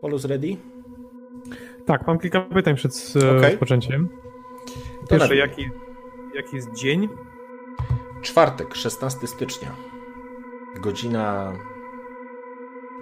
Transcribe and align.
Polus 0.00 0.24
ready? 0.24 0.56
Tak, 1.86 2.06
mam 2.06 2.18
kilka 2.18 2.40
pytań 2.40 2.76
przed 2.76 3.12
e, 3.16 3.18
Okej. 3.36 3.50
rozpoczęciem. 3.50 4.08
To 5.00 5.06
Pierwsze, 5.08 5.36
jaki, 5.36 5.70
jaki 6.34 6.56
jest 6.56 6.72
dzień? 6.74 7.08
Czwartek, 8.22 8.74
16 8.74 9.26
stycznia. 9.26 9.76
Godzina 10.80 11.52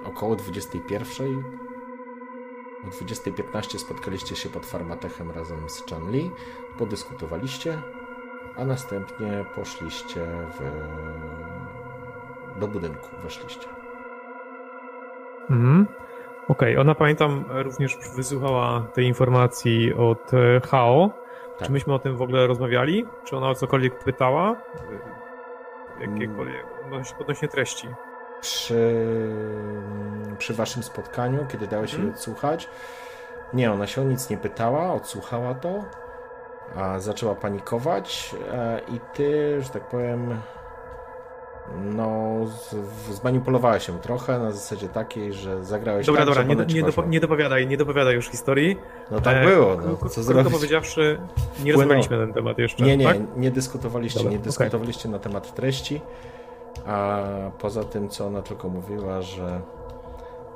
około 0.05 0.37
21. 0.37 1.45
O 2.85 2.89
20.15 2.89 3.79
spotkaliście 3.79 4.37
się 4.37 4.49
pod 4.49 4.67
Farmatechem 4.67 5.31
razem 5.31 5.69
z 5.69 5.83
Chanli, 5.91 6.31
podyskutowaliście, 6.79 7.79
a 8.57 8.65
następnie 8.65 9.45
poszliście 9.55 10.27
w... 10.59 10.61
do 12.61 12.69
budynku, 12.69 13.09
weszliście. 13.23 13.69
Mhm. 15.51 15.87
Okej, 16.49 16.79
ona 16.79 16.95
pamiętam 16.95 17.45
również 17.49 17.99
wysłuchała 18.17 18.83
tej 18.95 19.05
informacji 19.07 19.95
od 19.95 20.35
e, 20.35 20.61
HAO. 20.61 21.11
Tak. 21.59 21.67
Czy 21.67 21.73
myśmy 21.73 21.95
o 21.95 21.99
tym 21.99 22.17
w 22.17 22.23
ogóle 22.23 22.47
rozmawiali? 22.47 23.07
Czy 23.25 23.37
ona 23.37 23.49
o 23.49 23.55
cokolwiek 23.55 23.99
pytała? 24.05 24.57
Jakiekolwiek, 26.01 26.65
odnośnie- 26.87 27.19
odnośnie 27.19 27.49
treści. 27.49 27.89
Przy, 28.41 28.95
przy 30.39 30.55
waszym 30.55 30.83
spotkaniu, 30.83 31.47
kiedy 31.53 31.67
dałeś 31.67 31.91
się 31.91 31.97
Mhm. 31.97 32.15
odsłuchać, 32.15 32.69
nie, 33.53 33.73
ona 33.73 33.87
się 33.87 34.01
o 34.01 34.05
nic 34.05 34.31
nie 34.31 34.37
pytała, 34.37 34.93
odsłuchała 34.95 35.55
to, 35.55 35.85
a 36.77 36.99
zaczęła 36.99 37.35
panikować 37.35 38.35
e, 38.53 38.81
i 38.89 39.01
ty, 39.15 39.63
że 39.63 39.69
tak 39.69 39.89
powiem, 39.89 40.41
no, 41.85 42.37
z, 42.47 42.75
w- 42.75 43.13
zmanipulowałeś 43.15 43.87
się 43.87 43.99
trochę 43.99 44.39
na 44.39 44.53
zasadzie 44.53 44.89
takiej, 44.89 45.33
że 45.33 45.65
zagrałeś 45.65 46.07
Dobra, 46.07 46.27
tak, 46.27 46.35
dobra, 46.35 46.43
nie, 46.65 46.75
nie, 46.75 46.83
dopo, 46.83 47.05
nie 47.07 47.21
dopowiadaj, 47.21 47.67
nie 47.67 47.77
dopowiadaj 47.77 48.15
już 48.15 48.29
historii. 48.29 48.77
No 49.11 49.21
tak 49.21 49.37
E, 49.37 49.45
było, 49.47 49.77
no, 50.03 50.09
co 50.09 50.23
zrobić? 50.23 50.53
powiedziawszy, 50.53 51.19
nie 51.21 51.55
Płynęło. 51.57 51.73
rozmawialiśmy 51.81 52.19
na 52.19 52.25
ten 52.25 52.35
temat 52.35 52.59
jeszcze, 52.59 52.85
Nie, 52.85 52.97
nie, 52.97 53.05
tak? 53.05 53.17
nie 53.37 53.51
dyskutowaliście, 53.51 54.19
Dobra, 54.19 54.33
nie 54.33 54.39
dyskutowaliście 54.39 55.09
na 55.09 55.19
temat 55.19 55.55
treści, 55.55 56.01
a 56.87 57.23
poza 57.59 57.85
tym, 57.85 58.09
co 58.09 58.27
ona 58.27 58.43
tylko 58.43 58.69
mówiła, 58.69 59.23
że 59.23 59.61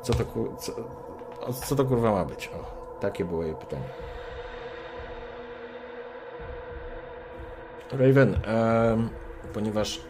co 0.02 0.12
to, 0.14 0.24
co, 0.58 0.72
co 1.52 1.76
to 1.76 1.84
kurwa 1.84 2.10
ma 2.12 2.24
być? 2.24 2.48
O, 2.48 2.80
takie 3.00 3.24
było 3.24 3.42
jej 3.44 3.54
pytanie. 3.54 3.82
Raven, 7.92 8.38
ponieważ 9.54 10.00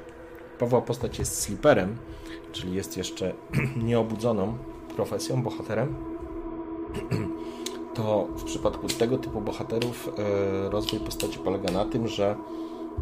Pawła 0.60 0.80
postać 0.80 1.18
jest 1.18 1.42
sliperem, 1.42 1.96
czyli 2.52 2.74
jest 2.74 2.96
jeszcze 2.96 3.34
nieobudzoną 3.86 4.54
profesją, 4.96 5.42
bohaterem, 5.42 5.94
to 7.94 8.28
w 8.36 8.44
przypadku 8.44 8.88
tego 8.88 9.18
typu 9.18 9.40
bohaterów 9.40 10.08
e, 10.08 10.70
rozwój 10.70 11.00
postaci 11.00 11.38
polega 11.38 11.72
na 11.72 11.84
tym, 11.84 12.08
że 12.08 12.36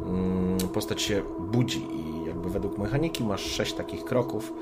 mm, 0.06 0.58
postać 0.58 1.02
się 1.02 1.22
budzi 1.40 1.86
i 1.92 2.24
jakby 2.26 2.50
według 2.50 2.78
mechaniki 2.78 3.24
masz 3.24 3.42
sześć 3.42 3.74
takich 3.74 4.04
kroków, 4.04 4.52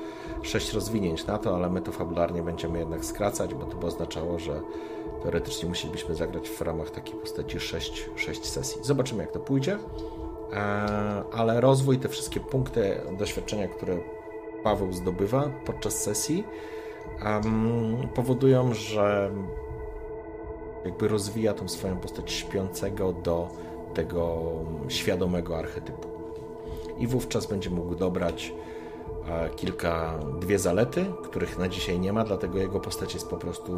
sześć 0.41 0.73
rozwinięć 0.73 1.25
na 1.25 1.37
to, 1.37 1.55
ale 1.55 1.69
my 1.69 1.81
to 1.81 1.91
fabularnie 1.91 2.43
będziemy 2.43 2.79
jednak 2.79 3.05
skracać, 3.05 3.53
bo 3.53 3.65
to 3.65 3.77
by 3.77 3.87
oznaczało, 3.87 4.39
że 4.39 4.61
teoretycznie 5.23 5.69
musielibyśmy 5.69 6.15
zagrać 6.15 6.49
w 6.49 6.61
ramach 6.61 6.89
takiej 6.89 7.15
postaci 7.15 7.59
sześć, 7.59 8.09
sześć 8.15 8.45
sesji. 8.45 8.81
Zobaczymy 8.83 9.23
jak 9.23 9.31
to 9.31 9.39
pójdzie, 9.39 9.77
ale 11.33 11.61
rozwój, 11.61 11.97
te 11.97 12.09
wszystkie 12.09 12.39
punkty 12.39 13.01
doświadczenia, 13.17 13.67
które 13.67 13.97
Paweł 14.63 14.93
zdobywa 14.93 15.49
podczas 15.65 15.93
sesji, 16.03 16.43
powodują, 18.15 18.73
że 18.73 19.31
jakby 20.85 21.07
rozwija 21.07 21.53
tą 21.53 21.67
swoją 21.67 21.97
postać 21.97 22.31
śpiącego 22.31 23.13
do 23.13 23.49
tego 23.93 24.41
świadomego 24.87 25.57
archetypu. 25.57 26.07
I 26.97 27.07
wówczas 27.07 27.45
będzie 27.45 27.69
mógł 27.69 27.95
dobrać 27.95 28.53
e, 29.27 29.49
kilka, 29.49 30.19
dwie 30.39 30.59
zalety, 30.59 31.05
których 31.23 31.57
na 31.57 31.69
dzisiaj 31.69 31.99
nie 31.99 32.13
ma, 32.13 32.23
dlatego 32.23 32.59
jego 32.59 32.79
postać 32.79 33.13
jest 33.13 33.29
po 33.29 33.37
prostu 33.37 33.73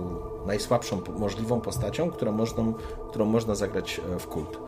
najsłabszą 0.45 1.01
możliwą 1.19 1.61
postacią, 1.61 2.11
którą 2.11 2.31
można, 2.31 2.63
którą 3.09 3.25
można 3.25 3.55
zagrać 3.55 4.01
e, 4.15 4.19
w 4.19 4.27
kult. 4.27 4.59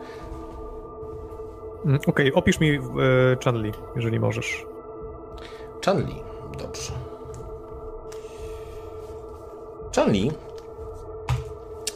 Mm, 1.84 2.00
Okej, 2.06 2.32
opisz 2.34 2.60
mi 2.60 2.70
e, 2.70 2.80
Chanli, 3.44 3.72
jeżeli 3.96 4.20
możesz. 4.20 4.66
Chanli, 5.84 6.14
dobrze. 6.58 6.92
Chanli 9.96 10.32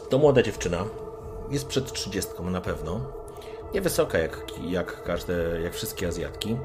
to 0.09 0.19
młoda 0.19 0.43
dziewczyna. 0.43 0.85
Jest 1.51 1.67
przed 1.67 1.93
trzydziestką 1.93 2.51
na 2.51 2.61
pewno. 2.61 3.01
Niewysoka 3.75 4.19
jak, 4.19 4.53
jak 4.69 5.03
każde, 5.03 5.61
jak 5.63 5.75
wszystkie 5.75 6.09
Azjatki. 6.09 6.57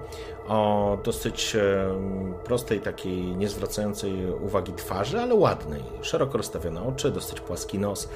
O 0.48 0.98
dosyć 1.04 1.56
em, 1.56 2.34
prostej, 2.44 2.82
takiej 2.82 3.36
nie 3.36 3.50
zwracającej 3.50 4.32
uwagi 4.32 4.74
twarzy, 4.74 5.20
ale 5.20 5.36
ładnej. 5.36 5.84
Szeroko 6.02 6.38
rozstawione 6.38 6.84
oczy, 6.84 7.12
dosyć 7.12 7.40
płaski 7.42 7.80
nos. 7.80 8.10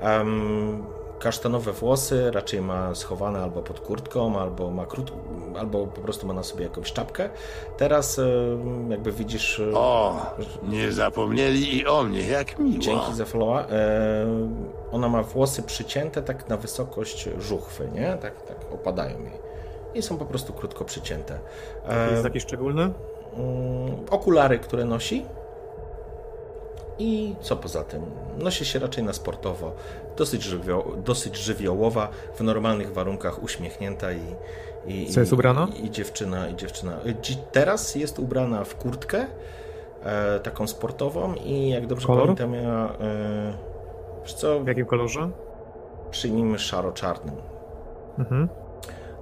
Em, 0.00 0.84
kasztanowe 1.18 1.72
włosy, 1.72 2.30
raczej 2.30 2.60
ma 2.60 2.94
schowane 2.94 3.38
albo 3.42 3.62
pod 3.62 3.80
kurtką, 3.80 4.38
albo 4.40 4.70
ma 4.70 4.86
krót, 4.86 5.12
albo 5.58 5.86
po 5.86 6.00
prostu 6.00 6.26
ma 6.26 6.34
na 6.34 6.42
sobie 6.42 6.64
jakąś 6.64 6.92
czapkę. 6.92 7.30
Teraz 7.76 8.18
em, 8.18 8.90
jakby 8.90 9.12
widzisz... 9.12 9.60
e, 9.60 9.74
O, 9.78 10.16
nie 10.62 10.92
zapomnieli 10.92 11.76
i 11.76 11.86
o 11.86 12.02
mnie, 12.02 12.20
jak 12.28 12.58
miło. 12.58 12.78
Dzięki 12.78 13.14
za 13.14 13.24
followa. 13.24 13.60
E, 13.62 13.66
ona 14.92 15.08
ma 15.08 15.22
włosy 15.22 15.62
przycięte 15.62 16.22
tak 16.22 16.48
na 16.48 16.56
wysokość 16.56 17.28
żuchwy, 17.38 17.88
nie? 17.94 18.16
Tak, 18.22 18.42
tak 18.42 18.56
opadają 18.74 19.18
jej. 19.22 19.48
I 19.94 20.02
są 20.02 20.18
po 20.18 20.24
prostu 20.24 20.52
krótko 20.52 20.84
przycięte. 20.84 21.38
E, 21.88 22.10
Jest 22.10 22.22
taki 22.22 22.40
szczególny? 22.40 22.82
mm, 22.82 23.96
okulary, 24.10 24.58
które 24.58 24.84
nosi. 24.84 25.24
I 27.00 27.34
co 27.40 27.56
poza 27.56 27.84
tym? 27.84 28.02
Nosi 28.38 28.64
się 28.64 28.78
raczej 28.78 29.04
na 29.04 29.12
sportowo. 29.12 29.72
Dosyć, 30.18 30.42
żywio, 30.42 30.84
dosyć 31.04 31.36
żywiołowa, 31.36 32.08
w 32.34 32.40
normalnych 32.40 32.92
warunkach 32.92 33.42
uśmiechnięta 33.42 34.12
i. 34.12 34.20
i 34.86 35.06
Co 35.06 35.20
jest 35.20 35.32
i- 35.32 35.34
ubrana? 35.34 35.68
I, 35.76 35.84
i 35.86 35.90
dziewczyna, 35.90 36.48
i 36.48 36.56
dziewczyna. 36.56 36.92
Dzi- 37.22 37.36
Teraz 37.52 37.94
jest 37.94 38.18
ubrana 38.18 38.64
w 38.64 38.74
kurtkę, 38.76 39.26
e, 40.04 40.40
taką 40.40 40.66
sportową 40.66 41.34
i 41.34 41.68
jak 41.68 41.86
dobrze 41.86 42.06
Kolor? 42.06 42.22
pamiętam, 42.22 42.54
ja. 42.54 42.88
E, 43.00 43.52
co, 44.26 44.60
W 44.60 44.66
jakim 44.66 44.86
kolorze? 44.86 45.30
przyjmijmy 46.10 46.58
szaro-czarnym. 46.58 47.34
Mhm. 48.18 48.48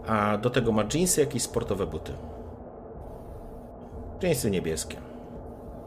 A 0.06 0.38
do 0.38 0.50
tego 0.50 0.72
ma 0.72 0.82
jeansy, 0.94 1.20
jakieś 1.20 1.42
sportowe 1.42 1.86
buty. 1.86 2.12
Jeansy 4.22 4.50
niebieskie. 4.50 4.96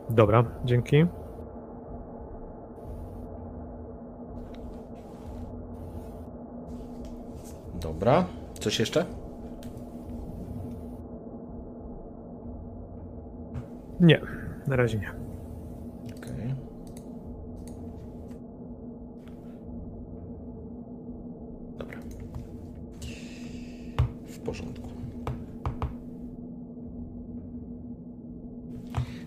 Dobra, 0.09 0.43
dzięki. 0.65 1.05
Dobra. 7.81 8.25
Coś 8.59 8.79
jeszcze? 8.79 9.05
Nie, 13.99 14.21
na 14.67 14.75
razie 14.75 14.97
nie. 14.99 15.11
Okej. 16.17 16.55
Dobra. 21.77 21.97
W 24.27 24.39
porządku. 24.39 24.89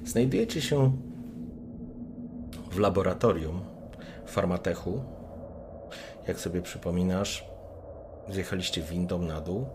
Znajdujecie 0.05 0.61
się 0.61 0.93
w 2.71 2.79
laboratorium 2.79 3.61
Farmatechu. 4.27 5.01
Jak 6.29 6.41
sobie 6.41 6.63
przypominasz, 6.63 7.52
zjechaliście 8.29 8.83
windą 8.83 9.19
na 9.19 9.41
dół 9.41 9.67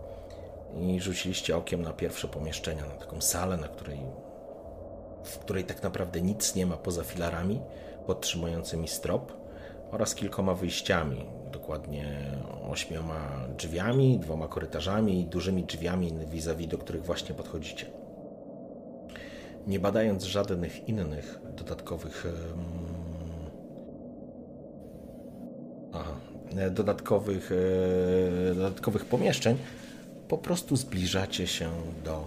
i 0.80 1.00
rzuciliście 1.00 1.56
okiem 1.56 1.82
na 1.82 1.92
pierwsze 1.92 2.28
pomieszczenia, 2.28 2.86
na 2.86 2.94
taką 2.94 3.20
salę, 3.20 3.56
na 3.56 3.68
której 3.68 3.98
w 5.24 5.38
której 5.38 5.64
tak 5.64 5.82
naprawdę 5.82 6.20
nic 6.20 6.54
nie 6.54 6.66
ma 6.66 6.76
poza 6.76 7.04
filarami 7.04 7.60
podtrzymującymi 8.06 8.88
strop 8.88 9.32
oraz 9.90 10.14
kilkoma 10.14 10.54
wyjściami, 10.54 11.26
dokładnie 11.52 12.32
ośmioma 12.70 13.48
drzwiami, 13.56 14.18
dwoma 14.18 14.48
korytarzami 14.48 15.20
i 15.20 15.26
dużymi 15.26 15.64
drzwiami 15.64 16.12
vis-a-vis, 16.30 16.68
do 16.68 16.78
których 16.78 17.04
właśnie 17.04 17.34
podchodzicie. 17.34 17.86
Nie 19.66 19.80
badając 19.80 20.24
żadnych 20.24 20.88
innych 20.88 21.40
dodatkowych 21.56 22.26
aha, 25.92 26.14
dodatkowych, 26.70 27.52
e, 28.50 28.54
dodatkowych 28.54 29.04
pomieszczeń, 29.04 29.56
po 30.28 30.38
prostu 30.38 30.76
zbliżacie 30.76 31.46
się 31.46 31.68
do, 32.04 32.24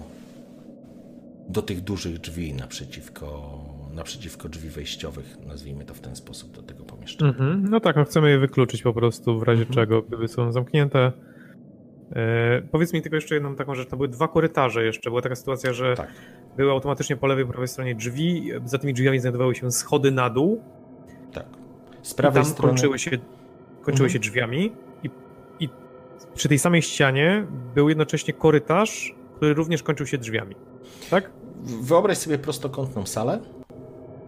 do 1.50 1.62
tych 1.62 1.81
dużych 1.81 2.18
drzwi 2.19 2.53
naprzeciwko, 2.53 3.59
naprzeciwko 3.94 4.50
drzwi 4.50 4.69
wejściowych, 4.69 5.38
nazwijmy 5.47 5.85
to 5.85 5.94
w 5.94 6.00
ten 6.00 6.15
sposób, 6.15 6.51
do 6.56 6.62
tego 6.62 6.83
pomieszczenia. 6.83 7.31
Mhm. 7.31 7.65
No 7.69 7.79
tak, 7.79 7.95
no 7.95 8.06
chcemy 8.06 8.29
je 8.29 8.39
wykluczyć 8.39 8.81
po 8.81 8.94
prostu 8.94 9.39
w 9.39 9.44
razie 9.44 9.65
czego, 9.65 10.01
gdyby 10.01 10.27
są 10.27 10.51
zamknięte. 10.51 11.12
E, 12.15 12.62
powiedz 12.71 12.94
mi 12.94 13.01
tylko 13.01 13.15
jeszcze 13.15 13.35
jedną 13.35 13.56
taką 13.56 13.75
rzecz. 13.75 13.89
To 13.89 13.97
były 13.97 14.07
dwa 14.07 14.27
korytarze 14.27 14.85
jeszcze. 14.85 15.09
Była 15.09 15.21
taka 15.21 15.35
sytuacja, 15.35 15.73
że 15.73 15.95
Tak. 15.95 16.07
były 16.57 16.71
automatycznie 16.71 17.15
po 17.18 17.27
lewej 17.27 17.45
i 17.45 17.47
prawej 17.47 17.68
stronie 17.68 17.95
drzwi. 17.95 18.51
Za 18.65 18.77
tymi 18.77 18.94
drzwiami 18.94 19.19
znajdowały 19.19 19.56
się 19.56 19.71
schody 19.71 20.12
na 20.12 20.29
dół. 20.29 20.62
Tak. 21.33 21.45
Z 22.01 22.12
I 22.12 22.15
prawej 22.15 22.44
tam 22.44 22.51
strony. 22.51 22.73
kończyły 22.73 23.00
się, 23.00 23.12
kończyły 23.81 24.06
Mhm. 24.07 24.10
się 24.10 24.19
drzwiami. 24.19 24.72
I, 25.04 25.10
I 25.60 25.69
przy 26.36 26.50
tej 26.50 26.60
samej 26.60 26.81
ścianie 26.81 27.45
był 27.75 27.89
jednocześnie 27.89 28.33
korytarz, 28.33 29.16
który 29.36 29.54
również 29.54 29.83
kończył 29.83 30.07
się 30.07 30.18
drzwiami. 30.18 30.56
Tak? 31.10 31.30
Wyobraź 31.63 32.18
sobie 32.18 32.38
prostokątną 32.38 33.06
salę, 33.06 33.39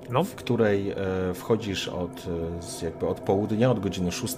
No. 0.10 0.24
w 0.24 0.36
której 0.36 0.90
e, 0.92 0.96
wchodzisz 1.34 1.88
od, 1.88 2.28
e, 2.82 2.86
jakby 2.86 3.08
od 3.08 3.20
południa, 3.20 3.72
od 3.72 3.80
godziny 3.80 4.12
6. 4.12 4.36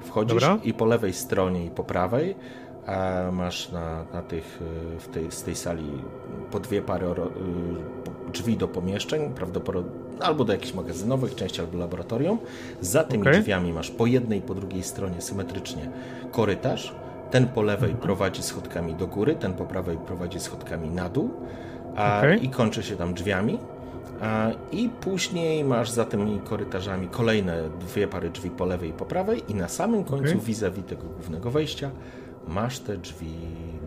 Wchodzisz 0.00 0.40
Dobra. 0.40 0.58
i 0.64 0.74
po 0.74 0.84
lewej 0.84 1.12
stronie 1.12 1.66
i 1.66 1.70
po 1.70 1.84
prawej 1.84 2.34
a 2.86 3.30
masz 3.32 3.72
na, 3.72 4.04
na 4.12 4.22
tych, 4.22 4.60
e, 4.96 5.00
w 5.00 5.08
tej, 5.08 5.30
z 5.32 5.42
tej 5.42 5.56
sali 5.56 5.90
po 6.50 6.60
dwie 6.60 6.82
pary 6.82 7.06
drzwi 8.32 8.56
do 8.56 8.68
pomieszczeń, 8.68 9.30
prawdopodobnie 9.34 9.90
albo 10.20 10.44
do 10.44 10.52
jakichś 10.52 10.74
magazynowych 10.74 11.34
części, 11.34 11.60
albo 11.60 11.78
laboratorium. 11.78 12.38
Za 12.80 13.04
tymi 13.04 13.22
Okej. 13.22 13.40
drzwiami 13.40 13.72
masz 13.72 13.90
po 13.90 14.06
jednej 14.06 14.38
i 14.38 14.42
po 14.42 14.54
drugiej 14.54 14.82
stronie 14.82 15.20
symetrycznie 15.20 15.90
korytarz. 16.32 16.94
Ten 17.30 17.46
po 17.48 17.62
lewej 17.62 17.90
Mhm. 17.90 18.02
prowadzi 18.02 18.42
schodkami 18.42 18.94
do 18.94 19.06
góry, 19.06 19.34
ten 19.34 19.52
po 19.54 19.64
prawej 19.64 19.96
prowadzi 19.96 20.40
schodkami 20.40 20.90
na 20.90 21.08
dół 21.08 21.30
a, 21.96 22.18
Okej. 22.18 22.44
i 22.44 22.48
kończy 22.48 22.82
się 22.82 22.96
tam 22.96 23.14
drzwiami. 23.14 23.58
A, 24.22 24.50
I 24.72 24.88
później 24.88 25.64
masz 25.64 25.90
za 25.90 26.04
tymi 26.04 26.40
korytarzami 26.40 27.08
kolejne 27.08 27.62
dwie 27.80 28.08
pary 28.08 28.30
drzwi 28.30 28.50
po 28.50 28.64
lewej 28.64 28.90
i 28.90 28.92
po 28.92 29.04
prawej 29.04 29.42
i 29.48 29.54
na 29.54 29.68
samym 29.68 30.04
końcu 30.04 30.24
Okej. 30.32 30.40
vis-a-vis 30.40 30.84
tego 30.84 31.02
głównego 31.02 31.50
wejścia 31.50 31.90
masz 32.48 32.78
te 32.78 32.96
drzwi 32.96 33.34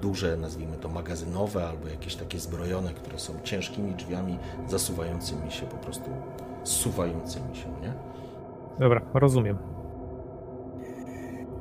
duże, 0.01 0.37
nazwijmy 0.37 0.77
to 0.77 0.89
magazynowe 0.89 1.67
albo 1.67 1.87
jakieś 1.87 2.15
takie 2.15 2.39
zbrojone, 2.39 2.93
które 2.93 3.19
są 3.19 3.33
ciężkimi 3.43 3.91
drzwiami 3.91 4.37
zasuwającymi 4.67 5.51
się 5.51 5.65
po 5.65 5.77
prostu, 5.77 6.09
zsuwającymi 6.63 7.55
się, 7.55 7.69
nie? 7.81 7.93
Dobra, 8.79 9.01
rozumiem. 9.13 9.57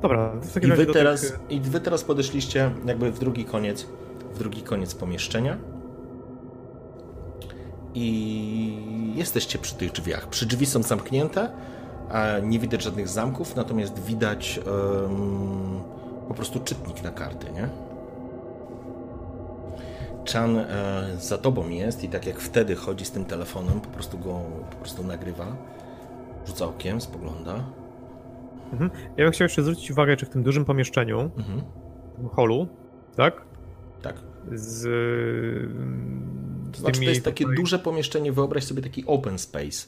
Dobra, 0.01 0.31
to 0.31 0.41
w 0.41 0.53
takim 0.53 0.73
I 0.73 0.75
wy, 0.75 0.85
teraz, 0.85 1.21
tych, 1.21 1.39
I 1.49 1.59
wy 1.59 1.79
teraz 1.79 2.03
podeszliście 2.03 2.71
jakby 2.85 3.11
w 3.11 3.19
drugi 3.19 3.45
koniec, 3.45 3.87
w 4.33 4.39
drugi 4.39 4.61
koniec 4.61 4.95
pomieszczenia. 4.95 5.57
I 7.93 9.13
jesteście 9.15 9.59
przy 9.59 9.75
tych 9.75 9.91
drzwiach. 9.91 10.27
Przy 10.27 10.45
drzwi 10.45 10.65
są 10.65 10.83
zamknięte, 10.83 11.49
a 12.09 12.39
nie 12.39 12.59
widać 12.59 12.83
żadnych 12.83 13.07
zamków, 13.07 13.55
natomiast 13.55 13.99
widać 14.03 14.59
po 16.27 16.33
prostu 16.33 16.59
czytnik 16.59 17.03
na 17.03 17.11
karty, 17.11 17.51
nie? 17.51 17.69
Chan 20.33 20.57
e, 20.57 21.07
za 21.19 21.37
tobą 21.37 21.69
jest 21.69 22.03
i 22.03 22.09
tak 22.09 22.25
jak 22.27 22.39
wtedy 22.39 22.75
chodzi 22.75 23.05
z 23.05 23.11
tym 23.11 23.25
telefonem, 23.25 23.81
po 23.81 23.89
prostu 23.89 24.17
go 24.19 24.41
po 24.71 24.75
prostu 24.77 25.03
nagrywa, 25.03 25.55
rzuca 26.47 26.65
okiem, 26.65 27.01
spogląda. 27.01 27.63
Mhm. 28.71 28.91
Ja 29.17 29.23
bym 29.25 29.31
chciał 29.33 29.45
jeszcze 29.45 29.61
zwrócić 29.63 29.91
uwagę, 29.91 30.17
czy 30.17 30.25
w 30.25 30.29
tym 30.29 30.43
dużym 30.43 30.65
pomieszczeniu, 30.65 31.19
Mhm. 31.37 31.61
w 32.13 32.15
tym 32.17 32.29
holu, 32.29 32.67
tak? 33.15 33.41
Tak. 34.01 34.15
Z, 34.51 34.83
To 36.71 36.77
z 36.77 36.81
znaczy, 36.81 36.99
to 36.99 37.05
jest 37.09 37.25
takie 37.25 37.43
tutaj- 37.43 37.57
duże 37.57 37.79
pomieszczenie, 37.79 38.31
wyobraź 38.31 38.63
sobie 38.63 38.81
taki 38.81 39.05
open 39.05 39.37
space. 39.39 39.87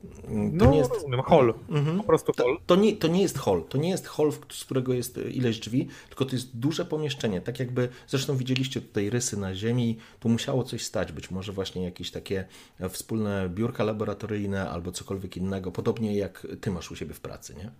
To 0.00 0.28
No, 0.30 0.70
nie 0.70 0.78
jest, 0.78 0.90
rozumiem, 0.90 1.20
hol. 1.20 1.54
Mhm. 1.68 1.96
Po 1.96 2.02
prostu 2.04 2.32
hol. 2.32 2.56
to, 2.56 2.62
to, 2.66 2.76
nie, 2.76 2.96
to 2.96 3.08
nie 3.08 3.22
jest 3.22 3.38
hall. 3.38 3.64
To 3.68 3.78
nie 3.78 3.90
jest 3.90 4.06
hall, 4.08 4.32
z 4.48 4.64
którego 4.64 4.92
jest 4.92 5.18
ileś 5.18 5.60
drzwi, 5.60 5.88
tylko 6.08 6.24
to 6.24 6.36
jest 6.36 6.56
duże 6.56 6.84
pomieszczenie. 6.84 7.40
Tak 7.40 7.60
jakby, 7.60 7.88
zresztą 8.06 8.36
widzieliście 8.36 8.80
tutaj 8.80 9.10
rysy 9.10 9.36
na 9.36 9.54
ziemi, 9.54 9.96
tu 10.20 10.28
musiało 10.28 10.64
coś 10.64 10.84
stać. 10.84 11.12
Być 11.12 11.30
może 11.30 11.52
właśnie 11.52 11.84
jakieś 11.84 12.10
takie 12.10 12.44
wspólne 12.88 13.48
biurka 13.54 13.84
laboratoryjne 13.84 14.70
albo 14.70 14.92
cokolwiek 14.92 15.36
innego. 15.36 15.72
Podobnie 15.72 16.16
jak 16.16 16.46
ty 16.60 16.70
masz 16.70 16.90
u 16.90 16.96
siebie 16.96 17.14
w 17.14 17.20
pracy, 17.20 17.54
nie? 17.56 17.70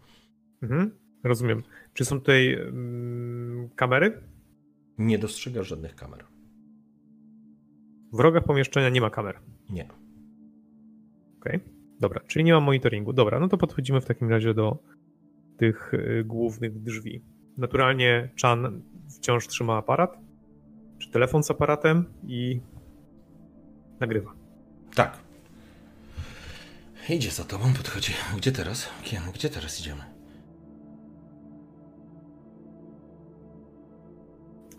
Mhm. 0.62 0.90
Rozumiem. 1.24 1.62
Czy 1.94 2.04
są 2.04 2.18
tutaj 2.18 2.52
mm, 2.52 3.68
kamery? 3.76 4.20
Nie 4.98 5.18
dostrzegasz 5.18 5.68
żadnych 5.68 5.94
kamer. 5.94 6.24
W 8.12 8.20
rogach 8.20 8.44
pomieszczenia 8.44 8.88
nie 8.88 9.00
ma 9.00 9.10
kamer. 9.10 9.38
Nie. 9.70 9.88
Okej. 11.40 11.79
Dobra, 12.00 12.20
czyli 12.26 12.44
nie 12.44 12.52
ma 12.52 12.60
monitoringu. 12.60 13.12
Dobra, 13.12 13.40
no 13.40 13.48
to 13.48 13.58
podchodzimy 13.58 14.00
w 14.00 14.04
takim 14.04 14.30
razie 14.30 14.54
do 14.54 14.78
tych 15.56 15.94
y, 15.94 16.24
głównych 16.26 16.82
drzwi. 16.82 17.22
Naturalnie 17.56 18.30
Chan 18.42 18.82
wciąż 19.16 19.46
trzyma 19.46 19.76
aparat, 19.76 20.18
czy 20.98 21.10
telefon 21.10 21.42
z 21.42 21.50
aparatem 21.50 22.04
i 22.26 22.60
nagrywa. 24.00 24.32
Tak. 24.94 25.18
Idzie 27.08 27.30
za 27.30 27.44
tobą, 27.44 27.64
podchodzi. 27.76 28.12
Gdzie 28.36 28.52
teraz? 28.52 28.90
Kian, 29.02 29.22
gdzie 29.34 29.48
teraz 29.48 29.80
idziemy? 29.80 30.02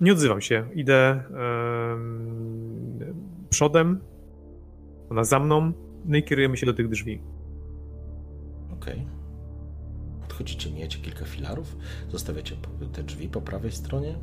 Nie 0.02 0.12
odzywam 0.12 0.42
się. 0.42 0.70
Idę 0.74 1.24
em, 1.92 3.00
przodem, 3.50 4.00
ona 5.10 5.24
za 5.24 5.40
mną, 5.40 5.74
no 6.06 6.18
i 6.18 6.24
kierujemy 6.24 6.58
się 6.58 6.66
do 6.66 6.74
tych 6.74 6.90
drzwi. 6.90 7.22
Okej. 8.74 9.08
Podchodzicie, 10.22 10.72
mijecie 10.72 11.00
kilka 11.00 11.26
filarów, 11.26 11.78
zostawiacie 12.10 12.56
te 12.94 13.04
drzwi 13.04 13.30
po 13.30 13.42
prawej 13.42 13.72
stronie 13.72 14.16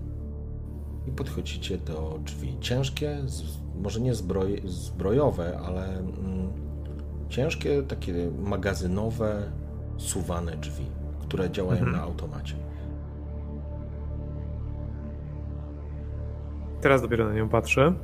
i 1.07 1.11
podchodzicie 1.13 1.79
do 1.79 2.19
drzwi 2.25 2.57
ciężkie, 2.61 3.19
z, 3.27 3.43
może 3.83 4.01
nie 4.01 4.15
zbroj, 4.15 4.63
zbrojowe, 4.65 5.59
ale 5.59 5.99
mm, 5.99 6.53
ciężkie, 7.29 7.83
takie 7.83 8.31
magazynowe, 8.31 9.53
suwane 9.97 10.57
drzwi, 10.57 10.85
które 11.21 11.51
działają 11.51 11.79
Mhm. 11.79 11.97
na 11.97 12.03
automacie. 12.03 12.55
Teraz 16.81 17.03
dopiero 17.03 17.25
na 17.29 17.35
nią 17.35 17.49
patrzę. 17.49 17.95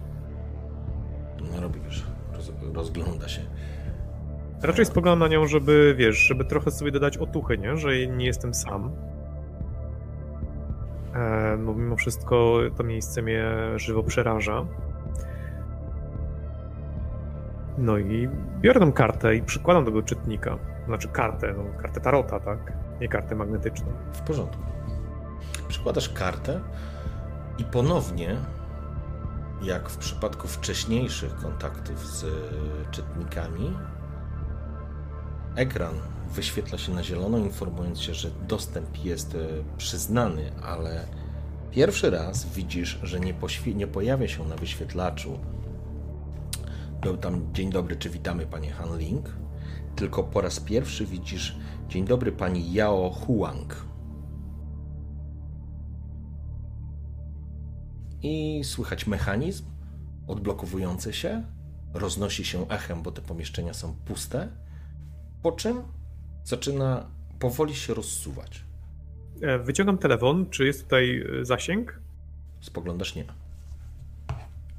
No 1.53 1.61
robi, 1.61 1.81
wiesz, 1.81 2.05
roz, 2.05 2.14
rozgląda 2.75 3.29
się. 3.29 3.41
Raczej 4.63 4.87
spoglądam 4.87 5.29
na 5.29 5.35
nią, 5.35 5.47
żeby, 5.47 5.95
wiesz, 5.99 6.17
żeby 6.17 6.45
trochę 6.45 6.71
sobie 6.71 6.91
dodać 6.91 7.17
otuchy, 7.17 7.59
nie? 7.59 7.77
Że 7.77 8.07
nie 8.07 8.27
jestem 8.27 8.55
sam. 8.55 8.93
E, 11.15 11.57
no 11.59 11.75
mimo 11.75 11.97
wszystko 11.97 12.59
to 12.77 12.85
miejsce 12.85 13.23
mnie 13.23 13.45
żywo 13.77 14.03
przeraża. 14.03 14.67
No 17.79 17.99
i 17.99 18.29
biorę 18.61 18.81
tą 18.81 18.93
kartę 18.93 19.37
i 19.37 19.43
przykładam 19.43 19.85
do 19.85 19.91
tego 19.91 20.03
czytnika. 20.03 20.59
Znaczy 20.87 21.09
kartę, 21.09 21.55
no, 21.57 21.83
kartę 21.83 22.01
tarota, 22.01 22.41
tak? 22.41 22.73
Nie 23.01 23.09
kartę 23.09 23.35
magnetyczną. 23.35 23.87
W 24.13 24.21
porządku. 24.21 24.63
Przykładasz 25.69 26.09
kartę 26.09 26.61
i 27.59 27.65
ponownie, 27.65 28.37
jak 29.65 29.91
w 29.91 29.97
przypadku 29.97 30.49
wcześniejszych 30.49 31.37
kontaktów 31.37 32.07
z 32.07 32.25
czytnikami, 32.91 33.77
ekran 35.57 35.95
wyświetla 36.35 36.79
się 36.79 36.95
na 36.95 37.03
zielono, 37.03 37.39
informując 37.39 38.01
się, 38.01 38.15
że 38.15 38.31
dostęp 38.31 39.05
jest 39.05 39.35
e, 39.35 39.39
przyznany, 39.77 40.53
ale 40.63 41.07
pierwszy 41.71 42.11
raz 42.11 42.47
widzisz, 42.47 42.99
że 43.03 43.21
nie, 43.21 43.35
nie 43.75 43.87
pojawia 43.87 44.29
się 44.29 44.49
na 44.49 44.57
wyświetlaczu. 44.57 45.39
Był 47.03 47.17
tam 47.17 47.53
dzień 47.53 47.71
dobry, 47.71 47.97
czy 47.97 48.11
witamy 48.11 48.47
panie 48.47 48.73
Han 48.73 48.99
Ling, 48.99 49.37
tylko 49.97 50.25
po 50.25 50.41
raz 50.41 50.61
pierwszy 50.61 51.07
widzisz 51.07 51.57
dzień 51.89 52.05
dobry 52.05 52.33
pani 52.33 52.73
Yao 52.73 53.11
Huang. 53.11 53.94
I 58.25 58.65
słychać 58.65 59.07
mechanizm 59.07 59.65
odblokowujący 60.27 61.13
się 61.13 61.43
roznosi 61.95 62.45
się 62.45 62.69
echem, 62.69 63.03
bo 63.03 63.13
te 63.13 63.23
pomieszczenia 63.23 63.75
są 63.75 63.95
puste, 64.05 64.49
po 65.43 65.53
czym 65.53 65.83
zaczyna 66.45 67.07
powoli 67.39 67.75
się 67.75 67.95
rozsuwać. 67.95 68.65
E, 69.43 69.59
wyciągam 69.59 69.99
telefon. 69.99 70.51
Czy 70.51 70.65
jest 70.65 70.83
tutaj 70.83 71.25
e, 71.41 71.45
zasięg? 71.45 72.01
Spoglądasz 72.61 73.15
nie. 73.15 73.25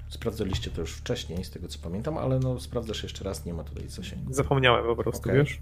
Sprawdzaliście 0.09 0.71
to 0.71 0.81
już 0.81 0.93
wcześniej, 0.93 1.43
z 1.43 1.49
tego 1.49 1.67
co 1.67 1.79
pamiętam, 1.79 2.17
ale 2.17 2.39
no 2.39 2.59
sprawdzasz 2.59 3.03
jeszcze 3.03 3.23
raz, 3.23 3.45
nie 3.45 3.53
ma 3.53 3.63
tutaj 3.63 3.89
zasięgu. 3.89 4.33
Zapomniałem 4.33 4.85
po 4.85 5.03
prostu, 5.03 5.29
Okej. 5.29 5.39
wiesz? 5.39 5.61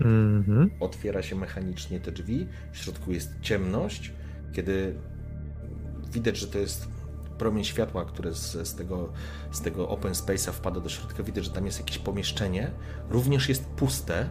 Mhm. 0.00 0.70
Otwiera 0.80 1.22
się 1.22 1.36
mechanicznie 1.36 2.00
te 2.00 2.12
drzwi, 2.12 2.46
w 2.72 2.76
środku 2.78 3.12
jest 3.12 3.40
ciemność, 3.40 4.12
kiedy 4.52 4.94
widać, 6.18 6.36
że 6.36 6.46
to 6.46 6.58
jest 6.58 6.88
promień 7.38 7.64
światła, 7.64 8.04
które 8.04 8.34
z, 8.34 8.68
z, 8.68 8.74
tego, 8.74 9.08
z 9.52 9.60
tego 9.60 9.88
open 9.88 10.12
space'a 10.12 10.52
wpada 10.52 10.80
do 10.80 10.88
środka. 10.88 11.22
Widać, 11.22 11.44
że 11.44 11.50
tam 11.50 11.66
jest 11.66 11.78
jakieś 11.78 11.98
pomieszczenie. 11.98 12.70
Również 13.10 13.48
jest 13.48 13.64
puste, 13.64 14.28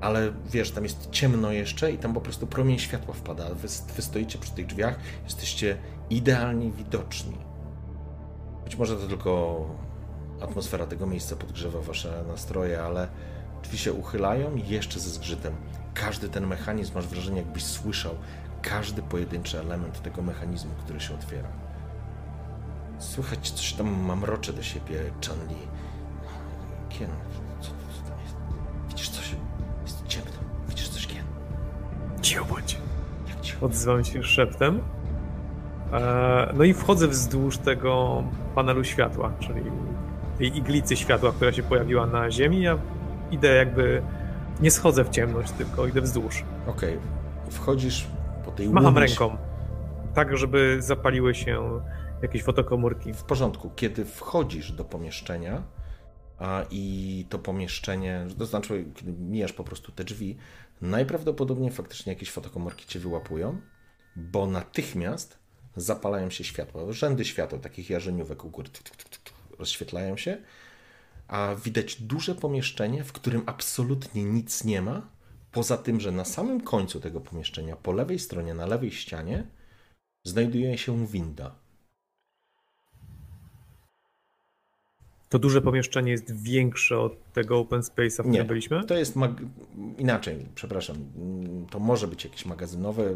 ale 0.00 0.32
wiesz, 0.50 0.70
tam 0.70 0.84
jest 0.84 1.10
ciemno 1.10 1.52
jeszcze 1.52 1.92
i 1.92 1.98
tam 1.98 2.14
po 2.14 2.20
prostu 2.20 2.46
promień 2.46 2.78
światła 2.78 3.14
wpada. 3.14 3.54
Wy, 3.54 3.68
wy 3.96 4.02
stoicie 4.02 4.38
przy 4.38 4.52
tych 4.52 4.66
drzwiach, 4.66 4.98
jesteście 5.24 5.76
idealnie 6.10 6.70
widoczni. 6.70 7.38
Być 8.64 8.76
może 8.76 8.96
to 8.96 9.06
tylko 9.06 9.66
atmosfera 10.40 10.86
tego 10.86 11.06
miejsca 11.06 11.36
podgrzewa 11.36 11.80
wasze 11.80 12.24
nastroje, 12.28 12.82
ale 12.82 13.08
drzwi 13.62 13.78
się 13.78 13.92
uchylają 13.92 14.56
jeszcze 14.56 15.00
ze 15.00 15.10
zgrzytem. 15.10 15.54
Każdy 15.94 16.28
ten 16.28 16.46
mechanizm, 16.46 16.94
masz 16.94 17.06
wrażenie, 17.06 17.38
jakbyś 17.38 17.64
słyszał 17.64 18.14
każdy 18.62 19.02
pojedynczy 19.02 19.60
element 19.60 20.02
tego 20.02 20.22
mechanizmu, 20.22 20.70
który 20.84 21.00
się 21.00 21.14
otwiera. 21.14 21.48
Słychać 22.98 23.50
coś 23.50 23.72
tam 23.72 24.00
mamrocze 24.00 24.52
do 24.52 24.62
siebie, 24.62 25.00
Chanli. 25.28 25.56
Kien, 26.88 27.10
co, 27.60 27.68
co 27.70 28.10
tam 28.10 28.20
jest? 28.20 28.36
Widzisz 28.88 29.08
coś? 29.10 29.36
Jest 29.82 30.06
ciemno. 30.06 30.30
Widzisz 30.68 30.88
coś, 30.88 31.06
Kien? 31.06 31.24
Cicho 32.22 32.44
bądź. 32.44 32.78
Jak 33.28 33.40
ci 33.40 33.54
Odzywam 33.60 34.04
się 34.04 34.22
szeptem. 34.22 34.80
E, 35.92 36.52
No 36.54 36.64
i 36.64 36.74
wchodzę 36.74 37.08
wzdłuż 37.08 37.58
tego 37.58 38.24
panelu 38.54 38.84
światła, 38.84 39.32
czyli 39.40 39.62
tej 40.38 40.56
iglicy 40.56 40.96
światła, 40.96 41.32
która 41.32 41.52
się 41.52 41.62
pojawiła 41.62 42.06
na 42.06 42.30
ziemi. 42.30 42.62
Ja 42.62 42.78
idę 43.30 43.54
jakby, 43.54 44.02
nie 44.60 44.70
schodzę 44.70 45.04
w 45.04 45.08
ciemność, 45.10 45.52
tylko 45.52 45.86
idę 45.86 46.00
wzdłuż. 46.00 46.44
Okej, 46.66 46.98
wchodzisz 47.50 48.06
po 48.44 48.50
tej 48.52 48.68
Macham 48.68 48.94
łomie- 48.94 49.00
ręką, 49.00 49.36
tak 50.14 50.36
żeby 50.36 50.76
zapaliły 50.82 51.34
się 51.34 51.80
jakieś 52.22 52.42
fotokomórki. 52.42 53.14
W 53.14 53.22
porządku, 53.22 53.70
kiedy 53.76 54.04
wchodzisz 54.04 54.72
do 54.72 54.84
pomieszczenia 54.84 55.62
a 56.38 56.64
i 56.70 57.26
to 57.28 57.38
pomieszczenie, 57.38 58.26
to 58.38 58.46
znaczy, 58.46 58.84
kiedy 58.94 59.12
mijasz 59.12 59.52
po 59.52 59.64
prostu 59.64 59.92
te 59.92 60.04
drzwi, 60.04 60.36
najprawdopodobniej 60.80 61.70
faktycznie 61.70 62.12
jakieś 62.12 62.30
fotokomórki 62.30 62.86
cię 62.86 62.98
wyłapują, 62.98 63.60
bo 64.16 64.46
natychmiast 64.46 65.38
zapalają 65.76 66.30
się 66.30 66.44
światła. 66.44 66.82
Rzędy 66.92 67.24
świateł, 67.24 67.58
takich 67.58 67.90
jarzeniówek 67.90 68.44
u 68.44 68.50
góry, 68.50 68.68
tuk, 68.68 68.96
tuk, 68.96 69.08
tuk, 69.18 69.58
rozświetlają 69.58 70.16
się, 70.16 70.38
a 71.28 71.54
widać 71.64 72.02
duże 72.02 72.34
pomieszczenie, 72.34 73.04
w 73.04 73.12
którym 73.12 73.42
absolutnie 73.46 74.24
nic 74.24 74.64
nie 74.64 74.82
ma, 74.82 75.08
poza 75.52 75.76
tym, 75.76 76.00
że 76.00 76.12
na 76.12 76.24
samym 76.24 76.60
końcu 76.60 77.00
tego 77.00 77.20
pomieszczenia, 77.20 77.76
po 77.76 77.92
lewej 77.92 78.18
stronie, 78.18 78.54
na 78.54 78.66
lewej 78.66 78.90
ścianie, 78.90 79.46
znajduje 80.24 80.78
się 80.78 81.06
winda. 81.06 81.54
To 85.28 85.38
duże 85.38 85.62
pomieszczenie 85.62 86.10
jest 86.12 86.42
większe 86.42 86.98
od 86.98 87.32
tego 87.32 87.58
open 87.58 87.80
space'a, 87.80 88.10
w 88.10 88.14
którym 88.14 88.32
Nie, 88.32 88.44
byliśmy? 88.44 88.84
to 88.84 88.94
jest 88.94 89.16
mag... 89.16 89.32
inaczej, 89.98 90.46
przepraszam. 90.54 90.96
To 91.70 91.78
może 91.78 92.08
być 92.08 92.24
jakieś 92.24 92.46
magazynowe. 92.46 93.14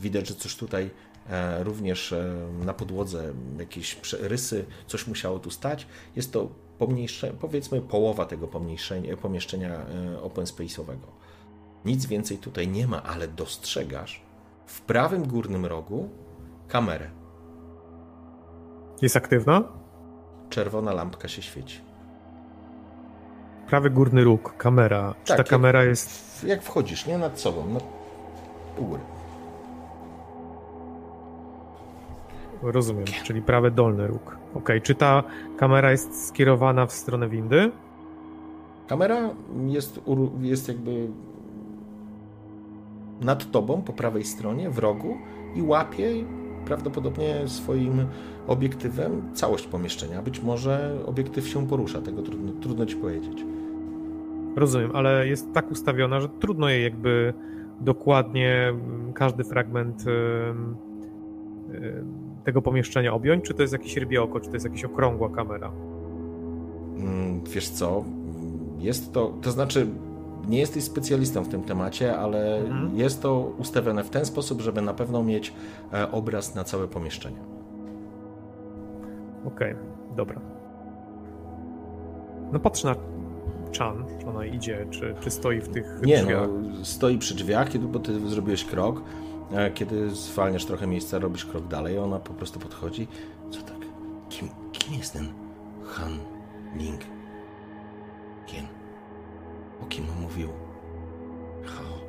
Widać, 0.00 0.28
że 0.28 0.34
coś 0.34 0.56
tutaj 0.56 0.90
e, 1.30 1.64
również 1.64 2.12
e, 2.12 2.48
na 2.64 2.74
podłodze, 2.74 3.34
jakieś 3.58 3.96
rysy, 4.20 4.64
coś 4.86 5.06
musiało 5.06 5.38
tu 5.38 5.50
stać. 5.50 5.86
Jest 6.16 6.32
to 6.32 6.48
pomniejsze, 6.78 7.32
powiedzmy 7.40 7.80
połowa 7.80 8.26
tego 8.26 8.48
pomieszczenia 9.22 9.86
e, 9.86 10.22
open 10.22 10.44
space'owego. 10.44 11.23
Nic 11.84 12.06
więcej 12.06 12.38
tutaj 12.38 12.68
nie 12.68 12.86
ma, 12.86 13.02
ale 13.02 13.28
dostrzegasz 13.28 14.22
w 14.66 14.80
prawym 14.80 15.28
górnym 15.28 15.66
rogu 15.66 16.08
kamerę. 16.68 17.10
Jest 19.02 19.16
aktywna? 19.16 19.64
Czerwona 20.50 20.92
lampka 20.92 21.28
się 21.28 21.42
świeci. 21.42 21.80
Prawy 23.66 23.90
górny 23.90 24.24
róg, 24.24 24.54
kamera. 24.56 25.14
Czy 25.24 25.28
Tak, 25.28 25.36
ta 25.36 25.42
jak- 25.42 25.48
kamera 25.48 25.84
jest... 25.84 26.44
Jak 26.44 26.62
wchodzisz, 26.62 27.06
nie 27.06 27.18
nad 27.18 27.40
sobą, 27.40 27.64
no 27.72 27.80
u 28.78 28.84
góry. 28.84 29.00
Rozumiem, 32.62 33.04
czyli 33.24 33.42
prawy 33.42 33.70
dolny 33.70 34.06
róg. 34.06 34.36
Okej, 34.54 34.82
czy 34.82 34.94
ta 34.94 35.22
kamera 35.56 35.90
jest 35.90 36.26
skierowana 36.28 36.86
w 36.86 36.92
stronę 36.92 37.28
windy? 37.28 37.70
Kamera 38.86 39.30
jest, 39.66 40.00
jest 40.40 40.68
jakby 40.68 41.08
nad 43.20 43.50
tobą 43.50 43.82
po 43.82 43.92
prawej 43.92 44.24
stronie, 44.24 44.70
w 44.70 44.78
rogu 44.78 45.16
i 45.54 45.62
łapie 45.62 46.10
prawdopodobnie 46.64 47.48
swoim 47.48 48.06
obiektywem 48.46 49.22
całość 49.32 49.66
pomieszczenia. 49.66 50.22
Być 50.22 50.42
może 50.42 50.98
obiektyw 51.06 51.48
się 51.48 51.66
porusza, 51.66 52.02
tego 52.02 52.22
trudno, 52.22 52.52
trudno 52.52 52.86
ci 52.86 52.96
powiedzieć. 52.96 53.44
Rozumiem, 54.56 54.90
ale 54.94 55.28
jest 55.28 55.52
tak 55.52 55.70
ustawiona, 55.70 56.20
że 56.20 56.28
trudno 56.28 56.68
jej 56.68 56.84
jakby 56.84 57.34
dokładnie 57.80 58.74
każdy 59.14 59.44
fragment 59.44 60.04
tego 62.44 62.62
pomieszczenia 62.62 63.14
objąć, 63.14 63.44
czy 63.44 63.54
to 63.54 63.62
jest 63.62 63.72
jakieś 63.72 63.96
rybie 63.96 64.22
oko, 64.22 64.40
czy 64.40 64.48
to 64.48 64.54
jest 64.54 64.66
jakaś 64.66 64.84
okrągła 64.84 65.30
kamera. 65.30 65.72
Mm, 66.96 67.40
Wiesz 67.44 67.68
co, 67.68 68.04
jest 68.78 69.12
to, 69.12 69.34
to 69.42 69.50
znaczy 69.50 69.86
nie 70.48 70.58
jesteś 70.58 70.84
specjalistą 70.84 71.42
w 71.42 71.48
tym 71.48 71.62
temacie, 71.62 72.18
ale 72.18 72.56
Mhm. 72.58 72.96
jest 72.98 73.22
to 73.22 73.52
ustawione 73.58 74.04
w 74.04 74.10
ten 74.10 74.26
sposób, 74.26 74.60
żeby 74.60 74.82
na 74.82 74.94
pewno 74.94 75.22
mieć 75.22 75.52
e, 75.92 76.12
obraz 76.12 76.54
na 76.54 76.64
całe 76.64 76.88
pomieszczenie. 76.88 77.36
Okej, 79.46 79.74
dobra. 80.16 80.40
No 82.52 82.60
patrz 82.60 82.84
na 82.84 82.94
Chan, 83.78 84.04
czy 84.20 84.26
ona 84.26 84.44
idzie, 84.46 84.86
czy, 84.90 85.14
czy 85.20 85.30
stoi 85.30 85.60
w 85.60 85.68
tych 85.68 86.00
Nie, 86.06 86.18
drzwiach. 86.22 86.48
no, 86.48 86.84
stoi 86.84 87.18
przy 87.18 87.34
drzwiach, 87.34 87.68
kiedy, 87.68 87.86
bo 87.86 87.98
ty 87.98 88.28
zrobiłeś 88.28 88.64
krok, 88.64 89.02
a 89.56 89.70
kiedy 89.70 90.10
zwalniasz 90.10 90.64
trochę 90.64 90.86
miejsca, 90.86 91.18
robisz 91.18 91.44
krok 91.46 91.66
dalej, 91.66 91.98
ona 91.98 92.18
po 92.18 92.32
prostu 92.34 92.58
podchodzi. 92.58 93.08
Co 93.50 93.62
tak? 93.62 93.76
Kim, 94.28 94.48
kim 94.72 94.94
jest 94.94 95.12
ten 95.12 95.26
Han 95.86 96.12
Ling? 96.76 97.00
Kien? 98.46 98.64
O 99.82 99.86
kim 99.86 100.04
on 100.10 100.22
mówił? 100.22 100.48
Hao. 101.64 102.04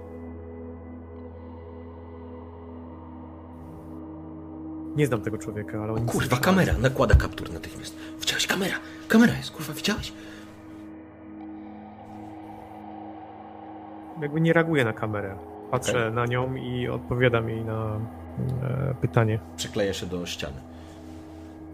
Nie 4.96 5.08
znam 5.08 5.22
tego 5.22 5.38
człowieka, 5.38 5.84
ale 5.84 5.94
oni... 5.94 6.06
Kurwa, 6.06 6.38
kamera! 6.38 6.74
Nakłada 6.78 7.16
kaptur 7.16 7.54
natychmiast. 7.54 7.96
Widziałeś 8.20 8.48
kamera? 8.48 8.76
Kamera 9.08 9.34
jest, 9.38 9.52
kurwa, 9.52 9.74
widziałeś? 9.74 10.14
Jakby 14.22 14.42
nie 14.42 14.54
reaguje 14.54 14.86
na 14.86 14.94
kamerę. 14.94 15.36
Patrzę 15.72 16.00
Okej. 16.00 16.14
na 16.14 16.26
nią 16.26 16.56
i 16.56 16.88
odpowiadam 16.88 17.50
jej 17.50 17.66
na 17.66 18.00
e, 18.64 18.96
pytanie. 19.02 19.40
Przykleja 19.58 19.94
się 19.94 20.06
do 20.06 20.26
ściany. 20.26 20.58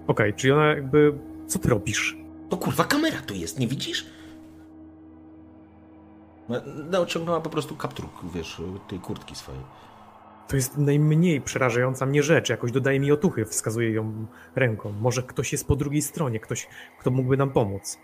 Okej, 0.08 0.34
czyli 0.34 0.54
ona 0.54 0.66
jakby... 0.68 1.14
Co 1.48 1.60
ty 1.60 1.70
robisz? 1.70 2.18
No 2.52 2.58
kurwa, 2.58 2.84
kamera 2.84 3.18
tu 3.26 3.34
jest, 3.34 3.60
nie 3.60 3.68
widzisz? 3.68 4.06
No, 6.52 7.00
Naciągnęła 7.00 7.42
po 7.42 7.50
prostu 7.50 7.76
kaptur, 7.76 8.06
wiesz, 8.34 8.62
tej 8.88 9.00
kurtki 9.00 9.36
swojej. 9.36 9.62
To 10.48 10.56
jest 10.56 10.78
najmniej 10.78 11.42
przerażająca 11.42 12.06
mnie 12.06 12.24
rzecz. 12.24 12.50
Jakoś 12.50 12.72
dodaje 12.72 13.00
mi 13.00 13.12
otuchy, 13.12 13.46
wskazuje 13.46 13.92
ją 13.92 14.26
ręką. 14.56 14.92
Może 14.92 15.24
ktoś 15.24 15.52
jest 15.52 15.68
po 15.68 15.76
drugiej 15.76 16.02
stronie, 16.02 16.40
ktoś, 16.40 16.68
kto 17.00 17.12
mógłby 17.12 17.38
nam 17.38 17.52
pomóc. 17.52 17.98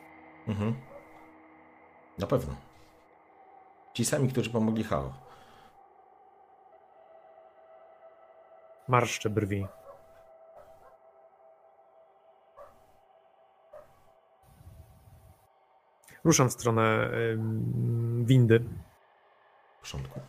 Mhm. 0.47 0.75
Na 2.17 2.27
pewno. 2.27 2.55
Ci 3.93 4.05
sami, 4.05 4.29
którzy 4.29 4.49
pomogli 4.49 4.83
Hao. 4.83 5.13
Marszczę 8.87 9.29
brwi. 9.29 9.67
Ruszam 16.27 16.49
w 16.49 16.53
stronę 16.53 17.09
windy. 18.21 18.59
W 19.77 19.79
porządku. 19.81 20.19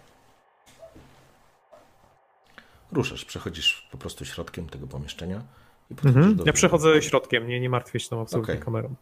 Ruszasz, 2.93 3.25
przechodzisz 3.25 3.89
po 3.93 3.99
prostu 3.99 4.25
środkiem 4.25 4.69
tego 4.69 4.87
pomieszczenia. 4.87 5.43
I 5.91 5.95
Mhm. 6.09 6.37
do 6.37 6.45
Ja 6.47 6.53
przechodzę 6.53 7.03
środkiem, 7.03 7.49
nie, 7.49 7.61
nie 7.61 7.71
martwię 7.71 8.01
się 8.01 8.09
tą 8.09 8.21
absolutnie 8.21 8.55
Okej. 8.55 8.65
kamerą. 8.65 8.95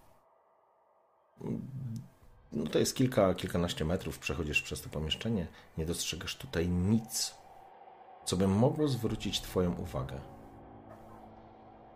No 2.53 2.71
to 2.71 2.79
jest 2.79 2.97
kilka, 2.97 3.35
kilkanaście 3.35 3.85
metrów, 3.85 4.19
przechodzisz 4.19 4.63
przez 4.63 4.83
to 4.83 4.89
pomieszczenie, 4.89 5.47
nie 5.79 5.87
dostrzegasz 5.87 6.37
tutaj 6.37 6.69
nic, 6.69 7.35
co 8.25 8.37
by 8.37 8.49
mogło 8.49 8.89
zwrócić 8.89 9.41
Twoją 9.41 9.73
uwagę. 9.75 10.21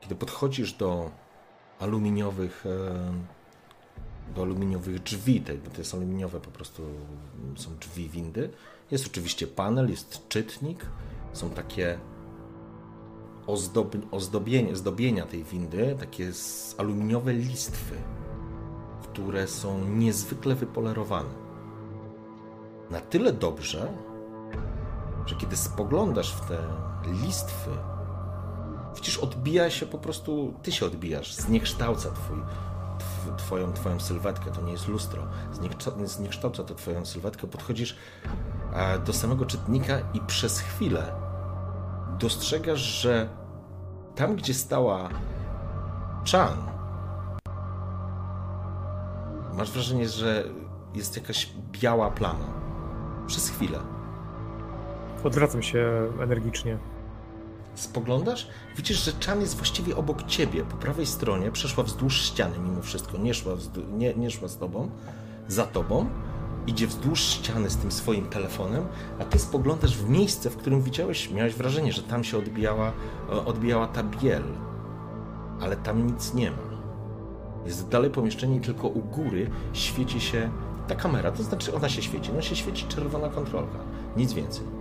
Kiedy 0.01 0.15
podchodzisz 0.15 0.73
do 0.73 1.11
aluminiowych, 1.79 2.67
e, 2.67 3.40
do 4.35 4.43
aluminiowych 4.43 5.03
drzwi, 5.03 5.41
te, 5.41 5.55
bo 5.55 5.71
to 5.71 5.79
jest 5.79 5.95
aluminiowe 5.95 6.41
po 6.41 6.51
prostu, 6.51 6.83
są 7.57 7.71
drzwi 7.81 8.09
windy, 8.09 8.51
jest 8.91 9.07
oczywiście 9.07 9.47
panel, 9.47 9.91
jest 9.91 10.29
czytnik, 10.29 10.87
są 11.33 11.51
takie 11.51 11.99
ozdob, 13.47 13.97
ozdobienie, 14.11 14.77
zdobienia 14.77 15.27
tej 15.27 15.45
windy, 15.45 15.97
takie 16.01 16.33
aluminiowe 16.79 17.33
listwy 17.33 17.97
które 19.13 19.49
są 19.49 19.85
niezwykle 19.85 20.55
wypolerowane. 20.55 21.31
Na 22.91 23.01
tyle 23.01 23.33
dobrze, 23.33 23.93
że 25.27 25.37
kiedy 25.37 25.57
spoglądasz 25.57 26.35
w 26.35 26.49
te 26.49 26.59
listwy, 27.23 27.71
widzisz, 28.97 29.19
odbija 29.19 29.71
się 29.71 29.87
po 29.87 29.99
prostu, 29.99 30.55
ty 30.63 30.73
się 30.73 30.87
odbijasz, 30.87 31.35
zniekształca 31.35 32.11
twój, 32.11 32.39
tw, 32.39 32.70
twoją, 33.37 33.73
twoją 33.73 34.01
sylwetkę, 34.01 34.51
to 34.51 34.63
nie 34.63 34.73
jest 34.73 34.89
lustro, 34.89 35.23
Zniekształ- 35.53 36.07
zniekształca 36.07 36.65
to 36.65 36.75
twoją 36.75 37.07
sylwetkę, 37.07 37.47
podchodzisz 37.47 37.97
e, 38.73 38.99
do 38.99 39.13
samego 39.13 39.47
czytnika 39.47 39.99
i 40.15 40.21
przez 40.21 40.61
chwilę 40.61 41.13
dostrzegasz, 42.19 42.81
że 42.81 43.29
tam, 44.15 44.37
gdzie 44.37 44.55
stała 44.55 45.09
Chan, 46.33 46.71
Masz 49.61 49.71
wrażenie, 49.73 50.09
że 50.09 50.45
jest 50.95 51.17
jakaś 51.17 51.53
biała 51.73 52.11
plama. 52.11 52.45
Przez 53.27 53.51
chwilę. 53.51 53.79
Odwracam 55.25 55.63
się 55.63 56.13
energicznie. 56.21 56.79
Spoglądasz, 57.81 58.47
widzisz, 58.77 59.05
że 59.05 59.13
Chan 59.27 59.41
jest 59.41 59.57
właściwie 59.57 59.97
obok 59.97 60.23
ciebie, 60.23 60.65
po 60.65 60.77
prawej 60.77 61.07
stronie, 61.07 61.51
przeszła 61.51 61.85
wzdłuż 61.85 62.23
ściany 62.23 62.59
mimo 62.59 62.83
wszystko, 62.83 63.19
nie 63.19 63.35
szła, 63.35 63.53
nie, 63.93 64.15
nie 64.15 64.31
szła 64.31 64.49
z 64.49 64.57
tobą, 64.59 64.91
za 65.49 65.67
tobą, 65.67 66.11
idzie 66.67 66.87
wzdłuż 66.87 67.21
ściany 67.21 67.71
z 67.71 67.77
tym 67.77 67.93
swoim 67.93 68.27
telefonem, 68.27 68.87
a 69.21 69.25
ty 69.25 69.39
spoglądasz 69.39 69.97
w 69.97 70.09
miejsce, 70.09 70.51
w 70.51 70.57
którym 70.57 70.83
widziałeś, 70.83 71.31
miałeś 71.31 71.55
wrażenie, 71.55 71.93
że 71.93 72.03
tam 72.03 72.25
się 72.25 72.39
odbijała, 72.39 72.93
e, 73.33 73.45
odbijała 73.45 73.87
ta 73.87 74.03
biel, 74.03 74.45
ale 75.61 75.77
tam 75.77 76.07
nic 76.07 76.35
nie 76.35 76.51
ma. 76.51 76.71
Jest 77.67 77.89
dalej 77.89 78.11
pomieszczenie 78.11 78.57
i 78.57 78.61
tylko 78.61 78.89
u 78.89 79.01
góry 79.01 79.51
świeci 79.73 80.21
się 80.21 80.51
ta 80.89 80.95
kamera, 80.95 81.33
to 81.33 81.43
znaczy 81.43 81.75
ona 81.75 81.89
się 81.89 82.03
świeci, 82.03 82.31
no 82.35 82.43
się 82.43 82.57
świeci 82.57 82.87
czerwona 82.89 83.29
kontrolka, 83.29 83.79
nic 84.17 84.33
więcej. 84.33 84.80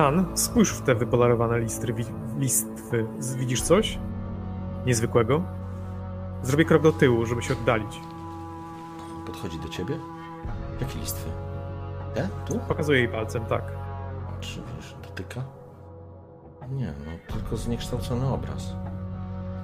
Chan, 0.00 0.26
spójrz 0.34 0.72
w 0.72 0.82
te 0.82 0.94
wypolerowane 0.94 1.58
listry, 1.58 1.94
listwy. 2.38 3.06
Widzisz 3.36 3.62
coś? 3.62 3.98
Niezwykłego? 4.86 5.42
Zrobię 6.42 6.64
krok 6.64 6.82
do 6.82 6.92
tyłu, 6.92 7.26
żeby 7.26 7.42
się 7.42 7.54
oddalić. 7.54 8.00
Podchodzi 9.26 9.58
do 9.58 9.68
ciebie? 9.68 9.98
Jakie 10.80 10.98
listwy? 10.98 11.30
Te? 12.14 12.28
Tu? 12.46 12.58
Pokazuję 12.58 12.98
jej 12.98 13.08
palcem, 13.08 13.44
tak. 13.44 13.62
Czy 14.40 14.62
wiesz, 14.76 14.96
dotyka? 15.02 15.44
Nie, 16.70 16.86
no 16.86 17.34
tylko 17.34 17.56
zniekształcony 17.56 18.28
obraz. 18.28 18.72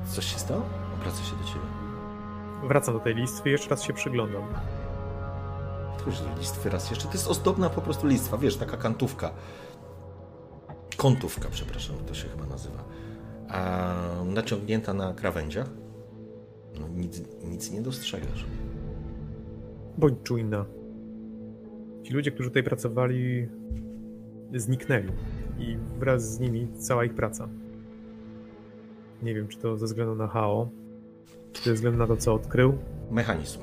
Coś 0.06 0.24
się 0.32 0.38
stało? 0.38 0.62
Obraca 1.00 1.22
się 1.24 1.36
do 1.36 1.44
ciebie. 1.44 1.66
Wracam 2.68 2.94
do 2.94 3.00
tej 3.00 3.14
listwy 3.14 3.48
i 3.48 3.52
jeszcze 3.52 3.70
raz 3.70 3.82
się 3.82 3.92
przyglądam. 3.92 4.42
Podchodzi 5.92 6.18
do 6.18 6.38
listwy 6.38 6.70
raz 6.70 6.90
jeszcze. 6.90 7.06
To 7.06 7.12
jest 7.12 7.28
ozdobna 7.28 7.70
po 7.70 7.80
prostu 7.80 8.06
listwa, 8.06 8.38
wiesz, 8.38 8.56
taka 8.56 8.76
kantówka. 8.76 9.30
Kątówka, 10.96 11.48
przepraszam, 11.50 11.96
to 12.06 12.14
się 12.14 12.28
chyba 12.28 12.46
nazywa. 12.46 12.84
A 13.48 13.94
naciągnięta 14.24 14.94
na 14.94 15.14
krawędziach. 15.14 15.70
No 16.80 16.88
nic, 16.88 17.22
nic 17.44 17.70
nie 17.72 17.82
dostrzegasz. 17.82 18.46
Bądź 19.98 20.14
czujna. 20.22 20.64
Ci 22.02 22.12
ludzie, 22.12 22.30
którzy 22.30 22.48
tutaj 22.48 22.62
pracowali, 22.62 23.48
zniknęli. 24.54 25.12
I 25.58 25.76
wraz 25.98 26.34
z 26.34 26.40
nimi 26.40 26.68
cała 26.78 27.04
ich 27.04 27.14
praca. 27.14 27.48
Nie 29.22 29.34
wiem, 29.34 29.48
czy 29.48 29.58
to 29.58 29.76
ze 29.76 29.86
względu 29.86 30.14
na 30.14 30.26
Hao, 30.26 30.68
czy 31.52 31.64
ze 31.64 31.74
względu 31.74 31.98
na 31.98 32.06
to, 32.06 32.16
co 32.16 32.34
odkrył. 32.34 32.78
Mechanizm. 33.10 33.58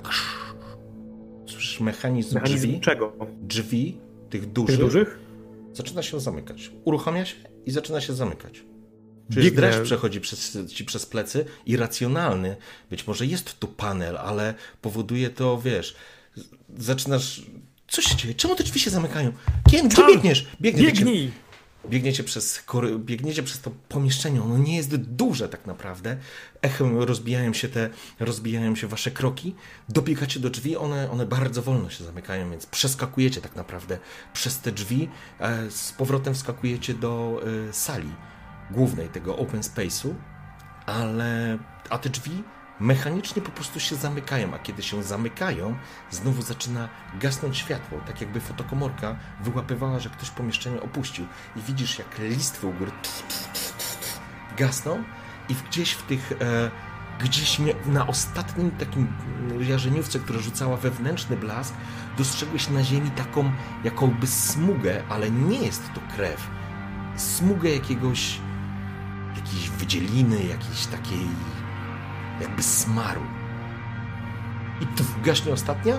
Słyszysz 1.46 1.80
mechanizm, 1.80 2.36
Mechanizm 2.36 2.68
drzwi? 2.68 2.80
czego? 2.80 3.14
Drzwi 3.42 3.98
tych 4.30 4.42
Tych 4.42 4.52
dużych, 4.52 4.80
dużych? 4.80 5.20
Zaczyna 5.74 6.04
się 6.04 6.20
zamykać. 6.20 6.72
Uruchamia 6.84 7.26
się 7.26 7.36
i 7.66 7.72
zaczyna 7.72 8.02
się 8.02 8.14
zamykać. 8.14 8.64
Biegnę. 9.30 9.52
dreszcz 9.52 9.82
przechodzi 9.82 10.22
przez, 10.22 10.58
ci 10.74 10.86
przez 10.86 11.06
plecy, 11.06 11.46
irracjonalny. 11.66 12.56
Być 12.90 13.08
może 13.08 13.26
jest 13.26 13.60
tu 13.60 13.68
panel, 13.68 14.18
ale 14.18 14.54
powoduje 14.82 15.30
to, 15.30 15.62
wiesz, 15.62 15.96
zaczynasz... 16.78 17.42
Co 17.88 18.02
się 18.02 18.16
dzieje? 18.16 18.36
Czemu 18.36 18.56
te 18.56 18.64
drzwi 18.64 18.80
się 18.80 18.90
zamykają? 18.90 19.32
Kien, 19.72 19.88
gdzie 19.90 20.08
biegniesz? 20.08 20.48
Biegnie 20.62 20.94
ciebie. 20.94 21.32
Biegniecie 21.90 22.24
przez, 22.24 22.64
biegniecie 22.98 23.44
przez 23.44 23.62
to 23.62 23.72
pomieszczenie, 23.90 24.42
ono 24.42 24.58
nie 24.58 24.76
jest 24.76 24.96
duże 24.96 25.50
tak 25.50 25.66
naprawdę. 25.66 26.18
Echem 26.62 27.00
rozbijają 27.00 27.54
się 27.54 27.70
te, 27.70 27.90
rozbijają 28.20 28.76
się 28.76 28.88
wasze 28.88 29.12
kroki. 29.12 29.56
Dobiegacie 29.90 30.40
do 30.40 30.50
drzwi, 30.50 30.78
one, 30.78 31.12
one 31.12 31.26
bardzo 31.26 31.62
wolno 31.62 31.90
się 31.90 32.04
zamykają, 32.04 32.52
więc 32.52 32.66
przeskakujecie 32.66 33.42
tak 33.42 33.56
naprawdę 33.56 34.00
przez 34.34 34.60
te 34.60 34.72
drzwi. 34.72 35.10
e, 35.40 35.72
Z 35.72 35.92
powrotem 35.92 36.34
wskakujecie 36.34 36.94
do 36.94 37.42
e, 37.70 37.74
sali 37.74 38.12
głównej 38.72 39.10
tego 39.10 39.38
open 39.38 39.62
space'u, 39.62 40.14
ale 40.86 41.58
a 41.90 41.98
te 41.98 42.10
drzwi 42.10 42.44
mechanicznie 42.84 43.42
po 43.42 43.52
prostu 43.52 43.80
się 43.80 43.96
zamykają, 43.96 44.54
a 44.54 44.60
kiedy 44.60 44.84
się 44.84 45.04
zamykają, 45.04 45.76
znowu 46.12 46.42
zaczyna 46.42 46.90
gasnąć 47.20 47.58
światło, 47.58 48.00
tak 48.08 48.22
jakby 48.22 48.40
fotokomorka 48.40 49.16
wyłapywała, 49.44 50.00
że 50.00 50.10
ktoś 50.10 50.30
pomieszczenie 50.30 50.82
opuścił 50.82 51.26
i 51.56 51.62
widzisz 51.62 52.00
jak 52.00 52.20
listwy 52.20 52.68
u 52.68 52.74
góry 52.74 52.92
gasną 54.58 55.04
i 55.50 55.56
gdzieś 55.70 55.92
w 55.92 56.04
tych 56.04 56.32
e, 56.32 56.72
gdzieś 57.20 57.62
na 57.86 58.08
ostatnim 58.08 58.72
takim 58.72 59.08
mm, 59.40 59.64
jarzeniówce, 59.64 60.20
która 60.20 60.40
rzucała 60.40 60.78
wewnętrzny 60.78 61.38
blask, 61.38 61.74
dostrzegłeś 62.18 62.70
na 62.70 62.84
ziemi 62.84 63.12
taką 63.12 63.52
jakąby 63.84 64.28
smugę, 64.28 65.04
ale 65.10 65.32
nie 65.32 65.58
jest 65.58 65.84
to 65.94 66.02
krew. 66.16 66.48
Smugę 67.16 67.70
jakiegoś 67.70 68.40
jakiejś 69.36 69.70
wydzieliny, 69.70 70.44
jakiejś 70.44 70.86
takiej 70.86 71.28
jakby 72.42 72.64
smaru. 72.64 73.22
I 74.82 74.86
tu 74.86 75.04
gaśnie 75.24 75.54
ostatnia 75.54 75.96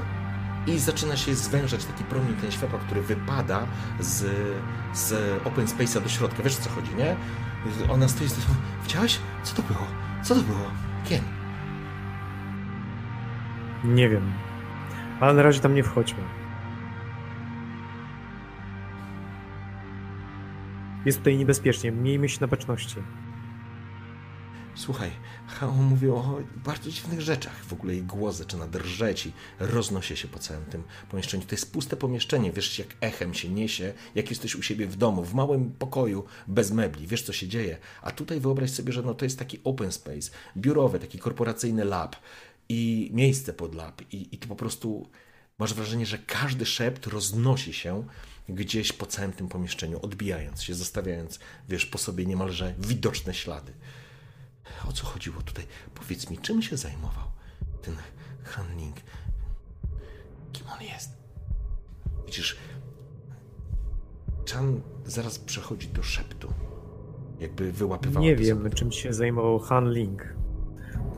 i 0.67 0.79
zaczyna 0.79 1.17
się 1.17 1.35
zwężać 1.35 1.85
taki 1.85 2.05
promień 2.05 2.35
ten 2.35 2.51
światła, 2.51 2.79
który 2.79 3.03
wypada 3.03 3.67
z, 4.01 4.27
z 4.95 5.13
open 5.47 5.67
space'a 5.67 6.03
do 6.03 6.09
środka. 6.09 6.43
Wiesz 6.43 6.59
o 6.59 6.63
co 6.63 6.71
chodzi, 6.71 6.95
nie? 6.95 7.17
Ona 7.91 8.09
stoi 8.09 8.29
z 8.29 8.37
Widziałeś? 8.83 9.21
Co 9.43 9.57
to 9.57 9.63
było? 9.63 9.87
Co 10.23 10.35
to 10.35 10.41
było? 10.41 10.71
Kien. 11.05 11.23
Nie 13.85 14.09
wiem. 14.09 14.33
Ale 15.21 15.35
na 15.35 15.43
razie 15.43 15.61
tam 15.61 15.75
nie 15.75 15.83
wchodźmy. 15.83 16.23
Jest 21.05 21.19
tutaj 21.19 21.37
niebezpiecznie. 21.37 21.93
Miejmy 21.93 22.29
się 22.29 22.39
na 22.41 22.47
baczności. 22.47 22.97
Słuchaj, 24.77 25.11
Hao 25.47 25.73
mówił 25.73 26.17
o 26.17 26.39
bardzo 26.65 26.91
dziwnych 26.91 27.21
rzeczach. 27.21 27.65
W 27.65 27.73
ogóle 27.73 27.95
jej 27.95 28.03
głos 28.03 28.37
zaczyna 28.37 28.67
drżeć 28.67 29.27
i 29.27 29.33
roznosi 29.59 30.17
się 30.17 30.29
po 30.29 30.39
całym 30.39 30.65
tym 30.65 30.83
pomieszczeniu. 31.11 31.45
To 31.45 31.55
jest 31.55 31.73
puste 31.73 31.97
pomieszczenie, 31.97 32.53
wiesz 32.53 32.79
jak 32.79 32.89
echem 33.01 33.35
się 33.35 33.49
niesie, 33.49 33.93
jak 34.15 34.31
jesteś 34.31 34.55
u 34.57 34.63
siebie 34.63 34.87
w 34.87 34.97
domu, 34.97 35.25
w 35.25 35.35
małym 35.35 35.73
pokoju, 35.73 36.25
bez 36.47 36.71
mebli, 36.71 37.07
wiesz 37.07 37.23
co 37.23 37.33
się 37.33 37.49
dzieje. 37.49 37.79
A 38.03 38.11
tutaj 38.11 38.41
wyobraź 38.41 38.71
sobie, 38.71 38.93
że 38.93 39.03
no 39.03 39.15
to 39.15 39.25
jest 39.25 39.39
taki 39.39 39.61
open 39.65 39.93
space, 39.93 40.31
biurowy, 40.57 40.99
taki 40.99 41.19
korporacyjny 41.19 41.85
lab 41.85 42.17
i 42.69 43.11
miejsce 43.13 43.53
pod 43.53 43.75
lab 43.75 44.03
i, 44.13 44.29
i 44.33 44.39
to 44.39 44.49
po 44.49 44.57
prostu 44.57 45.09
masz 45.59 45.75
wrażenie, 45.75 46.07
że 46.07 46.19
każdy 46.19 46.67
szept 46.67 47.07
roznosi 47.07 47.73
się 47.73 48.07
gdzieś 48.49 48.93
po 48.93 49.07
całym 49.07 49.33
tym 49.33 49.49
pomieszczeniu, 49.49 49.99
odbijając 50.03 50.63
się, 50.63 50.75
zostawiając, 50.75 51.39
wiesz, 51.69 51.87
po 51.87 51.99
sobie 51.99 52.27
niemalże 52.27 52.75
widoczne 52.79 53.35
ślady. 53.35 53.73
O 54.89 54.93
co 54.93 55.07
chodziło 55.07 55.43
tutaj? 55.43 55.67
Powiedz 55.95 56.31
mi, 56.31 56.39
czym 56.39 56.63
się 56.63 56.77
zajmował 56.77 57.25
ten 57.83 57.95
handling? 58.45 58.97
Kim 60.53 60.67
on 60.69 60.83
jest? 60.83 61.11
Widzisz, 62.27 62.57
Chan 64.53 64.81
zaraz 65.05 65.39
przechodzi 65.39 65.89
do 65.89 66.03
szeptu. 66.03 66.49
Jakby 67.41 67.73
wyłapywał. 67.73 68.23
Nie 68.23 68.37
wiem, 68.37 68.71
czym 68.71 68.93
się 68.93 69.13
zajmował 69.13 69.59
Han 69.59 69.93
Ling. 69.93 70.35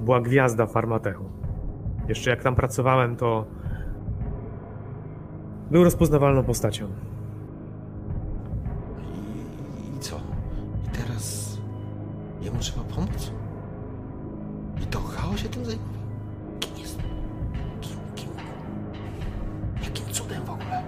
Była 0.00 0.20
gwiazda 0.20 0.66
Farmatechu. 0.66 1.24
Jeszcze 2.08 2.30
jak 2.30 2.42
tam 2.42 2.56
pracowałem, 2.56 3.16
to 3.16 3.46
był 5.70 5.84
rozpoznawalną 5.84 6.44
postacią. 6.44 6.88
I, 9.02 9.96
I 9.96 10.00
co? 10.00 10.20
I 10.86 10.88
teraz 10.88 11.56
jemu 12.40 12.58
trzeba 12.58 12.84
pomóc? 12.84 13.15
Hao 15.36 15.42
się 15.42 15.48
tym 15.48 15.64
zajmuje? 15.64 15.88
Kim 16.60 16.76
jest? 16.78 16.98
Kim, 17.80 17.96
kim? 18.14 18.28
Jakim 19.82 20.06
cudem 20.06 20.44
w 20.44 20.50
ogóle? 20.50 20.82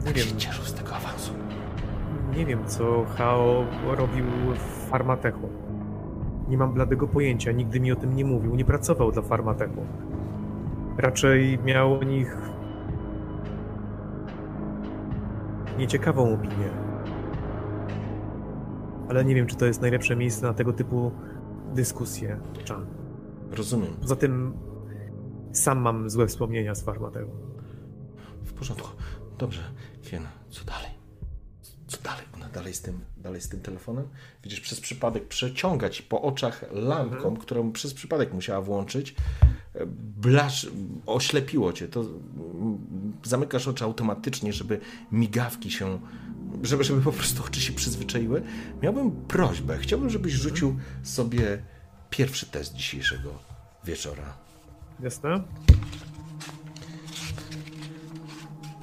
Nie 0.00 0.06
Jak 0.06 0.14
wiem, 0.14 0.24
się 0.26 0.36
cieszył 0.36 0.64
z 0.64 0.74
tego 0.74 0.96
awansu? 0.96 1.32
nie 2.36 2.46
wiem, 2.46 2.66
co 2.66 3.04
Hao 3.04 3.64
robił 3.86 4.24
w 4.54 4.88
Farmatechu. 4.90 5.48
Nie 6.48 6.58
mam 6.58 6.72
bladego 6.72 7.08
pojęcia, 7.08 7.52
nigdy 7.52 7.80
mi 7.80 7.92
o 7.92 7.96
tym 7.96 8.16
nie 8.16 8.24
mówił, 8.24 8.56
nie 8.56 8.64
pracował 8.64 9.12
dla 9.12 9.22
Farmatechu. 9.22 9.86
Raczej 10.98 11.58
miał 11.64 11.94
o 11.94 12.02
nich 12.02 12.36
nieciekawą 15.78 16.34
opinię. 16.34 16.68
Ale 19.08 19.24
nie 19.24 19.34
wiem, 19.34 19.46
czy 19.46 19.56
to 19.56 19.66
jest 19.66 19.80
najlepsze 19.80 20.16
miejsce 20.16 20.46
na 20.46 20.54
tego 20.54 20.72
typu 20.72 21.12
dyskusje. 21.74 22.40
Chan. 22.68 22.97
Rozumiem. 23.50 23.96
Poza 24.00 24.16
tym 24.16 24.52
sam 25.52 25.78
mam 25.78 26.10
złe 26.10 26.26
wspomnienia 26.26 26.74
z 26.74 26.82
Farmatechu. 26.82 27.30
W 28.44 28.52
porządku. 28.52 28.88
Dobrze. 29.38 29.62
Kien, 30.02 30.26
co 30.50 30.64
dalej? 30.64 30.90
Co 31.86 32.02
dalej? 32.02 32.24
Ona 32.34 32.48
dalej 32.48 32.74
z 32.74 32.82
tym, 32.82 33.00
dalej 33.16 33.40
z 33.40 33.48
tym 33.48 33.60
telefonem? 33.60 34.08
Widzisz, 34.44 34.60
przez 34.60 34.80
przypadek 34.80 35.28
przeciąga 35.28 35.90
ci 35.90 36.02
po 36.02 36.22
oczach 36.22 36.64
lampką, 36.72 37.36
którą 37.36 37.72
przez 37.72 37.94
przypadek 37.94 38.32
musiała 38.34 38.60
włączyć. 38.60 39.14
Blasz, 40.20 40.70
oślepiło 41.06 41.72
cię. 41.72 41.88
To 41.88 42.00
mm, 42.00 42.78
zamykasz 43.24 43.68
oczy 43.68 43.84
automatycznie, 43.84 44.52
żeby 44.52 44.80
migawki 45.12 45.70
się, 45.70 46.00
żeby, 46.62 46.84
żeby 46.84 47.02
po 47.02 47.12
prostu 47.12 47.44
oczy 47.44 47.60
się 47.60 47.72
przyzwyczaiły. 47.72 48.42
Miałbym 48.82 49.10
prośbę. 49.10 49.78
Chciałbym, 49.78 50.10
żebyś 50.10 50.32
rzucił 50.32 50.76
sobie 51.02 51.62
pierwszy 52.10 52.46
test 52.46 52.74
dzisiejszego 52.74 53.30
wieczora. 53.84 54.34
Jasne? 55.00 55.42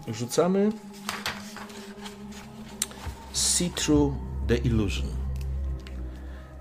Rzucamy 0.08 0.72
See 3.34 3.70
Through 3.70 4.14
the 4.48 4.58
Illusion. 4.58 5.08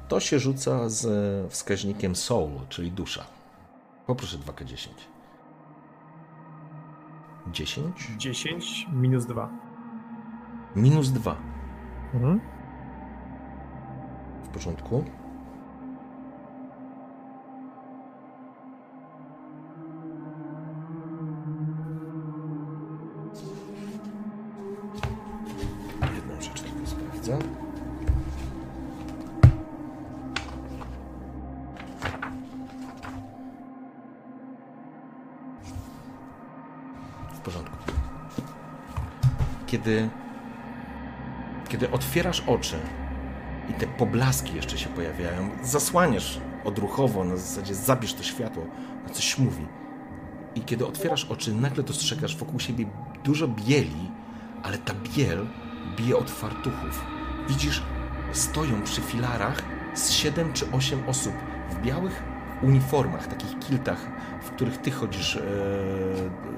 To 0.09 0.21
się 0.21 0.39
rzuca 0.39 0.89
z 0.89 1.07
wskaźnikiem 1.53 2.17
soul, 2.17 2.51
czyli 2.69 2.93
dusza. 2.93 3.25
Poproszę 4.07 4.39
2K10. 4.39 4.89
10 7.53 8.11
10 8.19 8.87
minus 8.93 9.27
2. 9.27 9.49
minus 10.77 11.11
2. 11.11 11.37
Mhm. 12.15 12.41
W 14.45 14.49
porządku. 14.49 15.05
Sprawdzę. 27.25 27.39
W 37.35 37.39
porządku. 37.39 37.77
Kiedy, 39.67 40.09
kiedy 41.69 41.91
otwierasz 41.91 42.41
oczy 42.47 42.77
i 43.71 43.73
te 43.73 43.87
poblaski 43.87 44.57
jeszcze 44.57 44.79
się 44.79 44.89
pojawiają, 44.89 45.51
zasłaniasz 45.63 46.41
odruchowo, 46.65 47.25
na 47.25 47.37
zasadzie 47.37 47.75
zabierz 47.75 48.15
to 48.15 48.23
światło, 48.23 48.67
na 49.05 49.11
coś 49.11 49.39
mówi. 49.39 49.67
I 50.55 50.61
kiedy 50.61 50.87
otwierasz 50.87 51.25
oczy, 51.25 51.55
nagle 51.55 51.83
dostrzegasz 51.83 52.37
wokół 52.37 52.61
siebie 52.61 52.87
dużo 53.25 53.49
bieli, 53.49 54.11
ale 54.63 54.79
ta 54.79 54.95
biel 54.95 55.47
bije 55.97 56.17
od 56.17 56.31
fartuchów. 56.31 57.14
Widzisz, 57.49 57.83
stoją 58.33 58.83
przy 58.83 59.01
filarach 59.01 59.63
z 59.95 60.11
7 60.11 60.53
czy 60.53 60.71
8 60.71 61.09
osób 61.09 61.33
w 61.71 61.83
białych 61.83 62.23
uniformach, 62.63 63.27
takich 63.27 63.59
kiltach, 63.59 64.07
w 64.43 64.51
których 64.51 64.79
ty 64.79 64.91
chodzisz, 64.91 65.37
e, 65.37 65.41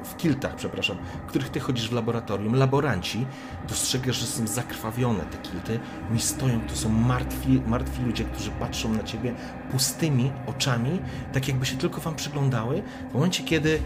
w 0.04 0.16
kiltach, 0.16 0.54
przepraszam, 0.54 0.96
w 1.26 1.28
których 1.28 1.48
ty 1.48 1.60
chodzisz 1.60 1.88
w 1.88 1.92
laboratorium. 1.92 2.54
Laboranci, 2.54 3.26
dostrzegasz, 3.68 4.16
że 4.16 4.26
są 4.26 4.46
zakrwawione 4.46 5.24
te 5.24 5.38
kilty. 5.38 5.80
Oni 6.10 6.20
stoją, 6.20 6.60
to 6.60 6.76
są 6.76 6.88
martwi, 6.88 7.62
martwi 7.66 8.02
ludzie, 8.02 8.24
którzy 8.24 8.50
patrzą 8.50 8.92
na 8.92 9.02
ciebie 9.02 9.34
pustymi 9.70 10.32
oczami, 10.46 11.00
tak 11.32 11.48
jakby 11.48 11.66
się 11.66 11.76
tylko 11.76 12.00
wam 12.00 12.14
przyglądały. 12.14 12.82
W 13.10 13.14
momencie, 13.14 13.44
kiedy 13.44 13.78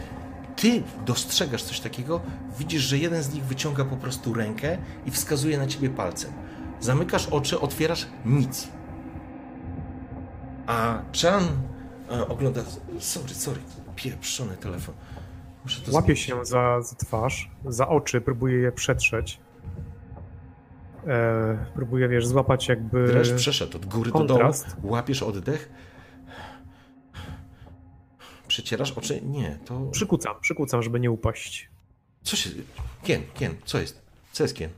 ty 0.56 0.82
dostrzegasz 1.06 1.62
coś 1.62 1.80
takiego, 1.80 2.20
widzisz, 2.58 2.82
że 2.82 2.98
jeden 2.98 3.22
z 3.22 3.34
nich 3.34 3.44
wyciąga 3.44 3.84
po 3.84 3.96
prostu 3.96 4.34
rękę 4.34 4.78
i 5.06 5.10
wskazuje 5.10 5.58
na 5.58 5.66
ciebie 5.66 5.90
palcem. 5.90 6.32
Zamykasz 6.80 7.28
oczy, 7.28 7.60
otwierasz 7.60 8.06
nic. 8.24 8.68
A 10.66 11.02
Chan 11.22 11.44
e, 12.10 12.28
ogląda. 12.28 12.60
Sorry, 12.98 13.34
sorry, 13.34 13.60
pieprzony 13.96 14.56
telefon. 14.56 14.94
Muszę 15.64 15.80
to 15.80 15.92
Łapie 15.92 16.16
się 16.16 16.44
za, 16.44 16.82
za 16.82 16.96
twarz, 16.96 17.50
za 17.64 17.88
oczy, 17.88 18.20
próbuje 18.20 18.58
je 18.58 18.72
przetrzeć. 18.72 19.40
E, 21.06 21.66
próbuje, 21.74 22.08
wiesz, 22.08 22.26
złapać 22.26 22.68
jakby... 22.68 23.06
Dreszcz 23.06 23.34
przeszedł 23.34 23.76
od 23.76 23.86
góry 23.86 24.10
kontrast. 24.10 24.68
do 24.68 24.76
dołu. 24.76 24.92
Łapiesz 24.92 25.22
oddech. 25.22 25.70
Przecierasz 28.48 28.92
oczy? 28.92 29.20
Nie, 29.22 29.58
to. 29.64 29.80
Przykucam, 29.80 30.34
przykucam, 30.40 30.82
żeby 30.82 31.00
nie 31.00 31.10
upaść. 31.10 31.70
Co 32.22 32.36
się. 32.36 32.50
Kien, 33.02 33.22
Kien, 33.34 33.54
co 33.64 33.80
jest? 33.80 34.02
Co 34.32 34.44
jest 34.44 34.56
Kien? 34.56 34.70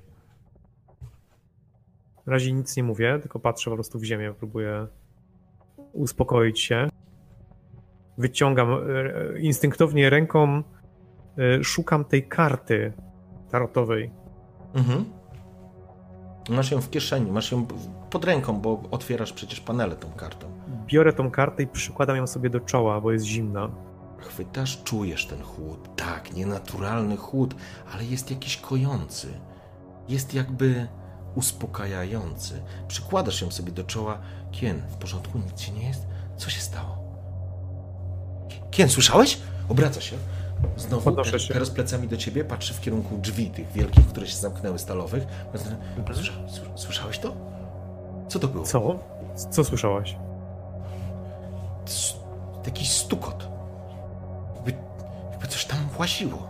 Na 2.26 2.32
razie 2.32 2.52
nic 2.52 2.76
nie 2.76 2.82
mówię, 2.82 3.18
tylko 3.22 3.40
patrzę 3.40 3.70
po 3.70 3.76
prostu 3.76 3.98
w 3.98 4.04
ziemię, 4.04 4.34
próbuję 4.38 4.86
uspokoić 5.92 6.60
się. 6.60 6.88
Wyciągam 8.18 8.70
e, 8.70 9.40
instynktownie 9.40 10.10
ręką, 10.10 10.62
e, 11.38 11.64
szukam 11.64 12.04
tej 12.04 12.28
karty 12.28 12.92
tarotowej. 13.50 14.10
Mhm. 14.74 15.04
Masz 16.48 16.70
ją 16.70 16.80
w 16.80 16.90
kieszeni, 16.90 17.32
masz 17.32 17.52
ją 17.52 17.66
pod 18.10 18.24
ręką, 18.24 18.60
bo 18.60 18.82
otwierasz 18.90 19.32
przecież 19.32 19.60
panele 19.60 19.96
tą 19.96 20.10
kartą. 20.12 20.46
Biorę 20.86 21.12
tą 21.12 21.30
kartę 21.30 21.62
i 21.62 21.66
przykładam 21.66 22.16
ją 22.16 22.26
sobie 22.26 22.50
do 22.50 22.60
czoła, 22.60 23.00
bo 23.00 23.12
jest 23.12 23.24
zimna. 23.24 23.70
Chwytasz, 24.18 24.82
czujesz 24.82 25.26
ten 25.26 25.42
chłód. 25.42 25.96
Tak, 25.96 26.34
nienaturalny 26.34 27.16
chłód, 27.16 27.54
ale 27.94 28.04
jest 28.04 28.30
jakiś 28.30 28.56
kojący. 28.56 29.28
Jest 30.08 30.34
jakby 30.34 30.88
uspokajający. 31.34 32.62
Przykładasz 32.88 33.40
ją 33.42 33.50
sobie 33.50 33.72
do 33.72 33.84
czoła. 33.84 34.18
Kien, 34.52 34.82
w 34.90 34.96
porządku? 34.96 35.38
Nic 35.38 35.54
ci 35.54 35.72
nie 35.72 35.88
jest? 35.88 36.06
Co 36.36 36.50
się 36.50 36.60
stało? 36.60 36.98
Kien, 38.70 38.88
słyszałeś? 38.88 39.38
Obraca 39.68 40.00
się. 40.00 40.16
Znowu, 40.76 41.04
Podnoszę 41.04 41.40
się. 41.40 41.52
teraz 41.52 41.70
plecami 41.70 42.08
do 42.08 42.16
ciebie, 42.16 42.44
patrzy 42.44 42.74
w 42.74 42.80
kierunku 42.80 43.18
drzwi 43.18 43.50
tych 43.50 43.72
wielkich, 43.72 44.06
które 44.08 44.26
się 44.26 44.36
zamknęły, 44.36 44.78
stalowych. 44.78 45.24
Słysza, 46.14 46.32
słyszałeś 46.76 47.18
to? 47.18 47.32
Co 48.28 48.38
to 48.38 48.48
było? 48.48 48.64
Co? 48.64 48.98
Co 49.50 49.64
słyszałaś? 49.64 50.16
Jakiś 52.66 52.90
stukot. 52.92 53.48
Jakby, 54.54 54.72
jakby 55.30 55.46
coś 55.48 55.64
tam 55.64 55.78
łaziło. 55.98 56.48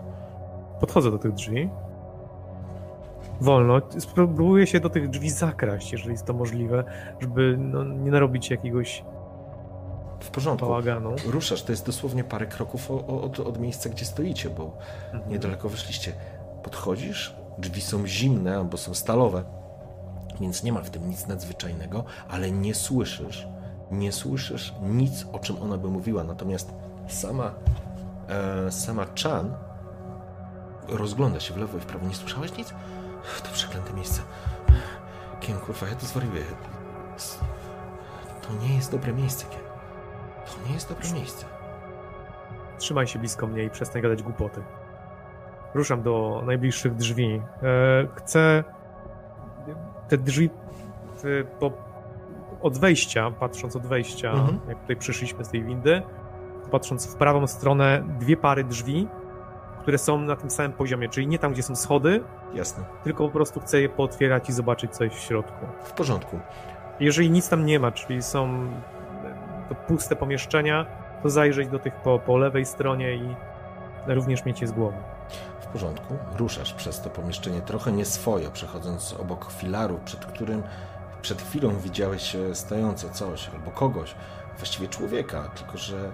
Podchodzę 0.80 1.10
do 1.10 1.18
tych 1.18 1.32
drzwi. 1.32 1.68
Wolno. 3.40 3.80
Spróbuję 3.98 4.66
się 4.66 4.80
do 4.80 4.90
tych 4.90 5.10
drzwi 5.10 5.30
zakraść, 5.30 5.92
jeżeli 5.92 6.10
jest 6.12 6.26
to 6.26 6.32
możliwe, 6.32 6.84
żeby 7.20 7.56
no, 7.58 7.84
nie 7.84 8.10
narobić 8.10 8.50
jakiegoś 8.50 9.04
W 10.20 10.30
porządku. 10.30 10.66
bałaganu. 10.66 11.10
Ruszasz, 11.26 11.62
to 11.62 11.72
jest 11.72 11.86
dosłownie 11.86 12.24
parę 12.24 12.46
kroków 12.46 12.90
od, 12.90 13.40
od 13.40 13.58
miejsca, 13.60 13.88
gdzie 13.90 14.04
stoicie, 14.04 14.50
bo 14.50 14.76
Mhm. 15.12 15.32
niedaleko 15.32 15.68
wyszliście. 15.68 16.12
Podchodzisz, 16.62 17.36
drzwi 17.58 17.80
są 17.80 18.06
zimne 18.06 18.56
albo 18.56 18.76
są 18.76 18.94
stalowe, 18.94 19.44
więc 20.40 20.62
nie 20.62 20.72
ma 20.72 20.80
w 20.80 20.90
tym 20.90 21.08
nic 21.08 21.26
nadzwyczajnego, 21.26 22.04
ale 22.28 22.50
nie 22.50 22.74
słyszysz, 22.74 23.48
nie 23.90 24.12
słyszysz 24.12 24.74
nic, 24.82 25.26
o 25.32 25.38
czym 25.38 25.62
ona 25.62 25.76
by 25.78 25.88
mówiła. 25.88 26.24
Natomiast 26.24 26.74
sama, 27.08 27.50
e, 28.28 28.70
sama 28.72 29.06
Chan 29.22 29.54
rozgląda 30.88 31.40
się 31.40 31.54
w 31.54 31.56
lewo 31.56 31.78
i 31.78 31.80
w 31.80 31.86
prawo. 31.86 32.06
Nie 32.08 32.14
słyszałeś 32.14 32.56
nic? 32.56 32.74
To 33.42 33.52
przeklęte 33.52 33.92
miejsce. 33.92 34.22
Kiem, 35.40 35.56
kurwa, 35.58 35.86
ja 35.88 35.94
to 35.94 36.06
zwariuję. 36.06 36.42
To 38.42 38.48
nie 38.66 38.74
jest 38.74 38.92
dobre 38.92 39.12
miejsce, 39.12 39.46
Kiem. 39.46 39.60
To 40.46 40.68
nie 40.68 40.74
jest 40.74 40.88
dobre 40.88 41.10
miejsce. 41.10 41.46
Trzymaj 42.78 43.06
się 43.06 43.18
blisko 43.18 43.46
mnie 43.46 43.64
i 43.64 43.70
przestań 43.70 44.02
gadać 44.02 44.22
głupoty. 44.22 44.62
Ruszam 45.74 46.02
do 46.02 46.42
najbliższych 46.46 46.94
drzwi. 46.94 47.42
E, 47.62 48.06
chcę 48.14 48.64
te 50.08 50.18
drzwi 50.18 50.50
po, 51.60 51.72
od 52.62 52.78
wejścia, 52.78 53.30
patrząc 53.30 53.76
od 53.76 53.86
wejścia, 53.86 54.30
Mhm. 54.30 54.60
jak 54.68 54.80
tutaj 54.80 54.96
przyszliśmy 54.96 55.44
z 55.44 55.48
tej 55.48 55.64
windy, 55.64 56.02
patrząc 56.70 57.14
w 57.14 57.16
prawą 57.16 57.46
stronę, 57.46 58.04
dwie 58.18 58.36
pary 58.36 58.64
drzwi, 58.64 59.08
które 59.82 59.98
są 59.98 60.18
na 60.18 60.36
tym 60.36 60.50
samym 60.50 60.72
poziomie, 60.72 61.08
czyli 61.08 61.26
nie 61.26 61.38
tam, 61.38 61.52
gdzie 61.52 61.62
są 61.62 61.76
schody, 61.76 62.24
Jasne. 62.54 62.84
tylko 63.04 63.24
po 63.26 63.30
prostu 63.30 63.60
chcę 63.60 63.80
je 63.80 63.88
pootwierać 63.88 64.48
i 64.48 64.52
zobaczyć 64.52 64.92
coś 64.92 65.12
w 65.12 65.18
środku. 65.18 65.66
W 65.84 65.92
porządku. 65.92 66.40
Jeżeli 67.00 67.30
nic 67.30 67.48
tam 67.48 67.66
nie 67.66 67.80
ma, 67.80 67.92
czyli 67.92 68.22
są 68.22 68.70
to 69.68 69.74
puste 69.74 70.16
pomieszczenia, 70.16 70.86
to 71.22 71.30
zajrzeć 71.30 71.68
do 71.68 71.78
tych 71.78 71.94
po, 71.94 72.18
po 72.18 72.36
lewej 72.36 72.66
stronie 72.66 73.14
i 73.14 73.34
również 74.06 74.44
mieć 74.44 74.60
je 74.60 74.66
z 74.66 74.72
głowy. 74.72 74.96
W 75.60 75.66
porządku. 75.66 76.16
Ruszasz 76.36 76.72
przez 76.72 77.00
to 77.00 77.10
pomieszczenie 77.10 77.60
trochę 77.60 77.92
nieswojo, 77.92 78.50
przechodząc 78.50 79.14
obok 79.20 79.52
filaru, 79.52 80.00
przed 80.04 80.26
którym 80.26 80.62
przed 81.22 81.42
chwilą 81.42 81.78
widziałeś 81.78 82.36
e, 82.36 82.54
stojące 82.54 83.10
coś 83.10 83.48
albo 83.48 83.70
kogoś, 83.70 84.14
właściwie 84.58 84.88
człowieka, 84.88 85.42
tylko 85.56 85.78
że 85.78 86.12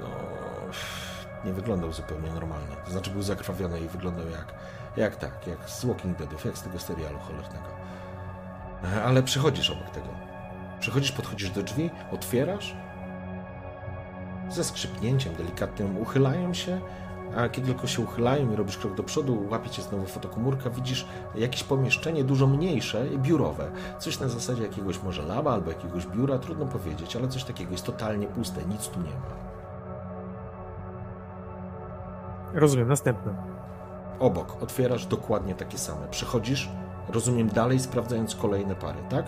no, 0.00 0.06
nie 1.44 1.52
wyglądał 1.52 1.92
zupełnie 1.92 2.30
normalnie. 2.30 2.76
To 2.84 2.90
znaczy 2.90 3.10
był 3.10 3.22
zakrwawiony 3.22 3.80
i 3.80 3.88
wyglądał 3.88 4.28
jak, 4.28 4.54
jak 4.96 5.16
tak, 5.16 5.46
jak 5.46 5.70
z 5.70 5.84
Walking 5.84 6.18
Deadów, 6.18 6.44
jak 6.44 6.58
z 6.58 6.62
tego 6.62 6.78
serialu 6.78 7.18
cholernego. 7.18 7.68
E, 8.84 9.04
Ale 9.04 9.22
przechodzisz 9.22 9.70
obok 9.70 9.90
tego. 9.90 10.08
Przechodzisz, 10.80 11.12
podchodzisz 11.12 11.50
do 11.50 11.62
drzwi, 11.62 11.90
otwierasz, 12.12 12.76
ze 14.50 14.64
skrzypnięciem 14.64 15.34
delikatnym 15.34 15.98
uchylają 15.98 16.54
się, 16.54 16.80
a 17.36 17.48
kiedy 17.48 17.66
tylko 17.66 17.86
się 17.86 18.02
uchylają 18.02 18.52
i 18.52 18.56
robisz 18.56 18.78
krok 18.78 18.94
do 18.94 19.02
przodu, 19.02 19.46
łapie 19.50 19.70
cię 19.70 19.82
znowu 19.82 20.06
fotokomórka, 20.06 20.70
widzisz 20.70 21.06
jakieś 21.34 21.64
pomieszczenie 21.64 22.24
dużo 22.24 22.46
mniejsze, 22.46 23.04
biurowe. 23.16 23.70
Coś 23.98 24.20
na 24.20 24.28
zasadzie 24.28 24.62
jakiegoś 24.62 25.02
może 25.02 25.22
laba 25.22 25.52
albo 25.52 25.70
jakiegoś 25.70 26.06
biura, 26.06 26.38
trudno 26.38 26.66
powiedzieć, 26.66 27.16
ale 27.16 27.28
coś 27.28 27.44
takiego 27.44 27.72
jest 27.72 27.84
totalnie 27.84 28.26
puste, 28.26 28.64
nic 28.64 28.88
tu 28.88 29.00
nie 29.00 29.10
ma. 29.10 29.61
Rozumiem, 32.54 32.88
następne. 32.88 33.34
Obok 34.20 34.62
otwierasz 34.62 35.06
dokładnie 35.06 35.54
takie 35.54 35.78
same. 35.78 36.08
Przechodzisz, 36.08 36.70
rozumiem, 37.08 37.48
dalej 37.48 37.80
sprawdzając 37.80 38.34
kolejne 38.34 38.74
pary, 38.74 38.98
tak? 39.08 39.26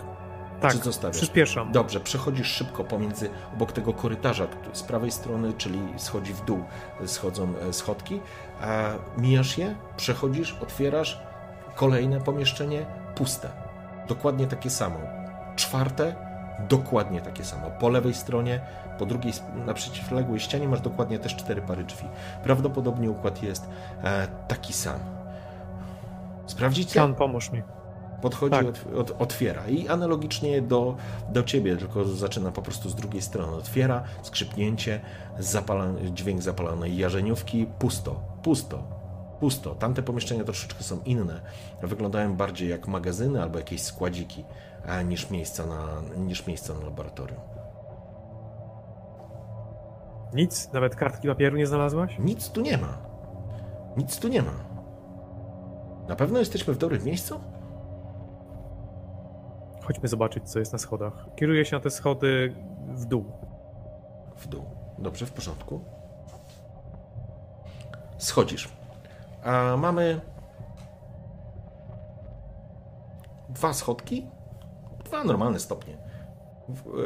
Tak, 0.61 0.71
Czy 0.71 0.77
zostawiasz? 0.77 1.17
przyspieszam. 1.17 1.71
Dobrze, 1.71 1.99
przechodzisz 1.99 2.47
szybko 2.47 2.83
pomiędzy 2.83 3.29
obok 3.55 3.71
tego 3.71 3.93
korytarza 3.93 4.47
z 4.73 4.83
prawej 4.83 5.11
strony, 5.11 5.53
czyli 5.53 5.79
schodzi 5.97 6.33
w 6.33 6.45
dół, 6.45 6.63
schodzą 7.05 7.47
e, 7.69 7.73
schodki, 7.73 8.19
a 8.61 8.89
mijasz 9.17 9.57
je, 9.57 9.75
przechodzisz, 9.97 10.57
otwierasz 10.61 11.21
kolejne 11.75 12.21
pomieszczenie, 12.21 12.85
puste. 13.15 13.49
Dokładnie 14.07 14.47
takie 14.47 14.69
samo. 14.69 14.99
Czwarte, 15.55 16.15
dokładnie 16.69 17.21
takie 17.21 17.43
samo. 17.43 17.71
Po 17.79 17.89
lewej 17.89 18.13
stronie, 18.13 18.61
po 18.99 19.05
drugiej, 19.05 19.33
na 19.65 19.73
przeciwległej 19.73 20.39
ścianie 20.39 20.67
masz 20.67 20.81
dokładnie 20.81 21.19
też 21.19 21.35
cztery 21.35 21.61
pary 21.61 21.83
drzwi. 21.83 22.07
Prawdopodobnie 22.43 23.11
układ 23.11 23.43
jest 23.43 23.69
e, 24.03 24.27
taki 24.47 24.73
sam. 24.73 24.99
Sprawdzić 26.45 26.95
Jan, 26.95 27.15
pomóż 27.15 27.51
mi. 27.51 27.63
Podchodzi, 28.21 28.51
Tak. 28.51 28.65
od, 28.65 28.95
od, 28.97 29.21
otwiera 29.21 29.67
i 29.67 29.87
analogicznie 29.87 30.61
do, 30.61 30.95
do 31.29 31.43
ciebie, 31.43 31.77
tylko 31.77 32.05
zaczyna 32.05 32.51
po 32.51 32.61
prostu 32.61 32.89
z 32.89 32.95
drugiej 32.95 33.21
strony. 33.21 33.57
Otwiera, 33.57 34.03
skrzypnięcie, 34.21 34.99
zapala, 35.39 35.85
dźwięk 36.13 36.41
zapalonej 36.41 36.97
jarzeniówki, 36.97 37.65
pusto, 37.79 38.21
pusto, 38.43 38.83
pusto. 39.39 39.75
Tamte 39.75 40.03
pomieszczenia 40.03 40.43
troszeczkę 40.43 40.83
są 40.83 40.99
inne. 41.05 41.41
Wyglądają 41.83 42.35
bardziej 42.35 42.69
jak 42.69 42.87
magazyny 42.87 43.41
albo 43.43 43.57
jakieś 43.57 43.81
składziki 43.81 44.45
e, 44.85 45.03
niż 45.03 45.29
miejsca 45.29 45.65
na, 45.65 45.85
niż 46.17 46.47
miejsca 46.47 46.73
na 46.73 46.79
laboratorium. 46.85 47.54
Nic? 50.35 50.71
Nawet 50.73 50.95
kartki 50.95 51.27
papieru 51.27 51.57
nie 51.57 51.67
znalazłaś? 51.67 52.19
Nic 52.19 52.49
tu 52.49 52.61
nie 52.61 52.77
ma. 52.77 52.97
Nic 53.97 54.19
tu 54.19 54.27
nie 54.27 54.41
ma. 54.41 54.51
Na 56.07 56.15
pewno 56.15 56.39
jesteśmy 56.39 56.73
w 56.73 56.77
dobrym 56.77 57.03
miejscu? 57.03 57.39
Chodźmy 59.83 60.07
zobaczyć, 60.07 60.49
co 60.49 60.59
jest 60.59 60.73
na 60.73 60.79
schodach. 60.79 61.25
Kieruję 61.35 61.65
się 61.65 61.75
na 61.75 61.81
te 61.81 61.89
schody 61.89 62.55
w 62.87 63.05
dół. 63.05 63.25
w 64.37 64.47
dół. 64.47 64.65
Dobrze, 64.97 65.25
w 65.25 65.31
porządku. 65.31 65.81
Schodzisz. 68.17 68.69
A 69.43 69.77
mamy 69.77 70.21
dwa 73.49 73.73
schodki, 73.73 74.27
dwa 75.05 75.23
normalne 75.23 75.59
stopnie. 75.59 75.97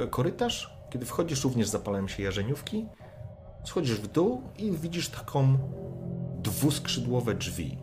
E, 0.03 0.07
Korytarz, 0.07 0.73
kiedy 0.89 1.05
wchodzisz, 1.05 1.43
również 1.43 1.67
zapalają 1.67 2.07
się 2.07 2.23
jarzeniówki. 2.23 2.87
Schodzisz 3.63 4.01
w 4.01 4.07
dół 4.07 4.41
i 4.57 4.71
widzisz 4.71 5.09
taką 5.09 5.57
dwuskrzydłowe 6.43 7.35
drzwi. 7.35 7.77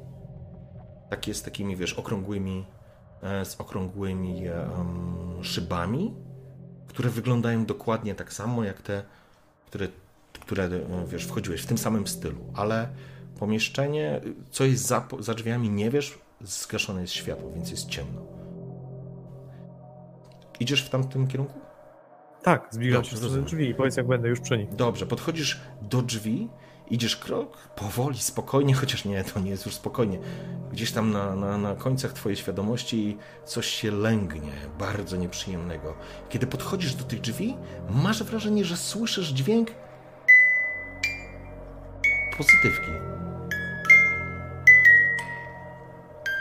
Takie 1.11 1.35
z 1.35 1.43
takimi, 1.43 1.77
wiesz, 1.77 1.93
okrągłymi, 1.93 2.65
e, 3.23 3.45
z 3.45 3.61
okrągłymi 3.61 4.47
em, 4.49 5.45
szybami, 5.45 6.15
które 6.89 7.11
wyglądają 7.11 7.67
dokładnie 7.67 8.15
tak 8.15 8.33
samo 8.33 8.65
jak 8.65 8.83
te, 8.83 9.03
które, 9.67 9.89
które 10.33 10.65
e, 10.65 11.07
wiesz, 11.07 11.25
wchodziłeś 11.25 11.63
w 11.63 11.67
tym 11.67 11.79
samym 11.79 12.07
stylu, 12.07 12.41
ale 12.55 12.89
pomieszczenie, 13.39 14.21
co 14.51 14.65
jest 14.65 14.87
za, 14.87 15.09
za 15.21 15.35
drzwiami, 15.35 15.71
nie 15.71 15.91
wiesz, 15.91 16.19
zgaszone 16.41 17.01
jest 17.01 17.13
światło, 17.13 17.53
więc 17.55 17.71
jest 17.71 17.89
ciemno. 17.89 18.21
Idziesz 20.61 20.83
w 20.83 20.91
tamtym 20.91 21.27
kierunku? 21.27 21.66
Tak, 22.47 22.69
zbliżam 22.71 23.03
Dobrze, 23.03 23.17
się 23.17 23.23
rozumiem. 23.23 23.45
drzwi 23.45 23.69
i 23.69 23.75
powiedz, 23.75 23.97
jak 23.97 24.07
będę 24.07 24.29
już 24.29 24.41
przy 24.41 24.59
nich. 24.59 24.75
Dobrze, 24.75 25.07
podchodzisz 25.07 25.61
do 25.83 26.03
drzwi, 26.03 26.49
idziesz 26.91 27.17
krok, 27.17 27.57
powoli, 27.57 28.19
spokojnie, 28.19 28.75
chociaż 28.81 29.05
nie, 29.05 29.25
to 29.25 29.41
nie 29.41 29.51
jest 29.51 29.67
już 29.67 29.75
spokojnie. 29.75 30.19
Gdzieś 30.73 30.93
tam 30.93 31.13
na, 31.13 31.37
na, 31.37 31.59
na 31.59 31.75
końcach 31.75 32.13
twojej 32.13 32.37
świadomości 32.37 33.19
coś 33.45 33.67
się 33.67 33.91
lęgnie, 33.91 34.53
bardzo 34.79 35.17
nieprzyjemnego. 35.17 35.95
Kiedy 36.29 36.47
podchodzisz 36.47 36.95
do 36.95 37.05
tych 37.05 37.21
drzwi, 37.21 37.57
masz 37.91 38.23
wrażenie, 38.23 38.65
że 38.65 38.77
słyszysz 38.77 39.29
dźwięk 39.29 39.71
pozytywki, 42.39 42.91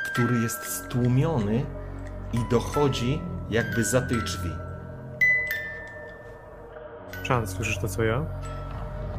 który 0.05 0.41
jest 0.41 0.65
stłumiony 0.65 1.65
i 2.33 2.39
dochodzi 2.51 3.21
jakby 3.49 3.83
za 3.83 4.01
tych 4.01 4.23
drzwi. 4.23 4.64
Chan, 7.27 7.47
słyszysz 7.47 7.77
to, 7.77 7.87
co 7.87 8.03
ja? 8.03 8.25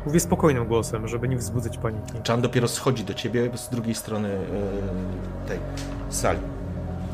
Mówię 0.07 0.21
spokojnym 0.21 0.67
głosem, 0.67 1.09
żeby 1.09 1.29
nie 1.29 1.37
wzbudzać 1.37 1.79
paniki. 1.79 2.13
Chan 2.29 2.43
dopiero 2.43 2.69
schodzi 2.69 3.05
do 3.05 3.15
ciebie 3.15 3.51
z 3.55 3.69
drugiej 3.69 3.95
strony 3.95 4.29
e, 4.29 5.49
tej 5.49 5.59
sali. 6.11 6.39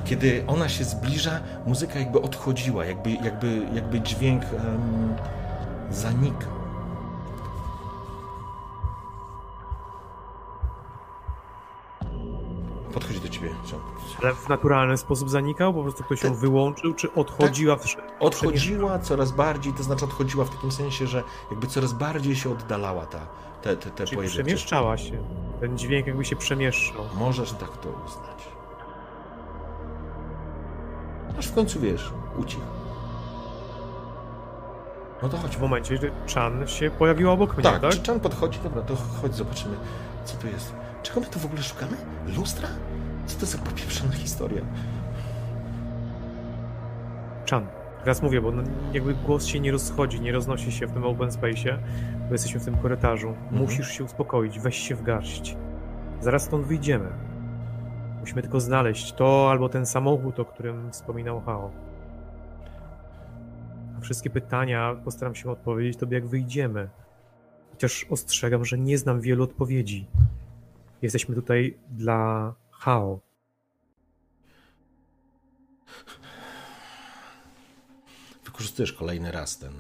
Kiedy 0.05 0.45
ona 0.47 0.69
się 0.69 0.85
zbliża, 0.85 1.41
muzyka 1.67 1.99
jakby 1.99 2.21
odchodziła, 2.21 2.85
jakby, 2.85 3.11
jakby, 3.11 3.67
jakby 3.75 4.01
dźwięk 4.01 4.43
em, 4.45 5.15
zanika. 5.91 6.47
Podchodzi 12.95 13.21
do 13.21 13.29
ciebie. 13.29 13.49
Chan. 13.71 13.81
Ale 14.23 14.35
w 14.35 14.49
naturalny 14.49 14.97
sposób 14.99 15.31
zanikał? 15.31 15.75
Po 15.75 15.83
prostu 15.83 16.05
ktoś 16.05 16.23
ją 16.23 16.35
wyłączył, 16.35 16.95
czy 16.95 17.15
odchodziła? 17.15 17.77
w- 17.77 17.97
Odchodziła 18.21 18.99
coraz 18.99 19.33
bardziej, 19.33 19.73
to 19.73 19.83
znaczy 19.83 20.05
odchodziła 20.05 20.45
w 20.45 20.51
takim 20.51 20.73
sensie, 20.73 21.07
że 21.07 21.23
jakby 21.51 21.67
coraz 21.67 21.93
bardziej 21.93 22.37
się 22.37 22.51
oddalała 22.53 23.07
ta, 23.07 23.19
te, 23.63 23.77
te, 23.77 23.91
te 23.91 24.05
Czyli 24.07 24.29
przemieszczała 24.29 24.97
się. 24.97 25.23
Ten 25.61 25.79
dźwięk 25.79 26.07
jakby 26.07 26.25
się 26.25 26.37
przemieszczał. 26.37 27.05
Możesz 27.19 27.53
tak 27.53 27.77
to 27.77 27.89
uznać. 28.07 28.49
Aż 31.39 31.47
w 31.47 31.55
końcu 31.55 31.81
wiesz, 31.81 32.13
ucichł. 32.39 32.63
No 35.23 35.29
to 35.29 35.37
chodź. 35.39 35.57
W 35.57 35.61
momencie, 35.61 35.97
że 35.97 36.11
Chan 36.35 36.69
się 36.69 36.91
pojawiła 36.91 37.33
obok 37.33 37.55
mnie, 37.55 37.63
Tak, 37.63 37.81
tak? 37.83 37.93
Chan 38.07 38.21
podchodzi? 38.21 38.59
Dobra, 38.65 38.83
to 38.83 38.95
chodź 39.23 39.35
zobaczymy, 39.35 39.77
co 40.25 40.37
tu 40.37 40.47
jest. 40.47 40.75
Czego 41.03 41.21
my 41.21 41.27
tu 41.27 41.39
w 41.39 41.45
ogóle 41.47 41.63
szukamy? 41.63 41.97
Lustra? 42.37 42.69
Co 43.27 43.41
to 43.41 43.47
za 43.47 43.59
popieprzona 43.59 44.13
historia? 44.13 44.63
Chan, 47.51 47.67
teraz 48.01 48.23
mówię, 48.23 48.41
bo 48.41 48.53
no, 48.53 48.63
jakby 48.93 49.15
głos 49.15 49.47
się 49.47 49.61
nie 49.61 49.73
rozchodzi, 49.73 50.21
nie 50.21 50.33
roznosi 50.33 50.73
się 50.73 50.87
w 50.87 50.93
tym 50.93 51.05
open 51.05 51.29
space'ie, 51.29 51.79
bo 52.27 52.33
jesteśmy 52.33 52.61
w 52.61 52.65
tym 52.65 52.77
korytarzu. 52.77 53.29
Mhm. 53.29 53.63
Musisz 53.63 53.89
się 53.89 54.05
uspokoić, 54.05 54.61
weź 54.61 54.77
się 54.77 54.95
w 54.95 55.03
garść. 55.03 55.57
Zaraz 56.21 56.43
stąd 56.43 56.67
wyjdziemy. 56.67 57.09
Musimy 58.21 58.43
tylko 58.43 58.61
znaleźć 58.61 59.13
to 59.13 59.51
albo 59.51 59.69
ten 59.69 59.87
samochód, 59.87 60.41
o 60.41 60.45
którym 60.45 60.93
wspominał 60.93 61.41
Hao. 61.41 61.71
A 63.99 64.01
wszystkie 64.01 64.31
pytania 64.31 64.97
postaram 65.05 65.35
się 65.35 65.51
odpowiedzieć 65.51 65.97
tobie, 65.97 66.15
jak 66.19 66.27
wyjdziemy. 66.27 66.89
Chociaż 67.71 68.07
ostrzegam, 68.11 68.65
że 68.65 68.79
nie 68.79 68.99
znam 68.99 69.21
wielu 69.21 69.45
odpowiedzi. 69.45 70.07
Jesteśmy 71.03 71.35
tutaj 71.35 71.79
dla 71.91 72.55
Hao. 72.83 73.21
Wykorzystujesz 78.45 78.93
kolejny 78.93 79.33
raz 79.33 79.59
ten 79.59 79.73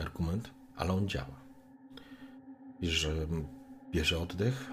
argument, 0.00 0.50
ale 0.76 0.92
on 0.92 1.08
działa. 1.08 1.40
Wiesz, 2.80 2.92
że 2.92 3.12
bierze 3.90 4.18
oddech, 4.18 4.70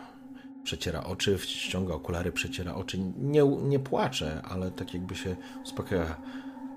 przeciera 0.64 1.04
oczy, 1.04 1.38
ściąga 1.40 1.94
okulary, 1.94 2.32
przeciera 2.32 2.76
oczy. 2.76 2.98
Nie, 3.18 3.44
nie 3.44 3.80
płacze, 3.80 4.42
ale 4.42 4.72
tak 4.72 4.94
jakby 4.94 5.16
się 5.16 5.36
uspokaja. 5.64 6.22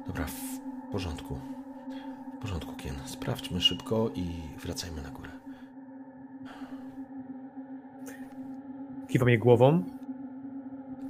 Dobra, 0.06 0.26
w 0.26 0.92
porządku. 0.92 1.40
W 2.38 2.42
porządku, 2.42 2.72
Kien. 2.76 2.94
Sprawdźmy 3.06 3.60
szybko 3.60 4.10
i 4.14 4.26
wracajmy 4.62 5.02
na 5.02 5.10
górę. 5.10 5.30
Kiwam 9.08 9.28
jej 9.28 9.38
głową. 9.38 9.99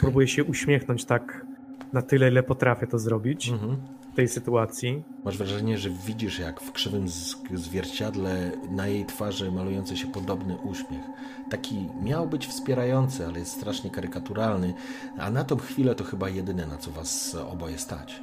Próbuję 0.00 0.28
się 0.28 0.44
uśmiechnąć 0.44 1.04
tak 1.04 1.46
na 1.92 2.02
tyle, 2.02 2.28
ile 2.28 2.42
potrafię 2.42 2.86
to 2.86 2.98
zrobić 2.98 3.48
Mhm. 3.48 3.76
w 4.12 4.16
tej 4.16 4.28
sytuacji. 4.28 5.02
Masz 5.24 5.38
wrażenie, 5.38 5.78
że 5.78 5.90
widzisz, 6.06 6.38
jak 6.38 6.60
w 6.60 6.72
krzywym 6.72 7.06
zwierciadle 7.54 8.52
na 8.70 8.86
jej 8.86 9.06
twarzy 9.06 9.52
malujący 9.52 9.96
się 9.96 10.06
podobny 10.06 10.56
uśmiech. 10.56 11.04
Taki 11.50 11.88
miał 12.02 12.28
być 12.28 12.46
wspierający, 12.46 13.26
ale 13.26 13.38
jest 13.38 13.52
strasznie 13.52 13.90
karykaturalny, 13.90 14.74
a 15.18 15.30
na 15.30 15.44
tą 15.44 15.56
chwilę 15.56 15.94
to 15.94 16.04
chyba 16.04 16.28
jedyne, 16.28 16.66
na 16.66 16.76
co 16.76 16.90
was 16.90 17.34
oboje 17.34 17.78
stać. 17.78 18.22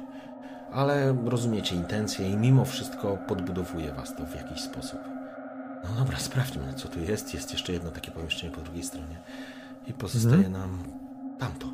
Ale 0.72 1.16
rozumiecie 1.26 1.76
intencje 1.76 2.30
i 2.30 2.36
mimo 2.36 2.64
wszystko 2.64 3.18
podbudowuje 3.28 3.92
was 3.92 4.16
to 4.16 4.26
w 4.26 4.34
jakiś 4.34 4.60
sposób. 4.60 4.98
No 5.84 5.90
dobra, 6.04 6.18
sprawdźmy, 6.18 6.74
co 6.76 6.88
tu 6.88 7.00
jest. 7.00 7.34
Jest 7.34 7.52
jeszcze 7.52 7.72
jedno 7.72 7.90
takie 7.90 8.10
pomieszczenie 8.10 8.52
po 8.52 8.60
drugiej 8.60 8.82
stronie. 8.82 9.16
I 9.86 9.92
pozostaje 9.92 10.48
nam 10.48 10.78
tamto. 11.38 11.66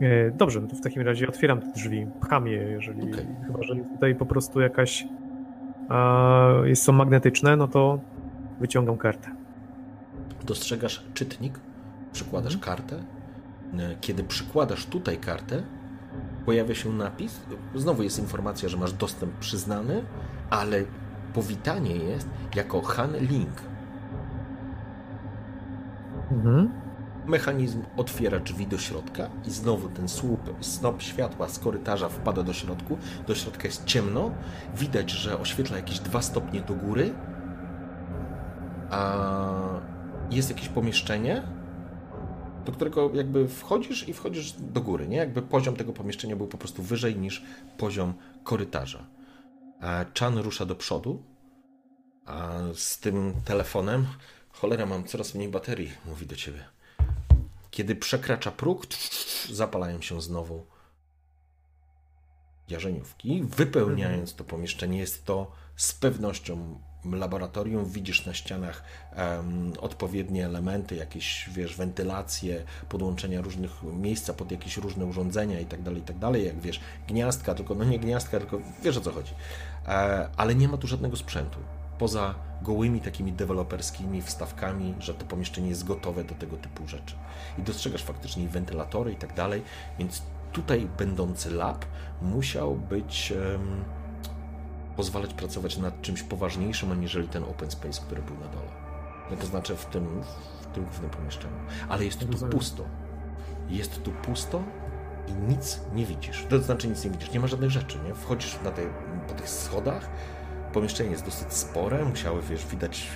E, 0.00 0.30
Dobrze, 0.30 0.60
no 0.60 0.66
to 0.68 0.76
w 0.76 0.80
takim 0.80 1.02
razie 1.02 1.28
otwieram 1.28 1.60
te 1.60 1.72
drzwi, 1.72 2.06
pcham 2.20 2.46
je, 2.46 2.56
jeżeli, 2.62 3.12
Okej. 3.12 3.26
chyba 3.46 3.62
że 3.62 3.74
jest 3.76 3.90
tutaj 3.90 4.14
po 4.14 4.26
prostu 4.26 4.60
jakaś 4.60 5.06
a, 5.88 6.48
jest, 6.64 6.82
są 6.82 6.92
magnetyczne, 6.92 7.56
no 7.56 7.68
to 7.68 7.98
wyciągam 8.60 8.96
kartę. 8.96 9.30
dostrzegasz 10.46 11.04
czytnik, 11.14 11.60
przykładasz 12.12 12.56
kartę. 12.58 12.96
E, 13.78 13.94
Kiedy 14.00 14.24
przykładasz 14.24 14.86
tutaj 14.86 15.16
kartę, 15.16 15.62
pojawia 16.46 16.74
się 16.74 16.92
napis. 16.92 17.40
Znowu 17.74 18.02
jest 18.02 18.18
informacja, 18.18 18.68
że 18.68 18.76
masz 18.76 18.92
dostęp 18.92 19.32
przyznany, 19.32 20.02
ale 20.50 20.82
powitanie 21.34 21.96
jest 21.96 22.28
jako 22.56 22.82
Han 22.82 23.10
Link. 23.20 23.62
Mhm. 26.32 26.70
Mechanizm 27.28 27.82
otwiera 27.96 28.40
drzwi 28.40 28.66
do 28.66 28.78
środka 28.78 29.30
i 29.46 29.50
znowu 29.50 29.88
ten 29.88 30.08
słup, 30.08 30.40
snop 30.60 31.02
światła 31.02 31.48
z 31.48 31.58
korytarza 31.58 32.08
wpada 32.08 32.42
do 32.42 32.52
środku. 32.52 32.98
Do 33.26 33.34
środka 33.34 33.64
jest 33.64 33.84
ciemno. 33.84 34.30
Widać, 34.76 35.10
że 35.10 35.40
oświetla 35.40 35.76
jakieś 35.76 35.98
dwa 35.98 36.22
stopnie 36.22 36.60
do 36.60 36.74
góry. 36.74 37.14
A 38.90 39.80
jest 40.30 40.50
jakieś 40.50 40.68
pomieszczenie, 40.68 41.42
do 42.64 42.72
którego 42.72 43.10
jakby 43.14 43.48
wchodzisz 43.48 44.08
i 44.08 44.12
wchodzisz 44.12 44.52
do 44.52 44.80
góry, 44.80 45.08
nie? 45.08 45.16
Jakby 45.16 45.42
poziom 45.42 45.76
tego 45.76 45.92
pomieszczenia 45.92 46.36
był 46.36 46.46
po 46.46 46.58
prostu 46.58 46.82
wyżej 46.82 47.16
niż 47.16 47.44
poziom 47.78 48.14
korytarza. 48.44 49.06
A 49.80 50.04
Chan 50.18 50.38
rusza 50.38 50.66
do 50.66 50.74
przodu, 50.74 51.22
a 52.26 52.52
z 52.74 52.98
tym 52.98 53.34
telefonem, 53.44 54.06
cholera, 54.52 54.86
mam 54.86 55.04
coraz 55.04 55.34
mniej 55.34 55.48
baterii, 55.48 55.92
mówi 56.06 56.26
do 56.26 56.36
ciebie. 56.36 56.77
Kiedy 57.70 57.96
przekracza 57.96 58.50
próg, 58.50 58.86
zapalają 59.52 60.02
się 60.02 60.22
znowu 60.22 60.66
jarzeniówki, 62.68 63.42
wypełniając 63.42 64.34
to 64.34 64.44
pomieszczenie. 64.44 64.98
Jest 64.98 65.24
to 65.24 65.52
z 65.76 65.92
pewnością 65.92 66.80
laboratorium. 67.04 67.84
Widzisz 67.84 68.26
na 68.26 68.34
ścianach 68.34 68.82
em, 69.12 69.72
odpowiednie 69.80 70.46
elementy, 70.46 70.96
jakieś, 70.96 71.50
wiesz, 71.52 71.76
wentylacje, 71.76 72.64
podłączenia 72.88 73.40
różnych 73.40 73.82
miejsca 73.82 74.34
pod 74.34 74.50
jakieś 74.50 74.76
różne 74.76 75.06
urządzenia 75.06 75.60
i 75.60 75.66
tak 75.66 75.82
dalej, 75.82 76.00
i 76.00 76.04
tak 76.04 76.18
dalej. 76.18 76.46
Jak 76.46 76.60
wiesz, 76.60 76.80
gniazdka, 77.08 77.54
tylko, 77.54 77.74
no 77.74 77.84
nie 77.84 77.98
gniazdka, 77.98 78.38
tylko 78.38 78.60
wiesz 78.82 78.96
o 78.96 79.00
co 79.00 79.12
chodzi. 79.12 79.32
E, 79.86 80.28
ale 80.36 80.54
nie 80.54 80.68
ma 80.68 80.76
tu 80.76 80.86
żadnego 80.86 81.16
sprzętu. 81.16 81.58
Poza 81.98 82.34
gołymi 82.62 83.00
takimi 83.00 83.32
deweloperskimi 83.32 84.22
wstawkami, 84.22 84.94
że 84.98 85.14
to 85.14 85.24
pomieszczenie 85.24 85.68
jest 85.68 85.84
gotowe 85.84 86.24
do 86.24 86.34
tego 86.34 86.56
typu 86.56 86.88
rzeczy. 86.88 87.14
I 87.58 87.62
dostrzegasz 87.62 88.02
faktycznie 88.02 88.44
i 88.44 88.48
wentylatory 88.48 89.12
i 89.12 89.16
tak 89.16 89.34
dalej, 89.34 89.62
więc 89.98 90.22
tutaj 90.52 90.88
będący 90.98 91.50
lab 91.50 91.84
musiał 92.22 92.74
być 92.74 93.32
em, 93.32 93.84
pozwalać 94.96 95.34
pracować 95.34 95.76
nad 95.76 96.02
czymś 96.02 96.22
poważniejszym, 96.22 96.92
aniżeli 96.92 97.28
ten 97.28 97.44
open 97.44 97.70
space, 97.70 98.00
który 98.02 98.22
był 98.22 98.34
na 98.34 98.46
dole. 98.46 98.70
No 99.30 99.36
to 99.36 99.46
znaczy 99.46 99.76
w 99.76 99.86
tym, 99.86 100.22
w 100.60 100.66
tym 100.66 100.84
głównym 100.84 101.10
pomieszczeniu. 101.10 101.56
Ale 101.88 102.04
jest 102.04 102.18
tu 102.18 102.46
pusto. 102.46 102.84
Jest 103.68 104.02
tu 104.02 104.10
pusto 104.12 104.62
i 105.28 105.32
nic 105.32 105.80
nie 105.94 106.06
widzisz. 106.06 106.46
To 106.48 106.58
znaczy 106.58 106.88
nic 106.88 107.04
nie 107.04 107.10
widzisz. 107.10 107.30
Nie 107.30 107.40
ma 107.40 107.46
żadnych 107.46 107.70
rzeczy, 107.70 107.98
nie? 108.06 108.14
Wchodzisz 108.14 108.58
na 108.64 108.70
te, 108.70 108.82
po 109.28 109.34
tych 109.34 109.48
schodach, 109.48 110.10
pomieszczenie 110.78 111.10
jest 111.10 111.24
dosyć 111.24 111.52
spore, 111.52 112.04
musiały, 112.04 112.42
wiesz, 112.42 112.66
widać 112.66 113.06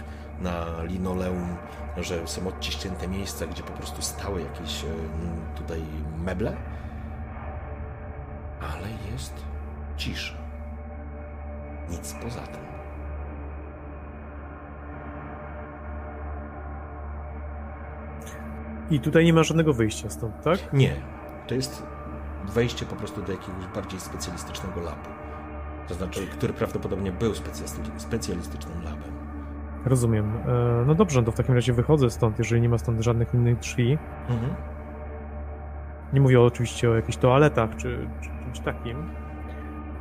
na 0.40 0.82
linoleum, 0.82 1.56
że 1.96 2.28
są 2.28 2.48
odciśnięte 2.48 3.08
miejsca, 3.08 3.46
gdzie 3.46 3.62
po 3.62 3.72
prostu 3.72 4.02
stały 4.02 4.42
jakieś 4.42 4.84
em, 4.84 4.90
tutaj 5.56 5.82
meble. 6.24 6.56
Ale 8.60 8.88
jest 9.12 9.34
cisza. 9.96 10.34
Nic 11.90 12.14
poza 12.22 12.40
tym. 12.40 12.62
I 18.90 19.00
tutaj 19.00 19.24
nie 19.24 19.32
ma 19.32 19.42
żadnego 19.42 19.72
wyjścia 19.72 20.10
stąd, 20.10 20.42
tak? 20.42 20.72
Nie. 20.72 20.96
To 21.46 21.54
jest 21.54 21.82
wejście 22.44 22.86
po 22.86 22.96
prostu 22.96 23.22
do 23.22 23.32
jakiegoś 23.32 23.66
bardziej 23.74 24.00
specjalistycznego 24.00 24.80
labu. 24.80 25.21
To 25.88 25.94
znaczy, 25.94 26.26
który 26.26 26.52
prawdopodobnie 26.52 27.12
był 27.12 27.32
specjalistycznym 27.96 28.84
labem. 28.84 29.12
Rozumiem. 29.84 30.32
E, 30.46 30.84
No 30.86 30.94
dobrze, 30.94 31.20
no 31.20 31.26
to 31.26 31.32
w 31.32 31.36
takim 31.36 31.54
razie 31.54 31.72
wychodzę 31.72 32.10
stąd, 32.10 32.38
jeżeli 32.38 32.60
nie 32.62 32.68
ma 32.68 32.78
stąd 32.78 33.00
żadnych 33.00 33.34
innych 33.34 33.58
drzwi. 33.58 33.98
Mhm. 34.28 34.54
Nie 36.12 36.20
mówię 36.20 36.40
oczywiście 36.40 36.90
o 36.90 36.94
jakichś 36.94 37.16
toaletach 37.18 37.76
czy, 37.76 38.08
czy 38.20 38.28
czymś 38.44 38.60
takim. 38.60 38.96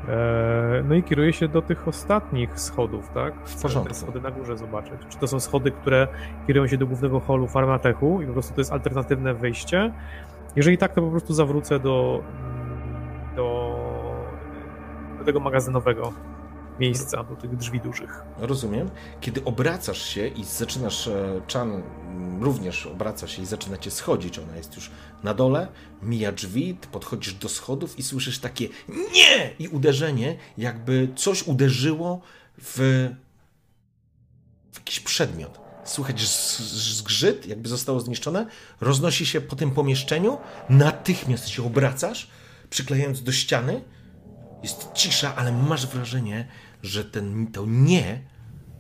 E, 0.08 0.84
No 0.89 0.96
i 0.96 1.04
kieruję 1.04 1.34
się 1.34 1.48
do 1.48 1.62
tych 1.62 1.88
ostatnich 1.88 2.60
schodów, 2.60 3.10
tak? 3.13 3.34
Chcę 3.46 3.62
porządku. 3.62 3.89
te 3.89 3.96
schody 3.96 4.22
na 4.22 4.32
górze 4.32 4.58
zobaczyć. 4.58 5.02
Czy 5.10 5.17
to 5.17 5.28
są 5.28 5.39
schody, 5.39 5.72
które 5.72 6.08
kierują 6.48 6.67
się 6.67 6.78
do 6.78 6.88
głównego 6.88 7.20
holu 7.20 7.48
Farmatechu 7.48 8.22
i 8.22 8.26
po 8.28 8.34
prostu 8.34 8.54
to 8.54 8.62
jest 8.62 8.72
alternatywne 8.72 9.34
wyjście? 9.34 9.91
Jeżeli 10.56 10.78
tak, 10.78 10.94
to 10.94 11.02
po 11.02 11.10
prostu 11.12 11.34
zawrócę 11.34 11.80
do, 11.80 12.24
do 15.21 15.25
tego 15.25 15.39
magazynowego 15.39 16.13
miejsca, 16.79 17.23
do 17.23 17.36
tych 17.36 17.57
drzwi 17.57 17.79
dużych. 17.79 18.21
Rozumiem. 18.38 18.89
Kiedy 19.21 19.43
obracasz 19.43 20.01
się 20.05 20.27
i 20.27 20.43
zaczynasz, 20.43 21.07
e, 21.07 21.41
Chan 21.53 21.71
mm, 21.71 22.43
również 22.43 22.86
obraca 22.86 23.27
się 23.27 23.41
i 23.41 23.45
zaczyna 23.45 23.77
cię 23.77 23.91
schodzić, 23.91 24.39
ona 24.39 24.58
jest 24.58 24.75
już 24.75 24.91
na 25.23 25.33
dole, 25.33 25.67
mija 26.02 26.31
drzwi, 26.31 26.77
podchodzisz 26.91 27.33
do 27.33 27.50
schodów 27.50 28.00
i 28.00 28.04
słyszysz 28.04 28.39
takie 28.39 28.67
NIE! 28.89 29.56
i 29.60 29.67
uderzenie, 29.67 30.37
jakby 30.58 31.08
coś 31.15 31.48
uderzyło 31.48 32.21
w, 32.62 33.10
w 34.71 34.75
jakiś 34.75 35.00
przedmiot. 35.00 35.60
Słychać 35.83 36.21
zgrzyt, 36.98 37.48
jakby 37.48 37.69
zostało 37.69 38.00
zniszczone, 38.00 38.46
roznosi 38.81 39.25
się 39.25 39.41
po 39.41 39.56
tym 39.56 39.71
pomieszczeniu, 39.71 40.37
natychmiast 40.69 41.48
się 41.48 41.65
obracasz, 41.65 42.27
przyklejając 42.69 43.23
do 43.23 43.31
ściany, 43.31 43.81
jest 44.63 44.93
cisza, 44.93 45.35
ale 45.35 45.51
masz 45.51 45.87
wrażenie, 45.87 46.47
że 46.83 47.05
ten, 47.05 47.47
to 47.47 47.65
nie 47.67 48.21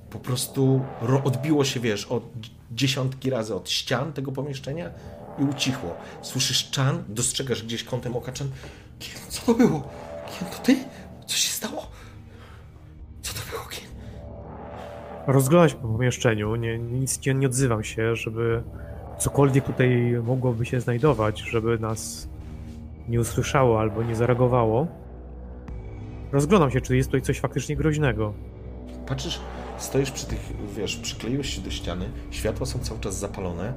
po 0.09 0.19
prostu 0.19 0.81
ro, 1.01 1.23
odbiło 1.23 1.65
się, 1.65 1.79
wiesz, 1.79 2.05
od 2.05 2.23
dziesiątki 2.71 3.29
razy 3.29 3.55
od 3.55 3.69
ścian 3.69 4.13
tego 4.13 4.31
pomieszczenia 4.31 4.89
i 5.39 5.43
ucichło. 5.43 5.95
Słyszysz 6.21 6.69
czan, 6.69 7.03
dostrzegasz 7.09 7.63
gdzieś 7.63 7.83
kątem 7.83 8.15
oka 8.15 8.31
czan. 8.31 8.51
Kien, 8.99 9.21
co 9.29 9.45
to 9.45 9.53
było? 9.53 9.89
Kien, 10.31 10.47
to 10.49 10.57
ty? 10.57 10.77
Co 11.25 11.37
się 11.37 11.49
stało? 11.49 11.87
Co 13.21 13.33
to 13.33 13.39
było, 13.51 13.63
Kien? 13.69 13.89
Rozglądam 15.27 15.77
po 15.79 15.87
pomieszczeniu, 15.87 16.55
nie, 16.55 16.79
nic 16.79 17.25
nie, 17.25 17.33
nie 17.33 17.47
odzywam 17.47 17.83
się, 17.83 18.15
żeby 18.15 18.63
cokolwiek 19.19 19.65
tutaj 19.65 20.17
mogłoby 20.23 20.65
się 20.65 20.81
znajdować, 20.81 21.39
żeby 21.39 21.79
nas 21.79 22.27
nie 23.07 23.19
usłyszało 23.19 23.79
albo 23.79 24.03
nie 24.03 24.15
zareagowało. 24.15 24.87
Rozglądam 26.31 26.71
się, 26.71 26.81
czy 26.81 26.97
jest 26.97 27.09
tutaj 27.09 27.21
coś 27.21 27.39
faktycznie 27.39 27.75
groźnego. 27.75 28.33
Patrzysz, 29.07 29.39
stoisz 29.77 30.11
przy 30.11 30.25
tych, 30.25 30.39
wiesz, 30.77 30.97
przykleiłeś 30.97 31.55
się 31.55 31.61
do 31.61 31.71
ściany, 31.71 32.09
światła 32.31 32.65
są 32.65 32.79
cały 32.79 32.99
czas 32.99 33.19
zapalone, 33.19 33.73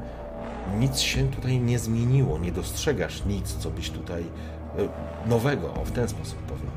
nic 0.78 0.98
się 0.98 1.28
tutaj 1.28 1.61
nie 1.61 1.78
zmieniło, 1.78 2.38
nie 2.38 2.52
dostrzegasz 2.52 3.24
nic, 3.24 3.52
co 3.55 3.70
byś 3.70 3.90
tutaj 3.90 4.22
e, 4.22 5.28
nowego, 5.28 5.74
o 5.74 5.84
w 5.84 5.90
ten 5.90 6.09
sposób 6.09 6.38
powiem. 6.38 6.70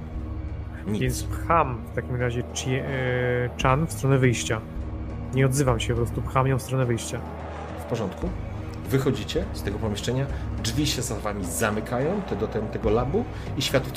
Nic. 0.88 1.01
Więc 1.01 1.23
pcham 1.23 1.82
w 1.91 1.95
takim 1.95 2.15
razie 2.15 2.43
Chie- 2.43 2.82
e, 2.84 3.49
Chan 3.63 3.88
w 3.88 3.91
stronę 3.93 4.17
wyjścia. 4.17 4.61
Nie 5.34 5.45
odzywam 5.45 5.80
się, 5.80 5.93
po 5.93 6.01
prostu 6.01 6.21
pcham 6.21 6.47
ją 6.47 6.57
w 6.57 6.61
stronę 6.61 6.86
wyjścia. 6.86 7.21
W 7.80 7.84
porządku? 7.84 8.30
Wychodzicie 8.89 9.45
z 9.53 9.63
tego 9.63 9.80
pomieszczenia, 9.80 10.25
drzwi 10.63 10.88
się 10.88 11.01
za 11.01 11.15
wami 11.15 11.45
zamykają, 11.45 12.21
te 12.21 12.36
do 12.36 12.47
ten, 12.47 12.67
tego 12.67 12.89
labu 12.89 13.25
i 13.57 13.61
światło 13.61 13.91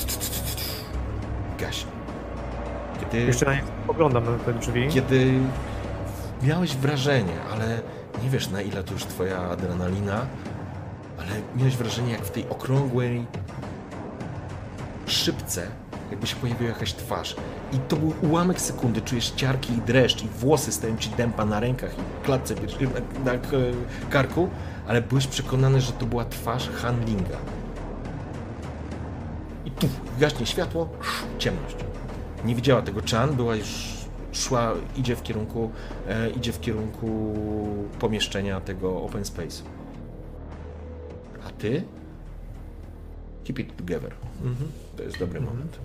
gaśnie. 1.61 1.91
Kiedy, 3.01 3.19
Jeszcze 3.27 3.47
na 3.47 3.55
nie 3.55 3.63
spoglądam 3.85 4.25
na 4.25 4.39
te 4.45 4.55
drzwi. 4.55 4.89
kiedy 4.89 5.33
miałeś 6.43 6.77
wrażenie, 6.77 7.33
ale 7.53 7.81
nie 8.25 8.31
wiesz 8.31 8.51
na 8.51 8.63
ile 8.63 8.85
to 8.85 8.93
już 8.93 9.05
twoja 9.05 9.39
adrenalina, 9.39 10.27
ale 11.19 11.29
miałeś 11.57 11.77
wrażenie 11.77 12.13
jak 12.13 12.23
w 12.23 12.31
tej 12.31 12.49
okrągłej 12.49 13.27
szybce 15.07 15.67
jakby 16.11 16.27
się 16.27 16.37
pojawiła 16.37 16.71
jakaś 16.71 16.93
twarz. 16.93 17.37
I 17.73 17.79
to 17.79 17.97
był 17.97 18.15
ułamek 18.23 18.61
sekundy, 18.61 19.01
czujesz 19.01 19.31
ciarki 19.31 19.73
i 19.73 19.77
dreszcz 19.79 20.23
i 20.23 20.29
włosy 20.29 20.73
stają 20.73 20.97
ci 20.97 21.11
dępa 21.11 21.45
na 21.45 21.61
rękach 21.61 21.91
i 21.99 22.25
klatce 22.25 22.55
na, 22.55 23.33
na 23.33 23.39
k- 23.39 23.49
karku, 24.11 24.49
ale 24.89 25.03
byłeś 25.03 25.27
przekonany, 25.27 25.81
że 25.81 25.93
to 25.93 26.07
była 26.07 26.25
twarz 26.25 26.69
handlinga. 26.71 27.37
Gaśnie 30.21 30.47
światło, 30.47 30.89
ciemność. 31.39 31.77
Nie 32.45 32.55
widziała 32.55 32.83
tego 32.83 33.01
Chan, 33.11 33.37
była 33.37 33.57
już 33.57 33.69
szła, 34.33 34.73
idzie 34.97 35.17
w 35.17 35.23
kierunku, 35.23 35.71
e, 36.09 36.31
idzie 36.31 36.53
w 36.53 36.61
kierunku 36.61 37.35
pomieszczenia 37.99 38.61
tego 38.61 39.03
open 39.03 39.25
space. 39.25 39.63
A 41.47 41.51
ty? 41.51 41.83
Keep 43.45 43.59
it 43.59 43.77
together. 43.77 44.13
Mhm. 44.45 44.71
To 44.97 45.03
jest 45.03 45.19
dobry 45.19 45.41
moment. 45.41 45.79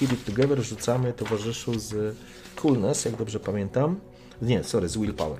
Keep 0.00 0.12
it 0.12 0.24
together 0.24 0.62
rzucamy 0.62 1.12
towarzyszu 1.12 1.78
z 1.78 2.16
coolness, 2.56 3.04
jak 3.04 3.16
dobrze 3.16 3.40
pamiętam. 3.40 4.00
Nie, 4.42 4.64
sorry, 4.64 4.88
z 4.88 4.96
willpower. 4.96 5.38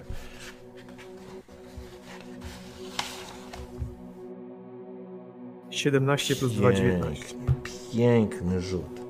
17 5.79 6.37
plus 6.37 6.53
2, 6.53 6.73
19. 6.73 7.35
Piękny, 7.93 8.61
rzut. 8.61 9.01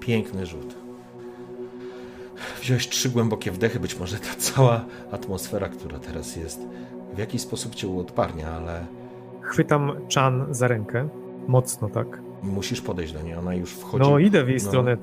Piękny 0.00 0.46
rzut. 0.46 0.74
Wziąłeś 2.62 2.88
trzy 2.88 3.08
głębokie 3.10 3.50
wdechy, 3.50 3.80
być 3.80 3.98
może 4.00 4.16
ta 4.18 4.34
cała 4.38 4.84
atmosfera, 5.12 5.68
która 5.68 5.98
teraz 5.98 6.36
jest, 6.36 6.60
w 7.14 7.18
jakiś 7.18 7.40
sposób 7.40 7.74
cię 7.74 7.88
uodparnia, 7.88 8.48
ale 8.50 8.86
Chwytam 9.40 9.92
Chan 10.14 10.46
za 10.50 10.68
rękę. 10.68 11.08
Mocno, 11.48 11.88
tak. 11.88 12.20
musisz 12.42 12.80
podejść 12.80 13.12
do 13.12 13.22
niej, 13.22 13.34
ona 13.34 13.54
już 13.54 13.70
wchodzi. 13.72 14.10
No 14.10 14.18
idę 14.18 14.44
w 14.44 14.48
jej 14.48 14.58
No, 14.58 14.64
stronę, 14.68 14.96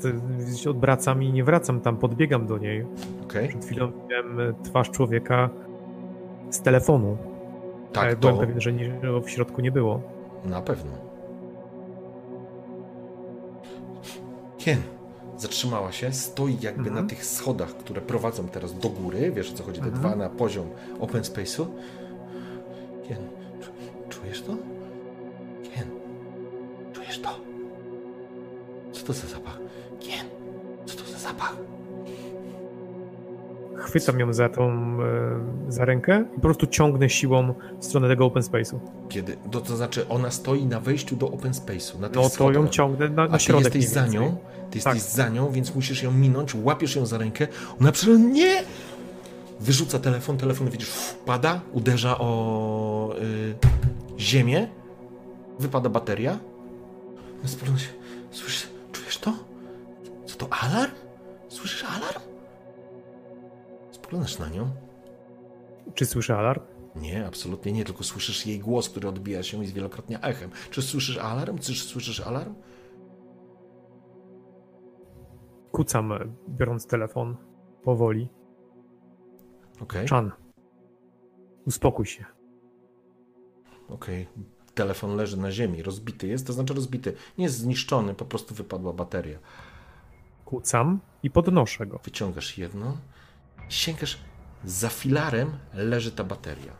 odwracam 0.69 1.23
i 1.23 1.31
nie 1.33 1.43
wracam 1.43 1.81
tam, 1.81 1.97
podbiegam 1.97 2.47
do 2.47 2.57
niej. 2.57 2.85
Okej, 3.23 3.47
Przed 3.49 3.65
chwilą 3.65 3.91
widziałem 4.03 4.39
e, 4.39 4.53
twarz 4.63 4.89
człowieka 4.89 5.49
z 6.49 6.61
telefonu. 6.61 7.17
tak, 7.93 8.19
byłem 8.19 8.35
to 8.35 8.41
pewien, 8.41 8.61
że 8.61 8.71
w 9.23 9.29
środku 9.29 9.61
nie 9.61 9.71
było. 9.71 10.01
Na 10.45 10.61
pewno. 10.61 10.91
Kien 14.57 14.81
zatrzymała 15.37 15.91
się, 15.91 16.13
stoi 16.13 16.57
jakby 16.61 16.87
Mhm. 16.89 16.95
na 17.03 17.09
tych 17.09 17.25
schodach, 17.25 17.69
które 17.77 18.01
prowadzą 18.01 18.47
teraz 18.47 18.73
do 18.79 18.89
góry, 18.89 19.31
wiesz 19.31 19.51
o 19.51 19.55
co 19.57 19.63
chodzi, 19.63 19.79
te 19.81 19.87
Mhm. 19.87 20.01
dwa 20.03 20.15
na 20.15 20.29
poziom 20.29 20.67
open 20.99 21.21
space'u. 21.21 21.65
Kien, 23.07 23.17
czu- 23.61 24.09
czujesz 24.09 24.41
to? 24.41 24.53
Kien, 25.63 25.87
czujesz 26.93 27.19
to? 27.21 27.29
Co 28.93 29.05
to 29.05 29.13
za 29.13 29.27
zapach? 29.27 29.57
Kien, 29.99 30.25
co 30.85 30.97
to 30.97 31.11
za 31.11 31.17
zapach? 31.17 31.55
Chwytam 33.77 34.19
ją 34.19 34.33
za 34.33 34.49
tą, 34.49 34.71
e, 35.69 35.71
za 35.71 35.85
rękę 35.85 36.25
i 36.31 36.35
po 36.35 36.41
prostu 36.41 36.67
ciągnę 36.67 37.09
siłą 37.09 37.53
w 37.79 37.85
stronę 37.85 38.07
tego 38.07 38.25
open 38.25 38.43
space'u. 38.43 38.79
Kiedy, 39.09 39.37
to, 39.51 39.61
to 39.61 39.75
znaczy 39.77 40.07
ona 40.09 40.31
stoi 40.31 40.65
na 40.65 40.79
wejściu 40.79 41.15
do 41.15 41.31
open 41.31 41.51
space'u, 41.51 41.99
na 41.99 42.07
No 42.07 42.13
to 42.13 42.29
schodach. 42.29 42.55
ją 42.55 42.67
ciągnę 42.67 43.09
na, 43.09 43.23
A 43.23 43.27
na 43.27 43.37
ty 43.37 43.43
środek 43.43 43.75
jesteś 43.75 43.93
mniej 43.95 44.07
za 44.11 44.13
nią, 44.19 44.37
ty 44.71 44.79
Tak. 44.79 44.93
jesteś 44.95 45.13
za 45.13 45.29
nią, 45.29 45.51
więc 45.51 45.75
musisz 45.75 46.03
ją 46.03 46.11
minąć, 46.11 46.55
łapiesz 46.55 46.95
ją 46.95 47.05
za 47.05 47.17
rękę, 47.17 47.47
ona 47.81 47.91
przecież 47.91 48.17
nie! 48.19 48.63
Wyrzuca 49.59 49.99
telefon, 49.99 50.37
telefon 50.37 50.69
widzisz, 50.69 50.87
ff, 50.89 51.15
pada, 51.25 51.61
uderza 51.73 52.17
o 52.17 53.13
y, 53.21 54.19
ziemię, 54.19 54.67
wypada 55.59 55.89
bateria. 55.89 56.39
No 57.43 57.49
słyszysz, 58.31 58.67
czujesz 58.91 59.17
to? 59.17 59.33
Co 60.25 60.35
to, 60.37 60.47
alarm? 60.53 60.91
Słyszysz 61.49 61.83
alarm? 61.83 62.30
Spoglądasz 64.11 64.39
na 64.39 64.49
nią. 64.49 64.71
Czy 65.93 66.05
słyszę 66.05 66.37
alarm? 66.37 66.61
Nie, 66.95 67.27
absolutnie 67.27 67.71
nie, 67.71 67.85
tylko 67.85 68.03
słyszysz 68.03 68.45
jej 68.45 68.59
głos, 68.59 68.89
który 68.89 69.07
odbija 69.07 69.43
się 69.43 69.57
i 69.57 69.61
jest 69.61 69.73
wielokrotnie 69.73 70.21
echem. 70.21 70.49
Czy 70.71 70.81
słyszysz 70.81 71.17
alarm? 71.17 71.57
Czy 71.57 71.75
słyszysz 71.75 72.19
alarm? 72.19 72.55
Kucam, 75.71 76.11
e, 76.11 76.19
biorąc 76.49 76.87
telefon 76.87 77.37
powoli. 77.83 78.27
Okej. 79.81 80.07
Chan, 80.07 80.31
uspokój 81.65 82.05
się. 82.05 82.25
Okej. 83.89 84.27
Telefon 84.73 85.15
leży 85.15 85.37
na 85.37 85.51
ziemi, 85.51 85.83
rozbity 85.83 86.27
jest, 86.27 86.47
to 86.47 86.53
znaczy 86.53 86.73
rozbity. 86.73 87.13
Nie 87.37 87.43
jest 87.43 87.57
zniszczony, 87.57 88.13
po 88.13 88.25
prostu 88.25 88.55
wypadła 88.55 88.93
bateria. 88.93 89.39
Kucam 90.45 90.99
i 91.23 91.29
podnoszę 91.29 91.85
go. 91.85 91.99
Wyciągasz 92.03 92.57
jedno, 92.57 92.97
sięgasz, 93.71 94.17
za 94.65 94.89
filarem 94.89 95.57
leży 95.73 96.11
ta 96.11 96.23
bateria. 96.23 96.73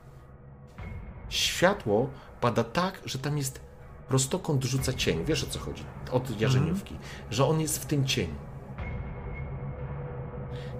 Światło 1.29 2.09
pada 2.41 2.63
tak, 2.63 3.01
że 3.05 3.19
tam 3.19 3.37
jest 3.37 3.61
prostokąt 4.07 4.63
rzuca 4.63 4.93
cień. 4.93 5.25
Wiesz 5.25 5.43
o 5.43 5.47
co 5.47 5.59
chodzi? 5.59 5.83
Od 6.11 6.41
jarzeniówki. 6.41 6.97
Że 7.29 7.45
on 7.45 7.59
jest 7.61 7.81
w 7.81 7.85
tym 7.85 8.05
cieniu. 8.05 8.35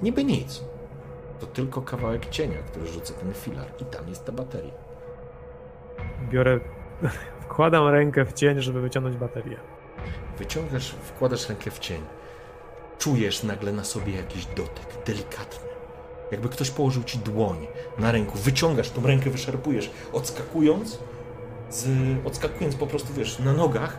Niby 0.01 0.23
nic. 0.23 0.63
To 1.39 1.47
tylko 1.47 1.81
kawałek 1.81 2.29
cienia, 2.29 2.57
który 2.57 2.87
rzuca 2.87 3.13
ten 3.13 3.33
filar. 3.33 3.67
I 3.81 3.85
tam 3.85 4.09
jest 4.09 4.25
ta 4.25 4.31
bateria. 4.31 4.73
Biorę, 6.29 6.59
wkładam 7.43 7.87
rękę 7.87 8.25
w 8.25 8.33
cień, 8.33 8.61
żeby 8.61 8.81
wyciągnąć 8.81 9.17
baterię. 9.17 9.57
Wyciągasz, 10.37 10.91
wkładasz 10.91 11.49
rękę 11.49 11.71
w 11.71 11.79
cień. 11.79 12.01
Czujesz 12.99 13.43
nagle 13.43 13.71
na 13.71 13.83
sobie 13.83 14.15
jakiś 14.15 14.45
dotyk, 14.45 15.03
delikatny. 15.05 15.70
Jakby 16.31 16.49
ktoś 16.49 16.71
położył 16.71 17.03
ci 17.03 17.17
dłoń 17.17 17.67
na 17.97 18.11
ręku. 18.11 18.37
Wyciągasz 18.37 18.89
tą 18.89 19.07
rękę, 19.07 19.29
wyszarpujesz, 19.29 19.91
odskakując, 20.13 20.99
z, 21.69 21.87
odskakując 22.25 22.75
po 22.75 22.87
prostu, 22.87 23.13
wiesz, 23.13 23.39
na 23.39 23.53
nogach, 23.53 23.97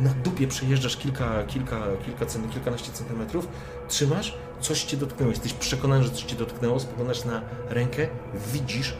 na 0.00 0.10
dupie 0.10 0.48
przejeżdżasz 0.48 0.96
kilka, 0.96 1.44
kilka, 1.44 1.80
kilka 2.06 2.26
cen, 2.26 2.48
kilkanaście 2.48 2.92
centymetrów, 2.92 3.48
trzymasz, 3.88 4.38
coś 4.60 4.84
cię 4.84 4.96
dotknęło. 4.96 5.30
Jesteś 5.30 5.52
przekonany, 5.52 6.04
że 6.04 6.10
coś 6.10 6.22
cię 6.22 6.36
dotknęło, 6.36 6.80
spoglądasz 6.80 7.24
na 7.24 7.42
rękę, 7.68 8.08
widzisz 8.52 8.96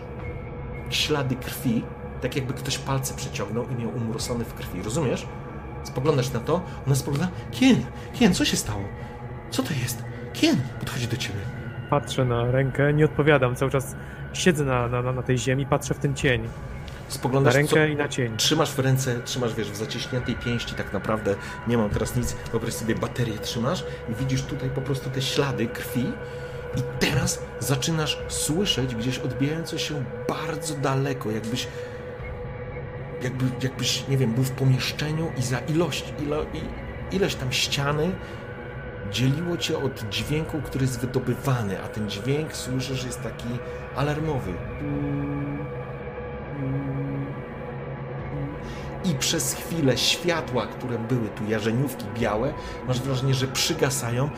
ślady 0.90 1.36
krwi, 1.36 1.84
tak 2.20 2.36
jakby 2.36 2.54
ktoś 2.54 2.78
palce 2.78 3.14
przeciągnął 3.14 3.68
i 3.68 3.74
miał 3.74 3.96
umrosany 3.96 4.44
w 4.44 4.54
krwi. 4.54 4.82
Rozumiesz? 4.82 5.26
Spoglądasz 5.84 6.32
na 6.32 6.40
to, 6.40 6.60
ona 6.86 6.94
spogląda. 6.94 7.28
Kien, 7.50 7.84
Kien, 8.14 8.34
co 8.34 8.44
się 8.44 8.56
stało? 8.56 8.84
Co 9.50 9.62
to 9.62 9.74
jest? 9.82 10.02
Kien, 10.32 10.56
podchodzi 10.80 11.08
do 11.08 11.16
ciebie. 11.16 11.61
Patrzę 11.92 12.24
na 12.24 12.50
rękę, 12.50 12.92
nie 12.92 13.04
odpowiadam. 13.04 13.56
Cały 13.56 13.70
czas 13.70 13.96
siedzę 14.32 14.64
na, 14.64 14.88
na, 14.88 15.02
na 15.02 15.22
tej 15.22 15.38
ziemi, 15.38 15.66
patrzę 15.66 15.94
w 15.94 15.98
ten 15.98 16.14
cień. 16.14 16.42
Na 16.42 16.48
Spoglądasz 17.08 17.54
rękę 17.54 17.74
co, 17.74 17.84
i 17.84 17.96
na 17.96 18.08
cień. 18.08 18.36
Trzymasz 18.36 18.70
w 18.70 18.78
ręce, 18.78 19.20
trzymasz, 19.24 19.54
wiesz, 19.54 19.70
w 19.70 19.76
zaciśniętej 19.76 20.34
pięści 20.34 20.74
tak 20.74 20.92
naprawdę, 20.92 21.34
nie 21.66 21.78
mam 21.78 21.90
teraz 21.90 22.16
nic, 22.16 22.36
wyobraź 22.52 22.74
sobie 22.74 22.94
baterię 22.94 23.38
trzymasz 23.38 23.84
i 24.08 24.14
widzisz 24.14 24.42
tutaj 24.42 24.70
po 24.70 24.80
prostu 24.80 25.10
te 25.10 25.22
ślady 25.22 25.66
krwi 25.66 26.04
i 26.76 26.80
teraz 27.00 27.42
zaczynasz 27.60 28.18
słyszeć 28.28 28.94
gdzieś 28.94 29.18
odbijające 29.18 29.78
się 29.78 30.04
bardzo 30.28 30.74
daleko, 30.74 31.30
jakbyś 31.30 31.68
jakby, 33.22 33.44
jakbyś, 33.62 34.08
nie 34.08 34.16
wiem, 34.16 34.34
był 34.34 34.44
w 34.44 34.50
pomieszczeniu 34.50 35.32
i 35.38 35.42
za 35.42 35.58
ilość, 35.58 36.14
ilo, 36.22 36.46
ileś 37.12 37.34
tam 37.34 37.52
ściany 37.52 38.12
dzieliło 39.12 39.56
cię 39.56 39.78
od 39.78 40.08
dźwięku, 40.10 40.60
który 40.62 40.84
jest 40.84 41.00
wydobywany, 41.00 41.82
a 41.82 41.88
ten 41.88 42.10
dźwięk 42.10 42.56
słyszysz 42.56 43.04
jest 43.04 43.22
taki 43.22 43.48
alarmowy. 43.96 44.52
I 49.04 49.14
przez 49.14 49.54
chwilę 49.54 49.98
światła, 49.98 50.66
które 50.66 50.98
były 50.98 51.28
tu, 51.28 51.44
jarzeniówki 51.48 52.04
białe, 52.20 52.54
masz 52.88 53.00
wrażenie, 53.00 53.34
że 53.34 53.46
przygasają, 53.46 54.30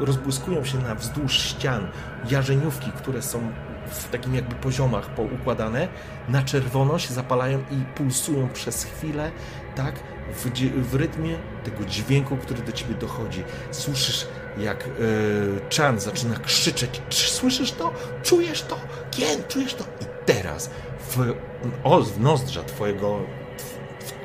rozbłyskują 0.00 0.64
się 0.64 0.78
na 0.78 0.94
wzdłuż 0.94 1.38
ścian 1.38 1.88
jarzeniówki, 2.30 2.92
które 2.92 3.22
są 3.22 3.52
w 3.86 4.08
takim 4.08 4.34
jakby 4.34 4.54
poziomach 4.54 5.14
poukładane, 5.14 5.88
na 6.28 6.42
czerwono 6.42 6.98
się 6.98 7.14
zapalają 7.14 7.58
i 7.58 7.94
pulsują 7.94 8.48
przez 8.48 8.84
chwilę, 8.84 9.30
tak, 9.74 9.94
w, 10.32 10.50
w 10.90 10.94
rytmie 10.94 11.38
tego 11.64 11.84
dźwięku, 11.84 12.36
który 12.36 12.62
do 12.62 12.72
ciebie 12.72 12.94
dochodzi. 12.94 13.44
Słyszysz, 13.70 14.26
jak 14.58 14.86
yy, 14.86 15.60
Chan 15.76 16.00
zaczyna 16.00 16.36
krzyczeć. 16.36 17.02
Słyszysz 17.10 17.72
to? 17.72 17.92
Czujesz 18.22 18.62
to? 18.62 18.78
Kien, 19.10 19.42
czujesz 19.48 19.74
to? 19.74 19.84
I 19.84 20.04
teraz 20.26 20.70
w, 21.00 21.34
w 22.12 22.20
nozdrza 22.20 22.62
twojego 22.62 23.20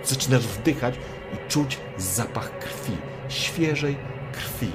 w, 0.03 0.09
zaczynasz 0.09 0.47
wdychać 0.47 0.95
i 1.33 1.49
czuć 1.51 1.79
zapach 1.97 2.59
krwi, 2.59 2.97
świeżej 3.29 3.97
krwi. 4.33 4.71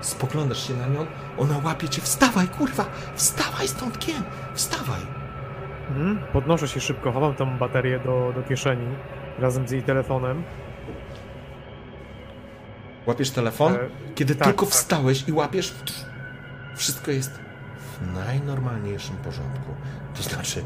Spoglądasz 0.00 0.68
się 0.68 0.74
na 0.74 0.86
nią, 0.86 1.06
ona 1.38 1.58
łapie 1.64 1.88
cię. 1.88 2.02
Wstawaj, 2.02 2.48
kurwa! 2.48 2.84
Wstawaj 3.14 3.68
stąd, 3.68 3.98
Kien! 3.98 4.22
Wstawaj! 4.54 5.00
Mhm. 5.88 6.18
Podnoszę 6.32 6.68
się 6.68 6.80
szybko, 6.80 7.12
chowam 7.12 7.34
tą 7.34 7.58
baterię 7.58 7.98
do, 7.98 8.32
do 8.34 8.42
kieszeni 8.42 8.86
razem 9.38 9.68
z 9.68 9.70
jej 9.70 9.82
telefonem. 9.82 10.44
Łapiesz 13.06 13.30
telefon? 13.30 13.72
E, 13.74 13.78
Kiedy 14.14 14.34
tak, 14.34 14.48
tylko 14.48 14.66
tak. 14.66 14.74
wstałeś 14.74 15.28
i 15.28 15.32
łapiesz, 15.32 15.74
wszystko 16.76 17.10
jest 17.10 17.30
w 17.78 18.14
najnormalniejszym 18.14 19.16
porządku. 19.16 19.74
To 20.14 20.22
znaczy, 20.22 20.64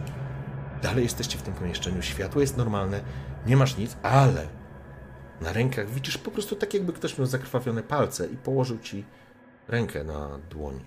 dalej 0.83 1.05
jesteście 1.05 1.39
w 1.39 1.43
tym 1.43 1.55
pomieszczeniu, 1.55 2.03
światło 2.03 2.41
jest 2.41 2.57
normalne, 2.57 3.01
nie 3.47 3.57
masz 3.57 3.77
nic, 3.77 3.97
ale 4.03 4.47
na 5.41 5.53
rękach 5.53 5.91
widzisz 5.91 6.19
po 6.19 6.31
prostu 6.31 6.57
tak, 6.57 6.75
jakby 6.75 6.93
ktoś 6.93 7.19
miał 7.19 7.27
zakrwawione 7.27 7.83
palce 7.83 8.27
i 8.27 8.37
położył 8.37 8.79
ci 8.79 9.05
rękę 9.69 10.05
na 10.05 10.39
dłoni. 10.51 10.85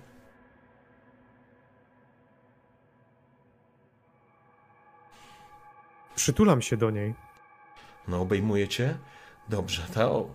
Przytulam 6.14 6.62
się 6.62 6.76
do 6.76 6.90
niej. 6.90 7.14
No, 8.08 8.20
obejmuje 8.20 8.68
cię. 8.68 8.94
Dobrze, 9.48 9.82
to 9.94 10.28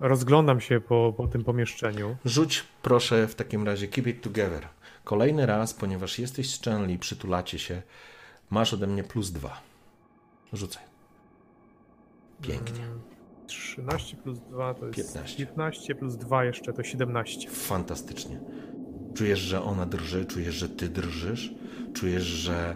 Rozglądam 0.00 0.60
się 0.60 0.80
po, 0.80 1.14
po 1.16 1.28
tym 1.28 1.44
pomieszczeniu. 1.44 2.16
Rzuć 2.24 2.64
proszę 2.82 3.28
w 3.28 3.34
takim 3.34 3.66
razie 3.66 3.88
Keep 3.88 4.06
It 4.06 4.22
Together. 4.22 4.68
Kolejny 5.04 5.46
raz, 5.46 5.74
ponieważ 5.74 6.18
jesteś 6.18 6.50
z 6.50 6.54
Stanley, 6.54 6.98
przytulacie 6.98 7.58
się, 7.58 7.82
masz 8.50 8.74
ode 8.74 8.86
mnie 8.86 9.04
plus 9.04 9.30
dwa. 9.30 9.60
Rzucaj. 10.52 10.82
Pięknie. 12.42 12.84
13 13.46 14.16
plus 14.16 14.38
2 14.38 14.74
to 14.74 14.86
jest 14.86 14.96
15. 14.96 15.46
15 15.46 15.94
plus 15.94 16.16
2 16.16 16.44
jeszcze 16.44 16.72
to 16.72 16.82
17. 16.82 17.50
Fantastycznie. 17.50 18.40
Czujesz, 19.14 19.38
że 19.38 19.62
ona 19.62 19.86
drży, 19.86 20.26
czujesz, 20.26 20.54
że 20.54 20.68
ty 20.68 20.88
drżysz, 20.88 21.54
czujesz, 21.94 22.22
że 22.22 22.74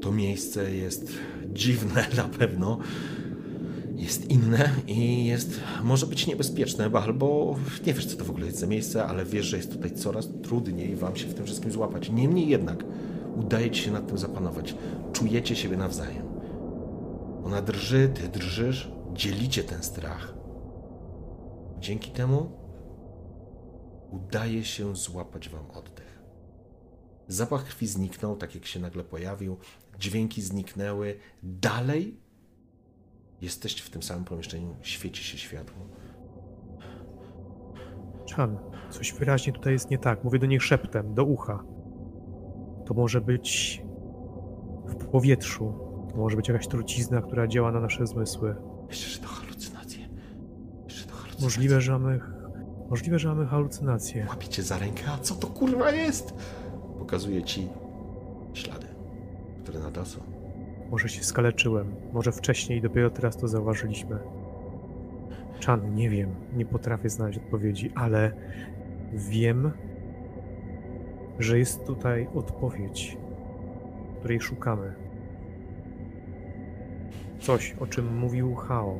to 0.00 0.12
miejsce 0.12 0.74
jest 0.74 1.12
dziwne 1.46 2.06
na 2.16 2.24
pewno, 2.24 2.78
jest 3.96 4.30
inne 4.30 4.70
i 4.86 5.26
jest, 5.26 5.60
może 5.82 6.06
być 6.06 6.26
niebezpieczne, 6.26 6.90
bo 6.90 7.02
albo 7.02 7.56
nie 7.86 7.94
wiesz, 7.94 8.06
co 8.06 8.16
to 8.16 8.24
w 8.24 8.30
ogóle 8.30 8.46
jest 8.46 8.58
za 8.58 8.66
miejsce, 8.66 9.04
ale 9.04 9.24
wiesz, 9.24 9.46
że 9.46 9.56
jest 9.56 9.72
tutaj 9.72 9.90
coraz 9.90 10.28
trudniej 10.42 10.96
wam 10.96 11.16
się 11.16 11.26
w 11.26 11.34
tym 11.34 11.44
wszystkim 11.44 11.72
złapać. 11.72 12.10
Niemniej 12.10 12.48
jednak 12.48 12.84
udaje 13.36 13.70
ci 13.70 13.82
się 13.82 13.90
nad 13.90 14.06
tym 14.06 14.18
zapanować. 14.18 14.74
Czujecie 15.12 15.56
siebie 15.56 15.76
nawzajem. 15.76 16.26
Ona 17.44 17.62
drży, 17.62 18.10
ty 18.14 18.28
drżysz, 18.28 18.92
dzielicie 19.12 19.64
ten 19.64 19.82
strach. 19.82 20.34
Dzięki 21.78 22.10
temu 22.10 22.50
udaje 24.10 24.64
się 24.64 24.96
złapać 24.96 25.48
wam 25.48 25.70
oddech. 25.70 26.22
Zapach 27.28 27.64
krwi 27.64 27.86
zniknął, 27.86 28.36
tak 28.36 28.54
jak 28.54 28.66
się 28.66 28.80
nagle 28.80 29.04
pojawił, 29.04 29.56
dźwięki 29.98 30.42
zniknęły. 30.42 31.18
Dalej 31.42 32.21
jesteście 33.42 33.82
w 33.82 33.90
tym 33.90 34.02
samym 34.02 34.24
pomieszczeniu, 34.24 34.74
świeci 34.82 35.24
się 35.24 35.38
światło. 35.38 35.86
Chan, 38.36 38.58
coś 38.90 39.12
wyraźnie 39.12 39.52
tutaj 39.52 39.72
jest 39.72 39.90
nie 39.90 39.98
tak. 39.98 40.24
Mówię 40.24 40.38
do 40.38 40.46
niej 40.46 40.60
szeptem, 40.60 41.14
do 41.14 41.24
ucha. 41.24 41.64
To 42.86 42.94
może 42.94 43.20
być 43.20 43.82
w 44.86 44.94
powietrzu. 44.94 45.74
To 46.10 46.16
może 46.16 46.36
być 46.36 46.48
jakaś 46.48 46.68
trucizna, 46.68 47.22
która 47.22 47.46
działa 47.46 47.72
na 47.72 47.80
nasze 47.80 48.06
zmysły. 48.06 48.56
Myślę, 48.88 49.08
że 49.08 49.18
to 49.18 49.26
halucynacje. 49.26 50.08
Myślę, 50.84 51.00
że 51.00 51.06
to 51.06 51.14
halucynacje. 51.14 51.44
Możliwe, 51.44 51.80
że 51.80 51.92
mamy, 51.92 52.20
możliwe, 52.90 53.18
że 53.18 53.28
mamy 53.28 53.46
halucynacje. 53.46 54.26
Łapiecie 54.28 54.62
za 54.62 54.78
rękę, 54.78 55.02
a 55.12 55.18
co 55.18 55.34
to 55.34 55.46
kurwa 55.46 55.90
jest? 55.90 56.34
Pokazuję 56.98 57.42
ci 57.42 57.68
ślady, 58.54 58.86
które 59.62 59.80
na 59.80 59.90
to 59.90 60.04
są. 60.04 60.31
Może 60.92 61.08
się 61.08 61.22
skaleczyłem. 61.24 61.94
Może 62.12 62.32
wcześniej, 62.32 62.80
dopiero 62.80 63.10
teraz 63.10 63.36
to 63.36 63.48
zauważyliśmy. 63.48 64.18
Chan, 65.66 65.94
nie 65.94 66.10
wiem. 66.10 66.34
Nie 66.56 66.66
potrafię 66.66 67.08
znaleźć 67.08 67.38
odpowiedzi, 67.38 67.92
ale 67.94 68.32
wiem, 69.12 69.70
że 71.38 71.58
jest 71.58 71.86
tutaj 71.86 72.28
odpowiedź, 72.34 73.16
której 74.18 74.40
szukamy. 74.40 74.94
Coś, 77.40 77.74
o 77.80 77.86
czym 77.86 78.18
mówił 78.18 78.54
Hao. 78.54 78.98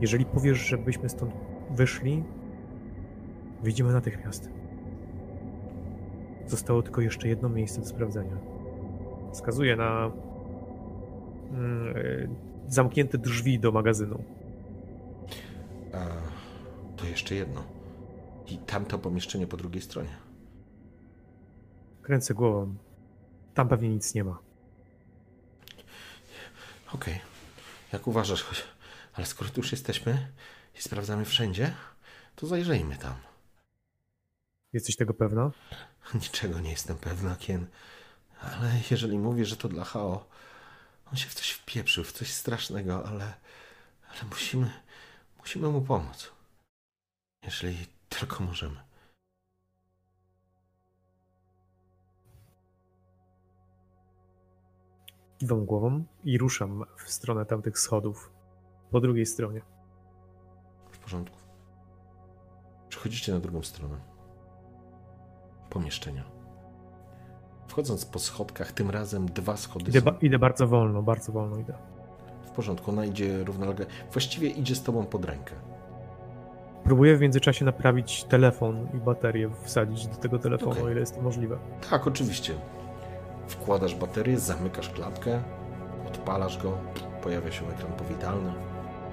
Jeżeli 0.00 0.24
powiesz, 0.24 0.58
żebyśmy 0.58 1.08
stąd 1.08 1.32
wyszli, 1.70 2.24
wyjdziemy 3.62 3.92
natychmiast. 3.92 4.50
Zostało 6.46 6.82
tylko 6.82 7.00
jeszcze 7.00 7.28
jedno 7.28 7.48
miejsce 7.48 7.80
do 7.80 7.86
sprawdzenia. 7.86 8.36
Wskazuję 9.32 9.76
na 9.76 10.10
zamknięte 12.68 13.18
drzwi 13.18 13.58
do 13.58 13.72
magazynu. 13.72 14.24
A, 15.94 16.06
to 16.96 17.06
jeszcze 17.06 17.34
jedno. 17.34 17.64
I 18.46 18.58
tamto 18.58 18.98
pomieszczenie 18.98 19.46
po 19.46 19.56
drugiej 19.56 19.82
stronie. 19.82 20.16
Kręcę 22.02 22.34
głową. 22.34 22.74
Tam 23.54 23.68
pewnie 23.68 23.88
nic 23.88 24.14
nie 24.14 24.24
ma. 24.24 24.38
Okej. 26.94 27.20
Jak 27.92 28.06
uważasz, 28.06 28.42
choć... 28.42 28.64
ale 29.14 29.26
skoro 29.26 29.50
tu 29.50 29.60
już 29.60 29.72
jesteśmy 29.72 30.32
i 30.78 30.82
sprawdzamy 30.82 31.24
wszędzie, 31.24 31.74
to 32.36 32.46
zajrzyjmy 32.46 32.96
tam. 32.96 33.14
Jesteś 34.72 34.96
tego 34.96 35.14
pewna? 35.14 35.50
Niczego 36.14 36.60
nie 36.60 36.70
jestem 36.70 36.96
pewna, 36.96 37.36
Kien. 37.36 37.66
Ale 38.40 38.70
jeżeli 38.90 39.18
mówię, 39.18 39.44
że 39.44 39.56
to 39.56 39.68
dla 39.68 39.84
Hao, 39.84 40.28
on 41.10 41.16
się 41.16 41.28
w 41.28 41.34
coś 41.34 41.50
wpieprzył, 41.50 42.04
w 42.04 42.12
coś 42.12 42.32
strasznego, 42.32 43.06
ale, 43.06 43.34
ale 44.08 44.24
musimy, 44.30 44.70
musimy 45.38 45.68
mu 45.68 45.82
pomóc. 45.82 46.32
Jeżeli 47.42 47.86
tylko 48.08 48.44
możemy. 48.44 48.88
Kiwam 55.38 55.66
głową 55.66 56.04
i 56.24 56.38
ruszam 56.38 56.84
w 56.96 57.10
stronę 57.10 57.46
tamtych 57.46 57.78
schodów. 57.78 58.32
Po 58.90 59.00
drugiej 59.00 59.26
stronie. 59.26 59.62
W 60.90 60.98
porządku. 60.98 61.38
Przechodzicie 62.88 63.32
na 63.32 63.40
drugą 63.40 63.62
stronę. 63.62 64.00
Pomieszczenia. 65.70 66.37
Wchodząc 67.78 68.04
po 68.04 68.18
schodkach, 68.18 68.72
tym 68.72 68.90
razem 68.90 69.26
dwa 69.26 69.56
schody 69.56 69.90
Idę, 69.90 70.00
są... 70.00 70.18
idę 70.22 70.38
bardzo 70.38 70.68
wolno, 70.68 71.02
bardzo 71.02 71.32
wolno 71.32 71.58
idę. 71.58 71.74
W 72.46 72.50
porządku, 72.50 72.90
ona 72.90 73.04
idzie 73.04 73.44
równolegle. 73.44 73.86
Właściwie 74.12 74.48
idzie 74.48 74.74
z 74.74 74.82
tobą 74.82 75.06
pod 75.06 75.24
rękę. 75.24 75.54
Próbuję 76.84 77.16
w 77.16 77.20
międzyczasie 77.20 77.64
naprawić 77.64 78.24
telefon 78.24 78.88
i 78.94 78.96
baterię, 78.96 79.50
wsadzić 79.62 80.06
do 80.06 80.16
tego 80.16 80.38
telefonu, 80.38 80.70
Okej. 80.70 80.84
o 80.84 80.90
ile 80.90 81.00
jest 81.00 81.14
to 81.14 81.22
możliwe. 81.22 81.58
Tak, 81.90 82.06
oczywiście. 82.06 82.54
Wkładasz 83.48 83.94
baterię, 83.94 84.38
zamykasz 84.38 84.88
klapkę, 84.88 85.42
odpalasz 86.08 86.62
go, 86.62 86.78
pojawia 87.22 87.52
się 87.52 87.68
ekran 87.68 87.92
powitalny. 87.92 88.52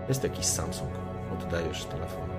Jest 0.09 0.23
jakiś 0.23 0.45
Samsung. 0.45 0.91
Oddajesz 1.33 1.85
telefon. 1.85 2.29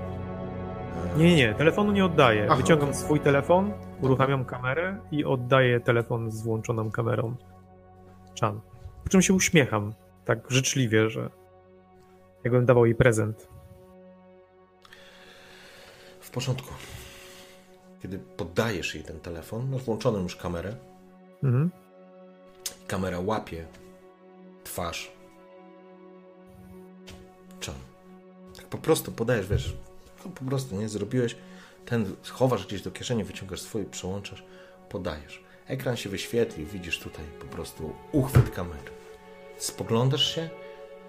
Nie, 1.16 1.36
nie, 1.36 1.54
telefonu 1.54 1.92
nie 1.92 2.04
oddaję. 2.04 2.46
Aha, 2.46 2.56
Wyciągam 2.56 2.88
okej. 2.88 3.00
swój 3.00 3.20
telefon, 3.20 3.72
uruchamiam 4.00 4.44
kamerę 4.44 4.98
i 5.10 5.24
oddaję 5.24 5.80
telefon 5.80 6.30
z 6.30 6.42
włączoną 6.42 6.90
kamerą. 6.90 7.36
Chan. 8.40 8.60
Po 9.04 9.10
czym 9.10 9.22
się 9.22 9.34
uśmiecham, 9.34 9.94
tak 10.24 10.38
życzliwie, 10.50 11.10
że 11.10 11.30
jakbym 12.44 12.66
dawał 12.66 12.86
jej 12.86 12.94
prezent. 12.94 13.48
W 16.20 16.30
porządku. 16.30 16.74
Kiedy 18.02 18.18
poddajesz 18.18 18.94
jej 18.94 19.04
ten 19.04 19.20
telefon, 19.20 19.70
masz 19.70 19.82
włączoną 19.82 20.22
już 20.22 20.36
kamerę. 20.36 20.76
Mhm. 21.42 21.70
Kamera 22.86 23.20
łapie 23.20 23.66
twarz. 24.64 25.12
Chan. 27.66 27.74
Tak 28.56 28.64
po 28.64 28.78
prostu 28.78 29.12
podajesz, 29.12 29.48
wiesz, 29.48 29.76
no 30.26 30.32
po 30.32 30.44
prostu 30.44 30.76
nie 30.76 30.88
zrobiłeś. 30.88 31.36
Ten 31.84 32.16
chowasz 32.30 32.66
gdzieś 32.66 32.82
do 32.82 32.90
kieszeni, 32.90 33.24
wyciągasz 33.24 33.60
swój, 33.60 33.84
przełączasz, 33.84 34.44
podajesz. 34.88 35.44
Ekran 35.66 35.96
się 35.96 36.08
wyświetlił, 36.08 36.66
widzisz 36.66 36.98
tutaj 36.98 37.24
po 37.40 37.46
prostu 37.46 37.94
uchwyt 38.12 38.50
kamery. 38.50 38.90
Spoglądasz 39.56 40.34
się, 40.34 40.48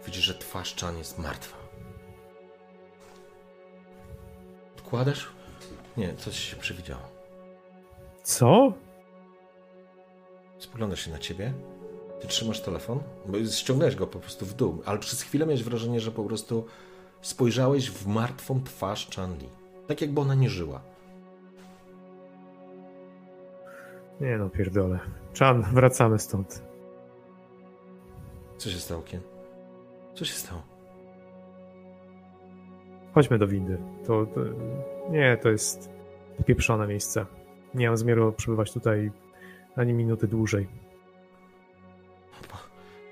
widzisz, 0.06 0.24
że 0.24 0.34
twarz 0.36 0.76
Chan 0.76 0.98
jest 0.98 1.20
martwa. 1.20 1.58
Odkładasz? 4.78 5.28
Nie, 5.98 6.16
coś 6.16 6.40
się 6.40 6.56
przewidziało. 6.56 7.04
Co? 8.24 8.74
Spogląda 10.60 10.96
się 10.96 11.12
na 11.12 11.20
ciebie. 11.20 11.54
Ty 12.22 12.28
trzymasz 12.28 12.62
telefon, 12.62 13.00
bo 13.26 13.46
ściągnąłeś 13.46 13.96
go 13.96 14.08
po 14.08 14.20
prostu 14.20 14.46
w 14.46 14.54
dół, 14.54 14.82
ale 14.86 15.00
przez 15.00 15.22
chwilę 15.22 15.46
miałeś 15.46 15.64
wrażenie, 15.64 16.00
że 16.00 16.12
po 16.12 16.24
prostu 16.24 16.66
spojrzałeś 17.22 17.92
w 17.92 18.08
martwą 18.08 18.64
twarz 18.64 19.10
Chanli. 19.16 19.50
Tak 19.88 20.02
jakby 20.02 20.22
ona 20.22 20.36
nie 20.36 20.50
żyła. 20.50 20.82
Nie 24.22 24.38
no, 24.38 24.50
pierdolę. 24.50 25.00
Chan, 25.40 25.64
wracamy 25.74 26.20
stąd. 26.20 26.64
Co 28.58 28.70
się 28.70 28.78
stało, 28.80 29.02
Kien? 29.02 29.22
Co 30.16 30.26
się 30.26 30.34
stało? 30.34 30.62
Chodźmy 33.14 33.38
do 33.38 33.48
windy. 33.48 33.78
To, 34.08 34.26
to... 34.26 34.42
Nie, 35.10 35.38
to 35.38 35.50
jest 35.50 35.90
pieprzone 36.46 36.88
miejsce. 36.88 37.26
Nie 37.74 37.88
mam 37.88 37.98
zamiaru 37.98 38.34
przebywać 38.34 38.74
tutaj 38.74 39.12
ani 39.76 39.94
minuty 39.94 40.28
dłużej. 40.28 40.68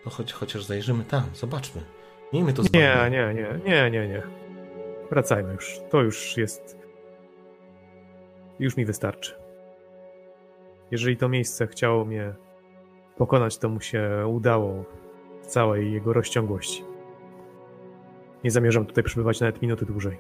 No 0.05 0.11
choć, 0.11 0.33
chociaż 0.33 0.63
zajrzymy 0.63 1.03
tam, 1.03 1.23
zobaczmy. 1.33 1.94
Miejmy 2.36 2.53
to 2.53 2.63
z 2.63 2.73
Nie, 2.73 3.09
nie, 3.11 3.33
nie, 3.33 3.59
nie, 3.65 3.91
nie, 3.91 4.07
nie. 4.07 4.21
Wracajmy 5.09 5.53
już. 5.53 5.79
To 5.89 6.01
już 6.01 6.38
jest. 6.38 6.77
Już 8.59 8.77
mi 8.77 8.86
wystarczy. 8.86 9.36
Jeżeli 10.91 11.17
to 11.17 11.29
miejsce 11.29 11.67
chciało 11.67 12.05
mnie 12.05 12.33
pokonać, 13.17 13.57
to 13.57 13.69
mu 13.69 13.81
się 13.81 14.27
udało 14.27 14.83
w 15.41 15.47
całej 15.47 15.93
jego 15.93 16.13
rozciągłości. 16.13 16.83
Nie 18.43 18.51
zamierzam 18.51 18.86
tutaj 18.86 19.03
przebywać 19.03 19.39
nawet 19.39 19.61
minuty 19.61 19.86
dłużej. 19.86 20.17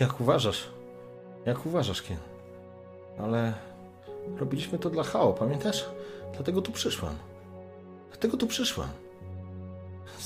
Jak 0.00 0.20
uważasz? 0.20 0.68
Jak 1.46 1.66
uważasz, 1.66 2.02
Kien? 2.02 2.18
Ale 3.18 3.54
robiliśmy 4.38 4.78
to 4.78 4.90
dla 4.90 5.02
Hao, 5.02 5.32
pamiętasz? 5.32 5.90
Dlatego 6.32 6.62
tu 6.62 6.72
przyszłam. 6.72 7.14
Dlatego 8.08 8.36
tu 8.36 8.46
przyszłam. 8.46 8.88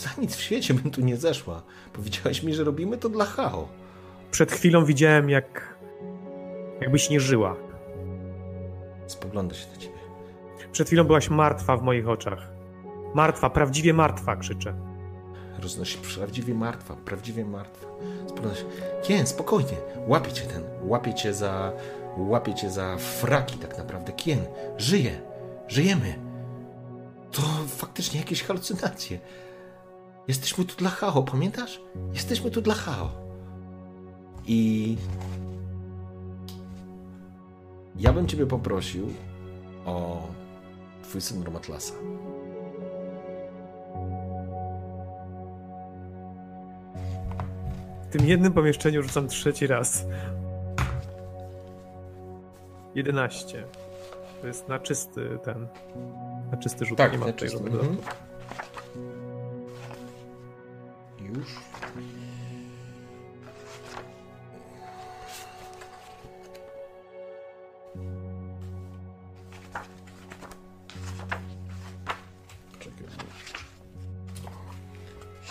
Za 0.02 0.08
nic 0.18 0.36
w 0.36 0.40
świecie 0.40 0.74
bym 0.74 0.90
tu 0.90 1.00
nie 1.00 1.16
zeszła. 1.16 1.62
Powiedziałeś 1.92 2.42
mi, 2.42 2.54
że 2.54 2.64
robimy 2.64 2.98
to 2.98 3.08
dla 3.08 3.24
Hao. 3.24 3.68
Przed 4.30 4.52
chwilą 4.52 4.84
widziałem, 4.84 5.30
jak. 5.30 5.76
jakbyś 6.80 7.10
nie 7.10 7.20
żyła. 7.20 7.56
Spogląda 9.06 9.54
się 9.54 9.70
na 9.70 9.76
ciebie. 9.76 9.98
Przed 10.72 10.86
chwilą 10.86 11.04
byłaś 11.04 11.30
martwa 11.30 11.76
w 11.76 11.82
moich 11.82 12.08
oczach. 12.08 12.38
Martwa, 13.14 13.50
prawdziwie 13.50 13.94
martwa, 13.94 14.36
krzyczę. 14.36 14.74
Roznosi 15.62 15.98
prawdziwie 16.16 16.54
martwa, 16.54 16.96
prawdziwie 16.96 17.44
martwa. 17.44 17.86
Spogląda 18.28 18.54
się. 18.58 18.64
Kien, 19.02 19.26
spokojnie. 19.26 19.76
Łapie 20.06 20.32
cię 20.32 20.42
ten. 20.42 20.62
Łapie 20.82 21.14
cię 21.14 21.34
za. 21.34 21.72
Łapie 22.16 22.54
cię 22.54 22.70
za 22.70 22.96
fraki 22.96 23.58
tak 23.58 23.78
naprawdę. 23.78 24.12
Kien, 24.12 24.38
żyje. 24.78 25.20
Żyjemy. 25.68 26.14
To 27.32 27.42
faktycznie 27.68 28.20
jakieś 28.20 28.42
halucynacje. 28.42 29.18
Jesteśmy 30.28 30.64
tu 30.64 30.76
dla 30.76 30.90
Hao, 30.90 31.22
pamiętasz? 31.22 31.80
Jesteśmy 32.12 32.50
tu 32.50 32.60
dla 32.60 32.74
Hao. 32.74 33.10
I 34.46 34.96
ja 37.96 38.12
bym 38.12 38.28
ciebie 38.28 38.46
poprosił 38.46 39.08
o 39.84 40.26
twój 41.02 41.20
syndrom 41.20 41.56
Atlasa. 41.56 41.94
W 48.02 48.12
tym 48.12 48.28
jednym 48.28 48.52
pomieszczeniu 48.52 49.02
rzucam 49.02 49.28
trzeci 49.28 49.66
raz. 49.66 50.06
11. 52.94 53.64
To 54.40 54.46
jest 54.46 54.68
na 54.68 54.78
czysty 54.78 55.38
ten. 55.44 55.66
Na 56.50 56.56
czysty 56.56 56.84
rzut. 56.84 56.98
Tak, 56.98 57.12
nie 57.12 57.18
ma 57.18 57.26
na 57.26 57.32
czysty, 57.32 57.58
mhm. 57.58 57.96
Już. 61.36 61.48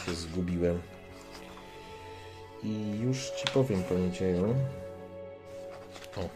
Się 0.05 0.13
zgubiłem. 0.13 0.81
I 2.63 2.99
już 2.99 3.29
ci 3.29 3.47
powiem, 3.53 3.83
panie 3.83 4.11
dzieju. 4.11 4.55
O. 6.17 6.29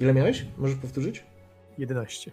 Ile 0.00 0.14
miałeś? 0.14 0.46
Możesz 0.56 0.76
powtórzyć? 0.76 1.24
11. 1.78 2.30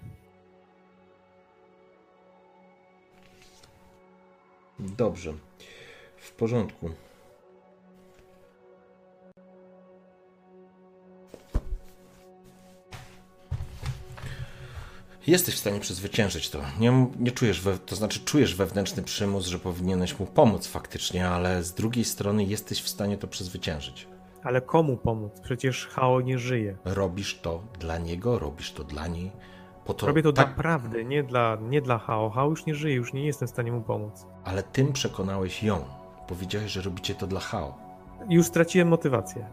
Dobrze. 4.81 5.33
W 6.17 6.31
porządku. 6.31 6.89
Jesteś 15.27 15.55
w 15.55 15.57
stanie 15.57 15.79
przezwyciężyć 15.79 16.49
to. 16.49 16.59
Nie, 16.79 17.07
nie 17.19 17.31
czujesz, 17.31 17.61
we, 17.61 17.77
to 17.77 17.95
znaczy 17.95 18.19
czujesz 18.19 18.55
wewnętrzny 18.55 19.03
przymus, 19.03 19.45
że 19.45 19.59
powinieneś 19.59 20.19
mu 20.19 20.25
pomóc 20.25 20.67
faktycznie, 20.67 21.29
ale 21.29 21.63
z 21.63 21.73
drugiej 21.73 22.05
strony 22.05 22.43
jesteś 22.43 22.81
w 22.81 22.89
stanie 22.89 23.17
to 23.17 23.27
przezwyciężyć. 23.27 24.07
Ale 24.43 24.61
komu 24.61 24.97
pomóc? 24.97 25.39
Przecież 25.43 25.87
Hao 25.87 26.21
nie 26.21 26.39
żyje. 26.39 26.77
Robisz 26.85 27.39
to 27.39 27.63
dla 27.79 27.97
niego, 27.97 28.39
robisz 28.39 28.71
to 28.71 28.83
dla 28.83 29.07
niej. 29.07 29.31
To, 29.97 30.07
Robię 30.07 30.23
to 30.23 30.33
tak, 30.33 30.47
naprawdę, 30.57 31.03
nie 31.03 31.23
dla, 31.23 31.57
nie 31.61 31.81
dla 31.81 31.97
Hao. 31.97 32.29
Hao 32.29 32.49
już 32.49 32.65
nie 32.65 32.75
żyje, 32.75 32.95
już 32.95 33.13
nie 33.13 33.25
jestem 33.25 33.47
w 33.47 33.51
stanie 33.51 33.71
mu 33.71 33.81
pomóc. 33.81 34.25
Ale 34.45 34.63
tym 34.63 34.93
przekonałeś 34.93 35.63
ją. 35.63 35.85
Powiedziałeś, 36.27 36.71
że 36.71 36.81
robicie 36.81 37.15
to 37.15 37.27
dla 37.27 37.39
Hao. 37.39 37.77
Już 38.29 38.47
straciłem 38.47 38.87
motywację. 38.87 39.45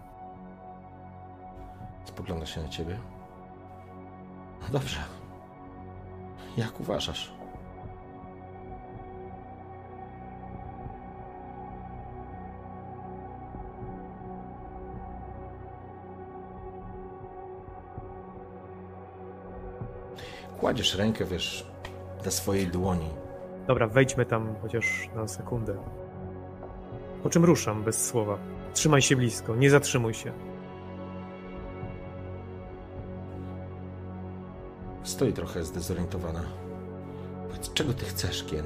Spogląda 2.04 2.46
się 2.46 2.62
na 2.62 2.68
ciebie. 2.68 2.98
No 4.62 4.68
dobrze. 4.72 4.98
Jak 6.56 6.80
uważasz? 6.80 7.32
Kładziesz 20.60 20.94
rękę, 20.94 21.24
wiesz, 21.24 21.66
na 22.24 22.30
swojej 22.30 22.66
dłoni. 22.66 23.27
Dobra, 23.68 23.86
wejdźmy 23.86 24.26
tam 24.26 24.54
chociaż 24.62 25.08
na 25.14 25.28
sekundę. 25.28 25.74
Po 27.22 27.30
czym 27.30 27.44
ruszam 27.44 27.82
bez 27.82 28.06
słowa. 28.06 28.38
Trzymaj 28.72 29.02
się 29.02 29.16
blisko, 29.16 29.56
nie 29.56 29.70
zatrzymuj 29.70 30.14
się. 30.14 30.32
Stoi 35.02 35.32
trochę 35.32 35.64
zdezorientowana. 35.64 36.40
Powiedz, 37.48 37.72
czego 37.72 37.92
ty 37.92 38.04
chcesz, 38.04 38.44
Kien? 38.44 38.64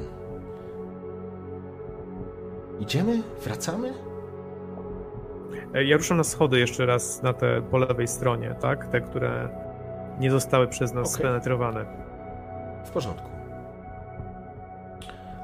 Idziemy? 2.81 3.23
Wracamy? 3.45 3.93
E, 5.75 5.85
Ja 5.85 5.97
ruszam 5.97 6.17
na 6.17 6.25
schody 6.25 6.59
jeszcze 6.59 6.87
raz 6.87 7.23
na 7.23 7.33
te 7.33 7.63
po 7.63 7.79
lewej 7.79 8.09
stronie, 8.09 8.55
tak? 8.61 8.87
Te, 8.87 9.01
które 9.01 9.49
nie 10.21 10.31
zostały 10.31 10.69
przez 10.69 10.93
nas 10.95 11.15
Okej. 11.15 11.21
spenetrowane. 11.27 11.87
W 12.85 12.91
porządku. 12.91 13.32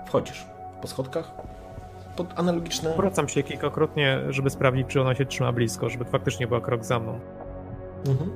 Wchodzisz 0.08 0.46
po 0.82 0.88
schodkach, 0.88 1.30
pod 2.16 2.38
analogiczne. 2.38 2.94
Wracam 2.96 3.28
się 3.28 3.42
kilkakrotnie, 3.42 4.18
żeby 4.28 4.50
sprawdzić, 4.50 4.86
czy 4.88 5.00
ona 5.00 5.14
się 5.14 5.26
trzyma 5.26 5.52
blisko, 5.52 5.88
żeby 5.88 6.04
faktycznie 6.04 6.46
była 6.46 6.60
krok 6.60 6.84
za 6.84 6.98
mną. 6.98 7.20
Mhm. 8.08 8.30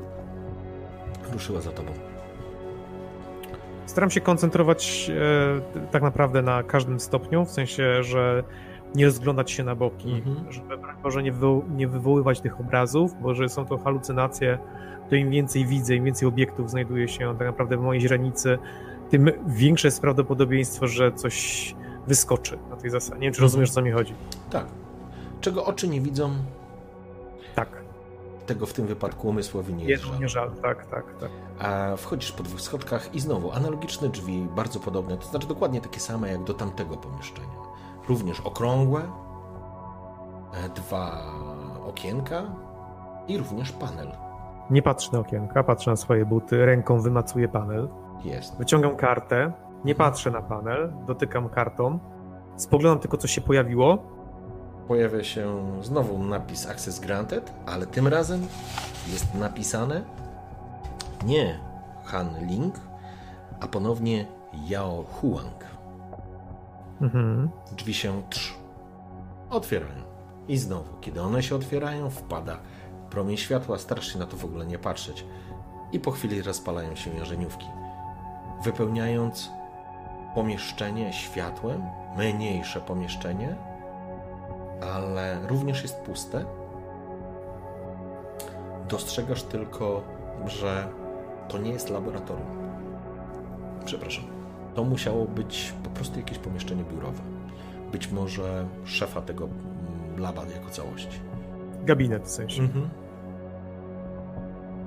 Ruszyła 1.32 1.60
za 1.60 1.70
tobą. 1.70 1.92
Staram 3.86 4.10
się 4.10 4.20
koncentrować 4.20 5.10
e, 5.80 5.86
tak 5.90 6.02
naprawdę 6.02 6.42
na 6.42 6.62
każdym 6.62 7.00
stopniu, 7.00 7.44
w 7.44 7.50
sensie, 7.50 8.02
że 8.02 8.42
nie 8.94 9.04
rozglądać 9.06 9.50
się 9.50 9.64
na 9.64 9.74
boki, 9.74 10.22
Mhm. 10.26 10.52
żeby 10.52 10.78
Boże 11.02 11.22
nie, 11.22 11.32
wywo- 11.32 11.62
nie 11.76 11.88
wywoływać 11.88 12.40
tych 12.40 12.60
obrazów, 12.60 13.14
bo 13.22 13.34
że 13.34 13.48
są 13.48 13.66
to 13.66 13.78
halucynacje, 13.78 14.58
to 15.10 15.16
im 15.16 15.30
więcej 15.30 15.66
widzę, 15.66 15.94
im 15.94 16.04
więcej 16.04 16.28
obiektów 16.28 16.70
znajduje 16.70 17.08
się 17.08 17.38
tak 17.38 17.46
naprawdę 17.46 17.76
w 17.76 17.80
mojej 17.80 18.00
źrenicy, 18.02 18.58
tym 19.12 19.30
większe 19.46 19.88
jest 19.88 20.00
prawdopodobieństwo, 20.00 20.86
że 20.86 21.12
coś 21.12 21.74
wyskoczy 22.06 22.58
na 22.70 22.76
tej 22.76 22.90
zasadzie. 22.90 23.14
Nie 23.20 23.26
wiem, 23.26 23.32
czy 23.32 23.38
Mhm. 23.38 23.42
rozumiesz, 23.44 23.70
o 23.70 23.72
co 23.72 23.82
mi 23.82 23.90
chodzi. 23.90 24.14
Tak. 24.50 24.66
Czego 25.40 25.64
oczy 25.64 25.88
nie 25.88 26.00
widzą, 26.00 26.30
Tak, 27.54 27.68
tego 28.46 28.66
w 28.66 28.72
tym 28.72 28.86
wypadku 28.86 29.28
umysłowi 29.28 29.74
nie 29.74 29.84
jest 29.84 30.02
jedno 30.02 30.12
żal. 30.12 30.20
nie 30.22 30.28
żal, 30.28 30.50
tak, 30.62 30.86
tak, 30.86 31.04
tak. 31.20 31.30
A 31.58 31.96
wchodzisz 31.96 32.32
po 32.32 32.42
dwóch 32.42 32.60
schodkach 32.60 33.14
i 33.14 33.20
znowu 33.20 33.52
analogiczne 33.52 34.08
drzwi, 34.08 34.46
bardzo 34.56 34.80
podobne, 34.80 35.16
to 35.16 35.26
znaczy 35.26 35.46
dokładnie 35.48 35.80
takie 35.80 36.00
same 36.00 36.28
jak 36.32 36.44
do 36.44 36.54
tamtego 36.54 36.96
pomieszczenia. 36.96 37.48
Również 38.08 38.40
okrągłe, 38.40 39.00
e, 40.54 40.68
dwa 40.68 41.22
okienka 41.86 42.42
i 43.28 43.38
również 43.38 43.72
panel. 43.72 44.08
Nie 44.70 44.82
patrzę 44.82 45.10
na 45.12 45.18
okienka, 45.18 45.62
patrzę 45.64 45.90
na 45.90 45.96
swoje 45.96 46.26
buty, 46.26 46.66
ręką 46.66 47.00
wymacuję 47.00 47.48
panel, 47.48 47.88
Jest. 48.24 48.58
wyciągam 48.58 48.96
kartę, 48.96 49.52
nie 49.84 49.94
patrzę 49.94 50.30
na 50.30 50.42
panel, 50.42 50.92
dotykam 51.06 51.48
kartą, 51.48 51.98
spoglądam 52.56 52.98
tylko, 53.00 53.16
co 53.16 53.28
się 53.28 53.40
pojawiło, 53.40 54.12
Pojawia 54.88 55.24
się 55.24 55.62
znowu 55.82 56.18
napis 56.18 56.66
Access 56.66 57.00
Granted, 57.00 57.52
ale 57.66 57.86
tym 57.86 58.08
razem 58.08 58.46
jest 59.12 59.34
napisane 59.34 60.02
nie 61.24 61.60
Han 62.04 62.46
Ling, 62.46 62.74
a 63.60 63.68
ponownie 63.68 64.26
Yao 64.70 65.02
Huang. 65.04 65.64
mhm. 67.00 67.48
Drzwi 67.76 67.94
się 67.94 68.22
trz. 68.30 68.54
Otwierają. 69.50 70.02
I 70.48 70.56
znowu, 70.56 70.96
kiedy 71.00 71.22
one 71.22 71.42
się 71.42 71.54
otwierają, 71.54 72.10
wpada 72.10 72.56
promień 73.10 73.36
światła, 73.36 73.78
starasz 73.78 74.12
się 74.12 74.18
na 74.18 74.26
to 74.26 74.36
w 74.36 74.44
ogóle 74.44 74.66
nie 74.66 74.78
patrzeć. 74.78 75.24
I 75.92 76.00
po 76.00 76.10
chwili 76.10 76.42
rozpalają 76.42 76.94
się 76.94 77.14
jarzeniówki, 77.14 77.66
wypełniając 78.64 79.50
pomieszczenie 80.34 81.12
światłem, 81.12 81.82
mniejsze 82.16 82.80
pomieszczenie, 82.80 83.56
ale 84.94 85.46
również 85.48 85.82
jest 85.82 86.00
puste. 86.00 86.44
Dostrzegasz 88.88 89.42
tylko, 89.42 90.02
że 90.46 90.88
to 91.48 91.58
nie 91.58 91.70
jest 91.70 91.90
laboratorium. 91.90 92.46
Przepraszam. 93.84 94.24
To 94.74 94.84
musiało 94.84 95.24
być 95.24 95.74
po 95.84 95.90
prostu 95.90 96.18
jakieś 96.18 96.38
pomieszczenie 96.38 96.84
biurowe. 96.84 97.22
Być 97.92 98.12
może 98.12 98.66
szefa 98.84 99.22
tego 99.22 99.44
mm, 99.44 100.20
laba 100.20 100.42
jako 100.54 100.70
całości. 100.70 101.20
gabinet 101.84 102.24
w 102.24 102.30
sensie. 102.30 102.62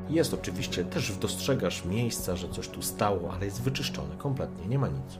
Jest 0.10 0.34
oczywiście, 0.34 0.86
też 0.86 1.18
dostrzegasz 1.18 1.86
miejsca, 1.86 2.36
że 2.36 2.50
coś 2.50 2.68
tu 2.68 2.82
stało, 2.82 3.34
ale 3.34 3.46
jest 3.46 3.62
wyczyszczone 3.62 4.16
kompletnie, 4.18 4.68
nie 4.68 4.80
ma 4.80 4.88
nic. 4.88 5.20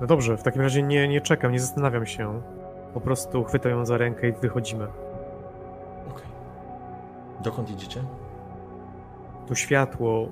No 0.00 0.06
dobrze, 0.06 0.36
w 0.36 0.42
takim 0.42 0.62
razie 0.62 0.82
nie, 0.82 1.08
nie 1.08 1.20
czekam, 1.20 1.52
nie 1.52 1.60
zastanawiam 1.60 2.06
się. 2.06 2.42
Po 2.94 3.00
prostu 3.00 3.44
chwytam 3.44 3.72
ją 3.72 3.86
za 3.86 3.98
rękę 3.98 4.28
i 4.28 4.32
wychodzimy. 4.32 4.86
Okej. 6.10 6.26
Dokąd 7.42 7.70
idziecie? 7.70 8.02
To 9.46 9.54
światło. 9.54 10.28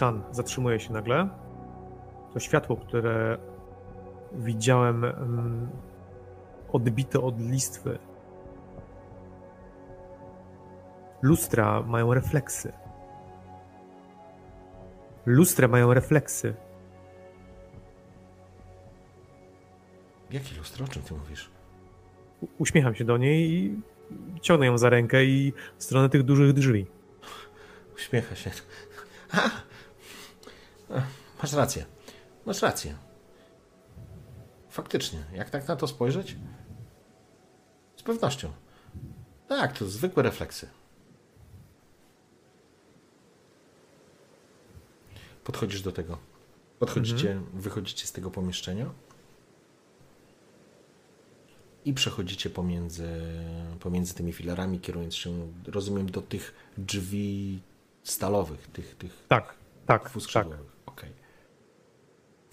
Chan 0.00 0.22
zatrzymuje 0.30 0.80
się 0.80 0.92
nagle. 0.92 1.28
To 2.34 2.40
światło, 2.40 2.76
które 2.76 3.38
widziałem 4.32 5.04
odbite 6.72 7.20
od 7.20 7.40
listwy. 7.40 7.98
Lustra 11.22 11.82
mają 11.82 12.14
refleksy. 12.14 12.72
Lustra 15.26 15.68
mają 15.68 15.94
refleksy. 15.94 16.54
Jakie 20.30 20.56
lustro? 20.58 20.84
O 20.84 20.88
czym 20.88 21.02
ty 21.02 21.14
mówisz? 21.14 21.50
U- 22.40 22.46
Uśmiecham 22.58 22.94
się 22.94 23.04
do 23.04 23.16
niej 23.16 23.50
i 23.52 23.80
ciągnę 24.40 24.66
ją 24.66 24.78
za 24.78 24.90
rękę 24.90 25.24
i 25.24 25.52
w 25.78 25.84
stronę 25.84 26.08
tych 26.08 26.22
dużych 26.22 26.52
drzwi. 26.52 26.86
Uśmiecha 27.94 28.36
się. 28.36 28.50
Masz 31.42 31.52
rację. 31.52 31.84
Masz 32.46 32.62
rację. 32.62 32.96
Faktycznie, 34.70 35.24
jak 35.32 35.50
tak 35.50 35.68
na 35.68 35.76
to 35.76 35.86
spojrzeć? 35.86 36.36
Z 37.96 38.02
pewnością. 38.02 38.52
Tak, 39.48 39.78
to 39.78 39.86
zwykłe 39.86 40.22
refleksy. 40.22 40.68
Podchodzisz 45.44 45.82
do 45.82 45.92
tego. 45.92 46.18
Podchodzicie, 46.78 47.40
wychodzicie 47.54 48.06
z 48.06 48.12
tego 48.12 48.30
pomieszczenia 48.30 48.90
i 51.84 51.94
przechodzicie 51.94 52.50
pomiędzy, 52.50 53.08
pomiędzy 53.80 54.14
tymi 54.14 54.32
filarami, 54.32 54.80
kierując 54.80 55.14
się, 55.14 55.52
rozumiem, 55.66 56.10
do 56.10 56.22
tych 56.22 56.54
drzwi 56.78 57.60
stalowych, 58.02 58.66
tych, 58.66 58.96
tych 58.96 59.24
Tak, 59.28 59.54
tak, 59.86 60.02
tak. 60.02 60.10
dwuskrzydłowych. 60.10 60.72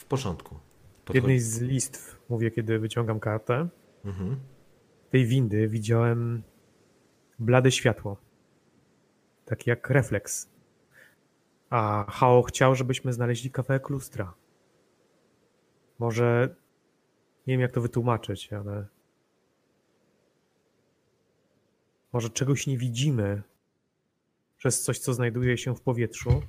W 0.09 0.11
porządku. 0.11 0.59
W 1.09 1.15
jednej 1.15 1.39
z 1.39 1.61
listw, 1.61 2.21
mówię, 2.29 2.51
kiedy 2.51 2.79
wyciągam 2.79 3.19
kartę, 3.19 3.69
Mhm. 4.05 4.39
tej 5.09 5.25
windy 5.25 5.67
widziałem 5.67 6.43
blade 7.39 7.71
światło. 7.71 8.17
Tak 9.45 9.67
jak 9.67 9.89
refleks. 9.89 10.49
A 11.69 12.05
Hao 12.09 12.43
chciał, 12.43 12.75
żebyśmy 12.75 13.13
znaleźli 13.13 13.51
kawałek 13.51 13.89
lustra. 13.89 14.33
Może 15.99 16.55
nie 17.47 17.53
wiem, 17.53 17.61
jak 17.61 17.71
to 17.71 17.81
wytłumaczyć, 17.81 18.53
ale 18.53 18.87
może 22.13 22.29
czegoś 22.29 22.67
nie 22.67 22.77
widzimy 22.77 23.43
przez 24.57 24.83
coś, 24.83 24.99
co 24.99 25.13
znajduje 25.13 25.57
się 25.57 25.75
w 25.75 25.81
powietrzu, 25.81 26.41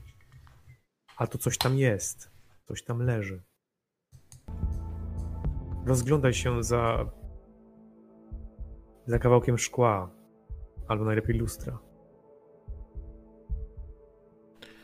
a 1.16 1.26
to 1.26 1.38
coś 1.38 1.58
tam 1.58 1.78
jest, 1.78 2.30
coś 2.68 2.82
tam 2.82 3.02
leży. 3.02 3.42
Rozglądaj 5.86 6.34
się 6.34 6.62
za 6.62 7.10
za 9.06 9.18
kawałkiem 9.18 9.58
szkła, 9.58 10.10
albo 10.88 11.04
najlepiej 11.04 11.38
lustra. 11.38 11.78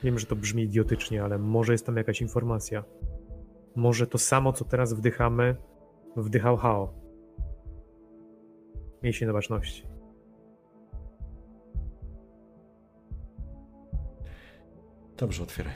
Wiem, 0.02 0.18
że 0.18 0.26
to 0.26 0.36
brzmi 0.36 0.62
idiotycznie, 0.62 1.24
ale 1.24 1.38
może 1.38 1.72
jest 1.72 1.86
tam 1.86 1.96
jakaś 1.96 2.20
informacja. 2.22 2.84
Może 3.76 4.06
to 4.06 4.18
samo, 4.18 4.52
co 4.52 4.64
teraz 4.64 4.94
wdychamy, 4.94 5.56
wdychał 6.16 6.56
Hao. 6.56 6.94
Miej 9.02 9.12
się 9.12 9.26
na 9.26 9.32
baczności. 9.32 9.88
Dobrze, 15.16 15.42
otwieraj. 15.42 15.74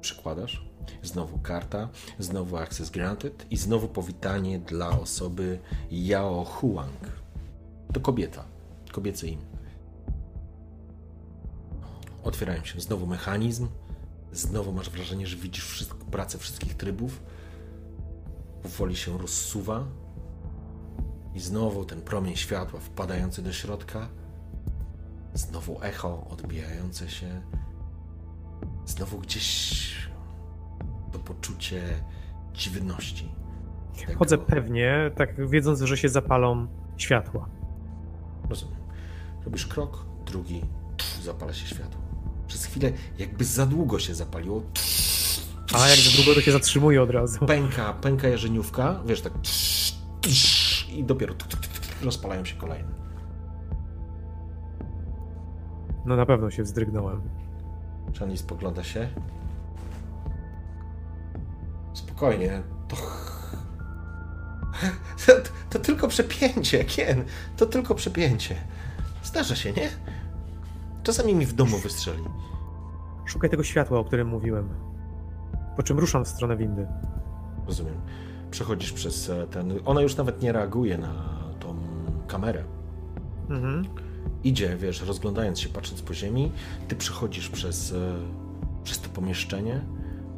Przykładasz. 0.00 0.73
Znowu 1.02 1.38
karta, 1.38 1.88
znowu 2.18 2.56
access 2.56 2.90
granted 2.90 3.46
i 3.50 3.56
znowu 3.56 3.88
powitanie 3.88 4.58
dla 4.58 5.00
osoby 5.00 5.58
Yao 5.90 6.44
Huang. 6.44 7.12
To 7.92 8.00
kobieta. 8.00 8.44
Kobiece 8.92 9.26
imię. 9.26 9.44
Otwierają 12.24 12.64
się 12.64 12.80
znowu 12.80 13.06
mechanizm. 13.06 13.68
Znowu 14.32 14.72
masz 14.72 14.90
wrażenie, 14.90 15.26
że 15.26 15.36
widzisz 15.36 15.64
wszystko, 15.66 16.04
pracę 16.04 16.38
wszystkich 16.38 16.74
trybów. 16.74 17.22
Powoli 18.62 18.96
się 18.96 19.18
rozsuwa. 19.18 19.84
I 21.34 21.40
znowu 21.40 21.84
ten 21.84 22.02
promień 22.02 22.36
światła 22.36 22.80
wpadający 22.80 23.42
do 23.42 23.52
środka. 23.52 24.08
Znowu 25.34 25.82
echo 25.82 26.26
odbijające 26.30 27.10
się. 27.10 27.42
Znowu 28.86 29.18
gdzieś 29.18 30.08
poczucie 31.24 31.82
dziwności. 32.54 33.28
Tego- 34.06 34.18
Chodzę 34.18 34.38
pewnie, 34.38 35.10
tak 35.16 35.48
wiedząc, 35.48 35.80
że 35.80 35.96
się 35.96 36.08
zapalą 36.08 36.66
światła. 36.96 37.48
Rozumiem. 38.48 38.76
Robisz 39.44 39.66
krok, 39.66 40.06
drugi, 40.26 40.60
zapala 41.22 41.52
się 41.52 41.66
światło. 41.66 42.00
Przez 42.46 42.64
chwilę 42.64 42.92
jakby 43.18 43.44
za 43.44 43.66
długo 43.66 43.98
się 43.98 44.14
zapaliło. 44.14 44.62
A 45.74 45.88
jak 45.88 45.98
za 45.98 46.16
długo 46.16 46.34
to 46.34 46.40
się 46.40 46.52
zatrzymuje 46.52 47.02
od 47.02 47.10
razu. 47.10 47.46
Pęka, 47.46 47.92
pęka 47.92 48.28
jarzeniówka, 48.28 49.00
wiesz, 49.06 49.20
tak 49.20 49.32
i 50.92 51.04
dopiero 51.04 51.34
rozpalają 52.02 52.44
się 52.44 52.56
kolejne. 52.56 52.88
No 56.04 56.16
na 56.16 56.26
pewno 56.26 56.50
się 56.50 56.62
wzdrygnąłem. 56.62 57.20
Charlie 58.18 58.36
spogląda 58.38 58.84
się. 58.84 59.08
Spokojnie, 62.24 62.62
to... 62.88 62.96
to... 65.26 65.42
To 65.70 65.78
tylko 65.78 66.08
przepięcie, 66.08 66.84
Kien. 66.84 67.24
To 67.56 67.66
tylko 67.66 67.94
przepięcie. 67.94 68.56
Zdarza 69.22 69.56
się, 69.56 69.72
nie? 69.72 69.88
Czasami 71.02 71.34
mi 71.34 71.46
w 71.46 71.52
domu 71.52 71.78
wystrzeli. 71.78 72.24
Szukaj 73.24 73.50
tego 73.50 73.62
światła, 73.62 73.98
o 73.98 74.04
którym 74.04 74.28
mówiłem. 74.28 74.68
Po 75.76 75.82
czym 75.82 75.98
ruszam 75.98 76.24
w 76.24 76.28
stronę 76.28 76.56
windy. 76.56 76.86
Rozumiem. 77.66 77.94
Przechodzisz 78.50 78.92
przez 78.92 79.30
e, 79.30 79.46
ten... 79.46 79.80
Ona 79.84 80.00
już 80.00 80.16
nawet 80.16 80.42
nie 80.42 80.52
reaguje 80.52 80.98
na 80.98 81.12
tą 81.60 81.76
kamerę. 82.26 82.64
Mhm. 83.50 83.84
Idzie, 84.44 84.76
wiesz, 84.76 85.02
rozglądając 85.02 85.60
się, 85.60 85.68
patrząc 85.68 86.02
po 86.02 86.14
ziemi. 86.14 86.52
Ty 86.88 86.96
przechodzisz 86.96 87.48
przez, 87.48 87.92
e, 87.92 88.14
przez 88.84 89.00
to 89.00 89.08
pomieszczenie 89.08 89.80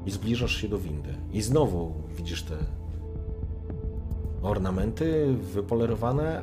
i 0.07 0.11
zbliżasz 0.11 0.57
się 0.57 0.69
do 0.69 0.79
windy. 0.79 1.15
I 1.33 1.43
znowu 1.43 1.93
widzisz 2.17 2.43
te 2.43 2.57
ornamenty 4.43 5.35
wypolerowane, 5.37 6.43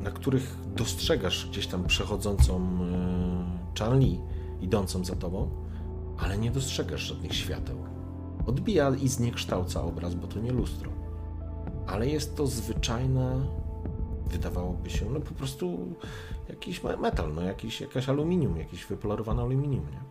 na 0.00 0.10
których 0.10 0.56
dostrzegasz 0.76 1.48
gdzieś 1.50 1.66
tam 1.66 1.84
przechodzącą 1.84 2.56
e, 2.56 3.78
Charlie, 3.78 4.20
idącą 4.60 5.04
za 5.04 5.16
tobą, 5.16 5.48
ale 6.18 6.38
nie 6.38 6.50
dostrzegasz 6.50 7.00
żadnych 7.00 7.34
świateł. 7.34 7.76
Odbija 8.46 8.90
i 9.02 9.08
zniekształca 9.08 9.82
obraz, 9.82 10.14
bo 10.14 10.26
to 10.26 10.40
nie 10.40 10.52
lustro. 10.52 10.90
Ale 11.86 12.08
jest 12.08 12.36
to 12.36 12.46
zwyczajne, 12.46 13.46
wydawałoby 14.26 14.90
się, 14.90 15.10
no 15.10 15.20
po 15.20 15.34
prostu 15.34 15.78
jakiś 16.48 16.84
me- 16.84 16.96
metal, 16.96 17.34
no 17.34 17.42
jakiś, 17.42 17.80
jakaś 17.80 18.08
aluminium, 18.08 18.56
jakieś 18.56 18.84
wypolerowane 18.86 19.42
aluminium, 19.42 19.84
nie? 19.90 20.05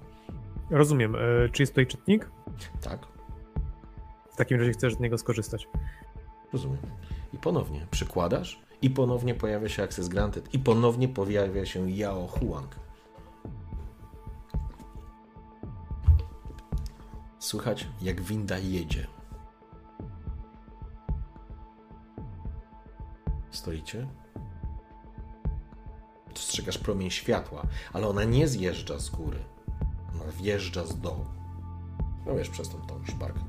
Rozumiem. 0.70 1.16
E, 1.16 1.20
czy 1.52 1.64
jest 1.64 1.72
tutaj 1.74 1.88
czytnik? 1.88 2.30
Tak, 2.82 3.08
W 4.32 4.36
takim 4.36 4.60
razie 4.60 4.72
chcesz 4.72 4.96
z 4.96 5.00
niego 5.00 5.18
skorzystać. 5.18 5.68
rozumiem. 6.54 6.78
I 7.34 7.38
ponownie 7.38 7.88
przykładasz 7.92 8.62
i 8.82 8.90
ponownie 8.90 9.36
pojawia 9.36 9.70
się 9.70 9.84
Access 9.84 10.08
Granted 10.08 10.54
i 10.54 10.60
ponownie 10.60 11.08
pojawia 11.08 11.66
się 11.66 11.90
Yao 11.92 12.28
Huang. 12.28 12.76
Słychać, 17.40 17.88
jak 18.02 18.22
winda 18.22 18.58
jedzie. 18.58 19.08
Stoicie. 23.52 24.08
Dostrzegasz 26.30 26.78
promień 26.78 27.10
światła, 27.10 27.64
ale 27.94 28.08
ona 28.08 28.24
nie 28.24 28.48
zjeżdża 28.48 29.00
z 29.00 29.10
góry. 29.10 29.40
Wjeżdża 30.32 30.86
z 30.86 31.00
dołu. 31.00 31.26
No 32.26 32.36
wiesz, 32.36 32.50
przez 32.50 32.70
tą, 32.70 32.78
tą 32.82 33.06
szparkę. 33.06 33.40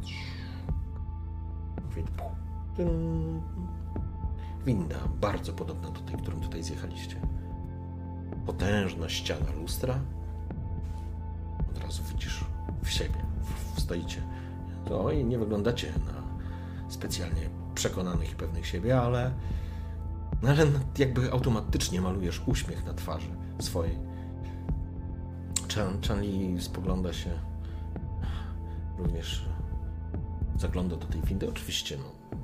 Winda, 4.67 4.97
bardzo 5.21 5.53
podobna 5.53 5.91
do 5.91 6.01
tej, 6.01 6.17
którą 6.17 6.41
tutaj 6.41 6.63
zjechaliście. 6.63 7.17
Potężna 8.47 9.09
ściana 9.09 9.53
lustra. 9.61 10.01
Od 11.71 11.79
razu 11.79 12.03
widzisz 12.13 12.45
w 12.83 12.91
siebie, 12.91 13.25
stoicie. 13.79 14.23
To 14.85 15.11
i 15.11 15.25
nie 15.25 15.39
wyglądacie 15.39 15.93
na 16.07 16.23
specjalnie 16.89 17.51
przekonanych 17.75 18.33
i 18.33 18.35
pewnych 18.35 18.67
siebie, 18.67 19.01
ale, 19.01 19.31
no 20.43 20.49
ale 20.49 20.67
jakby 20.99 21.33
automatycznie 21.33 22.01
malujesz 22.01 22.43
uśmiech 22.47 22.85
na 22.85 22.95
twarzy 22.95 23.31
swojej. 23.59 23.99
Chan, 25.77 26.01
Chanli 26.09 26.61
spogląda 26.61 27.13
się 27.13 27.31
również 28.99 29.45
zagląda 30.57 30.97
do 30.97 31.07
tej 31.07 31.23
windy. 31.23 31.49
Oczywiście, 31.49 31.97
no, 31.97 32.39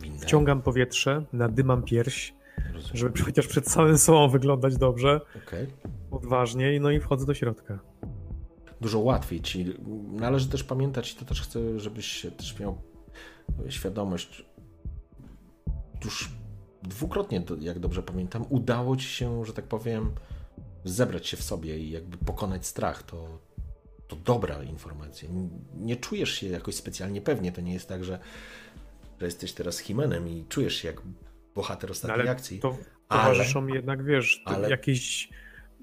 winda. 0.00 0.22
Wciągam 0.22 0.62
powietrze, 0.62 1.24
nadymam 1.32 1.82
pierś, 1.82 2.34
Rozumiem. 2.72 2.96
żeby 2.96 3.22
chociaż 3.22 3.46
przed 3.46 3.64
całym 3.64 3.98
sobą 3.98 4.28
wyglądać 4.28 4.76
dobrze, 4.76 5.20
Okej. 5.46 5.66
odważnie, 6.10 6.80
no 6.80 6.90
i 6.90 7.00
wchodzę 7.00 7.26
do 7.26 7.34
środka. 7.34 7.78
Dużo 8.80 8.98
łatwiej 8.98 9.40
ci. 9.40 9.74
Należy 10.12 10.48
też 10.48 10.64
pamiętać, 10.64 11.12
i 11.12 11.16
to 11.16 11.24
też 11.24 11.42
chcę, 11.42 11.80
żebyś 11.80 12.26
też 12.36 12.58
miał 12.58 12.78
świadomość. 13.68 14.46
Już 16.04 16.30
dwukrotnie, 16.82 17.44
jak 17.60 17.78
dobrze 17.78 18.02
pamiętam, 18.02 18.44
udało 18.48 18.96
ci 18.96 19.06
się, 19.06 19.44
że 19.44 19.52
tak 19.52 19.64
powiem, 19.64 20.10
zebrać 20.84 21.26
się 21.26 21.36
w 21.36 21.42
sobie 21.42 21.78
i 21.78 21.90
jakby 21.90 22.16
pokonać 22.16 22.66
strach. 22.66 23.02
To, 23.02 23.38
to 24.08 24.16
dobra 24.16 24.62
informacja. 24.62 25.28
Nie 25.76 25.96
czujesz 25.96 26.32
się 26.32 26.46
jakoś 26.46 26.74
specjalnie 26.74 27.20
pewnie. 27.20 27.52
To 27.52 27.60
nie 27.60 27.72
jest 27.72 27.88
tak, 27.88 28.04
że, 28.04 28.18
że 29.20 29.26
jesteś 29.26 29.52
teraz 29.52 29.78
Himenem 29.78 30.28
i 30.28 30.44
czujesz 30.48 30.74
się 30.76 30.88
jak 30.88 31.00
bohater 31.54 31.90
ostatniej 31.90 32.20
ale 32.20 32.30
akcji. 32.30 32.60
to 32.60 32.76
Ale- 33.08 33.22
towarzyszą 33.22 33.60
mi 33.60 33.74
jednak, 33.74 34.04
wiesz, 34.04 34.42
ale- 34.44 34.70
jakieś 34.70 35.28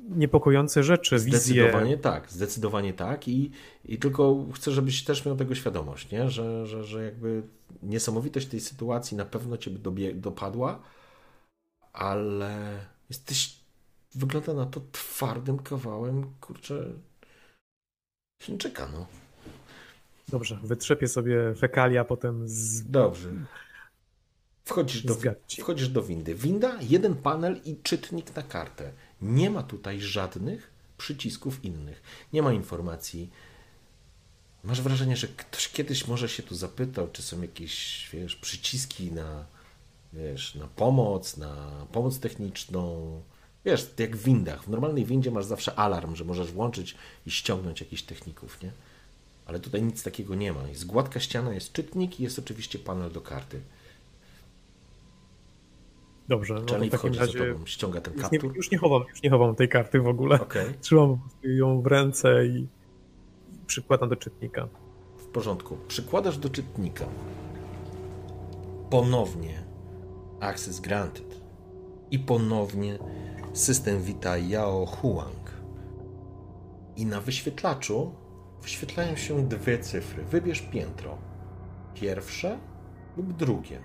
niepokojące 0.09 0.83
rzeczy, 0.83 1.15
wizje. 1.15 1.31
Zdecydowanie 1.39 1.97
tak, 1.97 2.31
zdecydowanie 2.31 2.93
tak 2.93 3.27
i, 3.27 3.51
i 3.85 3.97
tylko 3.97 4.45
chcę, 4.55 4.71
żebyś 4.71 5.03
też 5.03 5.25
miał 5.25 5.35
tego 5.35 5.55
świadomość, 5.55 6.11
nie? 6.11 6.29
Że, 6.29 6.65
że, 6.67 6.83
że 6.83 7.03
jakby 7.05 7.43
niesamowitość 7.83 8.47
tej 8.47 8.59
sytuacji 8.59 9.17
na 9.17 9.25
pewno 9.25 9.57
cię 9.57 9.71
dobie, 9.71 10.13
dopadła, 10.13 10.81
ale 11.93 12.79
jesteś, 13.09 13.60
wygląda 14.15 14.53
na 14.53 14.65
to 14.65 14.81
twardym 14.91 15.59
kawałem, 15.59 16.33
kurczę, 16.41 16.93
Chińczyka, 18.41 18.89
no. 18.93 19.07
Dobrze, 20.27 20.59
wytrzepię 20.63 21.07
sobie 21.07 21.55
fekalia 21.55 22.05
potem 22.05 22.47
z... 22.47 22.83
Dobrze. 22.91 23.29
Wchodzisz 24.65 25.03
do, 25.03 25.17
wchodzisz 25.59 25.89
do 25.89 26.03
windy. 26.03 26.35
Winda, 26.35 26.77
jeden 26.81 27.15
panel 27.15 27.61
i 27.65 27.77
czytnik 27.83 28.35
na 28.35 28.43
kartę. 28.43 28.91
Nie 29.21 29.49
ma 29.49 29.63
tutaj 29.63 30.01
żadnych 30.01 30.71
przycisków 30.97 31.65
innych. 31.65 32.01
Nie 32.33 32.41
ma 32.41 32.53
informacji. 32.53 33.31
Masz 34.63 34.81
wrażenie, 34.81 35.17
że 35.17 35.27
ktoś 35.27 35.67
kiedyś 35.67 36.07
może 36.07 36.29
się 36.29 36.43
tu 36.43 36.55
zapytał, 36.55 37.07
czy 37.11 37.21
są 37.21 37.41
jakieś, 37.41 38.09
wiesz, 38.13 38.35
przyciski 38.35 39.11
na, 39.11 39.45
wiesz, 40.13 40.55
na 40.55 40.67
pomoc, 40.67 41.37
na 41.37 41.85
pomoc 41.91 42.19
techniczną. 42.19 43.21
Wiesz, 43.65 43.93
jak 43.97 44.17
w 44.17 44.23
windach. 44.23 44.63
W 44.63 44.69
normalnej 44.69 45.05
windzie 45.05 45.31
masz 45.31 45.45
zawsze 45.45 45.75
alarm, 45.75 46.15
że 46.15 46.23
możesz 46.25 46.51
włączyć 46.51 46.95
i 47.25 47.31
ściągnąć 47.31 47.81
jakichś 47.81 48.01
techników, 48.01 48.63
nie? 48.63 48.71
Ale 49.45 49.59
tutaj 49.59 49.81
nic 49.83 50.03
takiego 50.03 50.35
nie 50.35 50.53
ma. 50.53 50.67
Jest 50.67 50.85
gładka 50.85 51.19
ściana, 51.19 51.53
jest 51.53 51.73
czytnik 51.73 52.19
i 52.19 52.23
jest 52.23 52.39
oczywiście 52.39 52.79
panel 52.79 53.11
do 53.11 53.21
karty. 53.21 53.61
Dobrze, 56.27 56.53
no 56.53 56.61
to 56.61 56.73
Charlie 56.73 56.89
w 56.89 56.91
takim 56.91 57.13
razie 57.13 57.39
tobą, 57.39 57.65
ściąga 57.65 58.01
ten 58.01 58.13
już 58.13 58.23
nie, 58.23 58.29
kaptur. 58.29 58.55
już 58.55 58.71
nie 58.71 58.77
chowam, 58.77 59.03
już 59.09 59.23
nie 59.23 59.29
chowam 59.29 59.55
tej 59.55 59.69
karty 59.69 59.99
w 59.99 60.07
ogóle. 60.07 60.41
Okej, 60.41 60.65
Trzymam 60.81 61.19
ją 61.43 61.81
w 61.81 61.87
ręce 61.87 62.45
i 62.45 62.67
przykładam 63.67 64.09
do 64.09 64.15
czytnika. 64.15 64.67
w 65.17 65.25
porządku. 65.25 65.77
Przykładasz 65.87 66.37
do 66.37 66.49
czytnika. 66.49 67.05
Ponownie 68.89 69.63
Access 70.39 70.79
Granted. 70.79 71.41
I 72.11 72.19
ponownie 72.19 72.99
system 73.53 74.01
wita 74.01 74.37
Yao 74.37 74.85
Huang. 74.85 75.51
I 76.95 77.05
na 77.05 77.21
wyświetlaczu 77.21 78.11
wyświetlają 78.61 79.15
się 79.15 79.47
dwie 79.47 79.79
cyfry. 79.79 80.23
Wybierz 80.23 80.61
piętro. 80.61 81.17
Pierwsze 81.93 82.57
lub 83.17 83.33
drugie. 83.33 83.79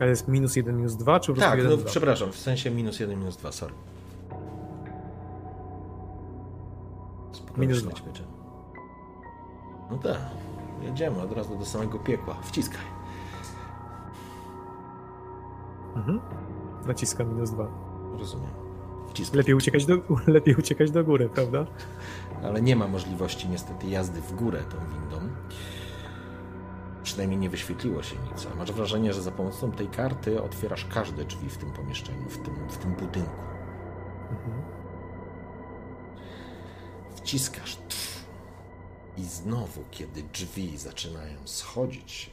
Ale 0.00 0.10
jest 0.10 0.28
minus 0.28 0.56
jeden, 0.56 0.76
minus 0.76 0.96
dwa, 0.96 1.20
czy 1.20 1.26
po 1.26 1.34
prostu 1.34 1.50
Tak, 1.50 1.58
jeden, 1.58 1.70
no 1.72 1.76
dwa? 1.78 1.90
przepraszam, 1.90 2.32
w 2.32 2.36
sensie 2.38 2.70
minus 2.70 3.00
jeden, 3.00 3.18
minus 3.18 3.36
dwa, 3.36 3.52
sorry. 3.52 3.74
Spokojnie, 7.32 7.66
Minus 7.68 7.82
śledź 7.82 7.96
dwa. 8.00 8.06
miecze. 8.08 8.22
No 9.90 9.98
tak, 9.98 10.18
jedziemy 10.82 11.20
od 11.22 11.32
razu 11.32 11.56
do 11.58 11.64
samego 11.64 11.98
piekła. 11.98 12.34
Wciskaj. 12.42 12.80
Mhm. 15.96 16.20
Naciskam 16.86 17.28
minus 17.28 17.50
dwa. 17.50 17.68
Rozumiem. 18.18 18.50
Wciskaj. 19.10 19.38
Lepiej 19.38 19.54
uciekać, 19.54 19.86
do, 19.86 19.94
lepiej 20.26 20.54
uciekać 20.54 20.90
do 20.90 21.04
góry, 21.04 21.28
prawda? 21.28 21.66
Ale 22.42 22.62
nie 22.62 22.76
ma 22.76 22.88
możliwości 22.88 23.48
niestety 23.48 23.86
jazdy 23.86 24.20
w 24.20 24.32
górę 24.32 24.62
tą 24.70 24.76
windą. 24.78 25.34
Przynajmniej 27.02 27.38
nie 27.38 27.50
wyświetliło 27.50 28.02
się 28.02 28.16
nic. 28.16 28.46
A 28.52 28.56
masz 28.56 28.72
wrażenie, 28.72 29.12
że 29.12 29.22
za 29.22 29.30
pomocą 29.30 29.72
tej 29.72 29.88
karty 29.88 30.42
otwierasz 30.42 30.84
każde 30.84 31.24
drzwi 31.24 31.48
w 31.48 31.56
tym 31.56 31.72
pomieszczeniu, 31.72 32.28
w 32.28 32.38
tym, 32.38 32.54
w 32.68 32.76
tym 32.76 32.94
budynku. 32.94 33.40
Mhm. 34.30 34.62
Wciskasz. 37.16 37.76
Tf. 37.76 38.24
I 39.16 39.24
znowu, 39.24 39.84
kiedy 39.90 40.22
drzwi 40.22 40.78
zaczynają 40.78 41.38
schodzić 41.44 42.12
się, 42.12 42.30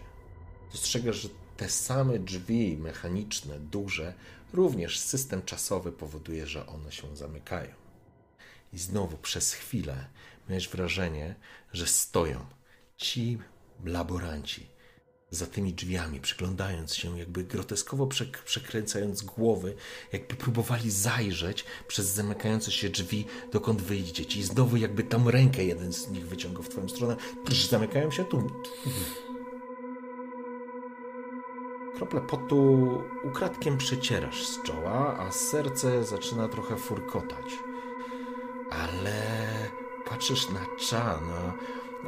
dostrzegasz, 0.72 1.16
że 1.16 1.30
te 1.58 1.70
same 1.70 2.20
drzwi 2.20 2.78
mechaniczne, 2.78 3.60
duże, 3.60 4.14
również 4.54 5.00
system 5.00 5.42
czasowy 5.42 5.92
powoduje, 5.92 6.48
że 6.48 6.68
one 6.68 6.92
się 6.92 7.18
zamykają. 7.18 7.72
I 8.74 8.80
znowu 8.80 9.18
przez 9.18 9.54
chwilę 9.54 10.08
miałeś 10.50 10.68
wrażenie, 10.70 11.36
że 11.74 11.88
stoją 11.88 12.46
ci 12.98 13.38
laboranci 13.86 14.68
za 15.32 15.46
tymi 15.46 15.74
drzwiami, 15.74 16.20
przyglądając 16.20 16.96
się, 16.96 17.20
jakby 17.20 17.44
groteskowo 17.44 18.06
przek- 18.06 18.44
przekręcając 18.46 19.22
głowy, 19.22 19.76
jakby 20.14 20.36
próbowali 20.36 20.92
zajrzeć 20.92 21.66
przez 21.88 22.08
zamykające 22.08 22.72
się 22.72 22.90
drzwi, 22.90 23.26
dokąd 23.52 23.82
wyjdziecie. 23.82 24.40
I 24.40 24.44
znowu 24.44 24.78
jakby 24.78 25.04
tam 25.04 25.30
rękę 25.30 25.66
jeden 25.66 25.94
z 25.94 26.10
nich 26.10 26.28
wyciągał 26.28 26.64
w 26.64 26.70
twoją 26.70 26.90
stronę. 26.90 27.16
Zamykają 27.70 28.12
się 28.12 28.26
tu. 28.26 28.52
Krople 32.00 32.22
potu 32.22 33.04
ukradkiem 33.24 33.78
przecierasz 33.78 34.48
z 34.48 34.62
czoła, 34.64 35.18
a 35.20 35.32
serce 35.32 36.04
zaczyna 36.04 36.48
trochę 36.48 36.76
furkotać. 36.76 37.60
Ale 38.72 39.22
patrzysz 40.10 40.50
na 40.50 40.60
Chana, 40.90 41.54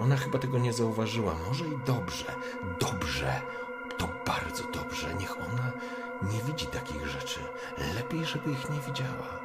ona 0.01 0.17
chyba 0.17 0.39
tego 0.39 0.57
nie 0.57 0.73
zauważyła. 0.73 1.35
Może 1.47 1.67
i 1.67 1.77
dobrze, 1.85 2.35
dobrze, 2.79 3.41
to 3.97 4.07
bardzo 4.25 4.63
dobrze. 4.63 5.13
Niech 5.13 5.37
ona 5.37 5.71
nie 6.21 6.39
widzi 6.41 6.67
takich 6.67 7.07
rzeczy. 7.07 7.39
Lepiej, 7.95 8.25
żeby 8.25 8.51
ich 8.51 8.69
nie 8.69 8.79
widziała. 8.79 9.39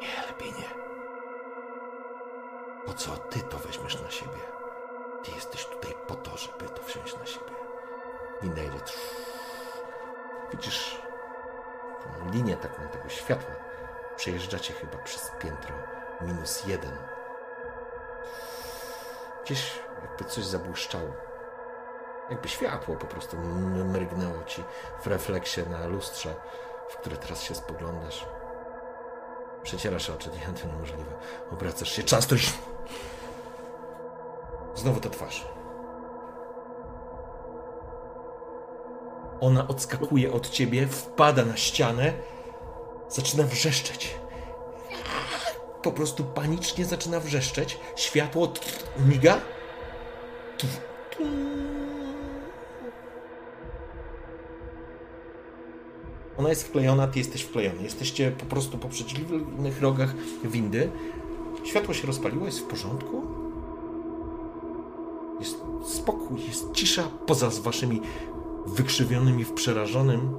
Nie, 0.00 0.26
lepiej 0.26 0.52
nie. 0.52 0.70
Po 2.86 2.92
co 2.92 3.16
ty 3.16 3.40
to 3.40 3.58
weźmiesz 3.58 4.02
na 4.02 4.10
siebie? 4.10 4.40
Ty 5.24 5.30
jesteś 5.30 5.66
tutaj 5.66 5.94
po 6.06 6.14
to, 6.14 6.36
żeby 6.36 6.64
to 6.74 6.82
wziąć 6.82 7.16
na 7.18 7.26
siebie. 7.26 7.50
Jedzie. 8.42 9.39
Widzisz 10.52 11.02
tą 12.02 12.30
linię 12.30 12.56
taką 12.56 12.88
tego 12.88 13.08
światła. 13.08 13.54
Przejeżdżacie 14.16 14.74
chyba 14.74 14.98
przez 14.98 15.30
piętro 15.42 15.74
minus 16.20 16.66
jeden. 16.66 16.96
Gdzieś 19.44 19.80
jakby 20.02 20.24
coś 20.24 20.44
zabłyszczało. 20.44 21.12
Jakby 22.30 22.48
światło 22.48 22.96
po 22.96 23.06
prostu 23.06 23.36
mrygnęło 23.84 24.44
ci 24.44 24.64
w 25.02 25.06
refleksie 25.06 25.60
na 25.70 25.86
lustrze, 25.86 26.34
w 26.88 26.96
które 26.96 27.16
teraz 27.16 27.42
się 27.42 27.54
spoglądasz. 27.54 28.26
Przecierasz 29.62 30.10
oczy, 30.10 30.30
nie, 30.48 30.58
to 30.58 30.66
niemożliwe. 30.66 31.12
Obracasz 31.52 31.92
się, 31.92 32.02
czas 32.02 32.26
to 32.26 32.34
już... 32.34 32.52
Znowu 34.74 35.00
ta 35.00 35.10
twarz. 35.10 35.59
Ona 39.40 39.68
odskakuje 39.68 40.32
od 40.32 40.50
ciebie, 40.50 40.86
wpada 40.86 41.44
na 41.44 41.56
ścianę, 41.56 42.12
zaczyna 43.08 43.44
wrzeszczeć. 43.44 44.14
Po 45.82 45.92
prostu 45.92 46.24
panicznie 46.24 46.84
zaczyna 46.84 47.20
wrzeszczeć. 47.20 47.78
Światło 47.96 48.52
miga. 49.08 49.40
Ona 56.38 56.48
jest 56.48 56.62
wklejona, 56.62 57.06
ty 57.06 57.18
jesteś 57.18 57.42
wklejony. 57.42 57.82
Jesteście 57.82 58.30
po 58.30 58.44
prostu 58.44 58.78
po 58.78 58.88
przeciwnych 58.88 59.82
rogach 59.82 60.14
windy. 60.44 60.90
Światło 61.64 61.94
się 61.94 62.06
rozpaliło, 62.06 62.46
jest 62.46 62.60
w 62.60 62.66
porządku. 62.66 63.22
Jest 65.40 65.56
spokój, 65.84 66.46
jest 66.46 66.72
cisza 66.72 67.02
poza 67.26 67.50
z 67.50 67.58
waszymi 67.58 68.00
wykrzywionymi 68.74 69.44
w 69.44 69.52
przerażonym, 69.52 70.34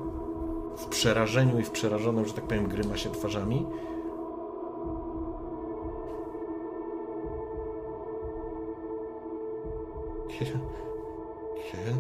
w 0.78 0.86
przerażeniu 0.86 1.60
i 1.60 1.64
w 1.64 1.72
przerażonym, 1.72 2.26
że 2.26 2.34
tak 2.34 2.44
powiem, 2.48 2.68
grymasie 2.68 3.10
twarzami. 3.10 3.66
Kiel? 10.30 10.60
Kiel? 11.72 11.96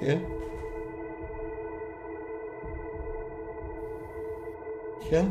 Kiel? 0.00 0.20
Kiel? 5.00 5.30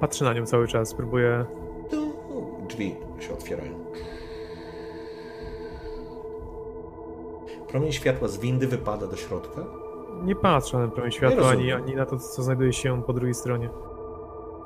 Patrzę 0.00 0.24
na 0.24 0.32
nią 0.32 0.46
cały 0.46 0.68
czas, 0.68 0.94
próbuję. 0.94 1.44
Drzwi 2.68 2.96
się 3.20 3.32
otwierają. 3.32 3.72
Promień 7.70 7.92
światła 7.92 8.28
z 8.28 8.38
windy 8.38 8.66
wypada 8.66 9.06
do 9.06 9.16
środka. 9.16 9.60
Nie 10.22 10.36
patrzę 10.36 10.78
na 10.78 10.88
promień 10.88 11.12
światła, 11.12 11.48
ani, 11.48 11.72
ani 11.72 11.94
na 11.94 12.06
to, 12.06 12.18
co 12.18 12.42
znajduje 12.42 12.72
się 12.72 13.02
po 13.02 13.12
drugiej 13.12 13.34
stronie. 13.34 13.70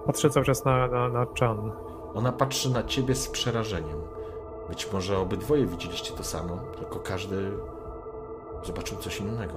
Patrzę 0.07 0.31
cały 0.31 0.47
czas 0.47 0.65
na, 0.65 0.87
na, 0.87 1.09
na 1.09 1.27
Chan. 1.41 1.73
Ona 2.15 2.33
patrzy 2.33 2.71
na 2.71 2.83
ciebie 2.83 3.15
z 3.15 3.29
przerażeniem. 3.29 3.99
Być 4.69 4.93
może 4.93 5.19
obydwoje 5.19 5.67
widzieliście 5.67 6.15
to 6.15 6.25
samo, 6.25 6.59
tylko 6.79 6.99
każdy 6.99 7.51
zobaczył 8.63 8.99
coś 8.99 9.21
innego. 9.21 9.55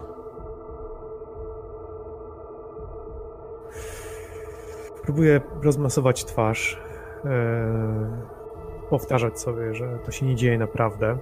Próbuję 5.03 5.41
rozmasować 5.63 6.25
twarz. 6.25 6.79
e, 7.25 8.35
powtarzać 8.89 9.39
sobie, 9.39 9.73
że 9.73 9.99
to 10.05 10.11
się 10.11 10.25
nie 10.25 10.35
dzieje 10.35 10.57
naprawdę. 10.57 11.17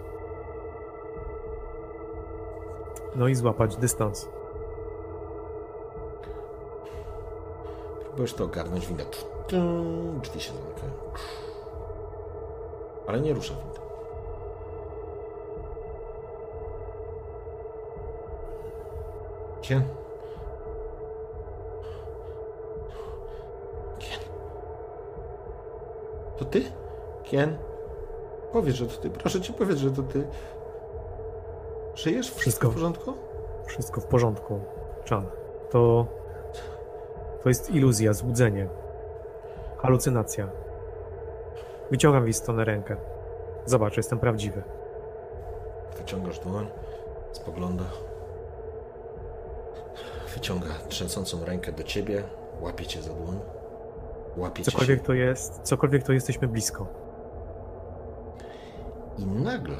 No 3.15 3.27
i 3.27 3.35
złapać 3.35 3.75
dystans. 3.75 4.29
Próbujesz 8.03 8.33
to 8.33 8.43
ogarnąć, 8.43 8.87
winda. 8.87 9.03
Drzwi 10.21 10.41
się 10.41 10.53
zamykają. 10.53 10.91
Ale 13.07 13.21
nie 13.21 13.33
rusza 13.33 13.53
winda. 13.53 13.79
Kien? 19.61 19.83
Kien? 23.99 24.19
To 26.37 26.45
ty? 26.45 26.63
Kien? 27.23 27.57
Powiedz, 28.51 28.75
że 28.75 28.87
to 28.87 29.01
ty. 29.01 29.09
Proszę 29.09 29.41
cię, 29.41 29.53
powiedz, 29.53 29.77
że 29.77 29.91
to 29.91 30.03
ty. 30.03 30.27
Żyjesz? 31.95 32.25
Wszystko, 32.27 32.41
Wszystko. 32.41 32.69
w 32.69 32.73
porządku? 32.73 33.13
Wszystko 33.65 34.01
w 34.01 34.05
porządku. 34.05 34.59
Chan. 35.09 35.25
To. 35.71 36.05
To 37.43 37.49
jest 37.49 37.69
iluzja, 37.69 38.13
złudzenie. 38.13 38.67
Halucynacja. 39.77 40.47
Wyciągam 41.91 42.23
w 42.23 42.25
jej 42.25 42.33
stronę 42.33 42.65
rękę. 42.65 42.95
Zobacz, 43.65 43.97
jestem 43.97 44.19
prawdziwy. 44.19 44.63
Wyciągasz 45.97 46.39
dłoń, 46.39 46.67
spogląda. 47.31 47.83
Wyciąga 50.33 50.67
trzęsącą 50.87 51.45
rękę 51.45 51.71
do 51.71 51.83
ciebie, 51.83 52.23
łapie 52.61 52.85
cię 52.85 53.01
za 53.01 53.13
dłoń. 53.13 53.39
Łapie 54.37 54.63
cię 54.63 54.71
Cokolwiek 54.71 54.99
się. 54.99 55.05
to 55.05 55.13
jest, 55.13 55.59
cokolwiek 55.63 56.03
to 56.03 56.13
jesteśmy 56.13 56.47
blisko. 56.47 56.87
I 59.17 59.25
nagle 59.25 59.75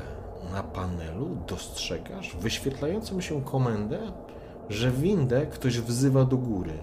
na 0.54 0.64
panelu 0.64 1.38
dostrzegasz 1.48 2.36
wyświetlającą 2.36 3.22
się 3.22 3.42
komendę, 3.42 4.00
że 4.70 4.92
windę 4.92 5.46
ktoś 5.46 5.80
wzywa 5.80 6.26
do 6.26 6.38
góry. 6.38 6.74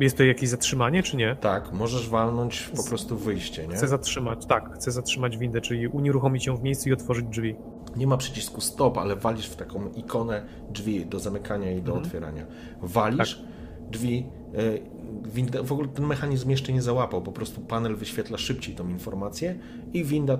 Jest 0.00 0.16
to 0.16 0.24
jakieś 0.24 0.48
zatrzymanie, 0.48 1.02
czy 1.02 1.16
nie? 1.16 1.36
Tak, 1.40 1.72
możesz 1.72 2.08
walnąć 2.08 2.70
po 2.76 2.84
prostu 2.84 3.16
wyjście, 3.18 3.66
nie? 3.68 3.74
Chcę 3.76 3.88
zatrzymać, 3.88 4.46
tak, 4.46 4.74
chcę 4.74 4.90
zatrzymać 4.92 5.36
windę, 5.38 5.60
czyli 5.60 5.88
unieruchomić 5.88 6.46
ją 6.46 6.56
w 6.56 6.62
miejscu 6.62 6.88
i 6.88 6.92
otworzyć 6.92 7.26
drzwi. 7.26 7.56
Nie 7.96 8.06
ma 8.06 8.16
przycisku 8.16 8.60
stop, 8.60 8.98
ale 8.98 9.16
walisz 9.16 9.46
w 9.46 9.56
taką 9.56 9.88
ikonę 9.96 10.42
drzwi 10.70 11.06
do 11.06 11.18
zamykania 11.18 11.70
i 11.72 11.82
do 11.82 11.92
Mhm. 11.92 12.04
otwierania. 12.04 12.46
Walisz 12.82 13.42
drzwi. 13.90 14.26
e, 14.54 14.98
Winda, 15.28 15.62
w 15.62 15.72
ogóle 15.72 15.88
ten 15.88 16.06
mechanizm 16.06 16.50
jeszcze 16.50 16.72
nie 16.72 16.82
załapał, 16.82 17.22
po 17.22 17.32
prostu 17.32 17.60
panel 17.60 17.96
wyświetla 17.96 18.38
szybciej 18.38 18.74
tą 18.74 18.88
informację 18.88 19.58
i 19.92 20.04
winda 20.04 20.38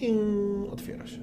ting, 0.00 0.72
otwiera 0.72 1.06
się. 1.06 1.18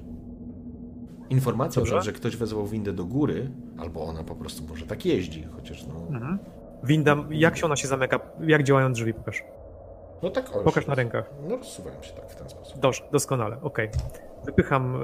Informacja, 1.30 1.82
Dobrze. 1.82 2.02
że 2.02 2.12
ktoś 2.14 2.38
wezwał 2.38 2.66
windę 2.66 2.94
do 2.94 3.06
góry, 3.06 3.52
albo 3.78 4.04
ona 4.04 4.24
po 4.24 4.36
prostu 4.36 4.64
może 4.70 4.86
tak 4.86 5.06
jeździ, 5.06 5.44
chociaż 5.56 5.88
no. 5.88 5.94
Mhm. 6.16 6.40
Winda, 6.84 7.16
jak 7.30 7.58
się 7.58 7.66
ona 7.66 7.76
się 7.76 7.88
zamyka? 7.88 8.20
Jak 8.48 8.64
działają 8.64 8.92
drzwi? 8.94 9.14
Pokaż. 9.14 9.44
No 10.24 10.30
tak, 10.30 10.56
o, 10.56 10.60
Pokaż 10.64 10.88
na 10.88 10.96
rękach. 10.96 11.32
No 11.50 11.56
rozsuwają 11.58 12.02
się 12.02 12.14
tak 12.14 12.30
w 12.32 12.36
ten 12.36 12.50
sposób. 12.50 12.80
Dobrze, 12.80 13.04
doskonale, 13.12 13.58
okej. 13.62 13.90
Wypycham 14.46 14.96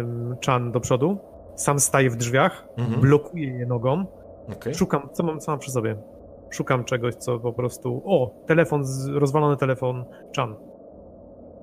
ym, 0.00 0.36
Chan 0.46 0.72
do 0.72 0.80
przodu, 0.80 1.18
sam 1.56 1.80
staję 1.80 2.10
w 2.10 2.16
drzwiach, 2.16 2.68
Mhm. 2.76 3.00
blokuję 3.00 3.48
je 3.58 3.66
nogą, 3.66 4.04
Okej. 4.56 4.74
szukam, 4.74 5.08
co 5.12 5.22
mam, 5.22 5.40
co 5.40 5.52
mam 5.52 5.58
przy 5.58 5.70
sobie? 5.70 5.96
Szukam 6.50 6.84
czegoś, 6.84 7.14
co 7.14 7.38
po 7.38 7.52
prostu... 7.52 8.02
O, 8.04 8.30
telefon, 8.46 8.84
z- 8.84 9.08
rozwalony 9.08 9.56
telefon 9.56 10.04
Chan. 10.36 10.54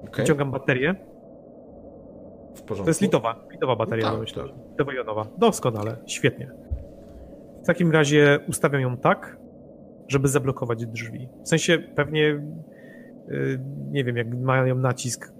okej. 0.04 0.12
Wyciągam 0.18 0.52
baterię 0.52 0.96
W 2.56 2.62
porządku. 2.62 2.84
To 2.86 2.90
jest 2.90 3.02
litowa, 3.02 3.46
litowa 3.52 3.76
bateria, 3.76 4.06
No 4.06 4.12
tak, 4.12 4.20
myślę. 4.22 4.44
tak. 4.44 4.52
Litowo-jonowa. 4.72 5.26
Doskonale, 5.38 5.98
świetnie. 6.08 6.52
W 7.64 7.66
takim 7.68 7.92
razie 7.92 8.40
ustawiam 8.48 8.82
ją 8.82 8.98
tak, 8.98 9.38
żeby 10.08 10.28
zablokować 10.28 10.86
drzwi. 10.86 11.30
W 11.44 11.50
sensie 11.50 11.78
pewnie, 11.96 12.22
yy, 13.28 13.60
nie 13.92 14.04
wiem, 14.04 14.18
jak 14.18 14.28
mają 14.36 14.76
nacisk 14.76 15.34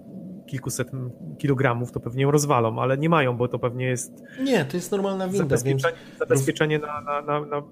kilkuset 0.46 0.90
kilogramów, 1.38 1.92
to 1.92 2.00
pewnie 2.00 2.22
ją 2.22 2.30
rozwalą, 2.30 2.78
ale 2.82 2.98
nie 2.98 3.08
mają, 3.08 3.36
bo 3.36 3.48
to 3.48 3.58
pewnie 3.58 3.86
jest 3.86 4.22
Nie, 4.44 4.64
to 4.64 4.76
jest 4.76 4.92
normalna 4.92 5.28
winda, 5.28 5.38
więc 5.56 5.82
zabezpieczenie, 5.82 5.96
zabezpieczenie 6.18 6.78
na, 6.78 7.00
na, 7.00 7.22
na, 7.22 7.40
na 7.46 7.62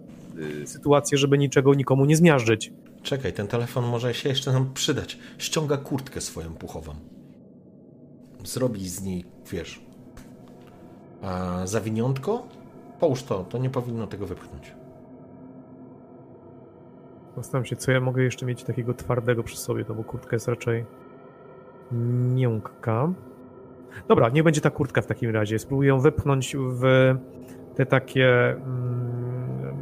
yy, 0.60 0.66
sytuację, 0.66 1.18
żeby 1.18 1.38
niczego 1.38 1.74
nikomu 1.74 2.04
nie 2.04 2.16
zmiażdżyć. 2.16 2.72
czekaj, 3.02 3.32
ten 3.32 3.46
telefon 3.46 3.84
może 3.84 4.14
się 4.14 4.28
jeszcze 4.28 4.52
nam 4.52 4.72
przydać. 4.74 5.18
Ściąga 5.38 5.76
kurtkę 5.76 6.20
swoją 6.20 6.54
puchową. 6.54 6.92
Zrobi 8.48 8.88
z 8.88 9.02
niej, 9.02 9.24
wiesz, 9.52 9.80
a 11.22 11.60
zawiniątko. 11.64 12.42
Połóż 13.00 13.22
to, 13.22 13.44
to 13.44 13.58
nie 13.58 13.70
powinno 13.70 14.06
tego 14.06 14.26
wypchnąć. 14.26 14.74
Zastanawiam 17.36 17.64
się, 17.64 17.76
co 17.76 17.92
ja 17.92 18.00
mogę 18.00 18.22
jeszcze 18.22 18.46
mieć 18.46 18.64
takiego 18.64 18.94
twardego 18.94 19.42
przy 19.42 19.56
sobie, 19.56 19.84
no 19.88 19.94
bo 19.94 20.04
kurtka 20.04 20.36
jest 20.36 20.48
raczej 20.48 20.84
miękka. 22.34 23.12
Dobra, 24.08 24.28
nie 24.28 24.42
będzie 24.42 24.60
ta 24.60 24.70
kurtka 24.70 25.02
w 25.02 25.06
takim 25.06 25.30
razie. 25.30 25.58
Spróbuję 25.58 25.88
ją 25.88 26.00
wepchnąć 26.00 26.56
w 26.58 26.82
te 27.74 27.86
takie 27.86 28.50
mm, 28.50 29.76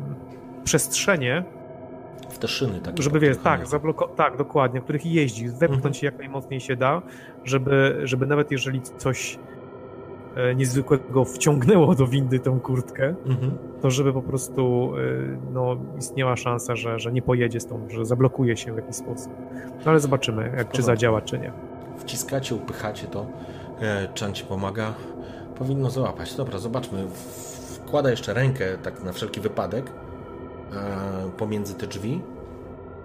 przestrzenie, 0.65 1.45
W 2.29 2.39
te 2.39 2.49
szyny 2.49 2.81
takie. 2.81 3.03
żeby 3.03 3.21
wiesz, 3.21 3.37
tak, 3.43 3.67
zabloko- 3.67 4.09
tak, 4.17 4.37
dokładnie, 4.37 4.81
w 4.81 4.85
których 4.85 5.07
jeździ, 5.07 5.49
wepchnąć 5.49 6.03
je 6.03 6.07
jak 6.07 6.19
najmocniej 6.19 6.61
się 6.61 6.77
da, 6.77 7.03
żeby, 7.45 8.01
żeby 8.05 8.27
nawet 8.27 8.51
jeżeli 8.51 8.81
coś 8.83 9.39
e, 10.37 10.55
niezwykłego 10.55 11.25
wciągnęło 11.25 11.95
do 11.95 12.07
windy 12.07 12.39
tą 12.39 12.61
kurtkę, 12.61 13.15
Mhm. 13.27 13.53
to 13.83 13.91
żeby 13.91 14.13
po 14.13 14.23
prostu 14.23 14.93
y, 14.97 15.39
no, 15.53 15.77
istniała 15.99 16.37
szansa, 16.37 16.77
że, 16.77 16.99
że 16.99 17.13
nie 17.13 17.23
pojedzie 17.23 17.61
stąd, 17.61 17.91
że 17.93 18.05
zablokuje 18.05 18.57
się 18.57 18.73
w 18.73 18.77
jakiś 18.77 18.97
sposób. 18.97 19.33
No 19.85 19.91
ale 19.91 20.01
zobaczymy, 20.01 20.53
jak, 20.57 20.71
czy 20.71 20.83
zadziała, 20.83 21.21
czy 21.21 21.39
nie. 21.39 21.53
Wciskacie, 21.99 22.55
upychacie 22.55 23.07
to. 23.07 23.27
E, 23.81 24.09
Chan 24.21 24.33
ci 24.33 24.45
pomaga. 24.45 24.95
Powinno 25.59 25.91
załapać. 25.91 26.35
Dobra, 26.35 26.59
zobaczmy. 26.59 27.07
Wkłada 27.87 28.11
jeszcze 28.11 28.35
rękę, 28.35 28.65
tak 28.83 29.05
na 29.05 29.13
wszelki 29.13 29.41
wypadek, 29.41 29.87
e, 29.87 29.93
pomiędzy 31.37 31.75
te 31.75 31.87
drzwi. 31.87 32.21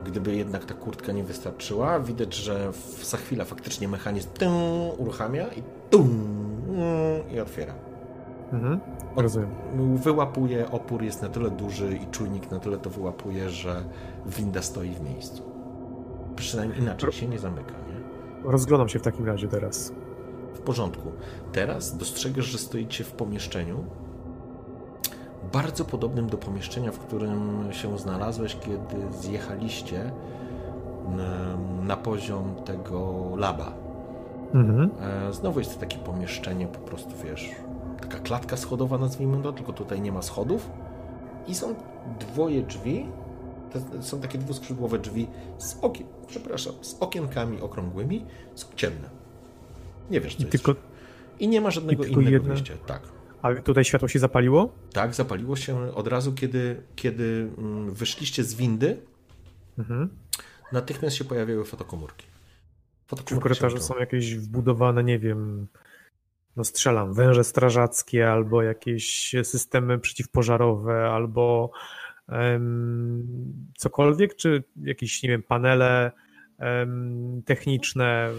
Gdyby 0.05 0.35
jednak 0.35 0.65
ta 0.65 0.73
kurtka 0.73 1.11
nie 1.11 1.23
wystarczyła, 1.23 1.99
widać, 1.99 2.33
że 2.33 2.71
za 3.03 3.17
chwilę 3.17 3.45
faktycznie 3.45 3.87
mechanizm 3.87 4.29
tym 4.29 4.51
uruchamia 4.97 5.47
i 5.47 5.63
tum 5.89 6.09
i 7.33 7.39
otwiera. 7.39 7.73
Mhm. 8.53 8.79
Rozumiem. 9.15 9.49
Wyłapuje, 9.95 10.71
opór 10.71 11.03
jest 11.03 11.21
na 11.21 11.29
tyle 11.29 11.49
duży 11.51 11.95
i 11.95 12.07
czujnik 12.11 12.51
na 12.51 12.59
tyle 12.59 12.77
to 12.77 12.89
wyłapuje, 12.89 13.49
że 13.49 13.83
winda 14.25 14.61
stoi 14.61 14.89
w 14.89 15.01
miejscu. 15.01 15.43
Przynajmniej 16.35 16.79
inaczej 16.79 17.11
się 17.11 17.27
nie 17.27 17.39
zamyka, 17.39 17.71
nie? 17.71 18.01
Rozglądam 18.51 18.89
się 18.89 18.99
w 18.99 19.01
takim 19.01 19.25
razie 19.25 19.47
teraz. 19.47 19.93
W 20.53 20.59
porządku. 20.59 21.11
Teraz 21.51 21.97
dostrzegasz, 21.97 22.45
że 22.45 22.57
stoicie 22.57 23.03
w 23.03 23.11
pomieszczeniu 23.11 23.85
bardzo 25.53 25.85
podobnym 25.85 26.29
do 26.29 26.37
pomieszczenia, 26.37 26.91
w 26.91 26.99
którym 26.99 27.63
się 27.71 27.97
znalazłeś, 27.99 28.57
kiedy 28.59 29.13
zjechaliście 29.13 30.11
na 31.81 31.97
poziom 31.97 32.55
tego 32.65 33.29
laba. 33.35 33.73
Mhm. 34.53 34.89
E, 35.29 35.33
Znowu 35.33 35.59
jest 35.59 35.73
to 35.73 35.79
takie 35.79 35.97
pomieszczenie, 35.97 36.67
po 36.67 36.79
prostu 36.79 37.09
wiesz, 37.25 37.49
taka 38.01 38.19
klatka 38.19 38.57
schodowa, 38.57 38.97
nazwijmy 38.97 39.43
to, 39.43 39.53
tylko 39.53 39.73
tutaj 39.73 40.01
nie 40.01 40.11
ma 40.11 40.21
schodów. 40.21 40.69
I 41.47 41.55
są 41.55 41.75
dwoje 42.19 42.61
drzwi. 42.61 43.05
Są 44.01 44.19
takie 44.21 44.37
dwuskrzydłowe 44.37 44.99
drzwi 44.99 45.27
z 45.57 45.77
okien, 45.81 46.07
przepraszam, 46.27 46.73
z 46.81 46.97
okienkami 46.99 47.61
okrągłymi, 47.61 48.25
są 48.55 48.67
ciemne. 48.75 49.09
Nie 50.11 50.21
wiesz, 50.21 50.35
co 50.35 50.39
I 50.41 50.45
jest. 50.45 50.51
tylko, 50.51 50.81
I 51.39 51.47
nie 51.47 51.61
ma 51.61 51.71
żadnego 51.71 52.03
innego 52.03 52.29
jedno? 52.29 52.53
wyjścia. 52.53 52.73
Tak. 52.87 53.01
Ale 53.41 53.61
tutaj 53.61 53.85
światło 53.85 54.07
się 54.07 54.19
zapaliło? 54.19 54.73
Tak, 54.93 55.13
zapaliło 55.15 55.55
się 55.55 55.93
od 55.95 56.07
razu, 56.07 56.33
kiedy, 56.33 56.81
kiedy 56.95 57.49
mm, 57.57 57.93
wyszliście 57.93 58.43
z 58.43 58.55
windy, 58.55 58.97
Mhm. 59.79 60.09
natychmiast 60.71 61.15
się 61.15 61.23
pojawiały 61.23 61.65
fotokomórki. 61.65 62.25
Czy 62.25 62.31
w 63.05 63.09
Fotokomórki 63.09 63.43
korytarzu 63.43 63.77
są 63.77 63.97
jakieś 63.99 64.35
wbudowane, 64.35 65.03
nie 65.03 65.19
wiem, 65.19 65.67
no 66.55 66.63
strzelam, 66.63 67.13
węże 67.13 67.43
strażackie, 67.43 68.31
albo 68.31 68.61
jakieś 68.61 69.35
systemy 69.43 69.99
przeciwpożarowe, 69.99 71.09
albo 71.09 71.71
em, 72.29 73.27
cokolwiek, 73.77 74.35
czy 74.35 74.63
jakieś, 74.81 75.23
nie 75.23 75.29
wiem, 75.29 75.43
panele 75.43 76.11
em, 76.59 77.41
techniczne, 77.45 78.29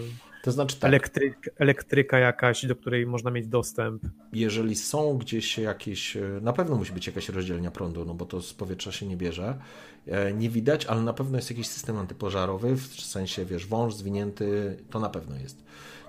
To 0.43 0.51
znaczy 0.51 0.79
tak, 0.79 0.87
elektryk, 0.87 1.49
elektryka 1.57 2.19
jakaś, 2.19 2.65
do 2.65 2.75
której 2.75 3.05
można 3.05 3.31
mieć 3.31 3.47
dostęp. 3.47 4.03
jeżeli 4.33 4.75
są 4.75 5.17
gdzieś 5.17 5.57
jakieś, 5.57 6.17
e, 6.17 6.39
na 6.41 6.53
pewno 6.53 6.75
musi 6.75 6.93
być 6.93 7.07
jakaś 7.07 7.29
rozdzielnia 7.29 7.71
prądu, 7.71 8.05
no 8.05 8.13
bo 8.13 8.25
to 8.25 8.41
z 8.41 8.53
powietrza 8.53 8.91
się 8.91 9.05
nie 9.05 9.17
bierze, 9.17 9.59
E, 10.07 10.33
nie 10.33 10.49
widać, 10.49 10.85
ale 10.85 11.01
na 11.01 11.13
pewno 11.13 11.37
jest 11.37 11.49
jakiś 11.49 11.67
system 11.67 11.97
antypożarowy, 11.97 12.75
w 12.75 13.01
sensie, 13.01 13.45
wiesz, 13.45 13.67
wąż 13.67 13.93
zwinięty, 13.93 14.77
to 14.89 14.99
na 14.99 15.09
pewno 15.09 15.35
jest. 15.35 15.63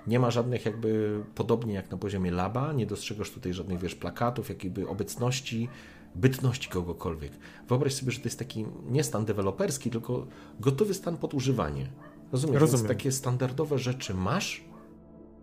Nie 0.07 0.19
ma 0.19 0.31
żadnych 0.31 0.65
jakby, 0.65 1.23
podobnie 1.35 1.73
jak 1.73 1.91
na 1.91 1.97
poziomie 1.97 2.31
laba, 2.31 2.73
nie 2.73 2.85
dostrzegasz 2.85 3.31
tutaj 3.31 3.53
żadnych, 3.53 3.79
wiesz, 3.79 3.95
plakatów, 3.95 4.49
jakiejby 4.49 4.87
obecności, 4.87 5.69
bytności 6.15 6.69
kogokolwiek. 6.69 7.31
Wyobraź 7.67 7.93
sobie, 7.93 8.11
że 8.11 8.19
to 8.19 8.25
jest 8.25 8.39
taki 8.39 8.65
nie 8.89 9.03
stan 9.03 9.25
deweloperski, 9.25 9.91
tylko 9.91 10.27
gotowy 10.59 10.93
stan 10.93 11.17
pod 11.17 11.33
używanie. 11.33 11.87
Rozumiem. 12.31 12.59
Więc 12.59 12.87
takie 12.87 13.11
standardowe 13.11 13.77
rzeczy 13.79 14.13
masz, 14.13 14.63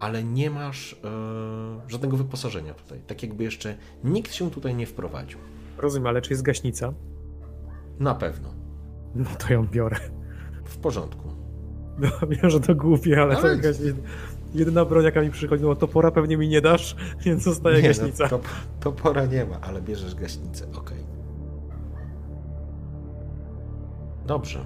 ale 0.01 0.25
nie 0.25 0.51
masz 0.51 0.93
e, 1.05 1.91
żadnego 1.91 2.17
wyposażenia 2.17 2.75
tutaj. 2.75 3.01
Tak 3.07 3.23
jakby 3.23 3.45
jeszcze 3.45 3.75
nikt 4.05 4.35
się 4.35 4.51
tutaj 4.51 4.75
nie 4.75 4.87
wprowadził. 4.87 5.39
Rozumiem, 5.79 6.07
ale 6.07 6.23
czy 6.23 6.33
jest 6.33 6.43
gaśnica? 6.43 6.93
Na 8.01 8.15
pewno. 8.15 8.49
No 9.15 9.31
to 9.39 9.53
ją 9.53 9.67
biorę. 9.67 9.97
W 10.65 10.77
porządku. 10.79 11.29
No, 11.99 12.09
wiem, 12.29 12.51
że 12.51 12.61
to 12.61 12.75
głupie, 12.75 13.23
ale, 13.23 13.37
to 13.37 13.43
Ale- 13.43 13.57
jakaś 13.57 13.77
jed- 13.77 14.03
jedyna 14.55 14.85
broń, 14.85 15.05
jaka 15.05 15.23
mi 15.23 15.31
przychodzi, 15.31 15.65
no 15.65 15.75
topora 15.77 16.11
pewnie 16.11 16.37
mi 16.37 16.49
nie 16.49 16.61
dasz, 16.61 16.97
więc 17.25 17.43
zostaje 17.43 17.83
gaśnica. 17.83 18.25
No, 18.25 18.39
to, 18.39 18.41
to 18.81 18.93
pora 18.93 19.27
nie 19.27 19.45
ma, 19.47 19.61
ale 19.61 19.83
bierzesz 19.83 20.15
gaśnicę. 20.15 20.67
Okej. 20.77 20.99
Dobrze. 24.27 24.65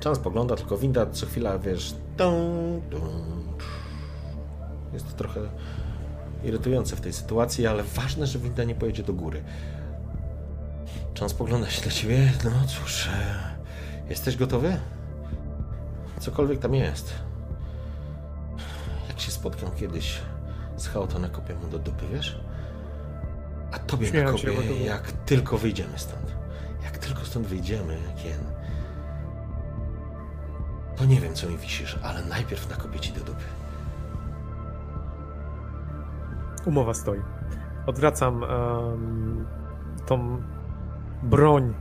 Czas 0.00 0.16
spogląda, 0.16 0.56
tylko 0.56 0.78
winda 0.78 1.06
co 1.06 1.26
chwila, 1.26 1.58
wiesz... 1.58 1.94
Dum, 2.16 2.80
jest 4.92 5.08
to 5.10 5.12
trochę 5.16 5.40
irytujące 6.44 6.96
w 6.96 7.00
tej 7.00 7.12
sytuacji, 7.12 7.66
ale 7.66 7.82
ważne, 7.82 8.26
że 8.26 8.38
winda 8.38 8.64
nie 8.64 8.74
pojedzie 8.74 9.02
do 9.02 9.12
góry. 9.12 9.42
Czas 11.14 11.30
spogląda 11.30 11.70
się 11.70 11.82
dla 11.82 11.92
ciebie. 11.92 12.32
No 12.44 12.50
cóż, 12.66 13.06
e, 13.06 13.10
jesteś 14.08 14.36
gotowy? 14.36 14.76
Cokolwiek 16.20 16.58
tam 16.58 16.74
jest. 16.74 17.14
Jak 19.08 19.20
się 19.20 19.30
spotkam 19.30 19.70
kiedyś 19.70 20.18
z 20.76 20.86
Chaota, 20.88 21.18
nakopię 21.18 21.54
mu 21.54 21.66
do 21.66 21.78
dupy, 21.78 22.04
wiesz? 22.12 22.40
A 23.72 23.78
tobie 23.78 24.12
nakopię, 24.12 24.84
jak 24.84 25.12
tylko 25.12 25.58
wyjdziemy 25.58 25.98
stąd. 25.98 26.34
Jak 26.84 26.98
tylko 26.98 27.24
stąd 27.24 27.46
wyjdziemy, 27.46 27.96
Kien, 28.22 28.44
to 31.00 31.06
nie 31.06 31.20
wiem, 31.20 31.34
co 31.34 31.48
mi 31.48 31.58
wisisz, 31.58 31.98
ale 32.02 32.24
najpierw 32.24 32.70
nakopię 32.70 33.00
ci 33.00 33.12
do 33.12 33.20
dupy. 33.20 33.44
Umowa 36.66 36.94
stoi. 36.94 37.20
Odwracam 37.86 38.44
em, 38.44 39.46
tą 40.06 40.42
broń 41.22 41.74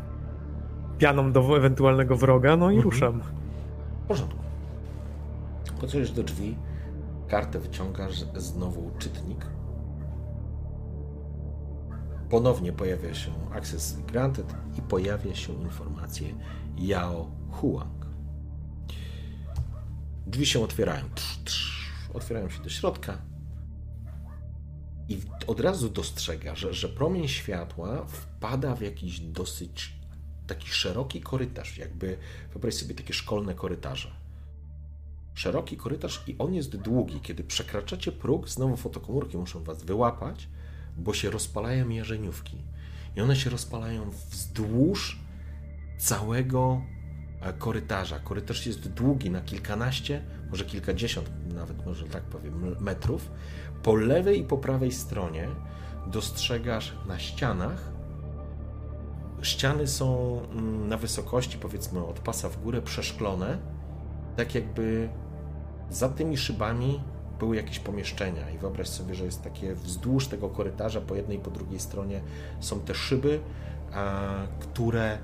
pianą 0.97 1.31
do 1.31 1.57
ewentualnego 1.57 2.17
wroga, 2.17 2.55
no 2.57 2.71
i 2.71 2.75
Mhm. 2.75 2.83
ruszam. 2.91 3.21
W 4.03 4.07
porządku. 4.07 4.39
Podchodzisz 5.81 6.11
do 6.11 6.23
drzwi, 6.23 6.57
kartę 7.27 7.59
wyciągasz, 7.59 8.23
znowu 8.35 8.91
czytnik. 8.99 9.45
Ponownie 12.29 12.73
pojawia 12.73 13.13
się 13.13 13.31
Access 13.55 13.99
Granted 14.07 14.55
i 14.77 14.81
pojawia 14.81 15.35
się 15.35 15.53
informacja 15.53 16.27
Yao 16.77 17.27
Huang. 17.51 17.98
Drzwi 20.29 20.45
się 20.45 20.63
otwierają. 20.63 21.05
Trz, 21.15 21.37
trz, 21.45 21.91
otwierają 22.13 22.49
się 22.49 22.63
do 22.63 22.69
środka. 22.69 23.21
I 25.07 25.21
od 25.47 25.59
razu 25.59 25.89
dostrzegasz, 25.89 26.59
że, 26.59 26.73
że 26.73 26.89
promień 26.89 27.27
światła 27.27 28.05
wpada 28.05 28.75
w 28.75 28.81
jakiś 28.81 29.19
dosyć 29.19 29.93
taki 30.47 30.69
szeroki 30.69 31.21
korytarz, 31.21 31.77
jakby 31.77 32.17
wyobraź 32.51 32.73
sobie 32.73 32.95
takie 32.95 33.13
szkolne 33.13 33.55
korytarze. 33.55 34.11
szeroki 35.33 35.77
korytarz 35.77 36.23
i 36.27 36.35
on 36.37 36.53
jest 36.53 36.77
długi. 36.77 37.19
Kiedy 37.19 37.43
przekraczacie 37.43 38.11
próg, 38.11 38.49
znowu 38.49 38.77
fotokomórki 38.77 39.37
muszą 39.37 39.63
was 39.63 39.83
wyłapać, 39.83 40.47
bo 40.97 41.13
się 41.13 41.29
rozpalają 41.29 41.89
jarzeniówki. 41.89 42.57
I 43.15 43.21
one 43.21 43.35
się 43.35 43.49
rozpalają 43.49 44.09
wzdłuż 44.09 45.19
całego 45.97 46.81
korytarza. 47.57 48.19
Korytarz 48.19 48.65
jest 48.65 48.89
długi 48.89 49.29
na 49.29 49.41
kilkanaście, 49.41 50.21
może 50.49 50.65
kilkadziesiąt, 50.65 51.29
nawet 51.53 51.85
może 51.85 52.05
tak 52.05 52.23
powiem, 52.23 52.75
metrów. 52.79 53.31
Po 53.83 53.95
lewej 53.95 54.39
i 54.39 54.43
po 54.43 54.57
prawej 54.57 54.91
stronie 54.91 55.47
dostrzegasz 56.07 56.93
na 57.07 57.19
ścianach. 57.19 57.91
Ściany 59.41 59.87
są 59.87 60.39
mm, 60.51 60.87
na 60.87 60.97
wysokości, 60.97 61.57
powiedzmy, 61.57 62.05
od 62.05 62.19
pasa 62.19 62.49
w 62.49 62.61
górę 62.61 62.81
przeszklone, 62.81 63.57
tak 64.35 64.55
jakby 64.55 65.09
za 65.89 66.09
tymi 66.09 66.37
szybami 66.37 66.99
były 67.39 67.55
jakieś 67.55 67.79
pomieszczenia. 67.79 68.49
I 68.49 68.57
wyobraź 68.57 68.87
sobie, 68.87 69.15
że 69.15 69.25
jest 69.25 69.43
takie 69.43 69.75
wzdłuż 69.75 70.27
tego 70.27 70.49
korytarza, 70.49 71.01
po 71.01 71.15
jednej 71.15 71.37
i 71.37 71.41
po 71.41 71.51
drugiej 71.51 71.79
stronie 71.79 72.21
są 72.59 72.79
te 72.79 72.95
szyby, 72.95 73.39
które 74.59 75.17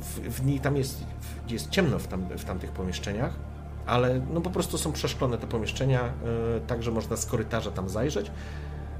w, 0.00 0.20
w 0.20 0.46
niej 0.46 0.60
tam 0.60 0.76
jest, 0.76 1.04
jest 1.48 1.70
ciemno 1.70 1.98
w, 1.98 2.06
tam, 2.06 2.28
w 2.38 2.44
tamtych 2.44 2.72
pomieszczeniach, 2.72 3.32
ale 3.86 4.20
no 4.32 4.40
po 4.40 4.50
prostu 4.50 4.78
są 4.78 4.92
przeszklone 4.92 5.38
te 5.38 5.46
pomieszczenia, 5.46 6.02
yy, 6.02 6.60
tak 6.66 6.82
że 6.82 6.90
można 6.90 7.16
z 7.16 7.26
korytarza 7.26 7.70
tam 7.70 7.88
zajrzeć. 7.88 8.30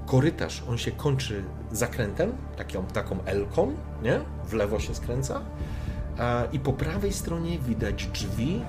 Korytarz, 0.06 0.62
on 0.68 0.78
się 0.78 0.92
kończy 0.92 1.44
zakrętem, 1.72 2.32
taką, 2.56 2.84
taką 2.84 3.24
elką, 3.24 3.72
nie? 4.02 4.20
W 4.44 4.52
lewo 4.52 4.80
się 4.80 4.94
skręca. 4.94 5.40
I 6.52 6.60
po 6.60 6.72
prawej 6.72 7.12
stronie 7.12 7.58
widać 7.58 8.06
drzwi 8.06 8.62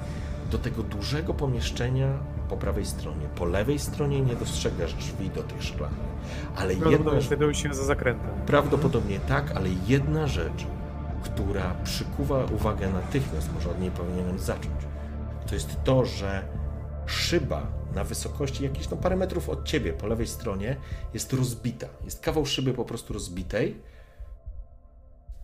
do 0.52 0.58
tego 0.58 0.84
dużego 0.84 1.34
pomieszczenia 1.34 2.08
po 2.50 2.58
prawej 2.58 2.86
stronie. 2.86 3.28
Po 3.36 3.46
lewej 3.46 3.80
stronie 3.80 4.22
nie 4.22 4.36
dostrzegasz 4.36 4.94
drzwi 4.94 5.30
do 5.30 5.44
tych 5.44 5.64
szklanych. 5.64 5.98
Ale 6.56 6.74
jedna 6.74 7.22
rzecz... 7.22 7.58
się 7.58 7.74
za 7.74 7.84
zakrętem. 7.84 8.30
Prawdopodobnie 8.46 9.20
tak, 9.20 9.52
ale 9.52 9.70
jedna 9.88 10.28
rzecz, 10.28 10.68
która 11.24 11.76
przykuwa 11.84 12.46
uwagę 12.46 12.90
natychmiast, 12.90 13.54
może 13.54 13.70
od 13.70 13.82
niej 13.82 13.92
powinienem 13.92 14.40
zacząć, 14.40 14.84
to 15.48 15.56
jest 15.56 15.84
to, 15.84 16.06
że 16.06 16.48
szyba 17.06 17.78
na 17.96 18.04
wysokości 18.04 18.64
jakieś 18.64 18.90
no, 18.90 18.98
parę 18.98 19.16
metrów 19.16 19.50
od 19.50 19.66
ciebie 19.66 19.94
po 19.94 20.08
lewej 20.08 20.28
stronie 20.28 20.78
jest 21.14 21.34
rozbita. 21.34 21.88
Jest 22.06 22.24
kawał 22.24 22.46
szyby 22.46 22.74
po 22.74 22.86
prostu 22.86 23.14
rozbitej 23.14 23.82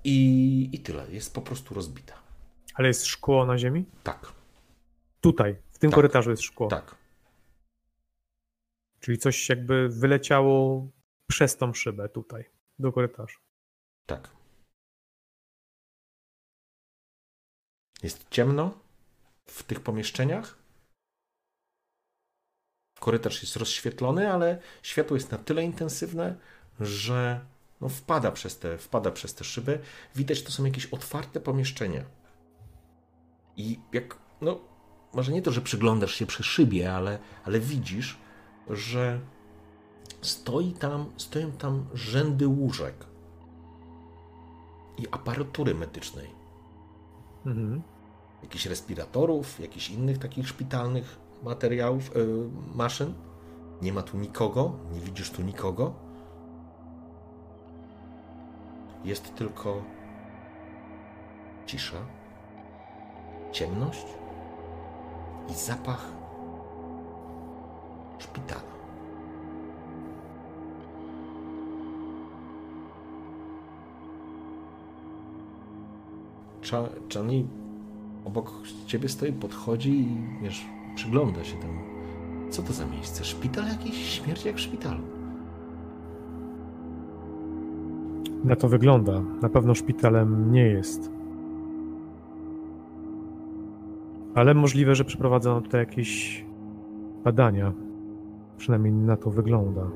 i, 0.04 0.70
i 0.72 0.80
tyle. 0.80 1.12
Jest 1.12 1.34
po 1.34 1.42
prostu 1.42 1.74
rozbita. 1.74 2.14
Ale 2.74 2.88
jest 2.88 3.06
szkło 3.06 3.46
na 3.46 3.58
ziemi? 3.58 3.86
Tak. 4.04 4.34
Tutaj, 5.22 5.56
w 5.72 5.80
tym 5.80 5.90
tak. 5.90 5.96
korytarzu 5.96 6.30
jest 6.30 6.44
szkło. 6.44 6.68
Tak. 6.68 6.96
Czyli 9.00 9.18
coś 9.18 9.50
jakby 9.50 9.90
wyleciało 9.90 10.88
przez 11.28 11.58
tą 11.58 11.74
szybę 11.74 12.10
tutaj, 12.10 12.46
do 12.80 12.92
korytarza. 12.92 13.38
Tak. 14.06 14.33
Jest 18.04 18.30
ciemno 18.30 18.72
w 19.46 19.64
tych 19.64 19.80
pomieszczeniach. 19.80 20.58
Korytarz 23.00 23.42
jest 23.42 23.56
rozświetlony, 23.56 24.34
ale 24.34 24.60
światło 24.82 25.18
jest 25.18 25.32
na 25.32 25.38
tyle 25.38 25.64
intensywne, 25.64 26.36
że 26.80 27.46
no 27.82 27.90
wpada, 27.90 28.32
przez 28.32 28.60
te, 28.60 28.78
wpada 28.78 29.12
przez 29.12 29.34
te 29.34 29.44
szyby. 29.44 29.80
Widać, 30.16 30.44
to 30.44 30.52
są 30.52 30.66
jakieś 30.66 30.86
otwarte 30.86 31.40
pomieszczenia. 31.40 32.06
I 33.58 33.80
jak, 33.94 34.18
no, 34.42 34.60
może 35.14 35.32
nie 35.32 35.42
to, 35.42 35.52
że 35.52 35.62
przyglądasz 35.62 36.16
się 36.16 36.26
przy 36.26 36.44
szybie, 36.44 36.94
ale, 36.94 37.20
ale 37.46 37.60
widzisz, 37.60 38.18
że 38.70 39.20
stoi 40.22 40.74
tam, 40.74 41.14
stoją 41.18 41.52
tam 41.52 41.86
rzędy 41.94 42.48
łóżek 42.48 43.06
i 44.98 45.08
aparatury 45.12 45.76
medycznej. 45.76 46.30
Mhm. 47.46 47.93
Jakichś 48.44 48.66
respiratorów, 48.66 49.60
jakichś 49.60 49.90
innych 49.90 50.18
takich 50.18 50.48
szpitalnych 50.48 51.20
materiałów, 51.44 52.16
yy, 52.16 52.50
maszyn. 52.76 53.14
Nie 53.82 53.94
ma 53.94 54.02
tu 54.02 54.18
nikogo, 54.18 54.74
nie 54.94 55.00
widzisz 55.00 55.32
tu 55.32 55.42
nikogo. 55.42 55.94
Jest 59.06 59.36
tylko 59.36 59.84
cisza, 61.66 61.98
ciemność 63.52 64.06
i 65.50 65.54
zapach 65.54 66.08
szpitala. 68.20 68.74
Czani 77.10 77.48
obok 78.26 78.52
ciebie 78.86 79.10
stoi, 79.10 79.34
podchodzi 79.34 79.92
i 79.92 80.18
wiesz, 80.42 80.66
przygląda 80.96 81.44
się 81.44 81.58
temu. 81.58 81.80
Co 82.50 82.62
to 82.62 82.74
za 82.74 82.86
miejsce? 82.86 83.24
Szpital 83.24 83.66
jakiś? 83.68 83.96
Śmierć 83.96 84.46
jak 84.46 84.56
w 84.56 84.60
szpitalu. 84.60 85.02
Na 88.44 88.56
to 88.56 88.68
wygląda. 88.68 89.22
Na 89.42 89.50
pewno 89.50 89.76
szpitalem 89.76 90.52
nie 90.52 90.62
jest. 90.62 91.12
Ale 94.36 94.54
możliwe, 94.54 94.96
że 94.96 95.06
przeprowadzono 95.06 95.62
tutaj 95.62 95.80
jakieś 95.80 96.46
badania. 97.24 97.74
Przynajmniej 98.58 98.94
na 98.94 99.18
to 99.18 99.30
wygląda. 99.30 99.88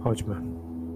Chodźmy. 0.00 0.36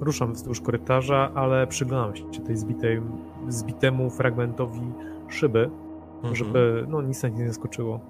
Ruszam 0.00 0.32
wzdłuż 0.32 0.60
korytarza, 0.60 1.30
ale 1.34 1.66
przyglądam 1.66 2.16
się 2.16 2.40
tej 2.40 2.56
zbitej, 2.56 3.00
zbitemu 3.48 4.10
fragmentowi 4.10 4.92
szyby, 5.28 5.70
mhm. 6.16 6.36
żeby 6.36 6.86
no, 6.88 7.02
nic 7.02 7.22
na 7.22 7.28
nie 7.28 7.48
zaskoczyło. 7.48 8.00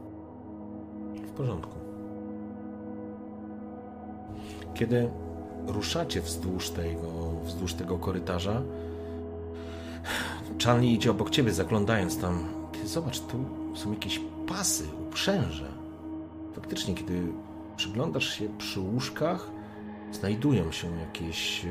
W 1.27 1.31
porządku. 1.31 1.79
Kiedy 4.75 5.11
ruszacie 5.67 6.21
wzdłuż 6.21 6.71
tego, 6.71 7.09
wzdłuż 7.45 7.75
tego 7.75 7.99
korytarza, 7.99 8.63
Charlie 10.65 10.95
idzie 10.95 11.11
obok 11.11 11.31
ciebie, 11.31 11.53
zaglądając 11.53 12.19
tam. 12.19 12.45
Ty 12.73 12.89
zobacz, 12.89 13.21
tu 13.21 13.45
są 13.75 13.93
jakieś 13.93 14.21
pasy, 14.49 14.85
uprzęże. 15.09 15.69
Faktycznie, 16.53 16.95
kiedy 16.95 17.33
przyglądasz 17.77 18.39
się 18.39 18.49
przy 18.59 18.81
łóżkach, 18.81 19.51
znajdują 20.13 20.73
się 20.73 20.89
jakieś 20.97 21.65
e, 21.65 21.69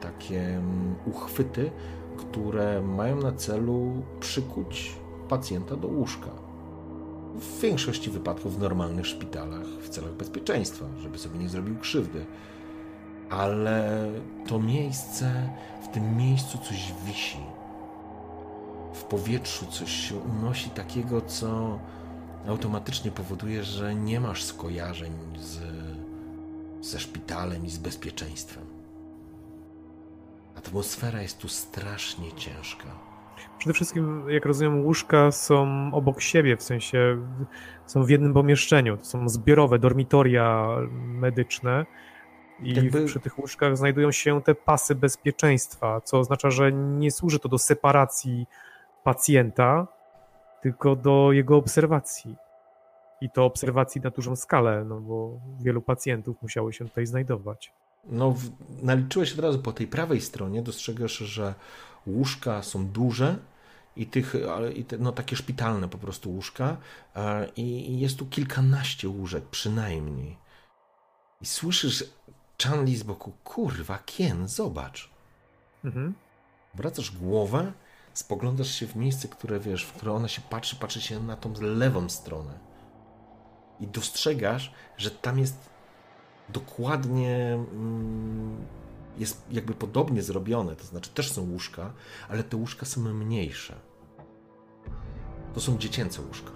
takie 0.00 0.40
mm, 0.40 0.94
uchwyty, 1.06 1.70
które 2.20 2.82
mają 2.82 3.16
na 3.16 3.32
celu 3.32 3.92
przykuć 4.20 4.94
pacjenta 5.28 5.76
do 5.76 5.88
łóżka. 5.88 6.30
W 7.34 7.60
większości 7.60 8.10
wypadków 8.10 8.56
w 8.56 8.60
normalnych 8.60 9.06
szpitalach 9.06 9.66
w 9.66 9.88
celach 9.88 10.12
bezpieczeństwa, 10.12 10.84
żeby 10.98 11.18
sobie 11.18 11.38
nie 11.38 11.48
zrobił 11.48 11.78
krzywdy. 11.78 12.26
Ale 13.30 14.08
to 14.46 14.58
miejsce, 14.58 15.50
w 15.82 15.88
tym 15.88 16.16
miejscu 16.16 16.58
coś 16.58 16.92
wisi 17.06 17.38
w 18.92 19.04
powietrzu 19.04 19.66
coś 19.66 19.92
się 19.92 20.16
unosi 20.16 20.70
takiego, 20.70 21.20
co 21.20 21.78
automatycznie 22.48 23.10
powoduje, 23.10 23.64
że 23.64 23.94
nie 23.94 24.20
masz 24.20 24.44
skojarzeń 24.44 25.12
z, 25.38 25.58
ze 26.86 27.00
szpitalem 27.00 27.66
i 27.66 27.70
z 27.70 27.78
bezpieczeństwem. 27.78 28.64
Atmosfera 30.56 31.22
jest 31.22 31.38
tu 31.38 31.48
strasznie 31.48 32.32
ciężka. 32.32 33.10
Przede 33.58 33.74
wszystkim, 33.74 34.24
jak 34.28 34.46
rozumiem, 34.46 34.84
łóżka 34.84 35.32
są 35.32 35.90
obok 35.92 36.20
siebie, 36.20 36.56
w 36.56 36.62
sensie 36.62 37.18
są 37.86 38.04
w 38.04 38.10
jednym 38.10 38.34
pomieszczeniu. 38.34 38.96
To 38.96 39.04
są 39.04 39.28
zbiorowe 39.28 39.78
dormitoria 39.78 40.76
medyczne. 40.90 41.86
I 42.62 42.74
Jakby... 42.74 43.04
przy 43.04 43.20
tych 43.20 43.38
łóżkach 43.38 43.76
znajdują 43.76 44.12
się 44.12 44.42
te 44.42 44.54
pasy 44.54 44.94
bezpieczeństwa, 44.94 46.00
co 46.00 46.18
oznacza, 46.18 46.50
że 46.50 46.72
nie 46.72 47.10
służy 47.10 47.38
to 47.38 47.48
do 47.48 47.58
separacji 47.58 48.46
pacjenta, 49.04 49.86
tylko 50.62 50.96
do 50.96 51.32
jego 51.32 51.56
obserwacji. 51.56 52.36
I 53.20 53.30
to 53.30 53.44
obserwacji 53.44 54.00
na 54.00 54.10
dużą 54.10 54.36
skalę, 54.36 54.84
no 54.84 55.00
bo 55.00 55.40
wielu 55.60 55.82
pacjentów 55.82 56.42
musiało 56.42 56.72
się 56.72 56.84
tutaj 56.84 57.06
znajdować. 57.06 57.72
No, 58.04 58.34
naliczyłeś 58.82 59.32
od 59.32 59.38
razu 59.38 59.58
po 59.58 59.72
tej 59.72 59.86
prawej 59.86 60.20
stronie, 60.20 60.62
dostrzegasz, 60.62 61.16
że 61.18 61.54
łóżka 62.06 62.62
są 62.62 62.86
duże 62.86 63.38
i 63.96 64.06
tych, 64.06 64.34
i 64.74 64.84
te, 64.84 64.98
no 64.98 65.12
takie 65.12 65.36
szpitalne 65.36 65.88
po 65.88 65.98
prostu 65.98 66.30
łóżka 66.30 66.76
i 67.56 68.00
jest 68.00 68.18
tu 68.18 68.26
kilkanaście 68.26 69.08
łóżek 69.08 69.44
przynajmniej. 69.44 70.36
I 71.40 71.46
słyszysz 71.46 72.04
Chanli 72.62 72.96
z 72.96 73.02
boku, 73.02 73.32
kurwa, 73.44 73.98
Kien, 73.98 74.48
zobacz. 74.48 75.10
Mhm. 75.84 76.14
Wracasz 76.74 77.10
głowę 77.10 77.72
spoglądasz 78.14 78.70
się 78.70 78.86
w 78.86 78.96
miejsce, 78.96 79.28
które 79.28 79.60
wiesz, 79.60 79.84
w 79.84 79.92
które 79.92 80.12
ona 80.12 80.28
się 80.28 80.42
patrzy, 80.42 80.76
patrzy 80.76 81.00
się 81.00 81.20
na 81.20 81.36
tą 81.36 81.52
lewą 81.60 82.08
stronę. 82.08 82.58
I 83.80 83.86
dostrzegasz, 83.86 84.72
że 84.96 85.10
tam 85.10 85.38
jest 85.38 85.69
dokładnie. 86.52 87.58
Mm, 87.72 88.56
jest 89.18 89.42
jakby 89.50 89.74
podobnie 89.74 90.22
zrobione, 90.22 90.76
to 90.76 90.84
znaczy 90.84 91.10
też 91.10 91.32
są 91.32 91.50
łóżka, 91.50 91.92
ale 92.28 92.42
te 92.42 92.56
łóżka 92.56 92.86
są 92.86 93.00
mniejsze. 93.00 93.74
To 95.54 95.60
są 95.60 95.78
dziecięce 95.78 96.22
łóżka. 96.22 96.50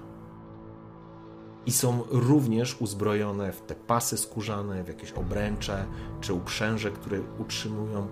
I 1.67 1.73
są 1.73 2.03
również 2.11 2.81
uzbrojone 2.81 3.53
w 3.53 3.61
te 3.61 3.75
pasy 3.75 4.19
skórzane, 4.19 4.85
w 4.85 4.89
jakieś 4.89 5.13
obręcze 5.13 5.87
czy 6.21 6.35
uprzęże, 6.35 6.91
które 6.91 7.21
utrzymują 7.39 8.09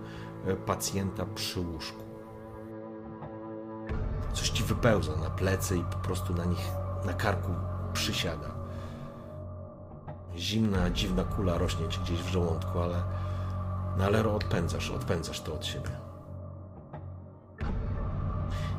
e, 0.47 0.57
pacjenta 0.57 1.27
przy 1.27 1.61
łóżku. 1.61 2.03
Coś 4.33 4.51
ci 4.51 4.63
wypełza 4.65 5.17
na 5.17 5.31
plecy 5.31 5.77
i 5.77 5.83
po 5.83 5.97
prostu 5.97 6.35
na 6.35 6.45
nich, 6.45 6.67
na 7.07 7.13
karku 7.13 7.51
przysiada. 7.93 8.62
Zimna, 10.37 10.91
dziwna 10.91 11.25
kula 11.25 11.59
rośnie 11.59 11.89
ci 11.89 12.01
gdzieś 12.01 12.23
w 12.23 12.29
żołądku, 12.29 12.79
ale, 12.79 13.03
no 13.99 14.05
ale 14.05 14.29
odpędzasz, 14.29 14.91
odpędzasz 14.91 15.41
to 15.41 15.55
od 15.55 15.67
siebie. 15.67 15.91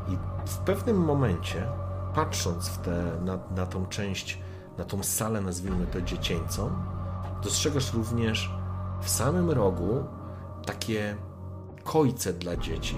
I 0.08 0.18
w 0.46 0.58
pewnym 0.58 0.98
momencie, 0.98 1.68
patrząc 2.16 2.70
w 2.70 2.78
te, 2.78 3.04
na, 3.26 3.40
na 3.56 3.66
tą 3.66 3.86
część, 3.86 4.40
na 4.78 4.84
tą 4.84 5.04
salę, 5.04 5.42
nazwijmy 5.42 5.88
to 5.88 6.02
dziecięcą, 6.02 6.72
dostrzegasz 7.44 7.94
również 7.94 8.52
w 9.02 9.10
samym 9.10 9.52
rogu 9.52 10.04
takie 10.66 11.18
kojce 11.84 12.34
dla 12.34 12.58
dzieci. 12.58 12.98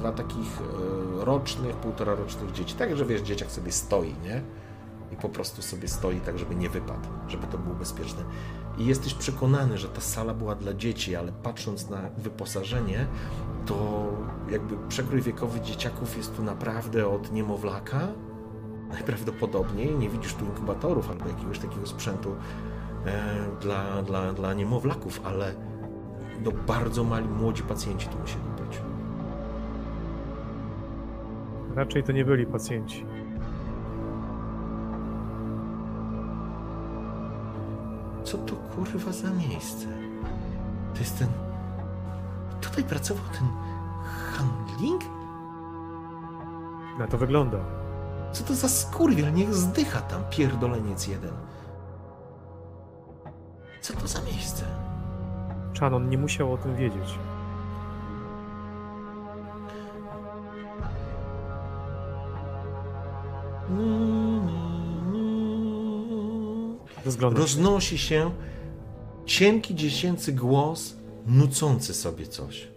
Dla 0.00 0.12
takich 0.12 0.60
e, 0.60 1.24
rocznych, 1.24 1.76
półtora 1.76 2.14
rocznych 2.14 2.52
dzieci. 2.52 2.74
Tak, 2.74 2.96
że 2.96 3.04
wiesz, 3.04 3.20
dzieciak 3.20 3.50
sobie 3.50 3.72
stoi, 3.72 4.14
nie? 4.24 4.42
I 5.12 5.16
po 5.16 5.28
prostu 5.28 5.62
sobie 5.62 5.88
stoi 5.88 6.20
tak, 6.20 6.38
żeby 6.38 6.54
nie 6.54 6.68
wypadł, 6.68 7.08
żeby 7.28 7.46
to 7.46 7.58
było 7.58 7.74
bezpieczne. 7.74 8.24
I 8.78 8.86
jesteś 8.86 9.14
przekonany, 9.14 9.78
że 9.78 9.88
ta 9.88 10.00
sala 10.00 10.34
była 10.34 10.54
dla 10.54 10.74
dzieci, 10.74 11.16
ale 11.16 11.32
patrząc 11.32 11.90
na 11.90 12.10
wyposażenie, 12.18 13.06
to 13.66 14.08
jakby 14.50 14.76
przekrój 14.88 15.22
wiekowy 15.22 15.60
dzieciaków 15.60 16.16
jest 16.16 16.36
tu 16.36 16.42
naprawdę 16.42 17.08
od 17.08 17.32
niemowlaka. 17.32 18.08
Najprawdopodobniej 18.90 19.94
nie 19.98 20.08
widzisz 20.08 20.34
tu 20.34 20.44
inkubatorów 20.44 21.10
albo 21.10 21.28
jakiegoś 21.28 21.58
takiego 21.58 21.86
sprzętu 21.86 22.36
e, 23.06 23.34
dla, 23.60 24.02
dla, 24.02 24.32
dla 24.32 24.54
niemowlaków, 24.54 25.20
ale 25.24 25.54
no 26.44 26.50
bardzo 26.66 27.04
mali, 27.04 27.28
młodzi 27.28 27.62
pacjenci 27.62 28.08
tu 28.08 28.18
musieli 28.18 28.44
być. 28.58 28.80
Raczej 31.74 32.02
to 32.02 32.12
nie 32.12 32.24
byli 32.24 32.46
pacjenci. 32.46 33.06
Co 38.30 38.38
to 38.38 38.56
kurwa 38.56 39.12
za 39.12 39.30
miejsce? 39.30 39.86
To 40.94 41.00
jest 41.00 41.18
ten. 41.18 41.28
Tutaj 42.60 42.84
pracował 42.84 43.24
ten 43.32 43.48
handling? 44.32 45.04
Na 46.98 47.06
to 47.06 47.18
wygląda. 47.18 47.58
Co 48.32 48.44
to 48.44 48.54
za 48.54 48.68
skurwiel? 48.68 49.32
Niech 49.32 49.54
zdycha 49.54 50.00
tam 50.00 50.22
pierdoleniec 50.30 51.06
jeden. 51.06 51.32
Co 53.80 53.94
to 53.94 54.08
za 54.08 54.22
miejsce? 54.22 54.64
Shannon 55.76 56.08
nie 56.08 56.18
musiał 56.18 56.52
o 56.52 56.58
tym 56.58 56.76
wiedzieć. 56.76 57.18
Rozglądam. 67.20 67.42
Roznosi 67.42 67.98
się 67.98 68.30
cienki 69.26 69.74
dziecięcy 69.74 70.32
głos, 70.32 70.96
nucący 71.26 71.94
sobie 71.94 72.26
coś. 72.26 72.68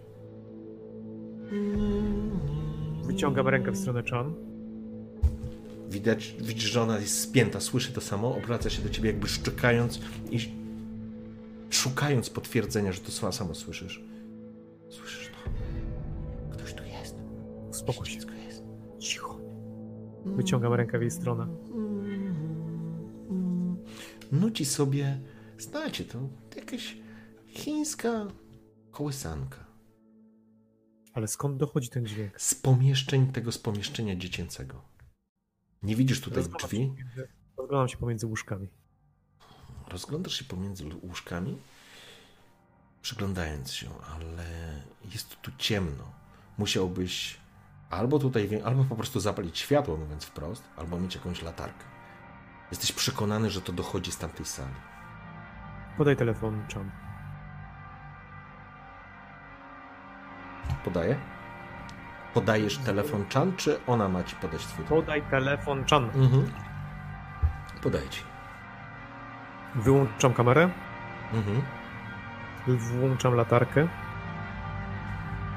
Wyciągam 3.04 3.48
rękę 3.48 3.70
w 3.70 3.76
stronę 3.76 4.02
Chan. 4.10 4.34
Widać, 5.90 6.36
widzisz, 6.40 6.70
że 6.70 6.82
ona 6.82 6.98
jest 6.98 7.20
spięta, 7.20 7.60
słyszy 7.60 7.92
to 7.92 8.00
samo, 8.00 8.36
obraca 8.36 8.70
się 8.70 8.82
do 8.82 8.90
ciebie 8.90 9.10
jakby 9.10 9.28
szczekając 9.28 10.00
i 10.30 10.38
szukając 11.70 12.30
potwierdzenia, 12.30 12.92
że 12.92 13.00
to 13.00 13.32
samo 13.32 13.54
słyszysz. 13.54 14.02
Słyszysz 14.88 15.28
to? 15.28 15.50
Ktoś 16.56 16.74
tu 16.74 16.84
jest. 16.84 17.14
Uspokój 17.70 18.06
się. 18.06 18.20
Jest. 18.46 18.62
Cicho. 18.98 19.38
Wyciągam 20.26 20.72
rękę 20.74 20.98
w 20.98 21.00
jej 21.00 21.10
stronę. 21.10 21.46
Nuci 24.34 24.64
sobie, 24.64 25.20
znacie 25.58 26.04
to, 26.04 26.18
jakaś 26.56 26.96
chińska 27.46 28.26
kołysanka. 28.90 29.64
Ale 31.12 31.28
skąd 31.28 31.56
dochodzi 31.56 31.88
ten 31.88 32.06
dźwięk? 32.06 32.40
Z 32.40 32.54
pomieszczeń, 32.54 33.32
tego 33.32 33.52
z 33.52 33.58
pomieszczenia 33.58 34.16
dziecięcego. 34.16 34.82
Nie 35.82 35.96
widzisz 35.96 36.20
tutaj 36.20 36.36
Rozglądam 36.36 36.68
drzwi? 36.68 36.78
się 36.78 37.26
Rozglądam 37.56 37.88
się 37.88 37.96
pomiędzy 37.96 38.26
łóżkami. 38.26 38.68
Rozglądasz 39.88 40.34
się 40.34 40.44
pomiędzy 40.44 40.84
łóżkami, 41.02 41.58
przyglądając 43.02 43.72
się, 43.72 43.88
ale 44.14 44.46
jest 45.14 45.40
tu 45.40 45.50
ciemno. 45.58 46.12
Musiałbyś 46.58 47.36
albo 47.90 48.18
tutaj, 48.18 48.62
albo 48.64 48.84
po 48.84 48.96
prostu 48.96 49.20
zapalić 49.20 49.58
światło, 49.58 49.96
mówiąc 49.96 50.24
wprost, 50.24 50.62
albo 50.76 51.00
mieć 51.00 51.14
jakąś 51.14 51.42
latarkę. 51.42 51.93
Jesteś 52.74 52.92
przekonany, 52.92 53.50
że 53.50 53.60
to 53.60 53.72
dochodzi 53.72 54.12
z 54.12 54.18
tamtej 54.18 54.46
sali. 54.46 54.74
Podaj 55.96 56.16
telefon 56.16 56.64
Chan. 56.74 56.90
Podaję? 60.84 61.16
Podajesz 62.34 62.78
telefon 62.78 63.24
Chan, 63.34 63.56
czy 63.56 63.80
ona 63.86 64.08
ma 64.08 64.24
ci 64.24 64.36
podać 64.36 64.66
twój 64.66 64.84
telefon? 64.84 65.00
Podaj 65.00 65.22
telefon 65.22 65.84
Chan. 65.90 66.04
Mhm. 66.04 66.52
Podaję 67.82 68.08
ci. 68.08 68.22
Wyłączam 69.74 70.34
kamerę. 70.34 70.70
Mhm. 71.32 71.62
Włączam 72.66 73.34
latarkę. 73.34 73.88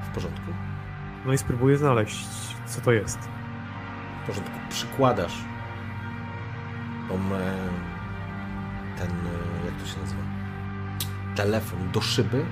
W 0.04 0.14
porządku. 0.14 0.52
No 1.26 1.34
i 1.34 1.38
spróbuję 1.38 1.78
znaleźć, 1.78 2.28
co 2.66 2.82
to 2.82 2.92
jest. 2.92 3.20
W 4.24 4.28
porządku. 4.28 4.60
Przykładasz 4.70 5.57
e, 7.16 7.54
ten, 9.00 9.10
jak 9.66 9.76
to 9.82 9.86
się 9.86 10.02
nazywa, 10.02 10.22
telefon 11.36 11.92
do 11.92 12.02
szyby. 12.02 12.46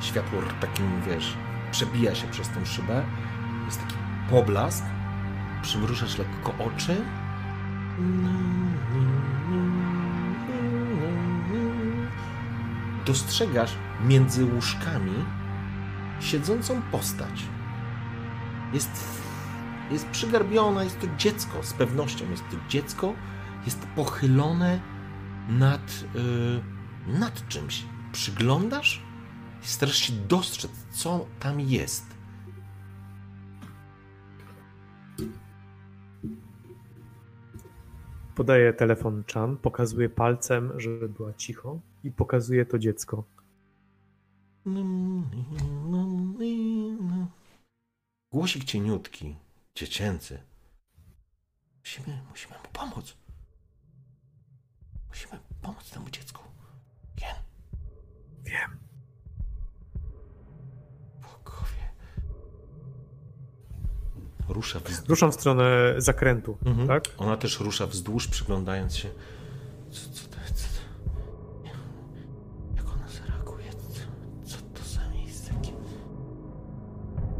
Światło 0.00 0.38
takim, 0.60 1.02
wiesz, 1.06 1.36
przebija 1.70 2.14
się 2.14 2.26
przez 2.26 2.48
tą 2.48 2.64
szybę. 2.64 3.04
Jest 3.66 3.80
taki 3.80 3.94
poblask. 4.30 4.84
Przymrużasz 5.62 6.18
lekko 6.18 6.54
oczy. 6.64 7.04
Dostrzegasz 13.06 13.72
między 14.04 14.44
łóżkami 14.44 15.24
siedzącą 16.20 16.82
postać. 16.82 17.42
Jest 18.72 19.16
jest 19.90 20.06
przygarbiona, 20.06 20.84
jest 20.84 21.00
to 21.00 21.06
dziecko, 21.18 21.62
z 21.62 21.72
pewnością 21.72 22.30
jest 22.30 22.42
to 22.50 22.56
dziecko, 22.68 23.14
jest 23.66 23.86
pochylone 23.96 24.80
nad, 25.48 26.04
y, 26.16 27.18
nad 27.18 27.48
czymś. 27.48 27.84
Przyglądasz 28.12 29.02
i 29.62 29.66
starasz 29.66 29.96
się 29.96 30.12
dostrzec, 30.12 30.70
co 30.90 31.26
tam 31.40 31.60
jest. 31.60 32.16
Podaję 38.34 38.72
telefon 38.72 39.24
Chan, 39.34 39.56
pokazuję 39.56 40.08
palcem, 40.08 40.80
żeby 40.80 41.08
była 41.08 41.32
cicho 41.32 41.80
i 42.04 42.10
pokazuję 42.10 42.66
to 42.66 42.78
dziecko. 42.78 43.24
Głosik 48.32 48.64
cieniutki, 48.64 49.36
dziecięcy. 49.74 50.42
Musimy, 51.80 52.18
musimy 52.30 52.54
mu 52.54 52.68
pomóc. 52.72 53.25
Musimy 55.16 55.40
pomóc 55.62 55.90
temu 55.90 56.10
dziecku. 56.10 56.42
Jen. 57.20 57.34
Wiem. 58.44 58.78
Bogowie. 61.22 61.90
Rusza 64.48 64.80
wzdłuż. 64.80 65.08
Ruszam 65.08 65.32
w 65.32 65.34
stronę 65.34 65.94
zakrętu, 65.98 66.58
mhm. 66.66 66.88
tak? 66.88 67.04
Ona 67.18 67.36
też 67.36 67.60
rusza 67.60 67.86
wzdłuż, 67.86 68.28
przyglądając 68.28 68.96
się. 68.96 69.08
Co, 69.90 70.10
co 70.10 70.28
to 70.28 70.40
jest? 70.40 70.54
Co 70.54 70.68
to... 70.68 70.80
Jak 72.76 72.86
ona 72.94 73.08
zareaguje? 73.08 73.70
Co, 73.72 74.00
co 74.44 74.56
to 74.74 74.88
za 74.88 75.08
miejsce? 75.08 75.52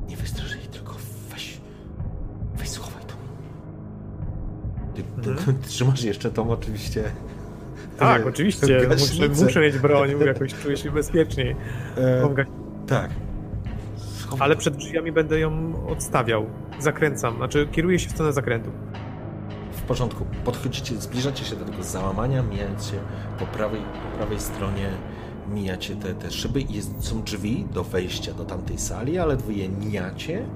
Nie 0.07 0.17
wystrasz 0.17 0.55
jej, 0.57 0.67
tylko 0.67 0.97
weź... 1.31 1.61
Weź 2.55 2.71
schowaj 2.71 3.05
to. 3.05 3.15
Ty, 4.95 5.03
ty, 5.23 5.31
mhm. 5.31 5.59
ty 5.59 5.69
trzymasz 5.69 6.03
jeszcze 6.03 6.31
tą 6.31 6.51
oczywiście 6.51 7.13
tak, 7.99 8.23
e, 8.23 8.29
oczywiście. 8.29 8.81
Muszę, 8.89 9.45
muszę 9.45 9.61
mieć 9.61 9.79
broń, 9.79 10.11
jakoś 10.27 10.55
czuję 10.55 10.77
się 10.77 10.91
bezpieczniej. 10.91 11.57
E, 11.99 12.45
tak. 12.87 13.11
Ale 14.39 14.57
przed 14.57 14.77
drzwiami 14.77 15.13
będę 15.13 15.39
ją 15.39 15.73
odstawiał. 15.89 16.47
Zakręcam, 16.81 17.37
znaczy 17.37 17.69
kieruję 17.73 17.99
się 17.99 18.09
w 18.09 18.13
stronę 18.13 18.33
zakrętu. 18.33 18.71
W 19.73 19.83
porządku. 19.83 20.27
Podchodzicie, 20.45 20.97
zbliżacie 20.97 21.45
się 21.45 21.57
do 21.57 21.65
tego 21.65 21.83
załamania, 21.83 22.43
mijacie 22.43 22.97
po 23.39 23.47
prawej, 23.47 23.81
po 23.81 24.19
prawej 24.19 24.41
stronie, 24.41 24.91
mijacie 25.49 25.97
te, 25.97 26.15
te 26.15 26.31
szyby 26.31 26.61
i 26.61 26.75
jest, 26.75 27.05
są 27.05 27.23
drzwi 27.23 27.67
do 27.75 27.85
wejścia 27.85 28.33
do 28.33 28.45
tamtej 28.45 28.79
sali, 28.79 29.19
ale 29.19 29.37
wy 29.37 29.55
je 29.55 29.69
mijacie 29.69 30.47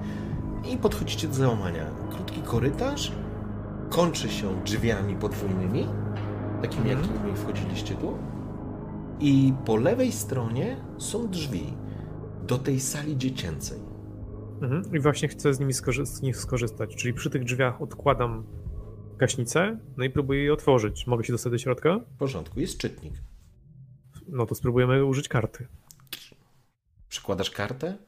i 0.73 0.77
podchodzicie 0.77 1.29
do 1.29 1.35
załamania. 1.35 1.85
Krótki 2.11 2.43
korytarz 2.43 3.13
kończy 3.91 4.29
się 4.29 4.63
drzwiami 4.65 5.17
podwójnymi, 5.17 5.87
takimi 6.63 6.91
Mhm. 6.91 7.15
jakimi 7.17 7.37
wchodziliście 7.37 7.95
tu. 7.95 8.19
I 9.21 9.53
po 9.67 9.77
lewej 9.77 10.13
stronie 10.13 10.77
są 10.99 11.29
drzwi 11.29 11.75
do 12.47 12.59
tej 12.59 12.81
sali 12.81 13.17
dziecięcej. 13.17 13.79
Mhm. 14.63 14.95
I 14.97 15.01
właśnie 15.01 15.29
chcę 15.29 15.55
z 15.55 15.61
nimi 15.61 15.73
skorzy- 15.73 16.07
z 16.07 16.23
nich 16.23 16.37
skorzystać. 16.37 16.97
Czyli 16.97 17.15
przy 17.15 17.31
tych 17.31 17.45
drzwiach 17.45 17.83
odkładam 17.83 18.45
gaśnicę, 19.19 19.79
no 19.97 20.05
i 20.05 20.11
próbuję 20.11 20.45
je 20.45 20.53
otworzyć. 20.53 21.07
Mogę 21.07 21.25
się 21.25 21.33
dostać 21.33 21.53
do 21.53 21.59
środka? 21.59 21.99
W 22.15 22.19
porządku, 22.19 22.61
jest 22.61 22.79
czytnik. 22.79 23.15
No 24.29 24.47
to 24.47 24.55
spróbujemy 24.55 25.05
użyć 25.05 25.29
karty. 25.29 25.67
Przykładasz 27.09 27.51
kartę, 27.51 27.99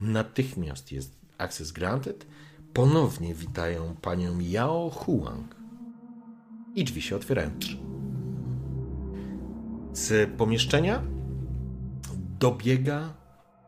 natychmiast 0.00 0.92
jest 0.92 1.20
access 1.38 1.72
granted. 1.72 2.26
Ponownie 2.72 3.34
witają 3.34 3.94
panią 4.02 4.38
Yao 4.40 4.90
Huang. 4.90 5.56
I 6.74 6.84
drzwi 6.84 7.02
się 7.02 7.16
otwierają. 7.16 7.50
Z 9.92 10.30
pomieszczenia 10.36 11.02
dobiega, 12.40 13.14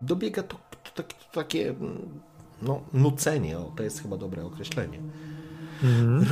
dobiega 0.00 0.42
to, 0.42 0.56
to, 0.84 0.90
tak- 1.02 1.12
to 1.12 1.24
takie 1.32 1.68
mm, 1.70 2.20
no, 2.62 2.80
nucenie, 2.92 3.58
o, 3.58 3.72
to 3.76 3.82
jest 3.82 4.02
chyba 4.02 4.16
dobre 4.16 4.44
określenie. 4.44 4.98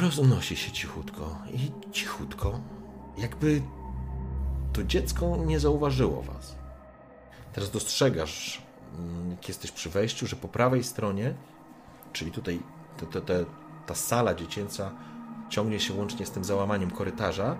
Roznosi 0.02 0.56
się 0.56 0.72
cichutko 0.72 1.38
i 1.52 1.90
cichutko, 1.92 2.60
jakby 3.18 3.62
to 4.72 4.84
dziecko 4.84 5.36
nie 5.36 5.60
zauważyło 5.60 6.22
was. 6.22 6.56
Teraz 7.52 7.70
dostrzegasz, 7.70 8.62
mm, 8.98 9.30
jak 9.30 9.48
jesteś 9.48 9.70
przy 9.70 9.90
wejściu, 9.90 10.26
że 10.26 10.36
po 10.36 10.48
prawej 10.48 10.84
stronie, 10.84 11.34
czyli 12.12 12.30
tutaj 12.30 12.60
ta 13.86 13.94
sala 13.94 14.34
dziecięca 14.34 14.92
ciągnie 15.50 15.80
się 15.80 15.94
łącznie 15.94 16.26
z 16.26 16.30
tym 16.30 16.44
załamaniem 16.44 16.90
korytarza 16.90 17.56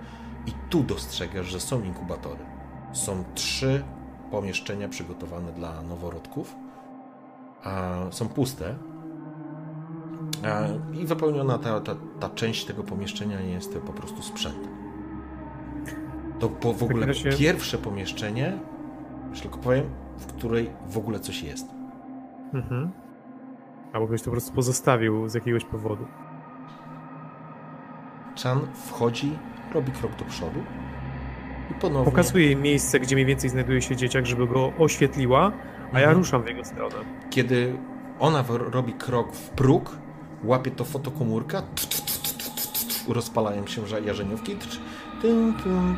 i 0.46 0.52
tu 0.70 0.82
dostrzegasz, 0.82 1.46
że 1.46 1.60
są 1.60 1.82
inkubatory. 1.82 2.44
Są 2.92 3.24
trzy 3.34 3.84
pomieszczenia 4.30 4.88
przygotowane 4.88 5.52
dla 5.52 5.82
noworodków, 5.82 6.56
a 7.64 7.96
są 8.10 8.28
puste. 8.28 8.74
A, 10.44 10.62
I 10.94 11.06
wypełniona 11.06 11.58
ta, 11.58 11.80
ta, 11.80 11.96
ta 12.20 12.30
część 12.30 12.64
tego 12.64 12.82
pomieszczenia 12.82 13.40
jest 13.40 13.78
po 13.78 13.92
prostu 13.92 14.22
sprzętem. 14.22 14.80
To 16.38 16.48
po, 16.48 16.72
w 16.72 16.82
ogóle 16.82 17.06
pierwsze 17.38 17.78
pomieszczenie, 17.78 18.58
już 19.30 19.40
tylko 19.40 19.58
powiem, 19.58 19.84
w 20.18 20.26
której 20.26 20.70
w 20.88 20.98
ogóle 20.98 21.20
coś 21.20 21.42
jest. 21.42 21.66
Mhm. 22.54 22.90
Albo 23.92 24.06
ktoś 24.06 24.20
to 24.20 24.24
po 24.24 24.30
prostu 24.30 24.52
pozostawił 24.52 25.28
z 25.28 25.34
jakiegoś 25.34 25.64
powodu. 25.64 26.06
Chan 28.42 28.60
wchodzi, 28.86 29.38
robi 29.74 29.92
krok 29.92 30.16
do 30.16 30.24
przodu 30.24 30.60
i 31.70 31.74
ponownie... 31.74 32.10
Pokazuję 32.10 32.46
jej 32.46 32.56
miejsce, 32.56 33.00
gdzie 33.00 33.16
mniej 33.16 33.26
więcej 33.26 33.50
znajduje 33.50 33.82
się 33.82 33.96
dzieciak, 33.96 34.26
żeby 34.26 34.46
go 34.46 34.72
oświetliła, 34.78 35.52
a 35.92 36.00
ja 36.00 36.06
Mhm. 36.06 36.16
ruszam 36.18 36.42
w 36.42 36.46
jego 36.46 36.64
stronę. 36.64 36.94
Kiedy 37.30 37.76
ona 38.20 38.44
robi 38.48 38.92
krok 38.92 39.32
w 39.32 39.50
próg, 39.50 39.96
łapie 40.44 40.70
to 40.70 40.84
fotokomórka, 40.84 41.62
rozpalają 43.08 43.66
się 43.66 43.82
jarzeniówki, 44.04 44.56
trz- 44.56 44.78
tyn, 45.22 45.54
tyn. 45.54 45.96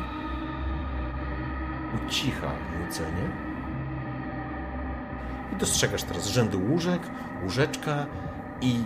cicha 2.09 2.51
nucenie. 2.85 3.29
I 5.53 5.55
dostrzegasz 5.55 6.03
teraz 6.03 6.27
rzędy 6.27 6.57
łóżek, 6.57 7.01
łóżeczka 7.43 8.05
i 8.61 8.83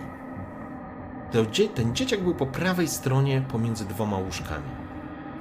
ten 1.74 1.94
dzieciak 1.94 2.20
był 2.22 2.34
po 2.34 2.46
prawej 2.46 2.88
stronie 2.88 3.42
pomiędzy 3.48 3.84
dwoma 3.88 4.18
łóżkami, 4.18 4.68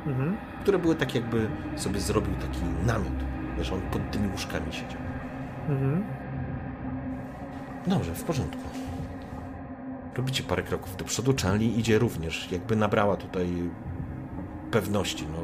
Mhm. 0.08 0.38
które 0.62 0.80
były 0.80 0.96
tak 0.96 1.16
jakby 1.16 1.50
sobie 1.76 2.00
zrobił 2.00 2.34
taki 2.36 2.60
namiot. 2.86 3.14
Wiesz, 3.58 3.72
on 3.72 3.82
pod 3.82 4.12
tymi 4.12 4.28
łóżkami 4.32 4.66
siedział. 4.74 5.02
Mhm. 5.70 6.04
Dobrze, 7.88 8.16
w 8.16 8.24
porządku. 8.24 8.62
Robicie 10.16 10.44
parę 10.44 10.64
kroków 10.64 10.98
do 10.98 11.06
przodu. 11.06 11.34
Chanli 11.44 11.80
idzie 11.80 12.00
również, 12.00 12.52
jakby 12.52 12.76
nabrała 12.76 13.18
tutaj 13.18 13.48
pewności. 14.72 15.26
No, 15.32 15.44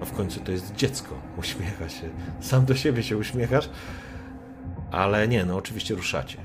no 0.00 0.06
w 0.06 0.12
końcu 0.12 0.40
to 0.40 0.52
jest 0.52 0.74
dziecko. 0.74 1.14
Uśmiecha 1.38 1.88
się. 1.88 2.08
Sam 2.40 2.64
do 2.64 2.74
siebie 2.74 3.02
się 3.02 3.16
uśmiechasz. 3.16 3.70
Ale 4.90 5.28
nie, 5.28 5.44
no 5.44 5.56
oczywiście 5.56 5.94
ruszacie. 5.94 6.38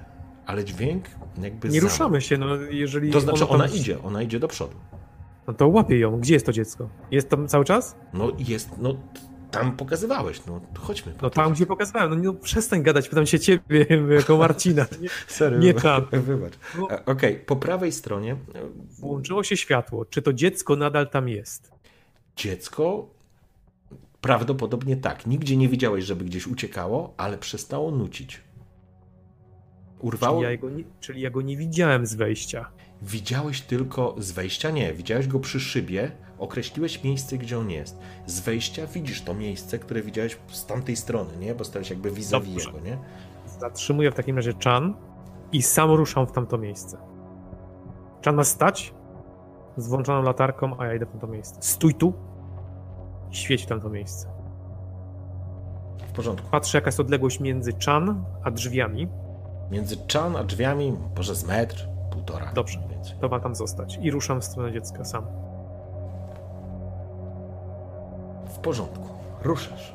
Ale 0.45 0.65
dźwięk 0.65 1.05
jakby 1.41 1.69
Nie 1.69 1.81
za- 1.81 1.87
ruszamy 1.87 2.21
się, 2.21 2.37
no 2.37 2.55
jeżeli... 2.55 3.11
To 3.11 3.19
znaczy 3.19 3.43
ono 3.47 3.47
tam- 3.47 3.61
ona 3.61 3.75
idzie, 3.75 4.03
ona 4.03 4.21
idzie 4.21 4.39
do 4.39 4.47
przodu. 4.47 4.75
No 5.47 5.53
to 5.53 5.67
łapię 5.67 5.99
ją. 5.99 6.19
Gdzie 6.19 6.33
jest 6.33 6.45
to 6.45 6.51
dziecko? 6.51 6.89
Jest 7.11 7.29
tam 7.29 7.47
cały 7.47 7.65
czas? 7.65 7.95
No 8.13 8.31
jest, 8.39 8.69
no 8.77 8.95
tam 9.51 9.77
pokazywałeś, 9.77 10.45
no 10.45 10.61
chodźmy. 10.79 11.13
No 11.21 11.29
tam, 11.29 11.53
gdzie 11.53 11.65
pokazywałem. 11.65 12.09
No, 12.09 12.15
nie, 12.15 12.23
no 12.23 12.33
przestań 12.33 12.83
gadać, 12.83 13.09
pytam 13.09 13.25
się 13.25 13.39
ciebie, 13.39 13.85
jako 14.19 14.37
Marcina. 14.37 14.85
Nie, 15.01 15.09
Serio, 15.27 15.59
nie 15.59 15.73
tam. 15.73 16.05
Wybacz. 16.11 16.53
No. 16.77 16.91
E, 16.91 17.05
Okej, 17.05 17.35
po 17.35 17.55
prawej 17.55 17.91
stronie 17.91 18.31
e, 18.33 18.37
Włączyło 18.99 19.43
się 19.43 19.57
światło. 19.57 20.05
Czy 20.05 20.21
to 20.21 20.33
dziecko 20.33 20.75
nadal 20.75 21.09
tam 21.09 21.29
jest? 21.29 21.71
Dziecko? 22.35 23.09
Prawdopodobnie 24.21 24.97
tak. 24.97 25.27
Nigdzie 25.27 25.57
nie 25.57 25.69
widziałeś, 25.69 26.05
żeby 26.05 26.25
gdzieś 26.25 26.47
uciekało, 26.47 27.13
ale 27.17 27.37
przestało 27.37 27.91
nucić. 27.91 28.41
Urwało? 30.01 30.41
Czyli 30.41 30.51
ja, 30.51 30.57
go 30.57 30.69
nie, 30.69 30.83
czyli 30.99 31.21
ja 31.21 31.29
go 31.29 31.41
nie 31.41 31.57
widziałem 31.57 32.05
z 32.05 32.15
wejścia. 32.15 32.71
Widziałeś 33.01 33.61
tylko 33.61 34.15
z 34.17 34.31
wejścia? 34.31 34.71
Nie. 34.71 34.93
Widziałeś 34.93 35.27
go 35.27 35.39
przy 35.39 35.59
szybie, 35.59 36.11
określiłeś 36.39 37.03
miejsce, 37.03 37.37
gdzie 37.37 37.59
on 37.59 37.69
jest. 37.69 37.97
Z 38.25 38.39
wejścia 38.39 38.87
widzisz 38.87 39.21
to 39.21 39.33
miejsce, 39.33 39.79
które 39.79 40.01
widziałeś 40.01 40.37
z 40.47 40.65
tamtej 40.65 40.95
strony, 40.95 41.37
nie? 41.37 41.55
Bo 41.55 41.63
stałeś 41.63 41.89
jakby 41.89 42.11
vis-a-vis 42.11 42.65
jego, 42.65 42.79
nie? 42.79 42.97
Zatrzymuję 43.59 44.11
w 44.11 44.15
takim 44.15 44.35
razie 44.35 44.53
Chan 44.63 44.95
i 45.51 45.61
sam 45.61 45.91
ruszam 45.91 46.27
w 46.27 46.31
tamto 46.31 46.57
miejsce. 46.57 46.97
Chan 48.25 48.35
ma 48.35 48.43
stać 48.43 48.93
z 49.77 49.87
włączoną 49.87 50.21
latarką, 50.21 50.79
a 50.79 50.85
ja 50.85 50.95
idę 50.95 51.05
w 51.05 51.09
tamto 51.09 51.27
miejsce. 51.27 51.61
Stój 51.61 51.93
tu 51.93 52.13
i 53.31 53.35
świeć 53.35 53.63
w 53.63 53.65
tamto 53.65 53.89
miejsce. 53.89 54.27
W 56.07 56.11
porządku. 56.11 56.47
Patrzę, 56.51 56.77
jaka 56.77 56.87
jest 56.87 56.99
odległość 56.99 57.39
między 57.39 57.71
Chan 57.85 58.25
a 58.43 58.51
drzwiami. 58.51 59.07
Między 59.71 59.97
czan 59.97 60.35
a 60.35 60.43
drzwiami, 60.43 60.93
może 61.17 61.35
z 61.35 61.43
metr, 61.43 61.87
półtora. 62.11 62.51
Dobrze. 62.53 62.79
więcej. 62.89 63.15
To 63.21 63.29
ma 63.29 63.39
tam 63.39 63.55
zostać. 63.55 63.99
I 64.01 64.11
ruszam 64.11 64.41
w 64.41 64.45
stronę 64.45 64.71
dziecka 64.71 65.05
sam. 65.05 65.25
W 68.45 68.57
porządku. 68.57 69.07
Ruszasz. 69.43 69.93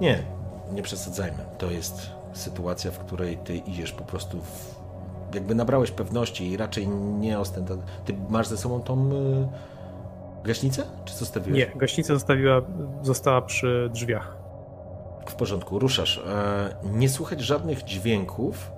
Nie, 0.00 0.22
nie 0.72 0.82
przesadzajmy. 0.82 1.38
To 1.58 1.70
jest 1.70 2.10
sytuacja, 2.32 2.90
w 2.90 2.98
której 2.98 3.36
ty 3.36 3.56
idziesz 3.56 3.92
po 3.92 4.04
prostu 4.04 4.40
w... 4.40 4.74
jakby 5.34 5.54
nabrałeś 5.54 5.90
pewności 5.90 6.50
i 6.50 6.56
raczej 6.56 6.88
nie 6.88 7.38
ostenta. 7.38 7.74
Ty 8.04 8.14
masz 8.28 8.46
ze 8.46 8.56
sobą 8.56 8.80
tą 8.80 9.12
y... 9.12 9.48
gaśnicę? 10.44 10.82
Czy 11.04 11.14
zostawiłeś? 11.14 11.58
Nie, 11.58 11.78
gaśnica 11.78 12.14
zostawiła, 12.14 12.62
została 13.02 13.42
przy 13.42 13.90
drzwiach. 13.92 14.33
W 15.26 15.34
porządku, 15.34 15.78
ruszasz. 15.78 16.18
E, 16.18 16.76
nie 16.92 17.08
słychać 17.08 17.40
żadnych 17.40 17.84
dźwięków. 17.84 18.72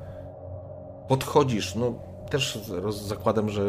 Podchodzisz, 1.09 1.74
no 1.74 1.94
też 2.31 2.59
zakładam, 2.90 3.51
że 3.51 3.62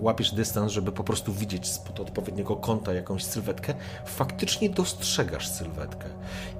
łapiesz 0.00 0.34
dystans, 0.34 0.72
żeby 0.72 0.92
po 0.92 1.04
prostu 1.04 1.32
widzieć 1.32 1.68
spod 1.68 2.00
odpowiedniego 2.00 2.56
kąta 2.56 2.92
jakąś 2.92 3.24
sylwetkę. 3.24 3.74
Faktycznie 4.04 4.70
dostrzegasz 4.70 5.48
sylwetkę. 5.48 6.08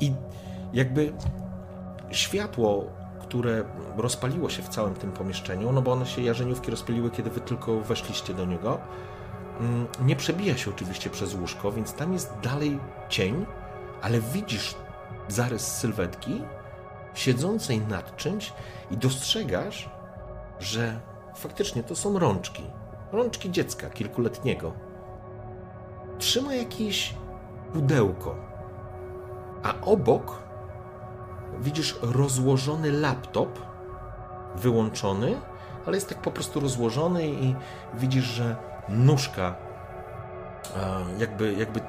I 0.01 0.13
jakby 0.73 1.13
światło, 2.11 2.85
które 3.21 3.65
rozpaliło 3.97 4.51
się 4.51 4.63
w 4.63 4.69
całym 4.69 4.95
tym 4.95 5.13
pomieszczeniu, 5.13 5.73
no 5.73 5.83
bo 5.83 5.93
one 5.93 6.07
się 6.07 6.23
jarzeniówki 6.23 6.71
rozpaliły, 6.71 7.11
kiedy 7.11 7.31
wy 7.31 7.41
tylko 7.41 7.81
weszliście 7.81 8.35
do 8.35 8.45
niego, 8.45 8.79
mm, 9.61 9.87
nie 10.01 10.17
przebija 10.17 10.57
się 10.57 10.71
oczywiście 10.71 11.11
przez 11.11 11.35
łóżko, 11.35 11.73
więc 11.73 11.93
tam 11.93 12.13
jest 12.13 12.33
dalej 12.43 12.79
cień, 13.09 13.47
ale 14.03 14.21
widzisz 14.21 14.75
zarys 15.29 15.67
sylwetki 15.67 16.43
siedzącej 17.15 17.81
nad 17.81 18.17
czymś 18.17 18.53
i 18.91 18.97
dostrzegasz, 18.97 19.91
że 20.59 21.01
faktycznie 21.35 21.83
to 21.83 21.97
są 21.97 22.19
rączki. 22.19 22.63
Rączki 23.13 23.51
dziecka 23.51 23.91
kilkuletniego. 23.91 24.73
Trzyma 26.19 26.55
jakieś 26.55 27.15
pudełko, 27.73 28.35
a 29.63 29.75
obok 29.85 30.43
widzisz 31.61 31.99
rozłożony 32.03 32.93
laptop, 32.93 33.59
wyłączony, 34.55 35.41
ale 35.87 35.97
jest 35.97 36.09
tak 36.09 36.19
po 36.19 36.31
prostu 36.31 36.61
rozłożony 36.61 37.29
i 37.29 37.55
widzisz, 37.95 38.25
że 38.25 38.57
nóżka, 38.89 39.55
jakby, 41.19 41.55
jakby 41.55 41.81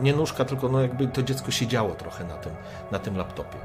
nie 0.00 0.12
nóżka, 0.12 0.44
tylko 0.44 0.68
no 0.68 0.80
jakby 0.80 1.08
to 1.08 1.22
dziecko 1.22 1.50
siedziało 1.50 1.94
trochę 1.94 2.24
na 2.24 2.34
tym, 2.34 2.52
na 2.90 2.98
tym 2.98 3.16
laptopie. 3.16 3.58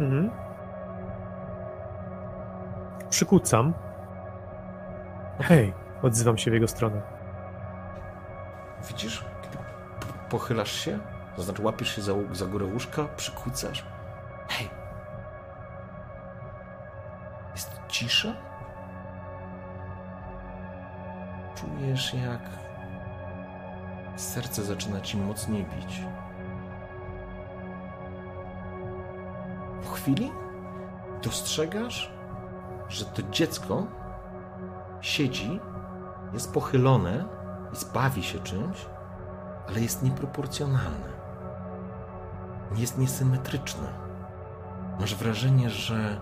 Mhm. 0.00 0.30
Przykucam. 3.10 3.74
Hej, 5.40 5.74
odzywam 6.02 6.38
się 6.38 6.50
w 6.50 6.54
jego 6.54 6.68
stronę. 6.68 7.02
Widzisz, 8.88 9.24
kiedy 9.42 9.58
pochylasz 10.30 10.72
się, 10.72 10.98
to 11.36 11.42
znaczy 11.42 11.62
łapiesz 11.62 11.96
się 11.96 12.02
za, 12.02 12.12
za 12.32 12.46
górę 12.46 12.66
łóżka, 12.66 13.04
przykucasz. 13.16 13.84
Hej! 14.48 14.70
Jest 17.52 17.80
cisza? 17.88 18.32
Czujesz, 21.54 22.14
jak 22.14 22.40
serce 24.20 24.64
zaczyna 24.64 25.00
ci 25.00 25.16
mocniej 25.16 25.64
bić. 25.64 26.02
Po 29.84 29.90
chwili 29.90 30.32
dostrzegasz, 31.22 32.12
że 32.88 33.04
to 33.04 33.22
dziecko 33.22 33.86
siedzi, 35.00 35.60
jest 36.32 36.52
pochylone 36.52 37.24
i 37.72 37.94
bawi 37.94 38.22
się 38.22 38.38
czymś, 38.38 38.86
ale 39.68 39.80
jest 39.80 40.02
nieproporcjonalne. 40.02 41.20
Jest 42.76 42.98
niesymetryczne. 42.98 43.88
Masz 45.00 45.14
wrażenie, 45.14 45.70
że 45.70 46.20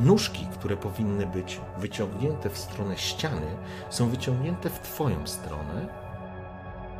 nóżki, 0.00 0.46
które 0.46 0.76
powinny 0.76 1.26
być 1.26 1.60
wyciągnięte 1.78 2.50
w 2.50 2.58
stronę 2.58 2.98
ściany, 2.98 3.56
są 3.90 4.08
wyciągnięte 4.08 4.70
w 4.70 4.80
Twoją 4.80 5.26
stronę, 5.26 6.03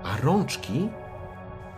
a 0.05 0.17
rączki 0.17 0.89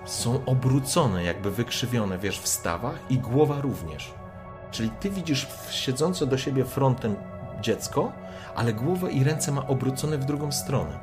są 0.05 0.44
obrócone, 0.47 1.24
jakby 1.24 1.51
wykrzywione, 1.51 2.19
wiesz, 2.19 2.40
w 2.40 2.48
stawach 2.48 2.98
i 3.11 3.19
głowa 3.19 3.61
również. 3.61 4.15
Czyli 4.70 4.90
ty 4.90 5.11
widzisz 5.11 5.47
siedzące 5.70 6.27
do 6.27 6.39
siebie 6.39 6.65
frontem 6.65 7.16
dziecko, 7.61 8.12
ale 8.57 8.73
głowę 8.73 9.12
i 9.12 9.24
ręce 9.24 9.53
ma 9.53 9.66
obrócone 9.66 10.19
w 10.19 10.24
drugą 10.24 10.53
stronę. 10.53 10.98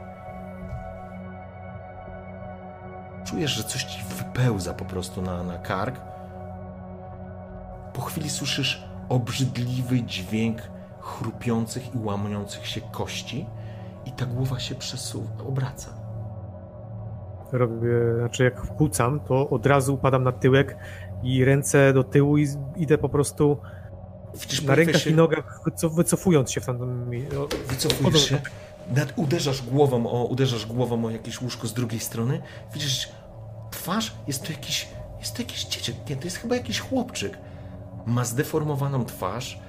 Czujesz, 3.25 3.51
że 3.51 3.63
coś 3.63 3.83
ci 3.83 4.03
wypełza 4.03 4.73
po 4.73 4.85
prostu 4.85 5.21
na, 5.21 5.43
na 5.43 5.57
kark. 5.57 6.01
Po 7.93 8.01
chwili 8.01 8.29
słyszysz 8.29 8.83
obrzydliwy 9.09 10.03
dźwięk 10.03 10.61
chrupiących 10.99 11.95
i 11.95 11.97
łamiących 11.97 12.67
się 12.67 12.81
kości 12.81 13.45
i 14.05 14.11
ta 14.11 14.25
głowa 14.25 14.59
się 14.59 14.75
przesuwa, 14.75 15.43
obraca. 15.47 16.02
Robię, 17.53 17.89
znaczy 18.19 18.43
jak 18.43 18.67
kłócam, 18.77 19.19
to 19.19 19.49
od 19.49 19.65
razu 19.65 19.93
upadam 19.93 20.23
na 20.23 20.31
tyłek 20.31 20.77
i 21.23 21.45
ręce 21.45 21.93
do 21.93 22.03
tyłu 22.03 22.37
i 22.37 22.47
idę 22.75 22.97
po 22.97 23.09
prostu 23.09 23.57
na 24.65 24.75
rękach 24.75 25.01
się... 25.01 25.09
i 25.09 25.13
nogach 25.13 25.59
wycofując 25.95 26.51
się 26.51 26.61
w 26.61 26.65
tamtym... 26.65 27.11
Wycofujesz 27.67 28.29
się, 28.29 28.41
nad, 28.95 29.13
uderzasz 29.15 29.61
głową, 29.61 30.07
o, 30.07 30.25
uderzasz 30.25 30.65
głową 30.65 31.05
o 31.05 31.09
jakieś 31.09 31.41
łóżko 31.41 31.67
z 31.67 31.73
drugiej 31.73 31.99
strony, 31.99 32.41
widzisz 32.73 33.09
twarz, 33.71 34.13
jest 34.27 34.43
to 34.43 34.51
jakiś, 34.51 34.87
jest 35.19 35.35
to 35.35 35.41
jakiś 35.41 35.65
dzieciak, 35.65 35.95
nie, 36.09 36.15
to 36.15 36.23
jest 36.23 36.37
chyba 36.37 36.55
jakiś 36.55 36.79
chłopczyk. 36.79 37.37
Ma 38.05 38.25
zdeformowaną 38.25 39.05
twarz 39.05 39.59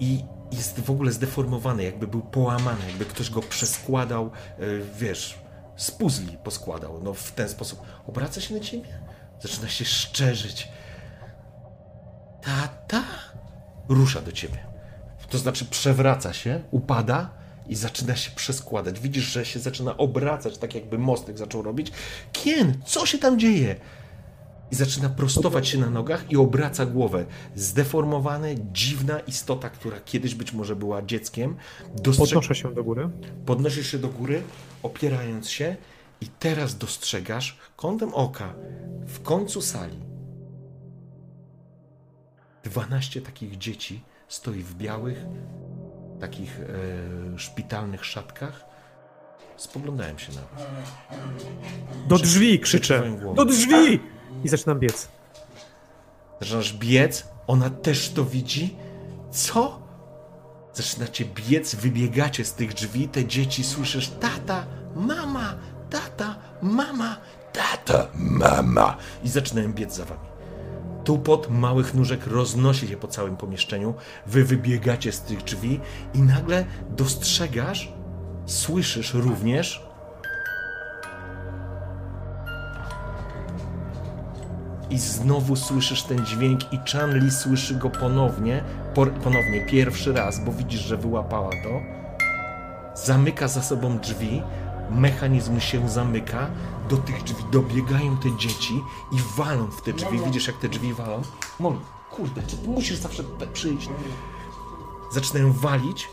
i 0.00 0.24
jest 0.52 0.80
w 0.80 0.90
ogóle 0.90 1.12
zdeformowany, 1.12 1.82
jakby 1.82 2.06
był 2.06 2.20
połamany, 2.20 2.86
jakby 2.88 3.04
ktoś 3.04 3.30
go 3.30 3.40
przeskładał, 3.42 4.30
yy, 4.58 4.82
wiesz, 4.98 5.38
z 5.76 5.90
puzli 5.90 6.38
poskładał, 6.44 7.00
no 7.02 7.14
w 7.14 7.32
ten 7.32 7.48
sposób. 7.48 7.82
Obraca 8.06 8.40
się 8.40 8.54
na 8.54 8.60
ciebie, 8.60 9.00
zaczyna 9.40 9.68
się 9.68 9.84
szczerzyć. 9.84 10.68
Tata? 12.42 13.02
Rusza 13.88 14.20
do 14.20 14.32
ciebie. 14.32 14.58
To 15.30 15.38
znaczy 15.38 15.64
przewraca 15.64 16.32
się, 16.32 16.62
upada 16.70 17.30
i 17.68 17.76
zaczyna 17.76 18.16
się 18.16 18.30
przeskładać. 18.30 19.00
Widzisz, 19.00 19.24
że 19.24 19.44
się 19.44 19.60
zaczyna 19.60 19.96
obracać, 19.96 20.58
tak 20.58 20.74
jakby 20.74 20.98
mostek 20.98 21.38
zaczął 21.38 21.62
robić. 21.62 21.92
Kien, 22.32 22.80
co 22.84 23.06
się 23.06 23.18
tam 23.18 23.38
dzieje? 23.38 23.76
I 24.70 24.74
zaczyna 24.74 25.08
prostować 25.08 25.68
się 25.68 25.78
na 25.78 25.90
nogach 25.90 26.32
i 26.32 26.36
obraca 26.36 26.86
głowę. 26.86 27.26
Zdeformowana, 27.54 28.46
dziwna 28.72 29.20
istota, 29.20 29.70
która 29.70 30.00
kiedyś 30.00 30.34
być 30.34 30.52
może 30.52 30.76
była 30.76 31.02
dzieckiem. 31.02 31.56
Dostrzeg... 32.02 32.28
Podnoszę 32.28 32.54
się 32.54 32.74
do 32.74 32.84
góry. 32.84 33.08
Podnosisz 33.46 33.90
się 33.90 33.98
do 33.98 34.08
góry, 34.08 34.42
opierając 34.82 35.48
się 35.48 35.76
i 36.20 36.26
teraz 36.26 36.78
dostrzegasz 36.78 37.58
kątem 37.76 38.14
oka 38.14 38.54
w 39.06 39.22
końcu 39.22 39.62
sali 39.62 40.00
12 42.64 43.20
takich 43.20 43.58
dzieci 43.58 44.02
stoi 44.28 44.62
w 44.62 44.74
białych, 44.74 45.24
takich 46.20 46.60
e, 46.60 47.38
szpitalnych 47.38 48.04
szatkach. 48.04 48.64
Spoglądałem 49.56 50.18
się 50.18 50.32
na 50.32 50.40
was. 50.40 50.66
Do 52.08 52.18
drzwi 52.18 52.60
krzyczę! 52.60 53.18
Do 53.34 53.44
drzwi! 53.44 54.00
I 54.46 54.48
zaczynam 54.48 54.78
biec. 54.78 55.08
Zaczynasz 56.40 56.72
biec, 56.72 57.26
ona 57.46 57.70
też 57.70 58.10
to 58.10 58.24
widzi. 58.24 58.76
Co? 59.30 59.82
Zaczynacie 60.74 61.24
biec, 61.24 61.74
wybiegacie 61.74 62.44
z 62.44 62.52
tych 62.52 62.74
drzwi, 62.74 63.08
te 63.08 63.24
dzieci 63.24 63.64
słyszysz 63.64 64.08
tata, 64.08 64.66
mama, 64.96 65.54
tata, 65.90 66.36
mama, 66.62 67.16
tata, 67.52 68.08
mama. 68.14 68.96
I 69.24 69.28
zaczynają 69.28 69.72
biec 69.72 69.94
za 69.94 70.04
wami. 70.04 70.26
Tupot 71.04 71.50
małych 71.50 71.94
nóżek 71.94 72.26
roznosi 72.26 72.88
się 72.88 72.96
po 72.96 73.08
całym 73.08 73.36
pomieszczeniu. 73.36 73.94
Wy 74.26 74.44
wybiegacie 74.44 75.12
z 75.12 75.20
tych 75.20 75.42
drzwi 75.42 75.80
i 76.14 76.22
nagle 76.22 76.64
dostrzegasz, 76.90 77.92
słyszysz 78.46 79.14
również 79.14 79.85
i 84.90 84.98
znowu 84.98 85.56
słyszysz 85.56 86.02
ten 86.02 86.26
dźwięk 86.26 86.72
i 86.72 86.78
Chanli 86.92 87.30
słyszy 87.30 87.74
go 87.74 87.90
ponownie, 87.90 88.64
ponownie, 88.94 89.66
pierwszy 89.66 90.12
raz, 90.12 90.44
bo 90.44 90.52
widzisz, 90.52 90.80
że 90.80 90.96
wyłapała 90.96 91.50
to. 91.50 91.80
Zamyka 92.94 93.48
za 93.48 93.62
sobą 93.62 93.98
drzwi, 93.98 94.42
mechanizm 94.90 95.60
się 95.60 95.88
zamyka, 95.88 96.50
do 96.90 96.96
tych 96.96 97.22
drzwi 97.22 97.44
dobiegają 97.52 98.16
te 98.16 98.36
dzieci 98.36 98.82
i 99.12 99.16
walą 99.36 99.66
w 99.66 99.82
te 99.82 99.92
drzwi. 99.92 100.18
Widzisz, 100.24 100.46
jak 100.46 100.56
te 100.56 100.68
drzwi 100.68 100.94
walą? 100.94 101.22
Moli, 101.60 101.80
kurde, 102.10 102.42
czy 102.42 102.56
ty 102.56 102.68
musisz 102.68 102.96
zawsze 102.96 103.22
przyjść? 103.52 103.88
Zaczynają 105.12 105.52
walić, 105.52 106.08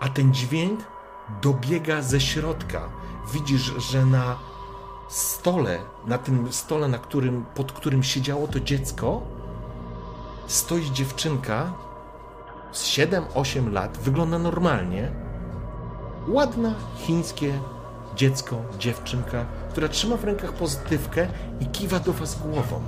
a 0.00 0.08
ten 0.08 0.34
dźwięk 0.34 0.80
dobiega 1.42 2.02
ze 2.02 2.20
środka. 2.20 2.88
Widzisz, 3.32 3.72
że 3.78 4.06
na 4.06 4.36
stole, 5.08 5.78
na 6.06 6.18
tym 6.18 6.52
stole, 6.52 6.88
na 6.88 6.98
którym, 6.98 7.44
pod 7.54 7.72
którym 7.72 8.02
siedziało 8.02 8.48
to 8.48 8.60
dziecko, 8.60 9.22
stoi 10.46 10.90
dziewczynka 10.90 11.72
z 12.72 12.84
7-8 12.84 13.72
lat, 13.72 13.98
wygląda 13.98 14.38
normalnie. 14.38 15.12
Ładna, 16.28 16.74
chińskie 16.96 17.58
dziecko, 18.16 18.56
dziewczynka, 18.78 19.44
która 19.70 19.88
trzyma 19.88 20.16
w 20.16 20.24
rękach 20.24 20.52
pozytywkę 20.52 21.28
i 21.60 21.66
kiwa 21.66 22.00
do 22.00 22.12
was 22.12 22.38
głową. 22.38 22.80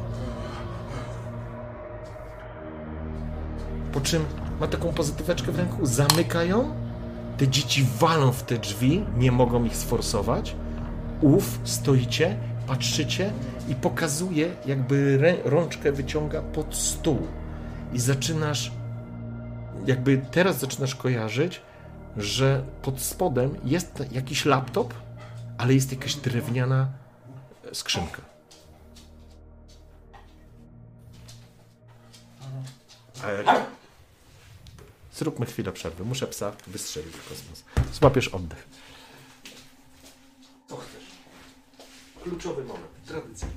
Po 3.92 4.00
czym 4.00 4.24
ma 4.60 4.66
taką 4.66 4.92
pozytyweczkę 4.92 5.52
w 5.52 5.58
ręku, 5.58 5.86
zamyka 5.86 6.44
ją, 6.44 6.74
te 7.36 7.48
dzieci 7.48 7.86
walą 7.98 8.32
w 8.32 8.42
te 8.42 8.58
drzwi, 8.58 9.04
nie 9.16 9.32
mogą 9.32 9.64
ich 9.64 9.76
sforsować. 9.76 10.56
Uf, 11.20 11.58
stoicie, 11.64 12.36
patrzycie 12.66 13.32
i 13.68 13.74
pokazuje, 13.74 14.56
jakby 14.66 15.18
rączkę 15.44 15.92
wyciąga 15.92 16.42
pod 16.42 16.76
stół. 16.76 17.28
I 17.92 17.98
zaczynasz, 17.98 18.72
jakby 19.86 20.18
teraz 20.30 20.58
zaczynasz 20.58 20.94
kojarzyć, 20.94 21.62
że 22.16 22.64
pod 22.82 23.00
spodem 23.00 23.56
jest 23.64 24.04
jakiś 24.12 24.44
laptop, 24.44 24.94
ale 25.58 25.74
jest 25.74 25.92
jakaś 25.92 26.14
drewniana 26.14 26.88
skrzynka. 27.72 28.22
Zróbmy 35.14 35.46
chwilę 35.46 35.72
przerwy. 35.72 36.04
Muszę 36.04 36.26
psa 36.26 36.52
wystrzelić 36.66 37.12
w 37.16 37.28
kosmos. 37.28 37.64
Złapiesz 37.92 38.28
oddech. 38.28 38.66
Kluczowy 42.22 42.64
moment, 42.64 43.04
tradycyjny. 43.06 43.52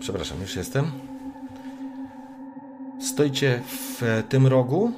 Przepraszam, 0.00 0.40
już 0.40 0.56
jestem. 0.56 1.05
Stoicie 3.16 3.60
w 3.66 4.22
tym 4.28 4.46
rogu. 4.46 4.92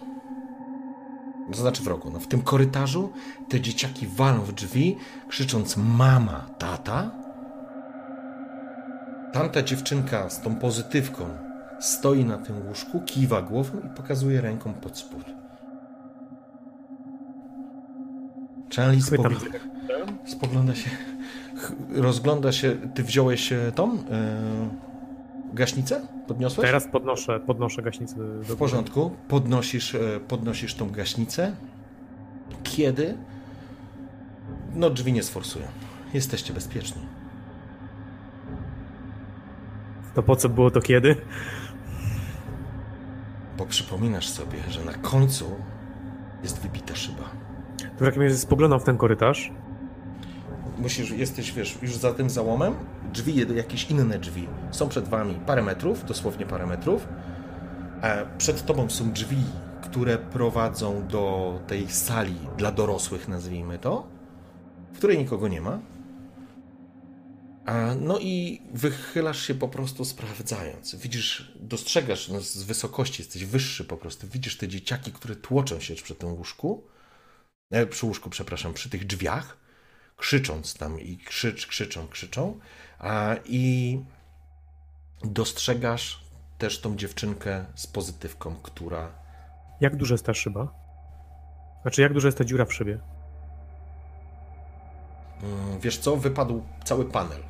To 1.50 1.58
znaczy 1.58 1.82
w 1.82 1.86
rogu, 1.86 2.10
no 2.10 2.20
w 2.20 2.26
tym 2.26 2.42
korytarzu. 2.42 3.12
Te 3.48 3.60
dzieciaki 3.60 4.06
walą 4.06 4.40
w 4.40 4.52
drzwi, 4.52 4.96
krzycząc 5.28 5.76
mama, 5.76 6.46
tata. 6.58 7.10
Tamta 9.32 9.62
dziewczynka 9.62 10.30
z 10.30 10.40
tą 10.40 10.54
pozytywką 10.54 11.24
stoi 11.80 12.24
na 12.24 12.38
tym 12.38 12.66
łóżku, 12.68 13.00
kiwa 13.00 13.42
głową 13.42 13.78
i 13.78 13.96
pokazuje 13.96 14.40
ręką 14.40 14.74
pod 14.74 14.98
spód. 14.98 15.24
Charlie 18.76 19.02
spogląda, 19.02 19.40
spogląda 20.26 20.74
się, 20.74 20.90
rozgląda 21.90 22.52
się. 22.52 22.76
Ty 22.94 23.04
wziąłeś 23.04 23.52
e, 23.52 23.72
tą 23.74 23.92
e, 23.92 24.87
gaśnicę? 25.52 26.06
Podniosłeś? 26.26 26.66
Teraz 26.66 26.88
podnoszę, 26.92 27.40
podnoszę 27.40 27.82
gaśnicę 27.82 28.16
do 28.16 28.54
W 28.54 28.56
porządku. 28.56 29.10
Podnosisz, 29.28 29.94
e, 29.94 30.20
podnosisz 30.28 30.74
tą 30.74 30.90
gaśnicę. 30.90 31.56
Kiedy? 32.62 33.16
No, 34.74 34.90
drzwi 34.90 35.12
nie 35.12 35.22
sforsują. 35.22 35.66
Jesteście 36.14 36.52
bezpieczni. 36.52 37.02
To 40.14 40.22
po 40.22 40.36
co 40.36 40.48
było 40.48 40.70
to 40.70 40.80
kiedy? 40.80 41.16
Bo 43.58 43.66
przypominasz 43.66 44.28
sobie, 44.28 44.58
że 44.68 44.84
na 44.84 44.94
końcu 44.94 45.56
jest 46.42 46.60
wybita 46.60 46.94
szyba. 46.94 47.24
To 47.78 48.04
w 48.04 48.08
takim 48.08 48.22
razie 48.22 48.36
spoglądam 48.36 48.80
w 48.80 48.84
ten 48.84 48.98
korytarz. 48.98 49.52
Musisz, 50.78 51.10
jesteś, 51.10 51.52
wiesz, 51.52 51.78
już 51.82 51.96
za 51.96 52.14
tym 52.14 52.30
załomem. 52.30 52.74
Drzwi, 53.12 53.56
jakieś 53.56 53.90
inne 53.90 54.18
drzwi 54.18 54.48
są 54.70 54.88
przed 54.88 55.08
wami 55.08 55.34
parę 55.46 55.62
metrów, 55.62 56.04
dosłownie 56.04 56.46
parę 56.46 56.66
metrów. 56.66 57.08
A 58.02 58.36
przed 58.38 58.66
tobą 58.66 58.90
są 58.90 59.12
drzwi, 59.12 59.42
które 59.82 60.18
prowadzą 60.18 61.06
do 61.06 61.58
tej 61.66 61.90
sali 61.90 62.36
dla 62.56 62.72
dorosłych, 62.72 63.28
nazwijmy 63.28 63.78
to, 63.78 64.06
w 64.92 64.98
której 64.98 65.18
nikogo 65.18 65.48
nie 65.48 65.60
ma. 65.60 65.78
No 68.00 68.18
i 68.18 68.62
wychylasz 68.74 69.46
się 69.46 69.54
po 69.54 69.68
prostu 69.68 70.04
sprawdzając. 70.04 70.94
Widzisz, 70.94 71.52
dostrzegasz 71.60 72.28
no, 72.28 72.40
z 72.40 72.62
wysokości, 72.62 73.22
jesteś 73.22 73.44
wyższy 73.44 73.84
po 73.84 73.96
prostu. 73.96 74.26
Widzisz 74.28 74.56
te 74.56 74.68
dzieciaki, 74.68 75.12
które 75.12 75.36
tłoczą 75.36 75.80
się 75.80 75.94
przy 75.94 76.14
tym 76.14 76.32
łóżku. 76.32 76.84
E, 77.70 77.86
przy 77.86 78.06
łóżku, 78.06 78.30
przepraszam, 78.30 78.74
przy 78.74 78.90
tych 78.90 79.06
drzwiach 79.06 79.67
krzycząc 80.18 80.74
tam 80.74 81.00
i 81.00 81.18
krzycz, 81.18 81.66
krzyczą, 81.66 82.08
krzyczą. 82.08 82.58
A, 82.98 83.34
I 83.44 84.04
dostrzegasz 85.24 86.24
też 86.58 86.80
tą 86.80 86.96
dziewczynkę 86.96 87.64
z 87.74 87.86
pozytywką, 87.86 88.56
która. 88.62 89.10
Jak 89.80 89.96
duża 89.96 90.14
jest 90.14 90.26
ta 90.26 90.34
szyba? 90.34 90.68
Znaczy, 91.82 92.02
jak 92.02 92.12
duża 92.12 92.28
jest 92.28 92.38
ta 92.38 92.44
dziura 92.44 92.64
w 92.64 92.72
szybie? 92.74 92.98
mm, 95.42 95.80
Wiesz 95.80 95.98
co, 95.98 96.16
wypadł 96.16 96.62
cały 96.84 97.04
panel, 97.04 97.42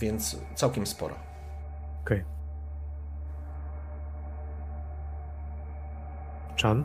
więc 0.00 0.36
całkiem 0.54 0.86
spora. 0.86 1.14
Okej. 2.02 2.24
Chan, 6.62 6.84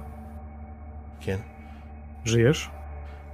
Kien? 1.20 1.40
żyjesz? 2.26 2.72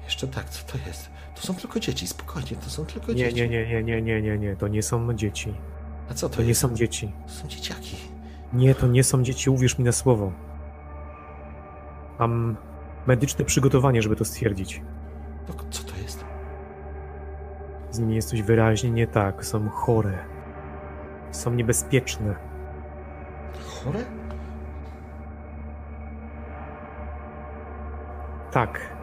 Jeszcze 0.08 0.28
tak, 0.28 0.50
co 0.50 0.72
to 0.72 0.88
jest? 0.88 1.10
To 1.36 1.42
są 1.42 1.56
tylko 1.56 1.80
dzieci, 1.80 2.08
spokojnie, 2.08 2.50
to 2.64 2.70
są 2.70 2.86
tylko 2.86 3.12
Nie, 3.12 3.18
dzieci. 3.18 3.36
nie, 3.36 3.48
nie, 3.50 3.66
nie, 3.68 3.84
nie, 3.84 4.02
nie, 4.02 4.22
nie, 4.22 4.38
nie, 4.38 4.56
to 4.56 4.68
nie 4.68 4.84
są 4.84 5.14
dzieci. 5.14 5.54
A 6.12 6.14
co 6.14 6.30
to, 6.30 6.36
To 6.36 6.42
nie 6.42 6.48
jest? 6.48 6.62
są 6.62 6.76
dzieci. 6.76 7.12
To 7.28 7.34
są 7.34 7.48
dzieciaki. 7.48 7.98
Nie, 8.54 8.76
to 8.76 8.88
nie 8.88 9.04
są 9.04 9.24
dzieci, 9.24 9.50
uwierz 9.50 9.78
mi 9.78 9.86
na 9.86 9.92
słowo. 9.92 10.32
Mam 12.20 12.58
medyczne 13.08 13.46
przygotowanie, 13.46 14.02
żeby 14.02 14.16
to 14.16 14.26
stwierdzić. 14.26 14.82
No, 15.48 15.54
co 15.70 15.84
to 15.84 15.98
jest? 16.02 16.26
Z 17.92 18.00
nimi 18.00 18.16
jest 18.16 18.30
coś 18.30 18.42
wyraźnie 18.42 18.90
nie 18.92 19.08
tak. 19.08 19.46
Są 19.46 19.70
chore. 19.70 20.18
Są 21.32 21.54
niebezpieczne. 21.54 22.36
Chore? 23.84 24.00
Tak. 28.52 28.97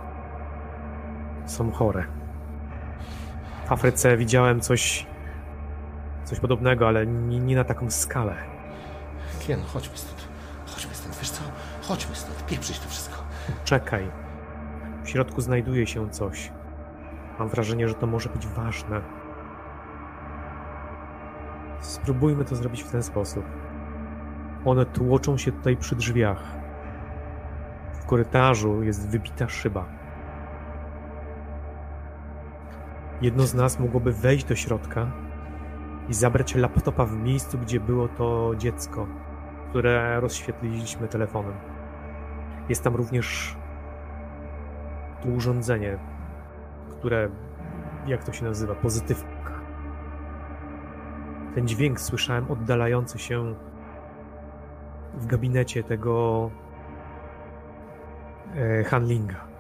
Są 1.47 1.73
chore. 1.73 2.05
W 3.67 3.73
Afryce 3.73 4.17
widziałem 4.17 4.61
coś. 4.61 5.07
coś 6.25 6.41
podobnego, 6.41 6.89
ale 6.89 7.07
nie, 7.07 7.39
nie 7.39 7.57
na 7.57 7.65
taką 7.65 7.91
skalę. 7.91 8.37
Kien, 9.41 9.63
chodźmy 9.63 9.97
stąd. 9.97 10.29
Chodźmy 10.67 10.95
stąd, 10.95 11.19
wiesz 11.19 11.31
co? 11.31 11.43
Chodźmy 11.83 12.17
stąd, 12.17 12.47
pieprzyć 12.47 12.79
to 12.79 12.89
wszystko. 12.89 13.23
Czekaj. 13.65 14.11
W 15.05 15.09
środku 15.09 15.41
znajduje 15.41 15.87
się 15.87 16.11
coś. 16.11 16.53
Mam 17.39 17.49
wrażenie, 17.49 17.89
że 17.89 17.95
to 17.95 18.07
może 18.07 18.29
być 18.29 18.47
ważne. 18.47 19.01
Spróbujmy 21.81 22.45
to 22.45 22.57
zrobić 22.57 22.83
w 22.83 22.91
ten 22.91 23.03
sposób. 23.03 23.45
One 24.65 24.87
tłoczą 24.87 25.39
się 25.39 25.53
tutaj 25.53 25.77
przy 25.77 25.97
drzwiach. 25.97 26.43
W 27.93 28.07
korytarzu 28.07 28.83
jest 28.83 29.09
wybita 29.09 29.49
szyba. 29.49 30.04
Jedno 33.21 33.47
z 33.47 33.55
nas 33.55 33.81
mogłoby 33.81 34.13
wejść 34.13 34.45
do 34.45 34.57
środka 34.57 35.13
i 36.09 36.15
zabrać 36.15 36.55
laptopa 36.55 37.05
w 37.05 37.17
miejscu, 37.17 37.59
gdzie 37.59 37.81
było 37.81 38.09
to 38.09 38.53
dziecko, 38.57 39.07
które 39.71 40.21
rozświetliliśmy 40.21 41.09
telefonem. 41.09 41.55
Jest 42.69 42.83
tam 42.85 42.95
również 42.95 43.57
to 45.23 45.29
urządzenie, 45.29 45.99
które, 46.91 47.29
jak 48.07 48.25
to 48.25 48.33
się 48.33 48.45
nazywa, 48.45 48.75
pozytywka. 48.75 49.61
Ten 51.55 51.69
dźwięk 51.69 52.01
słyszałem 52.01 52.51
oddalający 52.51 53.19
się 53.19 53.55
w 55.15 55.27
gabinecie 55.27 55.83
tego 55.83 56.51
e, 58.55 58.85
handlinga. 58.85 59.54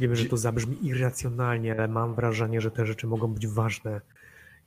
Wiem, 0.00 0.14
że 0.16 0.24
to 0.24 0.36
zabrzmi 0.36 0.86
irracjonalnie, 0.86 1.72
ale 1.72 1.88
mam 1.88 2.14
wrażenie, 2.14 2.60
że 2.60 2.70
te 2.70 2.86
rzeczy 2.86 3.06
mogą 3.06 3.34
być 3.34 3.46
ważne 3.46 4.00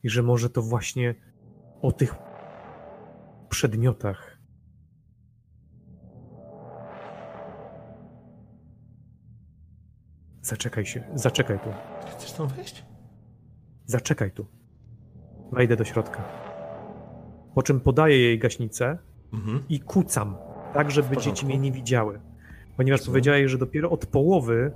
i 0.03 0.09
że 0.09 0.23
może 0.23 0.49
to 0.49 0.61
właśnie 0.61 1.15
o 1.81 1.91
tych 1.91 2.15
przedmiotach 3.49 4.37
Zaczekaj 10.41 10.85
się, 10.85 11.03
zaczekaj 11.15 11.59
tu, 11.59 11.69
Chcesz 12.11 12.31
tam 12.33 12.47
wejść? 12.47 12.85
zaczekaj 13.85 14.31
tu. 14.31 14.45
Wejdę 15.51 15.75
do 15.75 15.83
środka. 15.83 16.23
Po 17.55 17.63
czym 17.63 17.79
podaję 17.79 18.17
jej 18.19 18.39
gaśnicę 18.39 18.97
Mhm. 19.33 19.63
i 19.69 19.79
kucam, 19.79 20.35
tak 20.73 20.91
żeby 20.91 21.17
dzieci 21.17 21.45
mnie 21.45 21.57
nie 21.57 21.71
widziały. 21.71 22.19
Ponieważ 22.77 23.01
powiedziałeś, 23.05 23.51
że 23.51 23.57
dopiero 23.57 23.89
od 23.89 24.05
połowy 24.05 24.71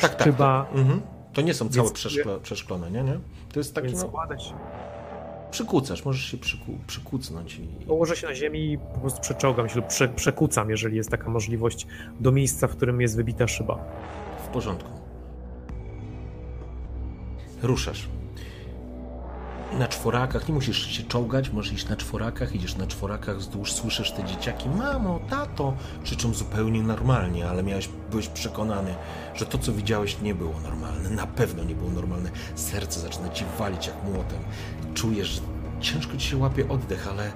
Tak, 0.00 0.14
tak. 0.14 0.26
szyba, 0.26 0.66
To, 0.72 0.78
mhm. 0.78 1.02
to 1.32 1.42
nie 1.42 1.54
są 1.54 1.68
całe 1.68 1.90
przeszkle, 1.90 2.40
przeszklone, 2.40 2.90
nie? 2.90 3.02
nie? 3.02 3.18
To 3.52 3.60
jest 3.60 3.74
taki, 3.74 3.94
no, 3.94 4.12
przykucasz, 5.50 6.04
możesz 6.04 6.24
się 6.24 6.36
przyku, 6.36 6.72
przykucnąć 6.86 7.58
i... 7.58 7.86
Położę 7.86 8.16
się 8.16 8.26
na 8.26 8.34
ziemi 8.34 8.72
i 8.72 8.78
po 8.78 9.00
prostu 9.00 9.20
przeczołgam 9.20 9.68
się 9.68 9.76
lub 9.76 9.86
prze, 9.86 10.08
przekucam, 10.08 10.70
jeżeli 10.70 10.96
jest 10.96 11.10
taka 11.10 11.30
możliwość, 11.30 11.86
do 12.20 12.32
miejsca, 12.32 12.66
w 12.66 12.76
którym 12.76 13.00
jest 13.00 13.16
wybita 13.16 13.48
szyba. 13.48 13.78
W 14.44 14.48
porządku. 14.48 14.90
Ruszasz. 17.62 18.08
Na 19.72 19.88
czworakach, 19.88 20.48
nie 20.48 20.54
musisz 20.54 20.86
się 20.86 21.02
czołgać, 21.02 21.50
możesz 21.50 21.72
iść 21.72 21.88
na 21.88 21.96
czworakach, 21.96 22.54
idziesz 22.54 22.76
na 22.76 22.86
czworakach 22.86 23.38
wzdłuż, 23.38 23.72
słyszysz 23.72 24.12
te 24.12 24.24
dzieciaki, 24.24 24.68
mamo, 24.68 25.20
tato, 25.30 25.74
krzyczą 26.04 26.34
zupełnie 26.34 26.82
normalnie, 26.82 27.48
ale 27.48 27.62
miałeś, 27.62 27.88
byłeś 28.10 28.28
przekonany, 28.28 28.94
że 29.34 29.46
to, 29.46 29.58
co 29.58 29.72
widziałeś, 29.72 30.20
nie 30.20 30.34
było 30.34 30.54
normalne, 30.60 31.10
na 31.10 31.26
pewno 31.26 31.64
nie 31.64 31.74
było 31.74 31.90
normalne. 31.90 32.30
Serce 32.54 33.00
zaczyna 33.00 33.28
ci 33.28 33.44
walić 33.58 33.86
jak 33.86 34.04
młotem. 34.04 34.38
Czujesz, 34.94 35.28
że 35.28 35.40
ciężko 35.80 36.16
ci 36.16 36.26
się 36.28 36.36
łapie 36.36 36.68
oddech, 36.68 37.08
ale 37.08 37.32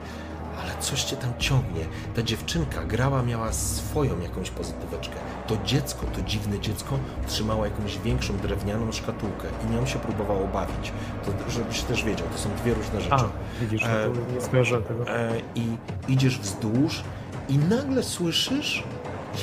ale 0.61 0.73
coś 0.81 1.05
cię 1.05 1.17
tam 1.17 1.33
ciągnie. 1.39 1.85
Ta 2.15 2.23
dziewczynka 2.23 2.85
grała, 2.85 3.23
miała 3.23 3.53
swoją 3.53 4.21
jakąś 4.21 4.51
pozytyweczkę. 4.51 5.15
To 5.47 5.57
dziecko, 5.65 6.07
to 6.07 6.23
dziwne 6.23 6.61
dziecko, 6.61 6.99
trzymało 7.27 7.65
jakąś 7.65 7.99
większą 7.99 8.37
drewnianą 8.37 8.93
szkatułkę 8.93 9.49
i 9.65 9.75
nią 9.75 9.87
się 9.87 9.99
próbowało 9.99 10.49
bawić. 10.49 10.93
To, 11.25 11.51
żebyś 11.51 11.83
też 11.83 12.05
wiedział, 12.05 12.29
to 12.29 12.39
są 12.39 12.51
dwie 12.63 12.75
różne 12.75 13.01
rzeczy. 13.01 13.15
A, 13.15 13.29
widzisz, 13.61 13.83
e, 13.83 14.11
no 14.15 14.65
nie 14.65 14.83
tego. 14.83 15.09
E, 15.09 15.33
I 15.55 15.77
idziesz 16.09 16.39
wzdłuż 16.39 17.03
i 17.49 17.59
nagle 17.59 18.03
słyszysz, 18.03 18.85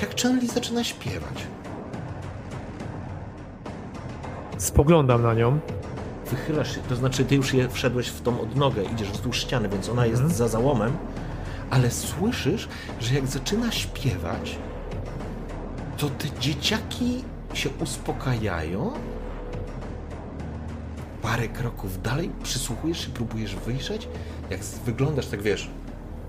jak 0.01 0.21
Chanli 0.21 0.47
zaczyna 0.47 0.83
śpiewać. 0.83 1.47
Spoglądam 4.57 5.23
na 5.23 5.33
nią 5.33 5.59
wychylasz 6.31 6.75
się, 6.75 6.81
to 6.81 6.95
znaczy 6.95 7.25
ty 7.25 7.35
już 7.35 7.53
je 7.53 7.69
wszedłeś 7.69 8.07
w 8.07 8.21
tą 8.21 8.41
odnogę, 8.41 8.83
idziesz 8.83 9.11
wzdłuż 9.11 9.37
ściany, 9.37 9.69
więc 9.69 9.89
ona 9.89 10.05
jest 10.05 10.21
mhm. 10.21 10.37
za 10.37 10.47
załomem, 10.47 10.97
ale 11.69 11.91
słyszysz, 11.91 12.67
że 12.99 13.15
jak 13.15 13.27
zaczyna 13.27 13.71
śpiewać, 13.71 14.55
to 15.97 16.09
te 16.09 16.39
dzieciaki 16.39 17.23
się 17.53 17.69
uspokajają. 17.69 18.91
Parę 21.21 21.47
kroków 21.47 22.01
dalej 22.01 22.31
przysłuchujesz 22.43 23.05
się, 23.05 23.09
próbujesz 23.09 23.55
wyjrzeć. 23.55 24.07
Jak 24.49 24.63
wyglądasz, 24.63 25.27
tak 25.27 25.41
wiesz, 25.41 25.69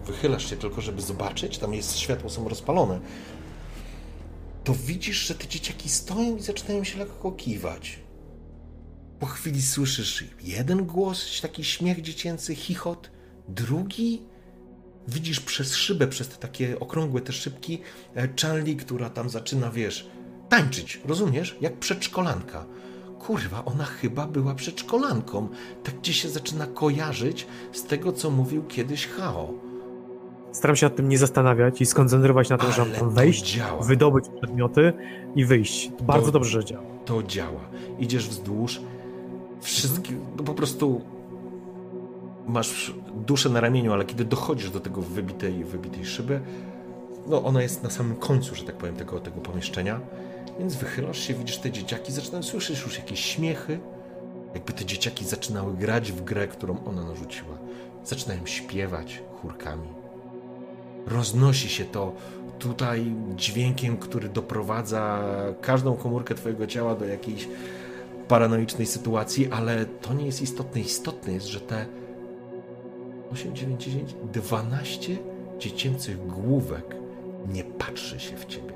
wychylasz 0.07 0.51
się 0.51 0.57
tylko, 0.57 0.81
żeby 0.81 1.03
zobaczyć, 1.03 1.59
tam 1.59 1.75
jest 1.75 1.99
światło, 1.99 2.31
są 2.31 2.49
rozpalone. 2.49 3.01
To 4.65 4.75
widzisz, 4.75 5.27
że 5.27 5.35
te 5.35 5.49
dzieciaki 5.49 5.89
stoją 5.89 6.37
i 6.37 6.41
zaczynają 6.41 6.85
się 6.85 6.99
lekko 6.99 7.33
kiwać. 7.33 7.99
Po 9.21 9.27
chwili 9.27 9.63
słyszysz 9.63 10.25
jeden 10.45 10.87
głos, 10.87 11.41
taki 11.43 11.65
śmiech 11.65 12.03
dziecięcy, 12.03 12.55
chichot, 12.55 13.11
drugi 13.49 14.23
widzisz 15.09 15.41
przez 15.41 15.75
szybę, 15.75 16.07
przez 16.07 16.29
te 16.29 16.37
takie 16.37 16.81
okrągłe 16.81 17.21
te 17.21 17.33
szybki, 17.33 17.81
e, 18.17 18.29
Chanli, 18.43 18.77
która 18.77 19.11
tam 19.11 19.31
zaczyna, 19.31 19.71
wiesz, 19.71 20.11
tańczyć, 20.49 21.01
rozumiesz? 21.05 21.57
Jak 21.61 21.79
przedszkolanka. 21.79 22.67
Kurwa, 23.19 23.65
ona 23.65 23.85
chyba 23.85 24.27
była 24.27 24.55
przedszkolanką. 24.55 25.49
Tak 25.85 25.95
gdzie 25.95 26.13
się 26.13 26.29
zaczyna 26.29 26.67
kojarzyć 26.67 27.47
z 27.73 27.83
tego, 27.83 28.13
co 28.13 28.31
mówił 28.31 28.65
kiedyś 28.65 29.07
Hao. 29.07 29.55
Staram 30.53 30.77
się 30.77 30.87
nad 30.87 30.97
tym 30.97 31.09
nie 31.09 31.19
zastanawiać 31.19 31.81
i 31.81 31.87
skoncentrować 31.87 32.49
na 32.49 32.59
tym, 32.59 32.73
żeby 32.73 33.11
wejść, 33.11 33.55
działa. 33.55 33.83
wydobyć 33.83 34.25
przedmioty 34.39 34.93
i 35.37 35.45
wyjść. 35.45 35.91
To 35.99 36.05
bardzo 36.05 36.27
to, 36.27 36.33
dobrze, 36.33 36.51
że 36.51 36.65
działa. 36.65 36.85
To 37.05 37.23
działa. 37.23 37.71
Idziesz 37.99 38.29
wzdłuż, 38.29 38.81
wszystkie, 39.61 40.13
no 40.37 40.45
po 40.45 40.55
prostu 40.55 41.01
masz 42.47 42.95
duszę 43.27 43.49
na 43.49 43.61
ramieniu, 43.61 43.93
ale 43.93 44.05
kiedy 44.05 44.25
dochodzisz 44.25 44.71
do 44.71 44.81
tego 44.81 45.03
wybitej, 45.03 45.65
wybitej 45.65 46.07
szyby, 46.07 46.41
no 47.27 47.45
ona 47.45 47.63
jest 47.63 47.83
na 47.83 47.91
samym 47.91 48.17
końcu, 48.17 48.55
że 48.55 48.65
tak 48.65 48.77
powiem, 48.77 48.97
tego, 48.97 49.21
tego 49.21 49.41
pomieszczenia, 49.41 50.01
więc 50.59 50.77
wychylasz 50.77 51.19
się, 51.19 51.35
widzisz 51.35 51.59
te 51.59 51.71
dzieciaki, 51.71 52.13
zaczynają 52.13 52.43
słyszeć 52.43 52.83
już 52.83 52.99
jakieś 52.99 53.21
śmiechy, 53.21 53.81
jakby 54.55 54.73
te 54.73 54.85
dzieciaki 54.85 55.25
zaczynały 55.25 55.75
grać 55.75 56.13
w 56.13 56.25
grę, 56.25 56.49
którą 56.49 56.85
ona 56.85 57.05
narzuciła. 57.05 57.59
Zaczynają 58.05 58.47
śpiewać 58.47 59.23
chórkami. 59.43 59.89
Roznosi 61.07 61.69
się 61.69 61.85
to 61.85 62.13
tutaj 62.59 63.13
dźwiękiem, 63.37 63.97
który 63.97 64.29
doprowadza 64.29 65.25
każdą 65.61 65.97
komórkę 65.97 66.35
twojego 66.35 66.67
ciała 66.67 66.95
do 66.95 67.05
jakiejś 67.05 67.49
paranoicznej 68.31 68.87
sytuacji, 68.87 69.49
ale 69.51 69.85
to 69.87 70.15
nie 70.15 70.27
jest 70.27 70.43
istotne. 70.43 70.81
Istotne 70.81 71.33
jest, 71.33 71.47
że 71.47 71.61
te 71.61 71.87
8, 73.33 73.55
9, 73.55 73.85
10, 73.85 74.15
12 74.33 75.17
dziecięcych 75.59 76.27
główek 76.27 76.97
nie 77.53 77.65
patrzy 77.65 78.21
się 78.21 78.37
w 78.37 78.45
ciebie. 78.45 78.73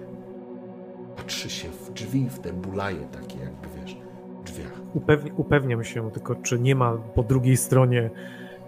Patrzy 1.17 1.51
się 1.51 1.69
w 1.69 1.93
drzwi, 1.93 2.29
w 2.29 2.39
te 2.39 2.53
bulaje 2.53 3.07
takie 3.13 3.39
jakby, 3.39 3.69
wiesz, 3.81 3.97
drzwiach. 4.45 4.81
Upewni 4.95 5.33
upewniam 5.37 5.85
się 5.85 6.11
tylko, 6.11 6.35
czy 6.35 6.59
nie 6.59 6.75
ma 6.75 6.93
po 6.93 7.23
drugiej 7.23 7.57
stronie 7.57 8.11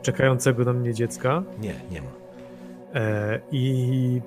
czekającego 0.02 0.64
na 0.64 0.72
mnie 0.72 0.94
dziecka. 0.94 1.42
Nie, 1.60 1.74
nie 1.90 2.02
ma. 2.02 2.10
E, 2.94 3.40
I 3.52 4.20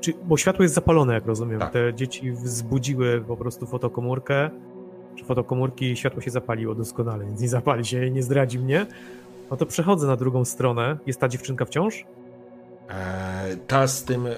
czy, 0.00 0.12
bo 0.24 0.36
światło 0.36 0.62
jest 0.62 0.74
zapalone, 0.74 1.14
jak 1.14 1.26
rozumiem. 1.26 1.60
Tak. 1.60 1.72
Te 1.72 1.94
dzieci 1.94 2.32
wzbudziły 2.32 3.20
po 3.20 3.36
prostu 3.36 3.66
fotokomórkę 3.66 4.50
czy 5.16 5.24
fotokomórki 5.24 5.96
światło 5.96 6.22
się 6.22 6.30
zapaliło 6.30 6.74
doskonale, 6.74 7.24
więc 7.24 7.40
nie 7.40 7.48
zapali 7.48 7.84
się 7.84 8.06
i 8.06 8.12
nie 8.12 8.22
zdradzi 8.22 8.58
mnie, 8.58 8.86
no 9.50 9.56
to 9.56 9.66
przechodzę 9.66 10.06
na 10.06 10.16
drugą 10.16 10.44
stronę. 10.44 10.98
Jest 11.06 11.20
ta 11.20 11.28
dziewczynka 11.28 11.64
wciąż? 11.64 12.04
Eee, 12.88 13.56
ta 13.66 13.86
z 13.86 14.04
tym 14.04 14.26
e, 14.26 14.32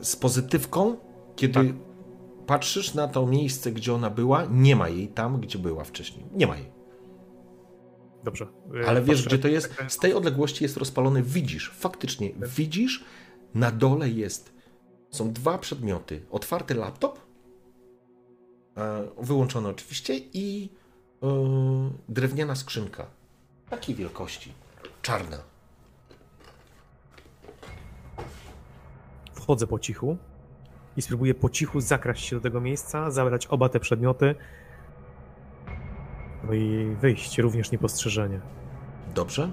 z 0.00 0.16
pozytywką, 0.16 0.96
kiedy 1.36 1.54
tak. 1.54 1.66
patrzysz 2.46 2.94
na 2.94 3.08
to 3.08 3.26
miejsce, 3.26 3.72
gdzie 3.72 3.94
ona 3.94 4.10
była, 4.10 4.44
nie 4.50 4.76
ma 4.76 4.88
jej 4.88 5.08
tam, 5.08 5.40
gdzie 5.40 5.58
była 5.58 5.84
wcześniej. 5.84 6.26
Nie 6.34 6.46
ma 6.46 6.56
jej. 6.56 6.70
Dobrze. 8.24 8.46
E, 8.82 8.88
Ale 8.88 9.02
wiesz, 9.02 9.26
gdzie 9.26 9.38
to 9.38 9.48
jest? 9.48 9.74
Z 9.88 9.98
tej 9.98 10.14
odległości 10.14 10.64
jest 10.64 10.76
rozpalony, 10.76 11.22
widzisz, 11.22 11.70
faktycznie 11.70 12.30
widzisz, 12.56 13.04
na 13.54 13.70
dole 13.70 14.10
jest, 14.10 14.52
są 15.10 15.32
dwa 15.32 15.58
przedmioty. 15.58 16.22
Otwarty 16.30 16.74
laptop 16.74 17.25
wyłączone 19.18 19.68
oczywiście 19.68 20.14
i 20.16 20.70
e, 21.22 21.26
drewniana 22.08 22.54
skrzynka 22.54 23.06
takiej 23.70 23.94
wielkości, 23.94 24.52
czarna. 25.02 25.38
Wchodzę 29.34 29.66
po 29.66 29.78
cichu 29.78 30.16
i 30.96 31.02
spróbuję 31.02 31.34
po 31.34 31.50
cichu 31.50 31.80
zakraść 31.80 32.24
się 32.24 32.36
do 32.36 32.42
tego 32.42 32.60
miejsca, 32.60 33.10
zabrać 33.10 33.46
oba 33.46 33.68
te 33.68 33.80
przedmioty 33.80 34.34
no 36.44 36.54
i 36.54 36.96
wyjść 37.00 37.38
również 37.38 37.70
niepostrzeżenie. 37.70 38.40
Dobrze. 39.14 39.50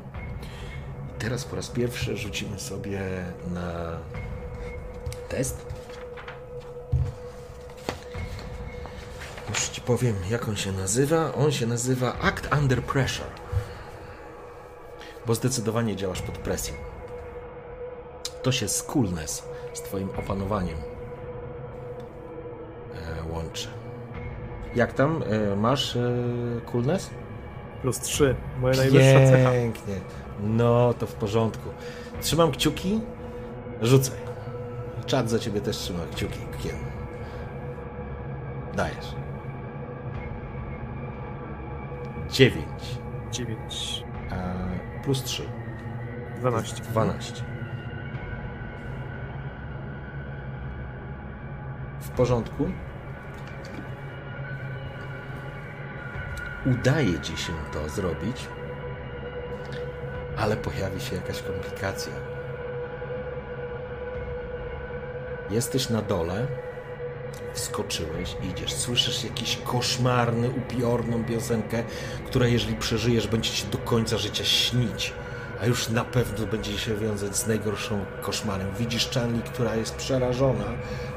I 1.15 1.19
teraz 1.19 1.45
po 1.45 1.55
raz 1.55 1.69
pierwszy 1.69 2.17
rzucimy 2.17 2.59
sobie 2.59 3.01
na 3.53 3.97
test. 5.29 5.72
Powiem, 9.85 10.15
jak 10.30 10.47
on 10.47 10.55
się 10.55 10.72
nazywa. 10.72 11.34
On 11.34 11.51
się 11.51 11.68
nazywa 11.68 12.19
Act 12.19 12.49
Under 12.61 12.84
Pressure. 12.84 13.27
Bo 15.26 15.35
zdecydowanie 15.35 15.95
działasz 15.95 16.22
pod 16.22 16.38
presją. 16.38 16.76
To 18.43 18.51
się 18.51 18.68
z 18.68 18.84
coolness, 18.84 19.43
z 19.73 19.81
twoim 19.81 20.10
opanowaniem 20.10 20.77
e, 22.95 23.34
łączy. 23.34 23.68
Jak 24.76 24.93
tam? 24.93 25.23
E, 25.23 25.55
masz 25.55 25.95
e, 25.95 26.01
coolness? 26.72 27.10
Plus 27.81 27.99
3. 27.99 28.35
Moja 28.60 28.76
najwyższa 28.76 29.31
cecha. 29.31 29.51
Pięknie. 29.51 29.95
No, 30.43 30.93
to 30.93 31.07
w 31.07 31.14
porządku. 31.14 31.69
Trzymam 32.22 32.51
kciuki. 32.51 33.01
Rzucaj. 33.81 34.18
Czad 35.05 35.30
za 35.30 35.39
ciebie 35.39 35.61
też 35.61 35.77
trzyma 35.77 35.99
kciuki. 36.15 36.39
Dajesz. 38.76 39.22
9. 42.34 42.99
9. 43.31 44.03
plus 45.03 45.23
3. 45.23 45.43
12. 46.39 46.84
12. 46.84 47.43
W 52.01 52.10
porządku. 52.10 52.72
Udaje 56.65 57.19
ci 57.19 57.38
się 57.38 57.53
to 57.73 57.89
zrobić, 57.89 58.47
ale 60.38 60.57
pojawi 60.57 61.01
się 61.01 61.15
jakaś 61.15 61.41
komplikacja. 61.41 62.14
Jesteś 65.49 65.89
na 65.89 66.01
dole 66.01 66.47
wskoczyłeś, 67.53 68.35
idziesz, 68.51 68.73
słyszysz 68.73 69.23
jakiś 69.23 69.57
koszmarny, 69.57 70.49
upiorną 70.49 71.23
piosenkę, 71.23 71.84
która 72.26 72.47
jeżeli 72.47 72.76
przeżyjesz, 72.76 73.27
będzie 73.27 73.49
ci 73.49 73.68
do 73.68 73.77
końca 73.77 74.18
życia 74.18 74.43
śnić, 74.43 75.14
a 75.61 75.65
już 75.65 75.89
na 75.89 76.05
pewno 76.05 76.47
będzie 76.47 76.77
się 76.77 76.95
wiązać 76.95 77.38
z 77.38 77.47
najgorszą 77.47 78.05
koszmarem. 78.22 78.68
Widzisz 78.80 79.10
Chanli, 79.10 79.41
która 79.41 79.76
jest 79.76 79.95
przerażona, 79.95 80.65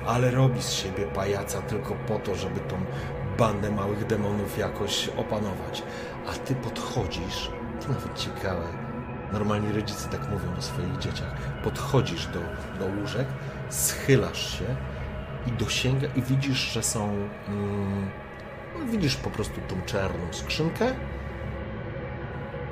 ale 0.07 0.31
robi 0.31 0.63
z 0.63 0.73
siebie 0.73 1.07
pajaca 1.07 1.63
tylko 1.63 1.95
po 1.95 2.19
to, 2.19 2.35
żeby 2.35 2.61
tą 2.61 2.77
bandę 3.39 3.71
małych 3.71 4.07
demonów 4.07 4.59
jakoś 4.59 5.09
opanować. 5.09 5.83
A 6.29 6.33
ty 6.33 6.55
podchodzisz, 6.55 7.51
to 7.83 7.89
nawet 7.89 8.19
ciekawe, 8.19 8.67
normalni 9.33 9.73
rodzice 9.73 10.09
tak 10.09 10.31
mówią 10.31 10.57
o 10.59 10.63
swoich 10.63 10.99
dzieciach, 10.99 11.63
podchodzisz 11.65 12.27
do, 12.27 12.41
do 12.79 13.01
łóżek, 13.01 13.27
schylasz 13.71 14.59
się 14.59 14.77
i 15.47 15.53
dosięga 15.53 16.07
i 16.17 16.23
widzisz, 16.23 16.59
że 16.59 16.83
są... 16.83 17.29
Mm, 17.49 18.11
no 18.79 18.87
widzisz 18.87 19.17
po 19.17 19.31
prostu 19.31 19.61
tą 19.69 19.83
czarną 19.83 20.33
skrzynkę, 20.33 20.95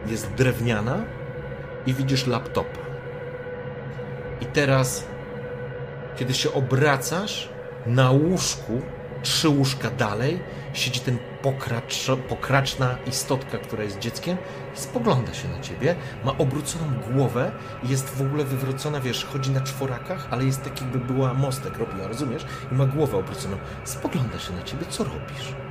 jest 0.06 0.34
drewniana 0.34 1.04
i 1.86 1.94
widzisz 1.94 2.26
laptopa. 2.26 2.80
I 4.40 4.46
teraz, 4.46 5.06
kiedy 6.16 6.34
się 6.34 6.52
obracasz, 6.52 7.48
na 7.86 8.10
łóżku, 8.10 8.82
trzy 9.24 9.48
łóżka 9.48 9.90
dalej, 9.90 10.40
siedzi 10.72 11.00
ten 11.00 11.18
pokracz, 11.42 12.10
pokraczna 12.28 12.96
istotka, 13.06 13.58
która 13.58 13.84
jest 13.84 13.98
dzieckiem 13.98 14.36
i 14.74 14.78
spogląda 14.78 15.34
się 15.34 15.48
na 15.48 15.60
ciebie, 15.60 15.96
ma 16.24 16.38
obróconą 16.38 16.84
głowę 17.12 17.52
i 17.82 17.88
jest 17.88 18.10
w 18.10 18.22
ogóle 18.22 18.44
wywrócona, 18.44 19.00
wiesz, 19.00 19.24
chodzi 19.24 19.50
na 19.50 19.60
czworakach, 19.60 20.28
ale 20.30 20.44
jest 20.44 20.64
tak 20.64 20.80
jakby 20.80 20.98
była 20.98 21.34
mostek 21.34 21.78
robiła, 21.78 22.08
rozumiesz? 22.08 22.46
I 22.72 22.74
ma 22.74 22.86
głowę 22.86 23.18
obróconą. 23.18 23.56
Spogląda 23.84 24.38
się 24.38 24.52
na 24.52 24.62
ciebie, 24.62 24.86
co 24.88 25.04
robisz? 25.04 25.63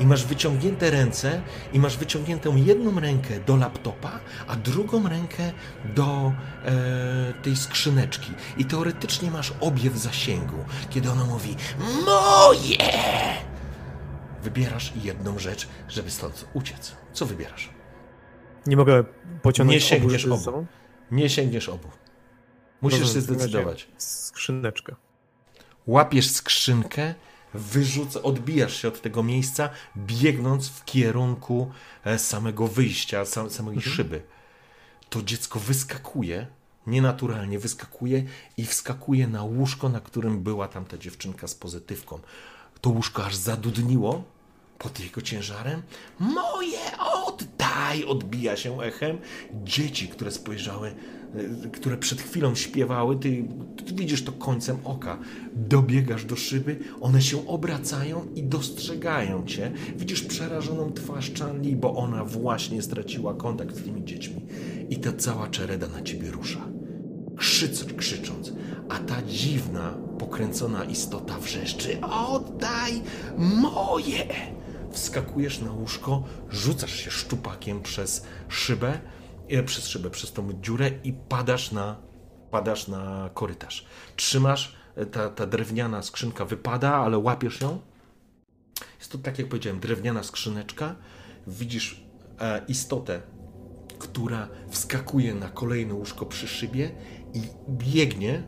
I 0.00 0.06
masz 0.06 0.24
wyciągnięte 0.26 0.90
ręce 0.90 1.42
i 1.72 1.78
masz 1.78 1.96
wyciągniętą 1.96 2.56
jedną 2.56 3.00
rękę 3.00 3.40
do 3.40 3.56
laptopa, 3.56 4.20
a 4.46 4.56
drugą 4.56 5.08
rękę 5.08 5.52
do 5.94 6.32
e, 6.64 7.34
tej 7.42 7.56
skrzyneczki. 7.56 8.32
I 8.56 8.64
teoretycznie 8.64 9.30
masz 9.30 9.52
obie 9.60 9.90
w 9.90 9.98
zasięgu, 9.98 10.64
kiedy 10.90 11.10
ona 11.10 11.24
mówi 11.24 11.56
moje! 12.06 12.76
Wybierasz 14.42 14.92
jedną 15.02 15.38
rzecz, 15.38 15.68
żeby 15.88 16.10
stąd 16.10 16.48
uciec. 16.54 16.96
Co 17.12 17.26
wybierasz? 17.26 17.70
Nie 18.66 18.76
mogę 18.76 19.04
pociągnąć 19.42 19.82
Nie 19.82 19.88
sięgniesz 19.88 20.24
obu. 20.26 20.48
obu. 20.50 20.66
Nie 21.10 21.30
sięgniesz 21.30 21.68
obu. 21.68 21.88
Musisz 22.80 22.98
Dobrze, 22.98 23.14
się 23.14 23.20
zdecydować. 23.20 23.88
Skrzyneczkę. 23.98 24.94
Łapiesz 25.86 26.30
skrzynkę, 26.30 27.14
wyrzuca, 27.58 28.22
odbijasz 28.22 28.76
się 28.82 28.88
od 28.88 29.00
tego 29.02 29.22
miejsca, 29.22 29.70
biegnąc 29.96 30.68
w 30.68 30.84
kierunku 30.84 31.70
e, 32.04 32.18
samego 32.18 32.68
wyjścia, 32.68 33.24
sam, 33.24 33.50
samej 33.50 33.74
Mhm. 33.76 33.94
szyby. 33.96 34.22
To 35.10 35.22
dziecko 35.22 35.58
wyskakuje, 35.58 36.46
nienaturalnie 36.86 37.58
wyskakuje 37.58 38.24
i 38.56 38.66
wskakuje 38.66 39.26
na 39.28 39.42
łóżko, 39.42 39.88
na 39.88 40.00
którym 40.00 40.42
była 40.42 40.68
tamta 40.68 40.98
dziewczynka 40.98 41.48
z 41.48 41.54
pozytywką. 41.54 42.18
To 42.80 42.90
łóżko 42.90 43.24
aż 43.24 43.36
zadudniło 43.36 44.24
pod 44.78 45.00
jego 45.00 45.22
ciężarem. 45.22 45.82
Moje 46.20 46.98
oddaj! 46.98 48.04
Odbija 48.04 48.56
się 48.56 48.82
echem. 48.82 49.18
Dzieci, 49.64 50.08
które 50.08 50.30
spojrzały, 50.30 50.94
które 51.72 51.96
przed 51.96 52.20
chwilą 52.20 52.54
śpiewały, 52.54 53.16
ty, 53.16 53.44
ty 53.86 53.94
widzisz 53.94 54.24
to 54.24 54.32
końcem 54.32 54.76
oka. 54.84 55.18
Dobiegasz 55.54 56.24
do 56.24 56.36
szyby, 56.36 56.78
one 57.00 57.22
się 57.22 57.46
obracają 57.46 58.26
i 58.34 58.42
dostrzegają 58.42 59.46
cię. 59.46 59.72
Widzisz 59.96 60.22
przerażoną 60.22 60.92
twarz 60.92 61.32
Chanli, 61.38 61.76
bo 61.76 61.96
ona 61.96 62.24
właśnie 62.24 62.82
straciła 62.82 63.34
kontakt 63.34 63.76
z 63.76 63.82
tymi 63.82 64.04
dziećmi. 64.04 64.46
I 64.90 64.96
ta 64.96 65.12
cała 65.12 65.48
czereda 65.48 65.88
na 65.88 66.02
ciebie 66.02 66.30
rusza 66.30 66.68
krzyc, 67.38 67.84
krzycząc, 67.84 68.52
a 68.88 68.98
ta 68.98 69.22
dziwna, 69.22 69.94
pokręcona 70.18 70.84
istota 70.84 71.38
wrzeszczy: 71.38 72.00
Oddaj 72.00 73.02
moje! 73.38 74.26
Wskakujesz 74.92 75.60
na 75.60 75.72
łóżko, 75.72 76.22
rzucasz 76.50 76.94
się 76.94 77.10
szczupakiem 77.10 77.82
przez 77.82 78.24
szybę, 78.48 78.88
e, 78.88 79.17
przez 79.66 79.88
szybę, 79.88 80.10
przez 80.10 80.32
tą 80.32 80.52
dziurę 80.60 80.90
i 81.04 81.12
padasz 81.12 81.72
na, 81.72 81.96
padasz 82.50 82.88
na 82.88 83.30
korytarz. 83.34 83.86
Trzymasz, 84.16 84.76
e, 84.96 85.06
ta, 85.06 85.28
ta 85.28 85.46
drewniana 85.46 86.02
skrzynka 86.02 86.44
wypada, 86.44 86.94
ale 86.94 87.18
łapiesz 87.18 87.60
ją. 87.60 87.80
Jest 88.98 89.12
to, 89.12 89.18
tak 89.18 89.38
jak 89.38 89.48
powiedziałem, 89.48 89.80
drewniana 89.80 90.22
skrzyneczka. 90.22 90.94
Widzisz 91.46 92.04
e, 92.40 92.62
istotę 92.68 93.22
która 93.98 94.48
wskakuje 94.70 95.34
na 95.34 95.48
kolejne 95.48 95.94
łóżko 95.94 96.26
przy 96.26 96.48
szybie 96.48 96.90
i 97.34 97.42
biegnie, 97.68 98.42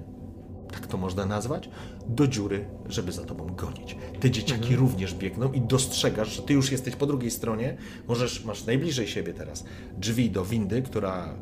tak 0.73 0.87
to 0.87 0.97
można 0.97 1.27
nazwać, 1.27 1.71
do 2.07 2.27
dziury, 2.27 2.69
żeby 2.89 3.13
za 3.13 3.25
tobą 3.25 3.47
gonić. 3.47 3.97
Te 4.21 4.31
dzieciaki 4.31 4.77
również 4.77 5.15
biegną 5.15 5.53
i 5.53 5.61
dostrzegasz, 5.61 6.37
że 6.37 6.43
ty 6.43 6.53
już 6.53 6.73
jesteś 6.73 6.97
po 6.97 7.07
drugiej 7.07 7.31
stronie, 7.31 7.77
możesz, 8.09 8.45
masz 8.45 8.67
najbliżej 8.67 9.07
siebie 9.07 9.35
teraz 9.35 9.65
drzwi 9.99 10.31
do 10.31 10.45
windy, 10.45 10.83
która, 10.83 11.35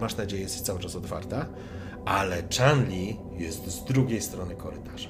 masz 0.00 0.16
nadzieję, 0.16 0.42
jest 0.42 0.66
cały 0.66 0.80
czas 0.80 0.96
otwarta, 0.96 1.46
ale 2.04 2.42
Chanli 2.58 3.16
jest 3.38 3.66
z 3.66 3.84
drugiej 3.84 4.20
strony 4.20 4.54
korytarza. 4.54 5.08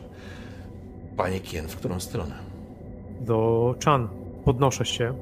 Panie 1.17 1.41
Kien, 1.41 1.69
w 1.69 1.77
którą 1.77 2.01
stronę? 2.01 2.35
Do 3.21 3.75
Chan. 3.85 4.09
Podnoszę 4.45 4.85
się 4.85 5.15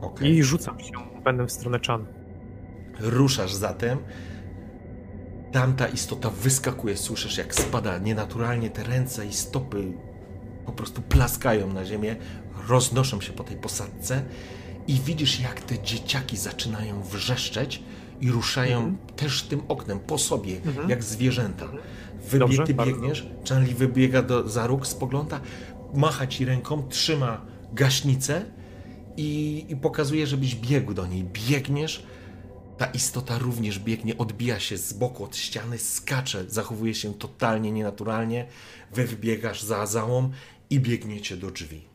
Okej. 0.00 0.32
i 0.32 0.42
rzucam 0.42 0.80
się 0.80 0.92
pędem 1.24 1.48
w 1.48 1.52
stronę 1.52 1.78
Chan. 1.86 2.06
Ruszasz 3.00 3.54
zatem. 3.54 3.98
Tamta 5.52 5.86
istota 5.88 6.30
wyskakuje, 6.30 6.96
słyszysz 6.96 7.38
jak 7.38 7.54
spada 7.54 7.98
nienaturalnie 7.98 8.70
te 8.70 8.82
ręce 8.82 9.26
i 9.26 9.32
stopy 9.32 9.92
po 10.66 10.72
prostu 10.72 11.02
plaskają 11.02 11.72
na 11.72 11.84
ziemię, 11.84 12.16
roznoszą 12.68 13.20
się 13.20 13.32
po 13.32 13.44
tej 13.44 13.56
posadce 13.56 14.22
i 14.88 14.94
widzisz 14.94 15.40
jak 15.40 15.60
te 15.60 15.78
dzieciaki 15.78 16.36
zaczynają 16.36 17.02
wrzeszczeć 17.02 17.82
i 18.20 18.30
ruszają 18.30 18.96
też 19.16 19.42
tym 19.42 19.60
oknem 19.68 20.00
po 20.00 20.18
sobie, 20.18 20.60
jak 20.88 21.04
zwierzęta. 21.04 21.68
Wybie, 22.24 22.38
Dobrze, 22.38 22.64
ty 22.64 22.74
bardzo. 22.74 22.92
biegniesz, 22.92 23.26
Charlie 23.48 23.74
wybiega 23.74 24.22
do, 24.22 24.48
za 24.48 24.66
róg, 24.66 24.86
spogląda, 24.86 25.40
macha 25.94 26.26
ci 26.26 26.44
ręką, 26.44 26.82
trzyma 26.88 27.40
gaśnicę 27.72 28.44
i, 29.16 29.64
i 29.68 29.76
pokazuje, 29.76 30.26
żebyś 30.26 30.54
biegł 30.54 30.94
do 30.94 31.06
niej. 31.06 31.24
Biegniesz, 31.24 32.06
ta 32.78 32.86
istota 32.86 33.38
również 33.38 33.78
biegnie, 33.78 34.18
odbija 34.18 34.60
się 34.60 34.78
z 34.78 34.92
boku 34.92 35.24
od 35.24 35.36
ściany, 35.36 35.78
skacze, 35.78 36.44
zachowuje 36.48 36.94
się 36.94 37.14
totalnie 37.14 37.72
nienaturalnie. 37.72 38.46
Wy 38.92 39.06
wybiegasz 39.06 39.62
za 39.62 39.86
załom 39.86 40.32
i 40.70 40.80
biegniecie 40.80 41.36
do 41.36 41.50
drzwi. 41.50 41.88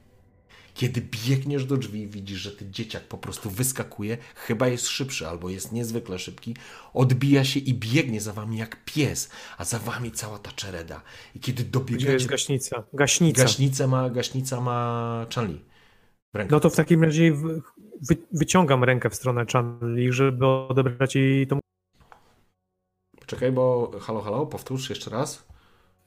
Kiedy 0.73 1.01
biegniesz 1.01 1.65
do 1.65 1.77
drzwi, 1.77 2.07
widzisz, 2.07 2.39
że 2.39 2.51
ten 2.51 2.73
dzieciak 2.73 3.03
po 3.03 3.17
prostu 3.17 3.49
wyskakuje, 3.49 4.17
chyba 4.35 4.67
jest 4.67 4.87
szybszy 4.87 5.27
albo 5.27 5.49
jest 5.49 5.71
niezwykle 5.71 6.19
szybki, 6.19 6.55
odbija 6.93 7.43
się 7.43 7.59
i 7.59 7.73
biegnie 7.73 8.21
za 8.21 8.33
wami 8.33 8.57
jak 8.57 8.85
pies, 8.85 9.29
a 9.57 9.65
za 9.65 9.79
wami 9.79 10.11
cała 10.11 10.39
ta 10.39 10.51
czereda. 10.51 11.01
I 11.35 11.39
kiedy 11.39 11.63
Gdzie 11.63 11.71
dobiegacie... 11.71 12.13
jest 12.13 12.27
gaśnica? 12.27 12.83
Gaśnica. 12.93 13.43
Gaśnicę 13.43 13.87
ma, 13.87 14.09
gaśnica 14.09 14.61
ma 14.61 15.25
Chanli. 15.35 15.59
No 16.49 16.59
to 16.59 16.69
w 16.69 16.75
takim 16.75 17.03
razie 17.03 17.33
wy, 18.01 18.15
wy, 18.15 18.21
wyciągam 18.31 18.83
rękę 18.83 19.09
w 19.09 19.15
stronę 19.15 19.45
Chanli, 19.53 20.13
żeby 20.13 20.47
odebrać 20.47 21.15
jej 21.15 21.47
tą. 21.47 21.59
Czekaj, 23.25 23.51
bo 23.51 23.91
halo, 24.01 24.21
halo, 24.21 24.45
powtórz 24.45 24.89
jeszcze 24.89 25.09
raz. 25.09 25.45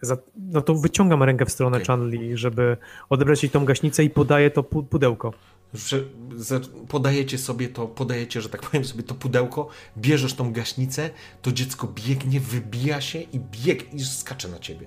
Za, 0.00 0.16
no 0.36 0.62
to 0.62 0.74
wyciągam 0.74 1.22
rękę 1.22 1.44
w 1.46 1.50
stronę 1.52 1.76
Okej. 1.76 1.86
Chanli, 1.86 2.36
żeby 2.36 2.76
odebrać 3.08 3.42
jej 3.42 3.50
tą 3.50 3.64
gaśnicę 3.64 4.04
i 4.04 4.10
podaję 4.10 4.50
to 4.50 4.62
pu- 4.62 4.82
pudełko. 4.84 5.32
że 5.74 6.60
podajecie 6.88 7.38
sobie 7.38 7.68
to, 7.68 7.86
podajecie, 7.88 8.40
że 8.40 8.48
tak 8.48 8.60
powiem 8.62 8.84
sobie 8.84 9.02
to 9.02 9.14
pudełko, 9.14 9.68
bierzesz 9.98 10.34
tą 10.34 10.52
gaśnicę, 10.52 11.10
to 11.42 11.52
dziecko 11.52 11.86
biegnie, 12.06 12.40
wybija 12.40 13.00
się 13.00 13.18
i 13.20 13.40
bieg 13.40 13.94
i 13.94 14.00
skacze 14.04 14.48
na 14.48 14.58
ciebie. 14.58 14.86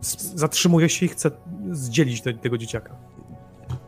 Z- 0.00 0.34
Zatrzymuję 0.34 0.88
się 0.88 1.06
i 1.06 1.08
chcę 1.08 1.30
zdzielić 1.70 2.22
tego 2.42 2.58
dzieciaka. 2.58 2.96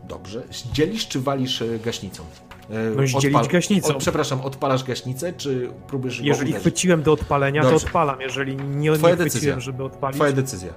Dobrze. 0.09 0.43
Dzielisz 0.73 1.09
czy 1.09 1.21
walisz 1.21 1.63
e, 1.63 1.79
gaśnicą? 1.79 2.23
E, 2.71 2.75
No, 2.97 3.07
zdzielić 3.21 3.49
gaśnicą. 3.49 3.95
O, 3.95 3.99
przepraszam, 3.99 4.41
odpalasz 4.41 4.85
gaśnicę, 4.85 5.33
czy 5.33 5.71
próbujesz 5.87 6.21
Jeżeli 6.21 6.53
chwyciłem 6.53 7.03
do 7.03 7.13
odpalenia, 7.13 7.63
to 7.63 7.71
Dobrze. 7.71 7.87
odpalam. 7.87 8.21
Jeżeli 8.21 8.57
nie, 8.57 8.93
Twoja 8.93 9.15
nie 9.15 9.31
chwyciłem, 9.31 9.61
żeby 9.61 9.85
odpalić, 9.85 10.17
Twoja 10.17 10.33
decyzja. 10.33 10.73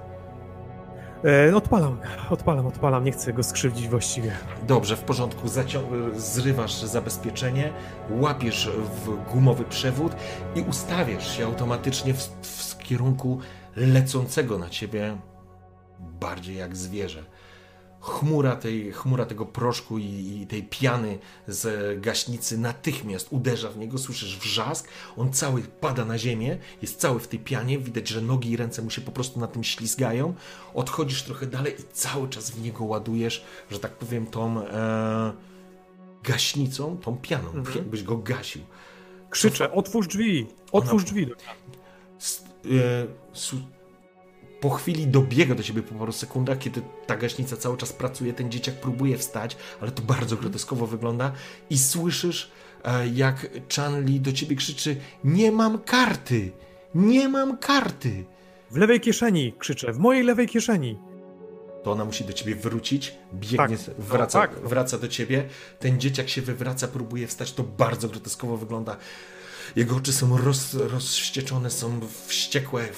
e, 1.50 1.56
odpalam, 1.56 1.98
odpalam, 2.30 2.66
odpalam. 2.66 3.04
Nie 3.04 3.12
chcę 3.12 3.32
go 3.32 3.42
skrzywdzić 3.42 3.88
właściwie. 3.88 4.32
Dobrze, 4.66 4.96
w 4.96 5.00
porządku. 5.00 5.48
Zacią- 5.48 6.10
zrywasz 6.16 6.74
zabezpieczenie, 6.82 7.72
łapiesz 8.10 8.70
w 9.04 9.32
gumowy 9.32 9.64
przewód 9.64 10.12
i 10.54 10.60
ustawiasz 10.60 11.36
się 11.36 11.44
automatycznie 11.46 12.14
w, 12.14 12.22
w 12.42 12.78
kierunku 12.78 13.38
lecącego 13.76 14.58
na 14.58 14.68
ciebie 14.70 15.16
bardziej 16.20 16.56
jak 16.56 16.76
zwierzę. 16.76 17.24
Chmura, 18.02 18.56
tej, 18.56 18.92
chmura 18.92 19.26
tego 19.26 19.46
proszku 19.46 19.98
i, 19.98 20.04
i, 20.04 20.46
tej 20.46 20.62
piany 20.62 21.18
z 21.48 22.00
gaśnicy 22.00 22.58
natychmiast 22.58 23.28
uderza 23.30 23.70
w 23.70 23.78
niego, 23.78 23.98
słyszysz 23.98 24.38
wrzask, 24.38 24.88
on 25.16 25.32
cały 25.32 25.62
pada 25.62 26.04
na 26.04 26.18
ziemię, 26.18 26.58
jest 26.82 27.00
cały 27.00 27.20
w 27.20 27.28
tej 27.28 27.38
pianie, 27.38 27.78
widać, 27.78 28.08
że 28.08 28.20
nogi 28.20 28.50
i 28.50 28.56
ręce 28.56 28.82
mu 28.82 28.90
się 28.90 29.00
po 29.00 29.12
prostu 29.12 29.40
na 29.40 29.46
tym 29.46 29.64
ślizgają, 29.64 30.34
odchodzisz 30.74 31.22
trochę 31.22 31.46
dalej 31.46 31.74
i 31.80 31.82
cały 31.92 32.28
czas 32.28 32.50
w 32.50 32.62
niego 32.62 32.84
ładujesz, 32.84 33.44
że 33.70 33.78
tak 33.78 33.92
powiem, 33.92 34.26
tą 34.26 34.66
e, 34.66 35.32
gaśnicą, 36.22 36.96
tą 36.96 37.16
pianą, 37.16 37.50
mhm. 37.50 37.76
jakbyś 37.76 38.02
go 38.02 38.16
gasił. 38.16 38.62
Krzyczę, 39.30 39.72
otwórz 39.72 40.06
drzwi, 40.06 40.46
otwórz 40.72 41.02
Ona... 41.02 41.10
drzwi. 41.10 41.26
S, 42.20 42.44
e, 42.64 43.06
po 44.62 44.70
chwili 44.70 45.06
dobiega 45.06 45.54
do 45.54 45.62
ciebie 45.62 45.82
po 45.82 45.94
paru 45.94 46.12
sekundach, 46.12 46.58
kiedy 46.58 46.82
ta 47.06 47.16
gaśnica 47.16 47.56
cały 47.56 47.76
czas 47.76 47.92
pracuje, 47.92 48.32
ten 48.32 48.50
dzieciak 48.50 48.74
próbuje 48.74 49.18
wstać, 49.18 49.56
ale 49.80 49.90
to 49.90 50.02
bardzo 50.02 50.36
groteskowo 50.36 50.86
wygląda 50.86 51.32
i 51.70 51.78
słyszysz, 51.78 52.50
e, 52.84 53.08
jak 53.08 53.46
Chanli 53.76 54.20
do 54.20 54.32
ciebie 54.32 54.56
krzyczy 54.56 54.96
nie 55.24 55.52
mam 55.52 55.78
karty, 55.78 56.52
nie 56.94 57.28
mam 57.28 57.58
karty. 57.58 58.24
W 58.70 58.76
lewej 58.76 59.00
kieszeni, 59.00 59.54
krzyczę, 59.58 59.92
w 59.92 59.98
mojej 59.98 60.24
lewej 60.24 60.48
kieszeni. 60.48 60.98
To 61.82 61.92
ona 61.92 62.04
musi 62.04 62.24
do 62.24 62.32
ciebie 62.32 62.54
wrócić, 62.54 63.14
biegnie, 63.34 63.78
tak, 63.78 63.94
wraca, 63.98 64.38
no, 64.38 64.46
tak. 64.46 64.68
wraca 64.68 64.98
do 64.98 65.08
ciebie. 65.08 65.48
Ten 65.78 66.00
dzieciak 66.00 66.28
się 66.28 66.42
wywraca, 66.42 66.88
próbuje 66.88 67.26
wstać, 67.26 67.52
to 67.52 67.62
bardzo 67.62 68.08
groteskowo 68.08 68.56
wygląda. 68.56 68.96
Jego 69.76 69.96
oczy 69.96 70.12
są 70.12 70.36
roz, 70.36 70.74
rozścieczone, 70.74 71.70
są 71.70 72.00
wściekłe. 72.26 72.88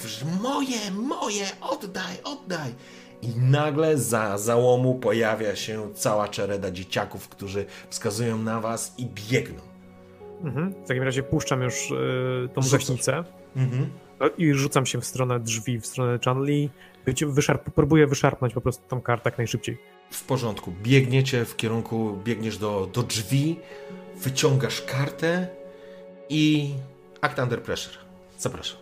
Moje, 0.43 0.91
moje, 0.91 1.47
oddaj, 1.61 2.17
oddaj. 2.25 2.75
I 3.23 3.29
nagle 3.41 3.99
za 3.99 4.39
załomu 4.39 4.95
pojawia 4.95 5.57
się 5.57 5.95
cała 5.95 6.29
czereda 6.29 6.71
dzieciaków, 6.71 7.29
którzy 7.29 7.67
wskazują 7.91 8.39
na 8.39 8.61
was 8.61 8.95
i 8.99 9.07
biegną. 9.07 9.61
Mhm. 10.45 10.75
W 10.85 10.89
takim 10.89 11.03
razie 11.03 11.23
puszczam 11.23 11.63
już 11.63 11.91
y, 11.91 12.49
tą 12.55 12.61
gaśnicę 12.73 13.25
mhm. 13.57 13.91
No 14.21 14.31
i 14.39 14.55
rzucam 14.55 14.87
się 14.87 15.01
w 15.01 15.05
stronę 15.05 15.41
drzwi, 15.41 15.81
w 15.81 15.87
stronę 15.87 16.19
Chanli. 16.25 16.71
Wyszarp 17.27 17.71
próbuję 17.75 18.07
wyszarpnąć 18.07 18.55
po 18.55 18.61
prostu 18.61 18.89
tą 18.89 19.01
kartę 19.01 19.31
jak 19.31 19.39
najszybciej. 19.39 19.79
W 20.11 20.25
porządku. 20.25 20.73
Biegniecie 20.83 21.45
w 21.45 21.57
kierunku, 21.57 22.19
biegniesz 22.25 22.59
do, 22.59 22.89
do 22.93 23.03
drzwi, 23.03 23.57
wyciągasz 24.17 24.83
kartę 24.83 25.49
i 26.29 26.75
Act 27.21 27.39
Under 27.39 27.63
Pressure. 27.63 27.99
Zapraszam. 28.39 28.79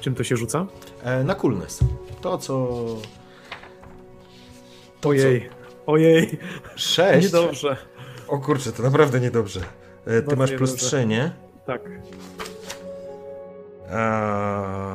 Czym 0.00 0.14
to 0.14 0.24
się 0.24 0.36
rzuca? 0.36 0.66
E, 1.02 1.24
na 1.24 1.34
coolness. 1.34 1.80
To, 2.20 2.38
co... 2.38 2.76
To, 5.00 5.08
ojej, 5.08 5.48
co... 5.48 5.92
ojej. 5.92 6.38
Sześć? 6.76 7.32
Niedobrze. 7.32 7.76
O 8.28 8.38
kurczę, 8.38 8.72
to 8.72 8.82
naprawdę 8.82 9.20
niedobrze. 9.20 9.60
E, 10.06 10.22
ty 10.22 10.36
masz 10.36 10.52
plus 10.52 10.74
trzy, 10.74 11.06
nie? 11.06 11.32
Tak. 11.66 11.82
A... 13.90 14.90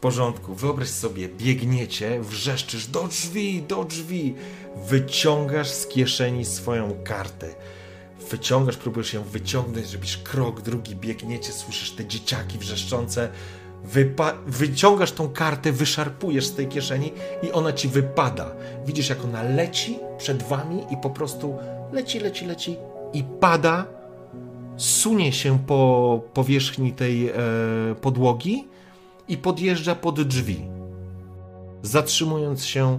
porządku, 0.00 0.54
wyobraź 0.54 0.88
sobie, 0.88 1.28
biegniecie, 1.28 2.20
wrzeszczysz 2.20 2.86
do 2.86 3.08
drzwi, 3.08 3.62
do 3.62 3.84
drzwi, 3.84 4.34
wyciągasz 4.76 5.70
z 5.70 5.86
kieszeni 5.86 6.44
swoją 6.44 6.94
kartę. 7.04 7.54
Wyciągasz, 8.30 8.76
próbujesz 8.76 9.14
ją 9.14 9.22
wyciągnąć, 9.22 9.92
robisz 9.92 10.18
krok, 10.18 10.60
drugi, 10.60 10.96
biegniecie, 10.96 11.52
słyszysz 11.52 11.90
te 11.90 12.04
dzieciaki 12.04 12.58
wrzeszczące, 12.58 13.28
Wypa- 13.92 14.34
wyciągasz 14.46 15.12
tą 15.12 15.28
kartę, 15.28 15.72
wyszarpujesz 15.72 16.46
z 16.46 16.54
tej 16.54 16.66
kieszeni 16.66 17.12
i 17.42 17.52
ona 17.52 17.72
ci 17.72 17.88
wypada. 17.88 18.50
Widzisz, 18.86 19.08
jak 19.08 19.24
ona 19.24 19.42
leci 19.42 19.98
przed 20.18 20.42
wami 20.42 20.82
i 20.90 20.96
po 21.02 21.10
prostu 21.10 21.56
leci, 21.92 22.20
leci, 22.20 22.46
leci 22.46 22.76
i 23.12 23.24
pada, 23.40 23.86
sunie 24.76 25.32
się 25.32 25.58
po 25.58 26.20
powierzchni 26.34 26.92
tej 26.92 27.28
e, 27.28 27.34
podłogi 28.00 28.68
i 29.28 29.38
podjeżdża 29.38 29.94
pod 29.94 30.22
drzwi, 30.22 30.60
zatrzymując 31.82 32.64
się 32.64 32.98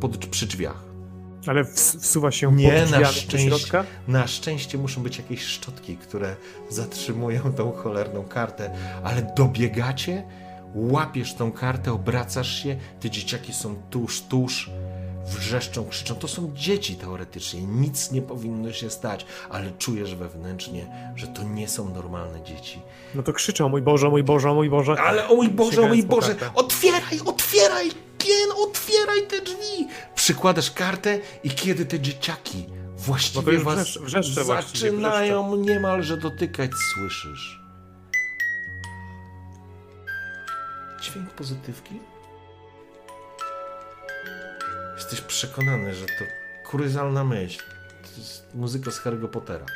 pod, 0.00 0.16
przy 0.26 0.46
drzwiach. 0.46 0.90
Ale 1.46 1.64
wsuwa 1.64 2.30
się 2.30 2.52
Nie, 2.52 2.82
pod 2.82 2.90
na 2.90 3.06
szczęście, 3.06 3.84
na 4.08 4.26
szczęście 4.26 4.78
muszą 4.78 5.02
być 5.02 5.18
jakieś 5.18 5.42
szczotki, 5.42 5.96
które 5.96 6.36
zatrzymują 6.68 7.52
tą 7.52 7.72
cholerną 7.72 8.24
kartę, 8.24 8.70
ale 9.04 9.32
dobiegacie, 9.36 10.22
łapiesz 10.74 11.34
tą 11.34 11.52
kartę, 11.52 11.92
obracasz 11.92 12.62
się, 12.62 12.76
te 13.00 13.10
dzieciaki 13.10 13.52
są 13.52 13.76
tuż, 13.90 14.20
tuż, 14.22 14.70
wrzeszczą, 15.26 15.88
krzyczą. 15.88 16.14
To 16.14 16.28
są 16.28 16.52
dzieci 16.54 16.96
teoretycznie, 16.96 17.62
nic 17.62 18.10
nie 18.10 18.22
powinno 18.22 18.72
się 18.72 18.90
stać, 18.90 19.26
ale 19.50 19.70
czujesz 19.78 20.14
wewnętrznie, 20.14 21.12
że 21.16 21.26
to 21.26 21.42
nie 21.42 21.68
są 21.68 21.94
normalne 21.94 22.42
dzieci. 22.44 22.82
No 23.14 23.22
to 23.22 23.32
krzyczą, 23.32 23.68
mój 23.68 23.82
Boże, 23.82 24.08
mój 24.08 24.22
Boże, 24.22 24.54
mój 24.54 24.70
Boże. 24.70 24.96
Ale 25.00 25.28
o 25.28 25.34
mój 25.34 25.48
Boże, 25.48 25.82
o 25.82 25.88
mój 25.88 26.02
Boże, 26.02 26.36
otwieraj, 26.54 27.20
otwieraj, 27.26 27.90
Kien, 28.18 28.48
otwieraj 28.56 29.26
te 29.28 29.40
drzwi! 29.40 29.88
Przykładasz 30.14 30.70
kartę 30.70 31.18
i 31.44 31.50
kiedy 31.50 31.86
te 31.86 32.00
dzieciaki 32.00 32.66
właściwie 32.96 33.58
was 33.58 33.98
wrzesz, 33.98 34.34
zaczynają 34.34 35.56
niemalże 35.56 36.16
dotykać, 36.16 36.70
słyszysz. 36.94 37.60
Dźwięk 41.02 41.30
pozytywki? 41.30 41.94
Jesteś 45.00 45.20
przekonany, 45.20 45.94
że 45.94 46.06
to 46.06 46.24
kuryzalna 46.70 47.24
myśl. 47.24 47.62
To 48.02 48.20
jest 48.20 48.54
muzyka 48.54 48.90
z 48.90 49.00
Harry'ego 49.00 49.28
Pottera. 49.28 49.66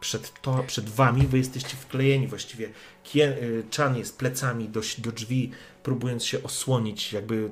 Przed, 0.00 0.40
to, 0.42 0.64
przed 0.66 0.88
wami 0.88 1.26
wy 1.26 1.38
jesteście 1.38 1.76
wklejeni 1.76 2.26
właściwie. 2.26 2.70
Kien, 3.04 3.30
y, 3.32 3.64
Chan 3.76 3.96
jest 3.96 4.18
plecami 4.18 4.68
do, 4.68 4.80
do 4.98 5.12
drzwi, 5.12 5.50
próbując 5.82 6.24
się 6.24 6.42
osłonić, 6.42 7.12
jakby 7.12 7.50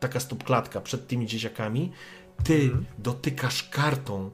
taka 0.00 0.20
stopklatka 0.20 0.80
przed 0.80 1.06
tymi 1.06 1.26
dzieciakami. 1.26 1.92
Ty 2.44 2.54
mhm. 2.54 2.84
dotykasz 2.98 3.62
kartą 3.62 4.30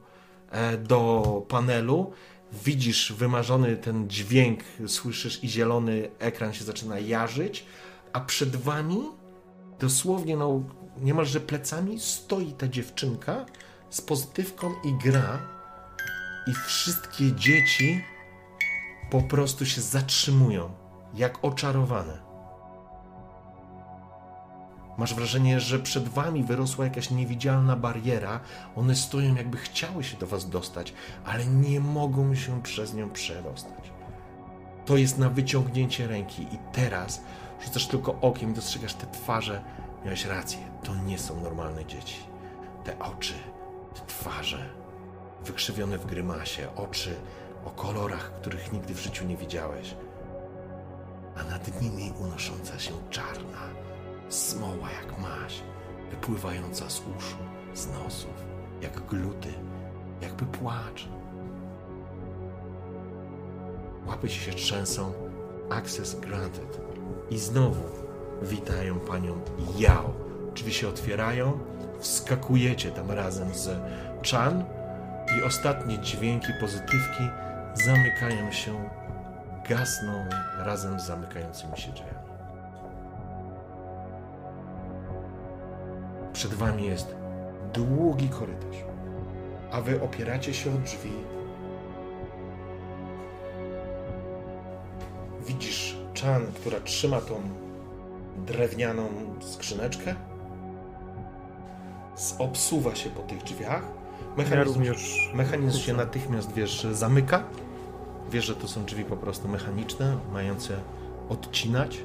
e, 0.50 0.76
do 0.76 1.22
panelu, 1.48 2.12
widzisz 2.52 3.12
wymarzony 3.12 3.76
ten 3.76 4.10
dźwięk, 4.10 4.60
słyszysz 4.86 5.44
i 5.44 5.48
zielony 5.48 6.10
ekran 6.18 6.52
się 6.52 6.64
zaczyna 6.64 6.98
jarzyć, 6.98 7.64
a 8.12 8.20
przed 8.20 8.56
wami 8.56 9.17
dosłownie 9.80 10.36
no, 10.36 10.62
niemalże 11.00 11.40
plecami 11.40 12.00
stoi 12.00 12.52
ta 12.52 12.68
dziewczynka 12.68 13.46
z 13.90 14.00
pozytywką 14.00 14.74
i 14.84 14.94
gra 15.04 15.38
i 16.46 16.54
wszystkie 16.54 17.32
dzieci 17.32 18.04
po 19.10 19.22
prostu 19.22 19.66
się 19.66 19.80
zatrzymują, 19.80 20.70
jak 21.14 21.44
oczarowane. 21.44 22.28
Masz 24.98 25.14
wrażenie, 25.14 25.60
że 25.60 25.78
przed 25.78 26.08
wami 26.08 26.44
wyrosła 26.44 26.84
jakaś 26.84 27.10
niewidzialna 27.10 27.76
bariera. 27.76 28.40
One 28.76 28.94
stoją, 28.94 29.34
jakby 29.34 29.56
chciały 29.56 30.04
się 30.04 30.16
do 30.16 30.26
was 30.26 30.50
dostać, 30.50 30.94
ale 31.24 31.46
nie 31.46 31.80
mogą 31.80 32.34
się 32.34 32.62
przez 32.62 32.94
nią 32.94 33.10
przedostać. 33.10 33.92
To 34.86 34.96
jest 34.96 35.18
na 35.18 35.28
wyciągnięcie 35.30 36.06
ręki, 36.06 36.42
i 36.42 36.58
teraz 36.72 37.20
rzucasz 37.60 37.86
tylko 37.86 38.20
okiem 38.20 38.50
i 38.50 38.54
dostrzegasz 38.54 38.94
te 38.94 39.06
twarze. 39.06 39.64
Miałeś 40.04 40.24
rację, 40.24 40.58
to 40.82 40.94
nie 40.94 41.18
są 41.18 41.40
normalne 41.40 41.84
dzieci. 41.84 42.18
Te 42.84 42.98
oczy, 42.98 43.34
te 43.94 44.00
twarze, 44.06 44.68
wykrzywione 45.44 45.98
w 45.98 46.06
grymasie, 46.06 46.68
oczy 46.76 47.16
o 47.64 47.70
kolorach, 47.70 48.32
których 48.32 48.72
nigdy 48.72 48.94
w 48.94 49.00
życiu 49.00 49.24
nie 49.24 49.36
widziałeś, 49.36 49.96
a 51.36 51.44
nad 51.44 51.82
nimi 51.82 52.12
unosząca 52.20 52.78
się 52.78 52.92
czarna 53.10 53.58
smoła 54.28 54.90
jak 55.02 55.18
maś, 55.18 55.62
wypływająca 56.10 56.90
z 56.90 57.00
uszu, 57.00 57.36
z 57.74 57.86
nosów, 57.86 58.46
jak 58.82 59.06
gluty, 59.06 59.48
jakby 60.20 60.46
płacz. 60.46 61.08
Łapy 64.06 64.28
ci 64.28 64.40
się 64.40 64.52
trzęsą, 64.52 65.12
access 65.70 66.20
granted 66.20 66.87
i 67.30 67.38
znowu 67.38 67.82
witają 68.42 69.00
panią 69.00 69.40
Jao. 69.78 70.12
Drzwi 70.54 70.72
się 70.72 70.88
otwierają, 70.88 71.58
wskakujecie 71.98 72.90
tam 72.90 73.10
razem 73.10 73.54
z 73.54 73.70
Chan 74.30 74.64
i 75.38 75.42
ostatnie 75.42 75.98
dźwięki 75.98 76.52
pozytywki 76.60 77.28
zamykają 77.74 78.52
się, 78.52 78.90
gasną 79.68 80.24
razem 80.58 81.00
z 81.00 81.06
zamykającymi 81.06 81.76
się 81.78 81.92
drzwiami. 81.92 82.18
Przed 86.32 86.54
wami 86.54 86.86
jest 86.86 87.16
długi 87.72 88.28
korytarz, 88.28 88.84
a 89.72 89.80
wy 89.80 90.02
opieracie 90.02 90.54
się 90.54 90.70
o 90.70 90.78
drzwi. 90.78 91.12
Widzisz 95.46 95.97
Chan, 96.22 96.46
która 96.54 96.80
trzyma 96.80 97.20
tą 97.20 97.40
drewnianą 98.46 99.08
skrzyneczkę, 99.40 100.14
obsuwa 102.38 102.94
się 102.94 103.10
po 103.10 103.22
tych 103.22 103.42
drzwiach. 103.42 103.82
Ja 103.82 104.44
Mechanizm, 104.44 104.74
również. 104.74 105.30
mechanizm 105.34 105.78
się 105.78 105.92
natychmiast, 105.92 106.52
wiesz, 106.52 106.86
zamyka. 106.92 107.44
Wiesz, 108.30 108.44
że 108.44 108.56
to 108.56 108.68
są 108.68 108.84
drzwi 108.84 109.04
po 109.04 109.16
prostu 109.16 109.48
mechaniczne, 109.48 110.18
mające 110.32 110.80
odcinać 111.28 111.98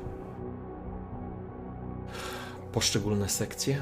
poszczególne 2.72 3.30
sekcje. 3.30 3.78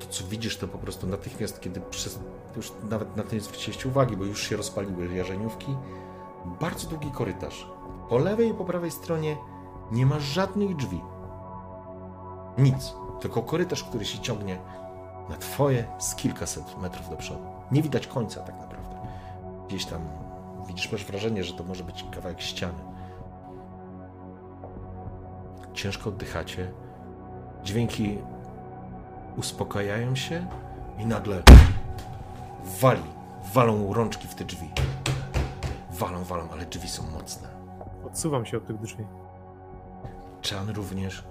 To, 0.00 0.06
co 0.06 0.24
widzisz, 0.24 0.56
to 0.56 0.68
po 0.68 0.78
prostu 0.78 1.06
natychmiast, 1.06 1.60
kiedy 1.60 1.80
przez, 1.80 2.18
już 2.56 2.72
nawet 2.90 3.16
na 3.16 3.22
to 3.22 3.34
nie 3.34 3.40
zwróciliście 3.40 3.88
uwagi, 3.88 4.16
bo 4.16 4.24
już 4.24 4.48
się 4.48 4.56
rozpaliły 4.56 5.14
jarzeniówki, 5.14 5.76
bardzo 6.60 6.88
długi 6.88 7.10
korytarz. 7.10 7.66
Po 8.08 8.18
lewej 8.18 8.50
i 8.50 8.54
po 8.54 8.64
prawej 8.64 8.90
stronie 8.90 9.36
nie 9.92 10.06
ma 10.06 10.20
żadnych 10.20 10.76
drzwi. 10.76 11.00
Nic. 12.58 12.94
Tylko 13.20 13.42
korytarz, 13.42 13.84
który 13.84 14.04
się 14.04 14.18
ciągnie 14.18 14.58
na 15.28 15.36
twoje 15.36 15.84
z 15.98 16.14
kilkaset 16.14 16.78
metrów 16.78 17.10
do 17.10 17.16
przodu. 17.16 17.46
Nie 17.72 17.82
widać 17.82 18.06
końca 18.06 18.40
tak 18.40 18.58
naprawdę. 18.60 18.96
Gdzieś 19.68 19.84
tam 19.84 20.00
widzisz, 20.66 20.92
masz 20.92 21.04
wrażenie, 21.04 21.44
że 21.44 21.54
to 21.54 21.64
może 21.64 21.84
być 21.84 22.04
kawałek 22.14 22.40
ściany. 22.40 22.78
Ciężko 25.74 26.10
oddychacie. 26.10 26.72
Dźwięki 27.62 28.18
uspokajają 29.36 30.16
się 30.16 30.46
i 30.98 31.06
nagle 31.06 31.42
wali, 32.80 33.02
walą 33.54 33.92
rączki 33.92 34.28
w 34.28 34.34
te 34.34 34.44
drzwi. 34.44 34.70
Walą, 35.90 36.24
walą, 36.24 36.48
ale 36.52 36.66
drzwi 36.66 36.88
są 36.88 37.02
mocne. 37.10 37.55
Odsuwam 38.16 38.46
się 38.46 38.56
od 38.56 38.66
tych 38.66 38.78
drzwi. 38.78 39.04
Chan 40.50 40.68
również, 40.70 41.24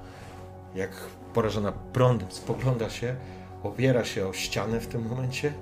jak 0.76 0.90
porażona 1.34 1.72
prądem, 1.72 2.32
spogląda 2.32 2.90
się, 2.90 3.16
opiera 3.64 4.03
się 4.03 4.28
o 4.28 4.34
ścianę 4.34 4.80
w 4.80 4.88
tym 4.88 5.07
momencie, 5.10 5.53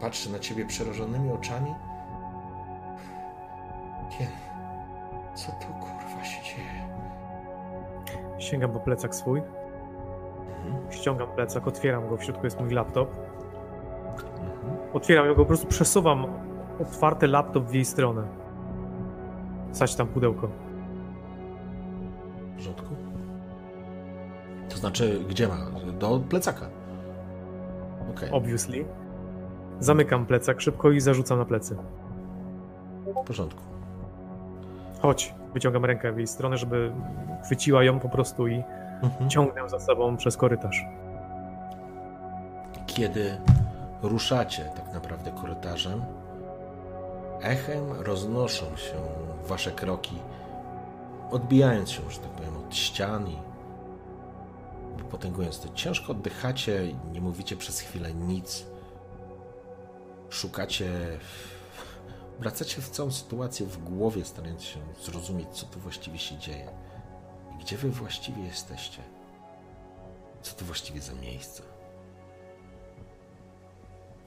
patrzy 0.00 0.32
na 0.32 0.38
ciebie 0.38 0.66
przerażonymi 0.66 1.32
oczami. 1.32 1.74
Kien, 4.10 4.26
co 5.34 5.52
tu 5.52 5.66
kurwa 5.66 6.24
się 6.24 6.42
dzieje? 6.42 6.88
Sięgam 8.38 8.70
po 8.72 8.80
plecak 8.80 9.14
swój, 9.14 9.42
Mhm, 10.66 10.92
ściągam 10.92 11.28
plecak, 11.28 11.66
otwieram 11.66 12.08
go, 12.08 12.16
w 12.16 12.24
środku 12.24 12.44
jest 12.46 12.60
mój 12.60 12.70
laptop. 12.70 13.08
mhm. 14.08 14.76
Otwieram 14.92 15.28
go, 15.28 15.34
po 15.34 15.44
prostu 15.44 15.66
przesuwam 15.66 16.26
otwarty 16.80 17.26
laptop 17.26 17.64
w 17.64 17.74
jej 17.74 17.84
stronę. 17.84 18.41
Sać 19.72 19.94
tam 19.94 20.06
pudełko. 20.06 20.48
W 22.52 22.56
porządku? 22.56 22.94
To 24.68 24.76
znaczy, 24.76 25.20
gdzie 25.28 25.48
ma? 25.48 25.56
Do 25.98 26.20
plecaka. 26.28 26.66
Okej, 28.16 28.30
Obviously. 28.30 28.84
Zamykam 29.80 30.26
plecak 30.26 30.60
szybko 30.60 30.90
i 30.90 31.00
zarzucam 31.00 31.38
na 31.38 31.44
plecy. 31.44 31.76
w 33.22 33.26
porządku. 33.26 33.62
Chodź. 35.00 35.34
Wyciągam 35.54 35.84
rękę 35.84 36.12
w 36.12 36.16
jej 36.16 36.26
stronę, 36.26 36.56
żeby 36.58 36.92
chwyciła 37.44 37.84
ją 37.84 38.00
po 38.00 38.08
prostu 38.08 38.48
i 38.48 38.62
Mhm. 39.02 39.30
ciągnę 39.30 39.68
za 39.68 39.80
sobą 39.80 40.16
przez 40.16 40.36
korytarz. 40.36 40.84
kiedy 42.86 43.36
ruszacie 44.02 44.64
tak 44.76 44.94
naprawdę 44.94 45.30
korytarzem, 45.30 46.02
echem 47.42 47.92
roznoszą 47.92 48.76
się 48.76 48.94
wasze 49.44 49.72
kroki, 49.72 50.16
odbijając 51.30 51.90
się, 51.90 52.10
że 52.10 52.18
tak 52.18 52.30
powiem, 52.30 52.56
od 52.56 52.76
ścian 52.76 53.28
i 53.28 53.36
potęgując 55.10 55.60
to. 55.60 55.68
Ciężko 55.74 56.12
oddychacie, 56.12 56.94
nie 57.12 57.20
mówicie 57.20 57.56
przez 57.56 57.80
chwilę 57.80 58.14
nic. 58.14 58.66
Szukacie, 60.30 60.90
wracacie 62.40 62.82
w 62.82 62.90
całą 62.90 63.10
sytuację 63.10 63.66
w 63.66 63.78
głowie, 63.78 64.24
starając 64.24 64.62
się 64.62 64.80
zrozumieć, 65.02 65.48
co 65.48 65.66
tu 65.66 65.80
właściwie 65.80 66.18
się 66.18 66.38
dzieje. 66.38 66.70
I 67.54 67.64
gdzie 67.64 67.76
wy 67.76 67.90
właściwie 67.90 68.42
jesteście? 68.42 69.02
Co 70.42 70.54
to 70.54 70.64
właściwie 70.64 71.00
za 71.00 71.14
miejsce? 71.14 71.62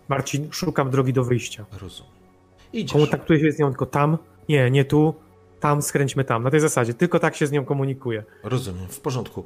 Marcin, 0.08 0.52
szukam 0.52 0.90
drogi 0.90 1.14
do 1.14 1.24
wyjścia. 1.24 1.66
Rozumiem. 1.72 2.15
Idziesz. 2.76 2.94
Kontaktuję 2.94 3.40
się 3.40 3.52
z 3.52 3.60
nią 3.60 3.70
tylko 3.70 3.86
tam, 3.86 4.18
nie, 4.50 4.72
nie 4.72 4.86
tu, 4.86 5.14
tam, 5.60 5.82
skręćmy 5.82 6.24
tam. 6.24 6.44
Na 6.44 6.52
tej 6.52 6.60
zasadzie, 6.60 6.94
tylko 6.94 7.20
tak 7.20 7.36
się 7.36 7.48
z 7.48 7.52
nią 7.52 7.66
komunikuję. 7.66 8.24
Rozumiem, 8.44 8.88
w 8.88 9.00
porządku. 9.00 9.46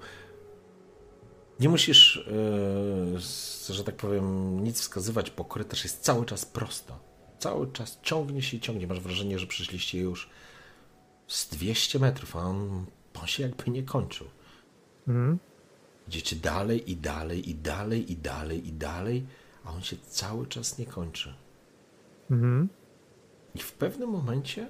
Nie 1.60 1.70
musisz, 1.70 2.26
yy, 3.70 3.74
że 3.76 3.84
tak 3.84 3.96
powiem, 3.96 4.60
nic 4.64 4.82
wskazywać, 4.82 5.32
bo 5.32 5.46
korytarz 5.46 5.84
jest 5.84 6.02
cały 6.02 6.26
czas 6.26 6.46
prosto. 6.46 7.00
Cały 7.40 7.72
czas 7.72 8.00
ciągnie 8.02 8.42
się 8.42 8.58
i 8.58 8.60
ciągnie. 8.60 8.88
Masz 8.88 9.00
wrażenie, 9.00 9.40
że 9.40 9.48
przeszliście 9.48 10.00
już 10.00 10.30
z 11.28 11.50
200 11.50 12.00
metrów, 12.00 12.36
a 12.36 12.40
on, 12.40 12.86
on 13.22 13.28
się 13.28 13.44
jakby 13.44 13.72
nie 13.72 13.84
kończył. 13.84 14.28
Mhm. 15.08 15.40
Idziecie 16.08 16.36
dalej 16.36 16.92
i 16.92 16.96
dalej 16.96 17.50
i 17.50 17.56
dalej 17.56 18.12
i 18.12 18.18
dalej 18.18 18.68
i 18.68 18.74
dalej, 18.74 19.26
a 19.66 19.72
on 19.72 19.82
się 19.82 19.98
cały 20.08 20.48
czas 20.48 20.78
nie 20.78 20.86
kończy. 20.86 21.34
Mhm. 22.32 22.70
I 23.60 23.62
w 23.62 23.74
pewnym 23.74 24.10
momencie 24.10 24.70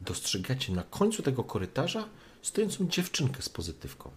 dostrzegacie 0.00 0.72
na 0.72 0.82
końcu 0.82 1.22
tego 1.22 1.44
korytarza 1.44 2.08
stojącą 2.42 2.88
dziewczynkę 2.88 3.42
z 3.42 3.48
pozytywką. 3.48 4.10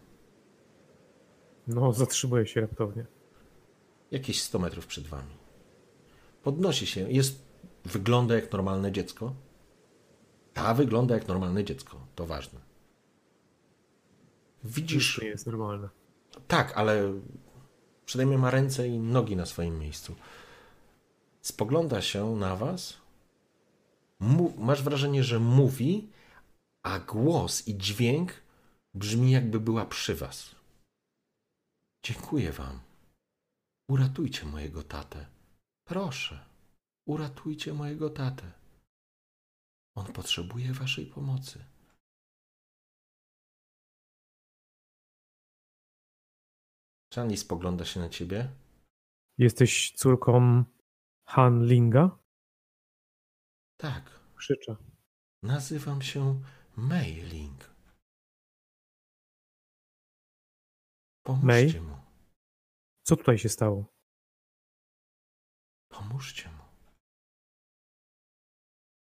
No, 1.67 1.93
zatrzymuję 1.93 2.47
się 2.47 2.61
raptownie. 2.61 3.05
Jakieś 4.11 4.41
100 4.41 4.59
metrów 4.59 4.87
przed 4.87 5.07
wami. 5.07 5.33
Podnosi 6.43 6.87
się, 6.87 7.11
jest, 7.11 7.41
wygląda 7.85 8.35
jak 8.35 8.51
normalne 8.51 8.91
dziecko. 8.91 9.33
Ta 10.53 10.73
wygląda 10.73 11.15
jak 11.15 11.27
normalne 11.27 11.63
dziecko, 11.63 11.97
to 12.15 12.25
ważne. 12.25 12.59
Widzisz, 14.63 15.15
To 15.15 15.21
nie 15.21 15.27
jest 15.29 15.45
normalne. 15.45 15.89
tak, 16.47 16.77
ale 16.77 17.13
przynajmniej 18.05 18.39
ma 18.39 18.51
ręce 18.51 18.87
i 18.87 18.99
nogi 18.99 19.35
na 19.35 19.45
swoim 19.45 19.79
miejscu. 19.79 20.15
Spogląda 21.41 22.01
się 22.01 22.35
na 22.35 22.55
was. 22.55 23.00
Masz 24.57 24.83
wrażenie, 24.83 25.23
że 25.23 25.39
mówi, 25.39 26.09
a 26.85 26.99
głos 26.99 27.67
i 27.67 27.77
dźwięk 27.77 28.43
brzmi 28.93 29.31
jakby 29.31 29.59
była 29.59 29.85
przy 29.85 30.15
was. 30.15 30.55
Dziękuję 32.05 32.51
wam. 32.51 32.79
Uratujcie 33.89 34.45
mojego 34.45 34.83
tatę. 34.83 35.25
Proszę, 35.87 36.45
uratujcie 37.07 37.73
mojego 37.73 38.09
tatę. 38.09 38.51
On 39.95 40.13
potrzebuje 40.13 40.73
waszej 40.73 41.05
pomocy. 41.05 41.65
Chanli 47.13 47.37
spogląda 47.37 47.85
się 47.85 47.99
na 47.99 48.09
ciebie. 48.09 48.49
Jesteś 49.37 49.91
córką 49.91 50.63
Han 51.25 51.65
Linga? 51.65 52.20
Tak, 53.81 54.19
Krzyczę. 54.35 54.75
nazywam 55.43 56.01
się 56.01 56.41
Mei 56.77 57.21
Ling. 57.21 57.75
Pomóżcie 61.23 61.81
mu. 61.81 61.97
Co 63.03 63.15
tutaj 63.15 63.37
się 63.37 63.49
stało? 63.49 63.85
Pomóżcie 65.89 66.49
mu. 66.49 66.63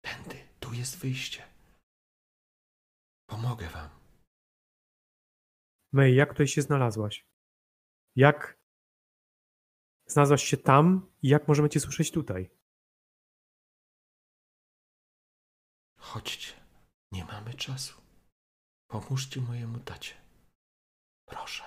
Tędy, 0.05 0.49
tu 0.61 0.73
jest 0.73 0.99
wyjście. 0.99 1.43
Pomogę 3.27 3.69
wam. 3.69 3.91
May, 5.93 6.15
jak 6.15 6.31
tutaj 6.31 6.47
się 6.47 6.63
znalazłaś? 6.63 7.27
Jak 8.17 8.59
znalazłaś 10.07 10.43
się 10.43 10.57
tam 10.57 11.13
i 11.23 11.29
jak 11.29 11.49
możemy 11.49 11.69
cię 11.69 11.81
słyszeć 11.81 12.11
tutaj? 12.11 12.58
Chodźcie, 16.09 16.53
nie 17.13 17.25
mamy 17.25 17.55
czasu. 17.55 17.95
Pomóżcie 18.91 19.41
mojemu 19.41 19.79
tacie. 19.79 20.15
Proszę. 21.29 21.65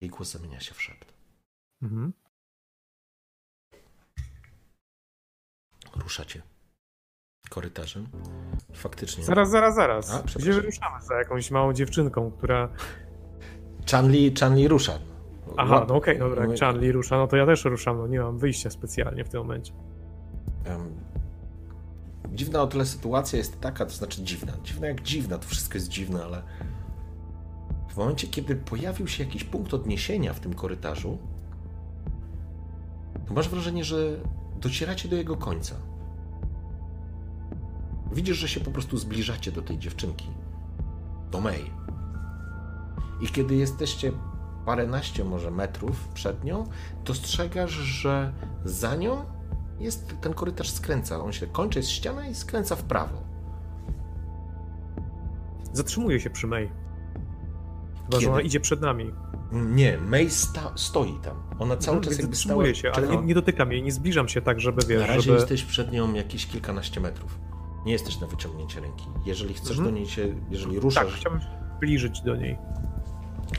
Jej 0.00 0.10
głos 0.10 0.30
zamienia 0.32 0.60
się 0.60 0.74
w 0.74 0.82
szept. 0.82 1.12
Mhm. 1.82 2.12
Ruszacie 5.96 6.42
korytarzem. 7.50 8.08
Faktycznie. 8.74 9.24
Zaraz, 9.24 9.50
zaraz, 9.50 9.74
zaraz. 9.74 10.10
A, 10.10 10.22
Gdzie 10.22 10.52
wyruszamy 10.52 11.02
za 11.02 11.14
jakąś 11.14 11.50
małą 11.50 11.72
dziewczynką, 11.72 12.30
która... 12.32 12.68
Chanli, 13.90 14.34
Chanli 14.40 14.68
rusza. 14.68 14.98
Aha, 15.56 15.86
no 15.88 15.94
okej, 15.94 16.18
dobra, 16.18 16.42
my- 16.44 16.50
jak 16.50 16.60
Charlie 16.60 16.92
rusza, 16.92 17.16
no 17.16 17.26
to 17.26 17.36
ja 17.36 17.46
też 17.46 17.64
ruszam, 17.64 17.98
no 17.98 18.06
nie 18.06 18.20
mam 18.20 18.38
wyjścia 18.38 18.70
specjalnie 18.70 19.24
w 19.24 19.28
tym 19.28 19.40
momencie. 19.40 19.72
em, 20.64 21.04
dziwna 22.34 22.62
o 22.62 22.66
tyle 22.66 22.86
sytuacja 22.86 23.38
jest 23.38 23.60
taka, 23.60 23.86
to 23.86 23.92
znaczy 23.92 24.22
dziwna, 24.22 24.52
dziwna 24.64 24.86
jak 24.86 25.02
dziwna, 25.02 25.38
to 25.38 25.48
wszystko 25.48 25.74
jest 25.74 25.88
dziwne, 25.88 26.24
ale 26.24 26.42
w 27.88 27.96
momencie, 27.96 28.26
kiedy 28.28 28.56
pojawił 28.56 29.08
się 29.08 29.24
jakiś 29.24 29.44
punkt 29.44 29.74
odniesienia 29.74 30.32
w 30.32 30.40
tym 30.40 30.54
korytarzu, 30.54 31.18
to 33.28 33.34
masz 33.34 33.48
wrażenie, 33.48 33.84
że 33.84 34.16
docieracie 34.60 35.08
do 35.08 35.16
jego 35.16 35.36
końca. 35.36 35.74
Widzisz, 38.12 38.36
że 38.36 38.48
się 38.48 38.60
po 38.60 38.70
prostu 38.70 38.98
zbliżacie 38.98 39.52
do 39.52 39.62
tej 39.62 39.78
dziewczynki, 39.78 40.26
do 41.30 41.40
May. 41.40 41.70
I 43.20 43.26
kiedy 43.28 43.54
jesteście 43.54 44.12
paręnaście 44.66 45.24
może 45.24 45.50
metrów 45.50 46.08
przed 46.08 46.44
nią, 46.44 46.66
dostrzegasz, 47.04 47.70
że 47.70 48.32
za 48.64 48.96
nią 48.96 49.24
jest 49.82 50.14
ten 50.20 50.34
korytarz 50.34 50.70
skręca. 50.70 51.20
On 51.24 51.32
się 51.32 51.46
kończy, 51.46 51.78
jest 51.78 51.90
ściana 51.90 52.26
i 52.28 52.34
skręca 52.34 52.76
w 52.76 52.82
prawo. 52.82 53.22
Zatrzymuje 55.72 56.20
się 56.20 56.30
przy 56.30 56.46
May. 56.46 56.70
Chyba, 58.04 58.20
że 58.20 58.30
ona 58.32 58.40
idzie 58.40 58.60
przed 58.60 58.80
nami. 58.80 59.12
Nie, 59.52 59.98
May 59.98 60.30
sta- 60.30 60.72
stoi 60.76 61.14
tam. 61.22 61.36
Ona 61.58 61.76
cały 61.76 61.96
Mhm, 61.96 62.12
czas 62.14 62.18
jakby 62.22 62.36
stała. 62.36 62.74
się, 62.74 62.92
ale 62.92 63.08
nie, 63.08 63.16
nie 63.22 63.34
dotykam 63.34 63.72
jej, 63.72 63.82
nie 63.82 63.92
zbliżam 63.92 64.28
się 64.28 64.42
tak, 64.42 64.60
żeby 64.60 64.82
wiesz, 64.88 65.00
Na 65.00 65.06
razie 65.06 65.22
żeby... 65.22 65.34
jesteś 65.38 65.62
przed 65.64 65.92
nią 65.92 66.12
jakieś 66.14 66.46
kilkanaście 66.46 67.00
metrów. 67.00 67.38
Nie 67.86 67.92
jesteś 67.92 68.20
na 68.20 68.26
wyciągnięcie 68.26 68.80
ręki. 68.80 69.04
Jeżeli 69.26 69.54
chcesz 69.54 69.70
Mhm. 69.78 69.84
do 69.88 69.90
niej 70.00 70.06
się, 70.08 70.34
jeżeli 70.50 70.74
Tak, 70.74 70.82
ruszasz, 70.84 71.14
chciałbym 71.14 71.40
się 71.40 71.46
zbliżyć 71.76 72.20
do 72.20 72.36
niej. 72.36 72.58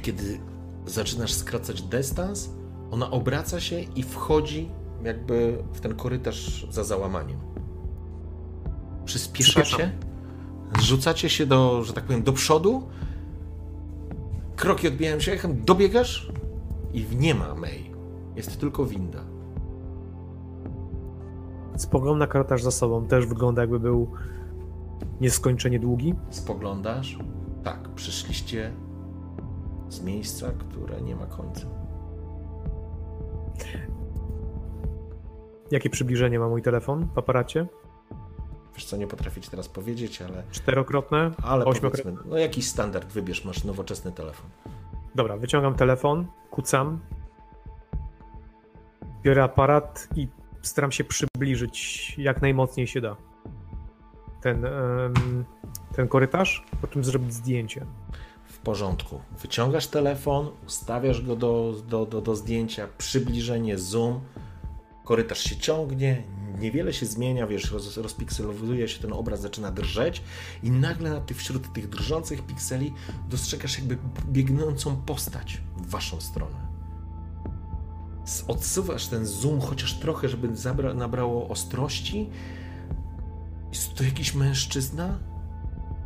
kiedy 0.01 0.39
zaczynasz 0.85 1.33
skracać 1.33 1.81
dystans, 1.81 2.49
ona 2.91 3.11
obraca 3.11 3.59
się 3.59 3.79
i 3.81 4.03
wchodzi 4.03 4.69
jakby 5.03 5.63
w 5.73 5.79
ten 5.79 5.95
korytarz 5.95 6.67
za 6.71 6.83
załamaniem. 6.83 7.39
Przyspieszacie, 9.05 9.91
rzucacie 10.81 11.29
się 11.29 11.45
do, 11.45 11.83
że 11.83 11.93
tak 11.93 12.03
powiem, 12.03 12.23
do 12.23 12.33
przodu, 12.33 12.87
kroki 14.55 14.87
odbijają 14.87 15.19
się 15.19 15.31
echem, 15.31 15.65
dobiegasz 15.65 16.31
i 16.93 17.05
nie 17.15 17.35
ma 17.35 17.55
May. 17.55 17.91
Jest 18.35 18.59
tylko 18.59 18.85
winda. 18.85 19.19
Spoglądam 21.77 22.19
na 22.19 22.27
korytarz 22.27 22.63
za 22.63 22.71
sobą, 22.71 23.05
też 23.05 23.25
wygląda 23.25 23.61
jakby 23.61 23.79
był 23.79 24.11
nieskończenie 25.21 25.79
długi. 25.79 26.15
Spoglądasz, 26.29 27.19
tak, 27.63 27.89
przyszliście 27.89 28.71
z 29.89 30.01
miejsca, 30.01 30.51
które 30.51 31.01
nie 31.01 31.15
ma 31.15 31.25
końca. 31.25 31.67
Jakie 35.73 35.89
przybliżenie 35.89 36.39
ma 36.39 36.49
mój 36.49 36.61
telefon 36.61 37.07
w 37.15 37.17
aparacie? 37.17 37.65
Wiesz 38.75 38.85
co, 38.85 38.97
nie 38.97 39.07
potrafię 39.07 39.41
ci 39.41 39.49
teraz 39.49 39.67
powiedzieć, 39.67 40.21
ale 40.21 40.43
Czterokrotne? 40.51 41.31
Ale 41.43 41.65
Ośmiokrotne? 41.65 42.13
no 42.25 42.37
jakiś 42.37 42.67
standard 42.67 43.07
wybierz, 43.07 43.45
masz 43.45 43.63
nowoczesny 43.63 44.11
telefon. 44.11 44.49
Dobra, 45.15 45.37
wyciągam 45.37 45.75
telefon, 45.75 46.27
kucam, 46.51 46.99
biorę 49.23 49.43
aparat 49.43 50.07
i 50.15 50.27
staram 50.61 50.91
się 50.91 51.03
przybliżyć 51.03 52.13
jak 52.17 52.41
najmocniej 52.41 52.87
się 52.87 53.01
da. 53.01 53.15
Ten, 54.41 54.65
ten 55.95 56.07
korytarz, 56.07 56.65
po 56.81 56.87
czym 56.87 57.03
zrobić 57.03 57.33
zdjęcie. 57.33 57.85
W 58.45 58.57
porządku. 58.57 59.21
Wyciągasz 59.41 59.87
telefon, 59.87 60.49
ustawiasz 60.67 61.21
go 61.21 61.35
do, 61.35 61.73
do, 61.87 62.05
do, 62.05 62.21
do 62.21 62.35
zdjęcia, 62.35 62.87
przybliżenie, 62.97 63.77
zoom, 63.77 64.19
korytarz 65.03 65.43
się 65.43 65.55
ciągnie, 65.55 66.23
niewiele 66.59 66.93
się 66.93 67.05
zmienia, 67.05 67.47
wiesz, 67.47 67.71
roz, 67.71 67.97
rozpikselowuje 67.97 68.87
się 68.87 69.01
ten 69.01 69.13
obraz, 69.13 69.41
zaczyna 69.41 69.71
drżeć 69.71 70.23
i 70.63 70.71
nagle 70.71 71.09
na 71.09 71.21
tych, 71.21 71.37
wśród 71.37 71.73
tych 71.73 71.89
drżących 71.89 72.45
pikseli 72.45 72.93
dostrzegasz 73.29 73.77
jakby 73.77 73.97
biegnącą 74.27 74.95
postać 74.95 75.61
w 75.77 75.89
waszą 75.89 76.21
stronę. 76.21 76.73
Odsuwasz 78.47 79.07
ten 79.07 79.25
zoom 79.25 79.61
chociaż 79.61 79.99
trochę, 79.99 80.29
żeby 80.29 80.47
zabra- 80.47 80.95
nabrało 80.95 81.49
ostrości. 81.49 82.29
Jest 83.71 83.93
to 83.93 84.03
jakiś 84.03 84.35
mężczyzna? 84.35 85.19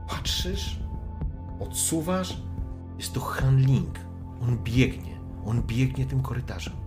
Patrzysz, 0.07 0.80
odsuwasz, 1.60 2.38
jest 2.98 3.14
to 3.14 3.19
Han 3.19 3.61
Ling. 3.61 3.99
On 4.41 4.57
biegnie, 4.64 5.19
on 5.45 5.64
biegnie 5.64 6.06
tym 6.06 6.22
korytarzem. 6.22 6.87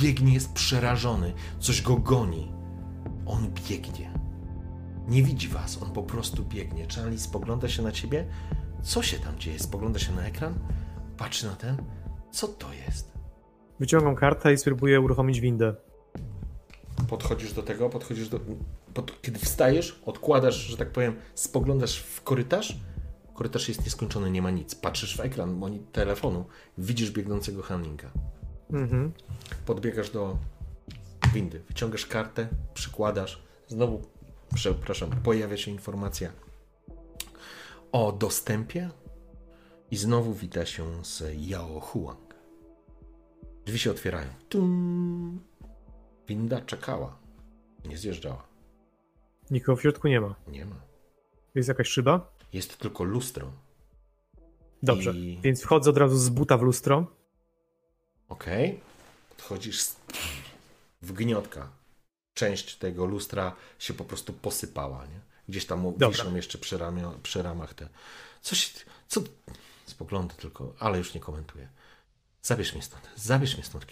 Biegnie, 0.00 0.34
jest 0.34 0.52
przerażony, 0.52 1.32
coś 1.58 1.82
go 1.82 1.96
goni. 1.96 2.52
On 3.26 3.50
biegnie. 3.68 4.10
Nie 5.08 5.22
widzi 5.22 5.48
was, 5.48 5.82
on 5.82 5.90
po 5.92 6.02
prostu 6.02 6.44
biegnie. 6.44 6.86
Charlie 6.96 7.18
spogląda 7.18 7.68
się 7.68 7.82
na 7.82 7.92
ciebie. 7.92 8.26
Co 8.82 9.02
się 9.02 9.18
tam 9.18 9.38
dzieje? 9.38 9.58
Spogląda 9.58 9.98
się 9.98 10.12
na 10.12 10.26
ekran, 10.26 10.54
patrzy 11.16 11.46
na 11.46 11.56
ten. 11.56 11.76
Co 12.30 12.48
to 12.48 12.72
jest? 12.72 13.12
Wyciągam 13.80 14.16
kartę 14.16 14.52
i 14.52 14.58
spróbuję 14.58 15.00
uruchomić 15.00 15.40
windę. 15.40 15.74
Podchodzisz 17.08 17.52
do 17.52 17.62
tego, 17.62 17.90
podchodzisz 17.90 18.28
do. 18.28 18.40
Pod, 18.94 19.22
kiedy 19.22 19.38
wstajesz, 19.38 20.00
odkładasz, 20.06 20.56
że 20.56 20.76
tak 20.76 20.90
powiem, 20.92 21.16
spoglądasz 21.34 21.98
w 21.98 22.22
korytarz. 22.22 22.76
Korytarz 23.34 23.68
jest 23.68 23.84
nieskończony, 23.84 24.30
nie 24.30 24.42
ma 24.42 24.50
nic. 24.50 24.74
Patrzysz 24.74 25.16
w 25.16 25.20
ekran 25.20 25.58
moni- 25.58 25.82
telefonu, 25.92 26.44
widzisz 26.78 27.10
biegnącego 27.10 27.62
Hanlinga. 27.62 28.10
Mhm. 28.72 29.12
Podbiegasz 29.66 30.10
do 30.10 30.38
windy, 31.34 31.60
wyciągasz 31.68 32.06
kartę, 32.06 32.48
przykładasz. 32.74 33.42
Znowu, 33.68 34.02
przepraszam, 34.54 35.10
pojawia 35.10 35.56
się 35.56 35.70
informacja 35.70 36.32
o 37.92 38.12
dostępie 38.12 38.90
i 39.90 39.96
znowu 39.96 40.34
wita 40.34 40.66
się 40.66 41.04
z 41.04 41.22
Yao 41.50 41.80
Huang. 41.80 42.34
Drzwi 43.66 43.78
się 43.78 43.90
otwierają. 43.90 44.28
Tum. 44.48 45.40
Winda 46.28 46.60
czekała. 46.60 47.18
Nie 47.84 47.98
zjeżdżała. 47.98 48.48
Nikogo 49.50 49.76
w 49.76 49.82
środku 49.82 50.08
nie 50.08 50.20
ma. 50.20 50.34
Nie 50.48 50.66
ma. 50.66 50.76
Jest 51.54 51.68
jakaś 51.68 51.88
szyba? 51.88 52.32
Jest 52.52 52.78
tylko 52.78 53.04
lustro. 53.04 53.52
Dobrze, 54.82 55.10
I- 55.10 55.40
więc 55.42 55.62
wchodzę 55.62 55.90
od 55.90 55.96
razu 55.96 56.16
z 56.18 56.28
buta 56.28 56.58
w 56.58 56.62
lustro. 56.62 57.06
Okej. 58.30 58.80
Podchodzisz 59.30 59.80
z... 59.82 59.96
w 61.02 61.12
gniotka. 61.12 61.68
Część 62.34 62.76
tego 62.76 63.04
lustra 63.06 63.52
się 63.78 63.94
po 63.94 64.04
prostu 64.04 64.32
posypała, 64.32 65.06
nie? 65.06 65.20
Gdzieś 65.48 65.66
tam 65.66 65.94
wiszą 66.10 66.34
jeszcze 66.36 66.58
przy, 66.58 66.78
ramio, 66.78 67.14
przy 67.22 67.42
ramach 67.42 67.74
te... 67.74 67.88
Coś... 68.42 68.74
Co... 69.08 69.20
Spogląda 69.86 70.34
tylko, 70.34 70.74
ale 70.78 70.98
już 70.98 71.14
nie 71.14 71.20
komentuję. 71.20 71.68
Zabierz 72.42 72.72
mnie 72.74 72.82
stąd. 72.82 73.10
Zabierz 73.16 73.54
mnie 73.54 73.64
stąd. 73.64 73.86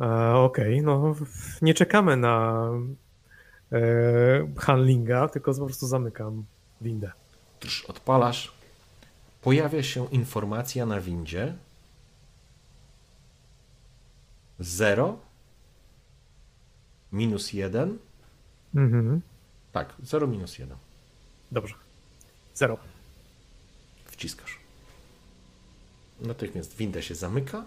E, 0.00 0.34
Okej, 0.34 0.82
no 0.82 1.14
w- 1.14 1.62
nie 1.62 1.74
czekamy 1.74 2.16
na 2.16 2.68
e, 3.72 3.78
handlinga, 4.58 5.28
tylko 5.28 5.54
po 5.54 5.64
prostu 5.66 5.86
zamykam 5.86 6.44
windę. 6.80 7.12
Drż, 7.60 7.84
odpalasz. 7.84 8.52
Pojawia 9.42 9.82
się 9.82 10.06
informacja 10.10 10.86
na 10.86 11.00
windzie. 11.00 11.56
0 14.60 15.18
minus 17.12 17.52
1. 17.52 17.98
Mhm. 18.74 19.20
Tak, 19.72 19.94
0 20.02 20.26
minus 20.26 20.58
1. 20.58 20.76
Dobrze. 21.52 21.74
Zero. 22.54 22.78
Wciskasz. 24.04 24.58
Natychmiast 26.20 26.76
winda 26.76 27.02
się 27.02 27.14
zamyka, 27.14 27.64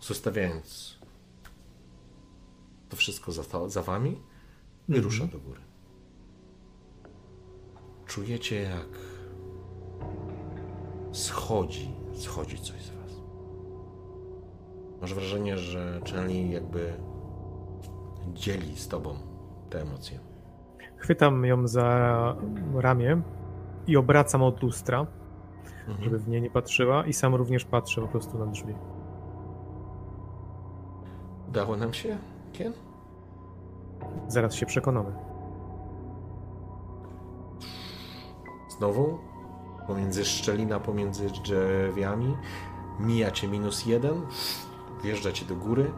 zostawiając 0.00 0.96
to 2.88 2.96
wszystko 2.96 3.32
za, 3.32 3.68
za 3.68 3.82
wami 3.82 4.10
i 4.10 4.92
Mhm. 4.92 5.04
rusza 5.04 5.26
do 5.26 5.38
góry. 5.38 5.60
Czujecie, 8.06 8.56
jak 8.62 8.88
schodzi, 11.12 11.90
schodzi 12.18 12.58
coś 12.58 12.82
z 12.82 12.90
was. 12.90 12.99
Masz 15.00 15.14
wrażenie, 15.14 15.58
że 15.58 16.00
Charlie 16.12 16.50
jakby 16.52 16.92
dzieli 18.34 18.76
z 18.76 18.88
tobą 18.88 19.14
te 19.70 19.80
emocje. 19.80 20.18
Chwytam 20.96 21.44
ją 21.44 21.68
za 21.68 22.36
ramię 22.74 23.20
i 23.86 23.96
obracam 23.96 24.42
od 24.42 24.62
lustra, 24.62 25.06
Mhm. 25.88 26.04
żeby 26.04 26.18
w 26.18 26.28
nie 26.28 26.40
nie 26.40 26.50
patrzyła 26.50 27.06
i 27.06 27.12
sam 27.12 27.34
również 27.34 27.64
patrzę 27.64 28.00
po 28.00 28.08
prostu 28.08 28.38
na 28.38 28.46
drzwi. 28.46 28.74
Udało 31.48 31.76
nam 31.76 31.92
się, 31.94 32.18
Ken? 32.52 32.72
Zaraz 34.28 34.54
się 34.54 34.66
przekonamy. 34.66 35.12
Znowu 38.78 39.18
pomiędzy 39.86 40.24
szczelina, 40.24 40.80
pomiędzy 40.80 41.26
drzwiami 41.30 42.36
mijacie 43.00 43.48
minus 43.48 43.86
jeden, 43.86 44.14
wjeżdżacie 45.02 45.44
do 45.44 45.56
góry, 45.56 45.92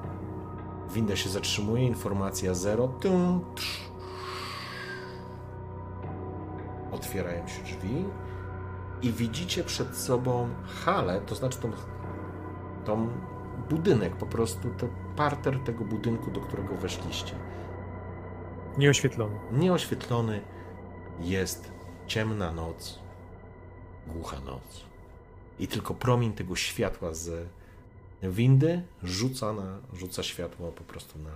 Winda 0.93 1.17
się 1.17 1.29
zatrzymuje, 1.29 1.87
informacja 1.87 2.55
zero. 2.55 2.89
Tum, 2.89 3.45
trz. 3.55 3.81
Otwierają 6.93 7.49
się 7.49 7.63
drzwi 7.63 8.05
i 9.03 9.13
widzicie 9.13 9.65
przed 9.65 9.97
sobą 9.97 10.49
halę, 10.85 11.21
to 11.27 11.35
znaczy 11.35 11.59
tą, 11.59 11.71
tą 12.85 13.09
budynek, 13.71 14.17
po 14.17 14.27
prostu 14.27 14.71
ten 14.71 14.89
parter 15.17 15.59
tego 15.59 15.85
budynku, 15.85 16.31
do 16.31 16.41
którego 16.41 16.75
weszliście. 16.75 17.35
Nieoświetlony. 18.79 19.35
Nieoświetlony 19.53 20.41
jest 21.21 21.73
ciemna 22.07 22.53
noc, 22.53 22.99
głucha 24.07 24.41
noc. 24.41 24.85
I 25.59 25.69
tylko 25.69 25.95
promień 25.95 26.33
tego 26.33 26.57
światła 26.57 27.15
z 27.15 27.49
windy 28.23 28.83
rzuca, 29.03 29.53
na, 29.53 29.79
rzuca 29.95 30.23
światło 30.23 30.73
po 30.73 30.85
prostu 30.85 31.19
na, 31.19 31.31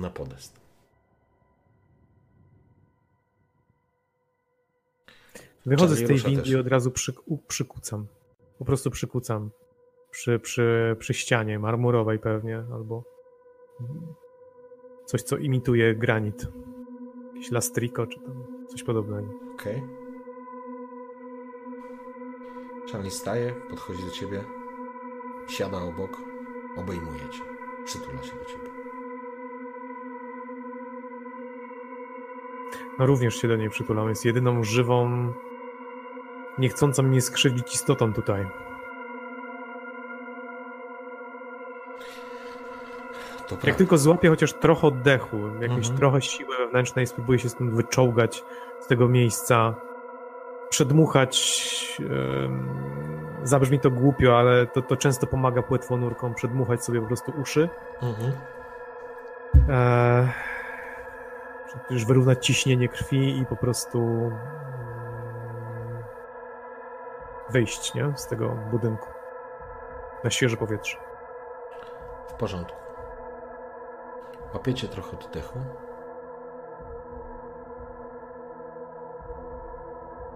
na 0.00 0.10
podest. 0.10 0.60
Wychodzę 5.66 5.96
z 5.96 6.06
tej 6.06 6.18
windy 6.18 6.50
i 6.50 6.56
od 6.56 6.66
razu 6.66 6.90
przyk 6.90 7.28
u- 7.28 7.38
przykucam. 7.38 8.06
Po 8.58 8.64
prostu 8.64 8.90
przykucam. 8.90 9.50
Przy, 10.10 10.38
przy, 10.38 10.96
przy 10.98 11.14
ścianie 11.14 11.58
marmurowej 11.58 12.18
pewnie, 12.18 12.64
albo 12.72 13.04
coś, 15.06 15.22
co 15.22 15.36
imituje 15.36 15.94
granit. 15.94 16.46
Jakieś 17.34 17.50
lastriko, 17.50 18.06
czy 18.06 18.20
tam 18.20 18.66
coś 18.68 18.82
podobnego. 18.82 19.28
Okej. 19.54 19.82
Charlie 22.94 23.10
staje, 23.10 23.52
podchodzi 23.70 24.04
do 24.04 24.10
ciebie, 24.10 24.44
siada 25.48 25.78
obok, 25.78 26.18
obejmuje 26.76 27.20
cię, 27.20 27.40
przytula 27.84 28.22
się 28.22 28.32
do 28.34 28.44
ciebie. 28.44 28.70
No 32.98 33.06
również 33.06 33.36
się 33.36 33.48
do 33.48 33.56
niej 33.56 33.70
przytulam. 33.70 34.08
Jest 34.08 34.24
jedyną 34.24 34.64
żywą, 34.64 35.32
niechcącą 36.58 37.02
mnie 37.02 37.20
skrzywdzić 37.20 37.74
istotą 37.74 38.12
tutaj. 38.12 38.46
Jak 43.64 43.76
tylko 43.76 43.98
złapię 43.98 44.28
chociaż 44.28 44.52
trochę 44.52 44.86
oddechu, 44.86 45.36
jakąś 45.60 45.78
Mhm. 45.78 45.96
trochę 45.96 46.22
siły 46.22 46.56
wewnętrznej, 46.58 47.06
spróbuję 47.06 47.38
się 47.38 47.48
stąd 47.48 47.74
wyczołgać 47.74 48.44
z 48.80 48.86
tego 48.86 49.08
miejsca, 49.08 49.74
przedmuchać. 50.74 51.34
zabrzmi 53.44 53.80
to 53.80 53.90
głupio, 53.90 54.38
ale 54.38 54.66
to, 54.66 54.82
to 54.82 54.96
często 54.96 55.26
pomaga 55.26 55.62
płetwonurkom 55.62 56.34
przedmuchać 56.34 56.84
sobie 56.84 57.00
po 57.00 57.06
prostu 57.06 57.32
uszy. 57.40 57.68
Mhm. 58.02 58.32
Żeby 61.68 61.94
już 61.94 62.04
wyrównać 62.04 62.46
ciśnienie 62.46 62.88
krwi 62.88 63.38
i 63.38 63.46
po 63.46 63.56
prostu 63.56 63.98
mm, 63.98 64.38
wyjść 67.50 67.94
nie? 67.94 68.12
z 68.16 68.26
tego 68.26 68.48
budynku 68.70 69.08
na 70.24 70.30
świeże 70.30 70.56
powietrze. 70.56 70.98
W 72.28 72.32
porządku. 72.32 72.78
Łapiecie 74.54 74.88
trochę 74.88 75.18
oddechu. 75.18 75.58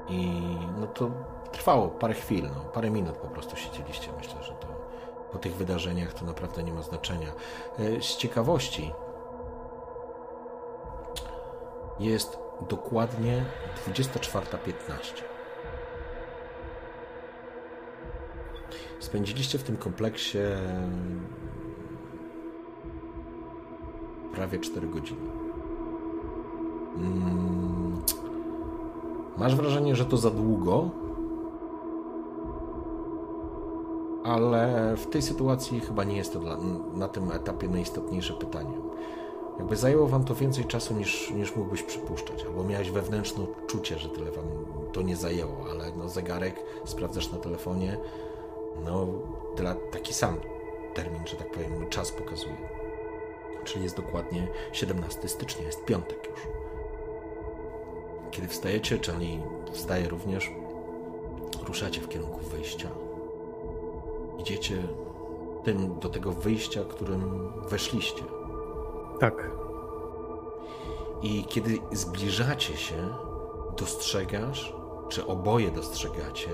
I 0.08 0.42
no 0.80 0.86
to 0.86 1.10
trwało 1.52 1.88
parę 1.88 2.14
chwil, 2.14 2.44
no, 2.44 2.60
parę 2.60 2.90
minut 2.90 3.16
po 3.16 3.28
prostu 3.28 3.56
siedzieliście. 3.56 4.10
Myślę, 4.16 4.42
że 4.42 4.52
to 4.52 4.66
po 5.32 5.38
tych 5.38 5.54
wydarzeniach 5.54 6.14
to 6.14 6.24
naprawdę 6.24 6.62
nie 6.62 6.72
ma 6.72 6.82
znaczenia. 6.82 7.32
E, 7.78 8.02
Z 8.02 8.16
ciekawości 8.16 8.92
jest 12.00 12.38
dokładnie 12.68 13.44
24.15. 13.88 15.22
Spędziliście 19.00 19.58
w 19.58 19.62
tym 19.62 19.76
kompleksie 19.76 20.38
prawie 24.34 24.58
4 24.58 24.86
godziny. 24.86 25.30
Mm, 26.96 27.87
Masz 29.38 29.56
wrażenie, 29.56 29.96
że 29.96 30.04
to 30.04 30.16
za 30.16 30.30
długo, 30.30 30.90
ale 34.24 34.94
w 34.96 35.06
tej 35.06 35.22
sytuacji 35.22 35.80
chyba 35.80 36.04
nie 36.04 36.16
jest 36.16 36.32
to 36.32 36.38
dla, 36.38 36.56
na 36.94 37.08
tym 37.08 37.32
etapie 37.32 37.68
najistotniejsze 37.68 38.34
pytanie. 38.34 38.74
Jakby 39.58 39.76
zajęło 39.76 40.06
wam 40.06 40.24
to 40.24 40.34
więcej 40.34 40.64
czasu 40.64 40.94
niż, 40.94 41.30
niż 41.30 41.56
mógłbyś 41.56 41.82
przypuszczać, 41.82 42.44
albo 42.44 42.64
miałeś 42.64 42.90
wewnętrzne 42.90 43.46
czucie, 43.66 43.98
że 43.98 44.08
tyle 44.08 44.30
wam 44.30 44.44
to 44.92 45.02
nie 45.02 45.16
zajęło, 45.16 45.56
ale 45.70 45.92
no 45.96 46.08
zegarek 46.08 46.62
sprawdzasz 46.84 47.32
na 47.32 47.38
telefonie, 47.38 47.98
no 48.84 49.06
tyle, 49.56 49.74
taki 49.74 50.14
sam 50.14 50.36
termin, 50.94 51.26
że 51.26 51.36
tak 51.36 51.50
powiem, 51.50 51.88
czas 51.90 52.10
pokazuje. 52.10 52.68
Czyli 53.64 53.84
jest 53.84 53.96
dokładnie 53.96 54.48
17 54.72 55.28
stycznia, 55.28 55.66
jest 55.66 55.84
piątek 55.84 56.28
już. 56.30 56.57
Kiedy 58.30 58.48
wstajecie, 58.48 58.98
czyli 58.98 59.40
wstaje 59.72 60.08
również, 60.08 60.50
ruszacie 61.66 62.00
w 62.00 62.08
kierunku 62.08 62.40
wyjścia. 62.40 62.88
Idziecie 64.38 64.82
tym 65.64 65.98
do 65.98 66.08
tego 66.08 66.32
wyjścia, 66.32 66.84
którym 66.84 67.52
weszliście. 67.68 68.22
Tak. 69.20 69.50
I 71.22 71.44
kiedy 71.44 71.78
zbliżacie 71.92 72.76
się, 72.76 73.08
dostrzegasz, 73.76 74.74
czy 75.08 75.26
oboje 75.26 75.70
dostrzegacie, 75.70 76.50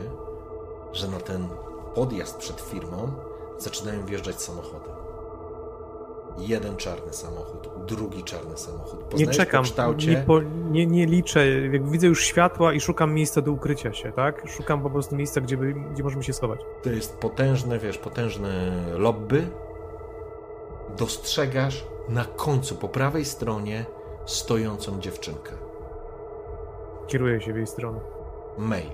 że 0.92 1.08
na 1.08 1.20
ten 1.20 1.48
podjazd 1.94 2.36
przed 2.36 2.60
firmą 2.60 3.12
zaczynają 3.58 4.06
wjeżdżać 4.06 4.42
samochody. 4.42 4.93
Jeden 6.38 6.76
czarny 6.76 7.12
samochód, 7.12 7.68
drugi 7.86 8.24
czarny 8.24 8.56
samochód. 8.56 9.00
Nie 9.00 9.06
Poznajesz 9.06 9.36
czekam, 9.36 9.62
po 9.62 9.70
kształcie. 9.70 10.10
nie, 10.10 10.16
po, 10.16 10.40
nie, 10.70 10.86
nie 10.86 11.06
liczę. 11.06 11.48
Jak 11.48 11.90
widzę 11.90 12.06
już 12.06 12.24
światła 12.24 12.72
i 12.72 12.80
szukam 12.80 13.14
miejsca 13.14 13.42
do 13.42 13.52
ukrycia 13.52 13.92
się, 13.92 14.12
tak? 14.12 14.48
Szukam 14.48 14.82
po 14.82 14.90
prostu 14.90 15.16
miejsca, 15.16 15.40
gdzie, 15.40 15.56
by, 15.56 15.74
gdzie 15.74 16.02
możemy 16.02 16.24
się 16.24 16.32
schować. 16.32 16.60
To 16.82 16.90
jest 16.90 17.18
potężne, 17.18 17.78
wiesz, 17.78 17.98
potężne 17.98 18.72
lobby. 18.98 19.46
Dostrzegasz 20.96 21.84
na 22.08 22.24
końcu, 22.24 22.74
po 22.74 22.88
prawej 22.88 23.24
stronie, 23.24 23.84
stojącą 24.26 25.00
dziewczynkę. 25.00 25.52
Kieruję 27.06 27.40
się 27.40 27.52
w 27.52 27.56
jej 27.56 27.66
stronę. 27.66 28.00
May. 28.58 28.86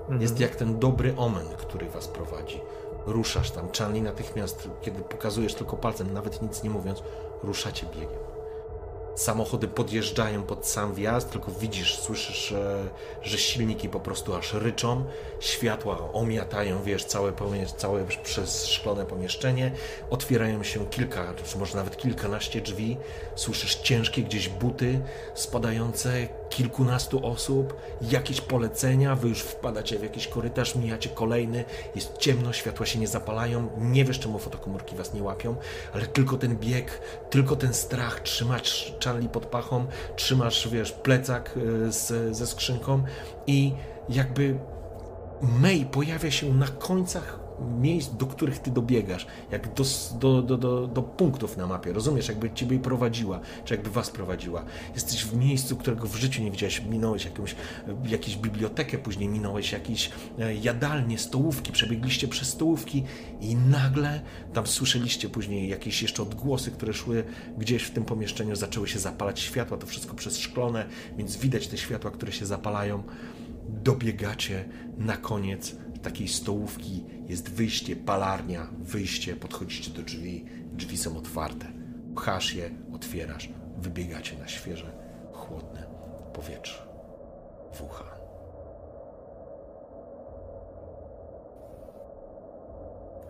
Mhm. 0.00 0.22
Jest 0.22 0.40
jak 0.40 0.56
ten 0.56 0.78
dobry 0.78 1.14
omen, 1.16 1.46
który 1.58 1.88
was 1.88 2.08
prowadzi. 2.08 2.60
Ruszasz 3.06 3.50
tam, 3.50 3.68
Charlie 3.78 4.02
natychmiast, 4.02 4.68
kiedy 4.82 5.02
pokazujesz 5.02 5.54
tylko 5.54 5.76
palcem, 5.76 6.12
nawet 6.12 6.42
nic 6.42 6.62
nie 6.62 6.70
mówiąc, 6.70 7.02
ruszacie 7.42 7.86
biegiem. 7.86 8.26
Samochody 9.16 9.68
podjeżdżają 9.68 10.42
pod 10.42 10.66
sam 10.66 10.94
wjazd, 10.94 11.30
tylko 11.30 11.52
widzisz, 11.52 11.98
słyszysz, 11.98 12.48
że, 12.48 12.84
że 13.22 13.38
silniki 13.38 13.88
po 13.88 14.00
prostu 14.00 14.34
aż 14.34 14.52
ryczą, 14.52 15.04
światła 15.40 16.12
omiatają, 16.12 16.82
wiesz, 16.82 17.04
całe, 17.04 17.32
całe 17.76 18.04
przez 18.04 18.66
szklone 18.66 19.06
pomieszczenie, 19.06 19.72
otwierają 20.10 20.62
się 20.62 20.86
kilka, 20.86 21.34
czy 21.44 21.58
może 21.58 21.76
nawet 21.76 21.96
kilkanaście 21.96 22.60
drzwi, 22.60 22.96
słyszysz 23.34 23.74
ciężkie 23.74 24.22
gdzieś 24.22 24.48
buty 24.48 25.00
spadające, 25.34 26.28
kilkunastu 26.50 27.26
osób, 27.26 27.76
jakieś 28.02 28.40
polecenia, 28.40 29.14
wy 29.14 29.28
już 29.28 29.40
wpadacie 29.40 29.98
w 29.98 30.02
jakiś 30.02 30.28
korytarz, 30.28 30.74
mijacie 30.74 31.08
kolejny, 31.08 31.64
jest 31.94 32.18
ciemno, 32.18 32.52
światła 32.52 32.86
się 32.86 32.98
nie 32.98 33.08
zapalają, 33.08 33.68
nie 33.78 34.04
wiesz 34.04 34.18
czemu 34.18 34.38
fotokomórki 34.38 34.96
was 34.96 35.14
nie 35.14 35.22
łapią, 35.22 35.56
ale 35.92 36.06
tylko 36.06 36.36
ten 36.36 36.56
bieg, 36.56 37.00
tylko 37.30 37.56
ten 37.56 37.74
strach, 37.74 38.20
trzymasz 38.20 38.94
Charlie 39.04 39.28
pod 39.28 39.46
pachą, 39.46 39.86
trzymasz, 40.16 40.68
wiesz, 40.68 40.92
plecak 40.92 41.56
y, 41.56 41.92
z, 41.92 42.36
ze 42.36 42.46
skrzynką 42.46 43.02
i 43.46 43.72
jakby 44.08 44.58
May 45.42 45.86
pojawia 45.86 46.30
się 46.30 46.54
na 46.54 46.68
końcach 46.68 47.45
miejsc, 47.80 48.10
do 48.16 48.26
których 48.26 48.58
ty 48.58 48.70
dobiegasz, 48.70 49.26
jak 49.50 49.74
do, 49.74 49.84
do, 50.20 50.42
do, 50.42 50.56
do, 50.56 50.86
do 50.86 51.02
punktów 51.02 51.56
na 51.56 51.66
mapie, 51.66 51.92
rozumiesz, 51.92 52.28
jakby 52.28 52.50
ciebie 52.50 52.78
prowadziła, 52.78 53.40
czy 53.64 53.74
jakby 53.74 53.90
was 53.90 54.10
prowadziła. 54.10 54.64
Jesteś 54.94 55.24
w 55.24 55.36
miejscu, 55.36 55.76
którego 55.76 56.06
w 56.06 56.16
życiu 56.16 56.42
nie 56.42 56.50
widziałeś, 56.50 56.82
minąłeś 56.82 57.24
jakąś, 57.24 57.56
jakąś 58.06 58.36
bibliotekę, 58.36 58.98
później 58.98 59.28
minąłeś 59.28 59.72
jakieś 59.72 60.10
e, 60.38 60.54
jadalnie, 60.54 61.18
stołówki, 61.18 61.72
przebiegliście 61.72 62.28
przez 62.28 62.48
stołówki 62.48 63.04
i 63.40 63.56
nagle 63.56 64.20
tam 64.52 64.66
słyszeliście 64.66 65.28
później 65.28 65.68
jakieś 65.68 66.02
jeszcze 66.02 66.22
odgłosy, 66.22 66.70
które 66.70 66.94
szły 66.94 67.24
gdzieś 67.58 67.82
w 67.82 67.90
tym 67.90 68.04
pomieszczeniu, 68.04 68.56
zaczęły 68.56 68.88
się 68.88 68.98
zapalać 68.98 69.40
światła, 69.40 69.76
to 69.76 69.86
wszystko 69.86 70.14
przez 70.14 70.38
szklone, 70.38 70.86
więc 71.16 71.36
widać 71.36 71.68
te 71.68 71.76
światła, 71.76 72.10
które 72.10 72.32
się 72.32 72.46
zapalają 72.46 73.02
dobiegacie 73.68 74.64
na 74.96 75.16
koniec 75.16 75.76
takiej 76.02 76.28
stołówki. 76.28 77.04
Jest 77.26 77.50
wyjście, 77.50 77.96
palarnia, 77.96 78.66
wyjście, 78.78 79.36
podchodzicie 79.36 79.90
do 79.90 80.02
drzwi, 80.02 80.44
drzwi 80.72 80.96
są 80.96 81.18
otwarte. 81.18 81.66
Pchasz 82.16 82.54
je, 82.54 82.70
otwierasz, 82.94 83.48
wybiegacie 83.78 84.38
na 84.38 84.48
świeże, 84.48 84.92
chłodne 85.32 85.86
powietrze. 86.32 86.86
W 87.72 87.82
ucha. 87.82 88.04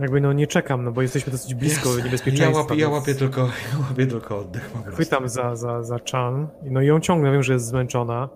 Jakby 0.01 0.21
no 0.21 0.33
nie 0.33 0.47
czekam, 0.47 0.85
no 0.85 0.93
bo 0.93 1.03
jesteśmy 1.03 1.33
dosyć 1.33 1.55
blisko 1.55 1.89
Jest. 1.89 2.05
niebezpieczeństwa. 2.05 2.51
Ja 2.51 2.63
łapię, 2.63 2.77
ja 2.77 2.89
łapię, 2.89 3.15
tylko, 3.15 3.41
ja 3.73 3.89
łapię 3.89 4.07
tylko 4.07 4.39
oddech 4.39 4.71
po 4.71 4.79
prostu. 4.79 4.93
Chwytam 4.93 5.29
za, 5.29 5.57
za, 5.57 5.83
za 5.83 5.99
Chan, 6.13 6.49
no 6.63 6.83
i 6.83 6.87
ją 6.87 7.01
ciągnę, 7.01 7.33
wiem, 7.33 7.43
że 7.43 7.53
jest 7.53 7.67
zmęczona, 7.67 8.29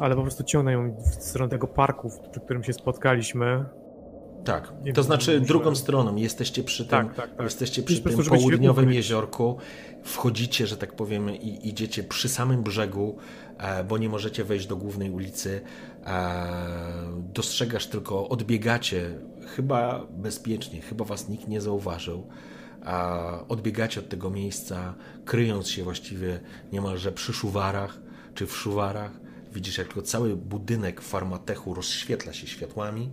ale 0.00 0.16
po 0.16 0.22
prostu 0.22 0.44
ciągnę 0.44 0.72
ją 0.72 0.96
w 1.20 1.24
stronę 1.24 1.50
tego 1.50 1.66
parku, 1.66 2.10
przy 2.30 2.40
którym 2.40 2.64
się 2.64 2.72
spotkaliśmy. 2.72 3.64
Tak, 4.44 4.72
Nie 4.84 4.92
to 4.92 5.00
wiem, 5.02 5.06
znaczy 5.06 5.40
drugą 5.40 5.74
stroną. 5.74 6.16
Jesteście 6.16 6.62
przy 6.62 6.84
tym, 6.84 6.90
Tak, 6.90 7.14
tak, 7.14 7.30
tak. 7.36 7.44
jesteście 7.44 7.82
Jest 7.82 7.92
przy 7.92 8.02
prostu, 8.02 8.22
tym 8.22 8.30
się 8.30 8.40
południowym 8.40 8.92
jeziorku. 8.92 9.56
Wchodzicie, 10.02 10.66
że 10.66 10.76
tak 10.76 10.92
powiem, 10.92 11.30
i 11.30 11.68
idziecie 11.68 12.04
przy 12.04 12.28
samym 12.28 12.62
brzegu, 12.62 13.16
e, 13.58 13.84
bo 13.84 13.98
nie 13.98 14.08
możecie 14.08 14.44
wejść 14.44 14.66
do 14.66 14.76
głównej 14.76 15.10
ulicy. 15.10 15.60
E, 16.06 16.46
Dostrzegasz 17.34 17.86
tylko, 17.86 18.28
odbiegacie, 18.28 19.10
chyba 19.46 20.06
bezpiecznie, 20.10 20.80
chyba 20.80 21.04
was 21.04 21.28
nikt 21.28 21.48
nie 21.48 21.60
zauważył. 21.60 22.26
Odbiegacie 23.48 24.00
od 24.00 24.08
tego 24.08 24.30
miejsca, 24.30 24.94
kryjąc 25.24 25.68
się 25.68 25.84
właściwie 25.84 26.40
niemalże 26.72 27.12
przy 27.12 27.32
szuwarach 27.32 27.98
czy 28.34 28.46
w 28.46 28.56
szuwarach. 28.56 29.10
Widzisz, 29.56 29.78
jak 29.78 29.86
tylko 29.86 30.02
cały 30.02 30.36
budynek 30.36 31.00
farmatechu 31.00 31.74
rozświetla 31.74 32.32
się 32.32 32.46
światłami. 32.46 33.10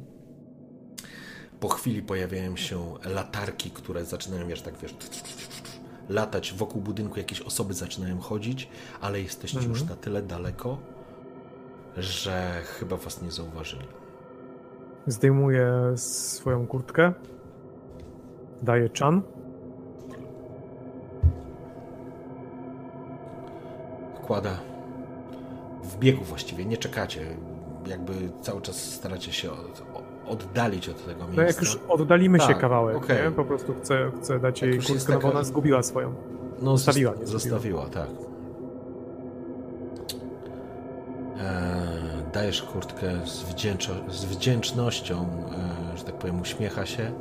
Po 1.59 1.69
chwili 1.69 2.01
pojawiają 2.01 2.55
się 2.55 2.93
latarki, 3.05 3.71
które 3.71 4.05
zaczynają, 4.05 4.47
wiesz, 4.47 4.61
tak 4.61 4.77
wiesz, 4.77 4.95
latać 6.09 6.53
wokół 6.53 6.81
budynku, 6.81 7.19
jakieś 7.19 7.41
osoby 7.41 7.73
zaczynają 7.73 8.19
chodzić, 8.19 8.69
ale 9.01 9.21
jesteście 9.21 9.59
już 9.59 9.83
na 9.83 9.95
tyle 9.95 10.21
daleko, 10.21 10.77
że 11.97 12.61
chyba 12.65 12.97
was 12.97 13.21
nie 13.21 13.31
zauważyli. 13.31 13.87
Zdejmuję 15.07 15.93
swoją 15.95 16.67
kurtkę, 16.67 17.13
daję 18.61 18.89
Chan, 18.99 19.21
Kłada 24.27 24.72
w 25.83 25.97
biegu 25.97 26.23
właściwie, 26.23 26.65
nie 26.65 26.77
czekacie. 26.77 27.21
Jakby 27.87 28.13
cały 28.41 28.61
czas 28.61 28.75
staracie 28.75 29.31
się 29.31 29.51
od, 29.51 29.83
oddalić 30.27 30.89
od 30.89 31.05
tego 31.05 31.19
miejsca. 31.19 31.35
no 31.41 31.47
jak 31.47 31.61
już 31.61 31.79
oddalimy 31.89 32.39
się 32.39 32.47
Tak, 32.47 32.59
kawałek, 32.59 32.97
okej. 32.97 33.23
nie? 33.25 33.31
po 33.31 33.45
prostu 33.45 33.73
chcę, 33.81 34.11
chcę 34.21 34.39
dać 34.39 34.61
Jak 34.61 34.71
jej 34.71 34.79
kurtkę, 34.79 35.13
no 35.13 35.19
bo 35.19 35.21
taka- 35.21 35.33
ona 35.37 35.43
zgubiła 35.43 35.83
swoją. 35.83 36.13
No, 36.61 36.77
Zostawiła, 36.77 37.11
zosta- 37.11 37.21
nie 37.25 37.27
zostawiła, 37.31 37.85
tak. 37.85 38.07
Eee, 41.37 42.23
dajesz 42.33 42.63
kurtkę 42.63 43.11
z, 43.25 43.45
z 44.15 44.25
wdzięcznością, 44.25 45.25
e, 45.93 45.97
że 45.97 46.03
tak 46.03 46.15
powiem, 46.15 46.41
uśmiecha 46.41 46.85
się, 46.85 47.11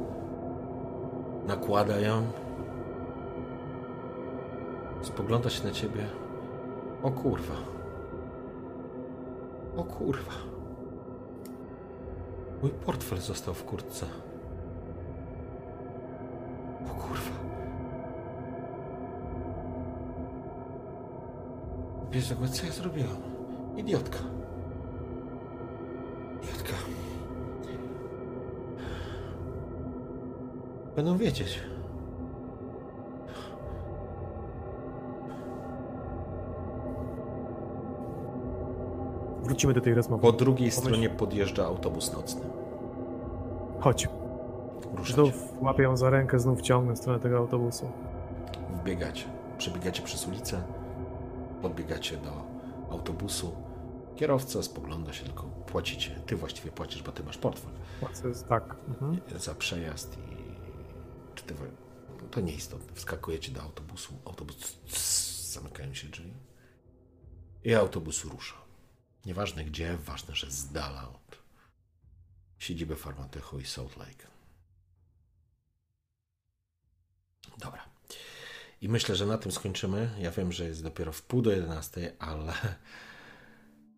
nakłada 1.47 1.99
ją, 2.01 2.23
spogląda 5.03 5.51
się 5.51 5.65
na 5.65 5.71
ciebie. 5.71 6.05
O 7.03 7.11
kurwa. 7.11 7.55
O 9.77 9.85
kurwa. 9.85 10.33
Mój 12.63 12.71
portfel 12.71 13.19
został 13.19 13.55
w 13.55 13.65
kurtce. 13.65 14.07
O 16.87 16.95
kurwa. 16.95 17.37
Wiesz, 22.11 22.35
co 22.53 22.67
ja 22.67 22.73
zrobiłam? 22.73 23.17
Idiotka. 23.77 24.19
Idiotka. 26.43 26.73
Będą 30.97 31.17
wiedzieć. 31.17 31.72
Wrócimy 39.43 39.75
do 39.75 39.81
tej 39.81 39.95
rozmowy. 39.95 40.23
Po 40.23 40.33
drugiej 40.33 40.71
Pomyśl- 40.71 40.81
stronie 40.81 41.11
podjeżdża 41.11 41.67
autobus 41.67 42.13
nocny. 42.13 42.41
Chodź. 43.81 44.09
Ruszacie. 44.95 45.15
Znów 45.15 45.63
łapię 45.63 45.83
ją 45.83 45.97
za 45.97 46.11
rękę, 46.11 46.39
znów 46.41 46.61
ciągnę 46.61 46.95
w 46.95 46.99
stronę 46.99 47.21
tego 47.21 47.39
autobusu. 47.39 47.91
Wbiegacie. 48.83 49.25
Przebiegacie 49.59 50.03
przez 50.03 50.29
ulicę. 50.29 50.63
Podbiegacie 51.63 52.17
do 52.17 52.31
autobusu. 52.91 53.53
Kierowca 54.17 54.63
spogląda 54.63 55.13
się, 55.13 55.25
tylko 55.25 55.43
płacicie. 55.43 56.11
Ty 56.27 56.37
właściwie 56.37 56.71
płacisz, 56.71 57.03
bo 57.03 57.13
ty 57.13 57.25
masz 57.25 57.39
portfel. 57.39 57.71
Jest 58.29 58.49
tak. 58.49 58.77
Mhm. 58.89 59.21
za 59.37 59.55
przejazd 59.55 60.19
i 60.19 60.37
czy 61.35 61.45
ty, 61.45 61.55
to 62.31 62.41
nieistotne. 62.41 62.93
Wskakujecie 62.95 63.53
do 63.53 63.63
autobusu, 63.63 64.15
autobus 64.25 64.77
zamykają 65.53 65.95
się 65.95 66.09
drzwi 66.09 66.33
i 67.65 67.75
autobus 67.75 68.25
rusza. 68.25 68.55
Nieważne 69.27 69.65
gdzie, 69.65 69.97
ważne, 69.97 70.35
że 70.35 70.51
z 70.51 70.73
dala 70.73 71.09
od 71.09 71.39
siedziby 72.59 72.97
Farmatechu 72.97 73.59
i 73.59 73.65
Salt 73.65 73.97
Lake. 73.97 74.27
Dobra. 77.59 77.85
I 78.81 78.89
myślę, 78.89 79.17
że 79.17 79.27
na 79.27 79.39
tym 79.39 79.53
skończymy. 79.53 80.11
Ja 80.19 80.31
wiem, 80.31 80.53
że 80.53 80.65
jest 80.65 80.83
dopiero 80.83 81.13
w 81.13 81.23
pół 81.23 81.43
do 81.43 81.51
11, 81.51 82.13
ale, 82.19 82.53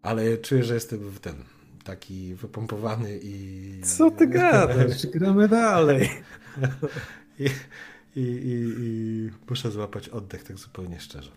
ale 0.03 0.39
czuję, 0.39 0.65
że 0.65 0.75
jestem 0.75 1.11
w 1.11 1.21
ten 1.21 1.45
taki 1.85 2.35
wypompowany 2.35 3.21
i. 3.23 3.81
Co 3.85 4.11
ty 4.11 4.27
gadasz? 4.27 5.07
Gramy 5.07 5.49
dalej. 5.49 6.11
I, 7.39 7.45
i, 8.17 8.21
i, 8.21 8.75
I 8.79 9.31
muszę 9.49 9.71
złapać 9.71 10.09
oddech 10.09 10.45
tak 10.45 10.59
zupełnie 10.59 11.01
szczerze. 11.01 11.31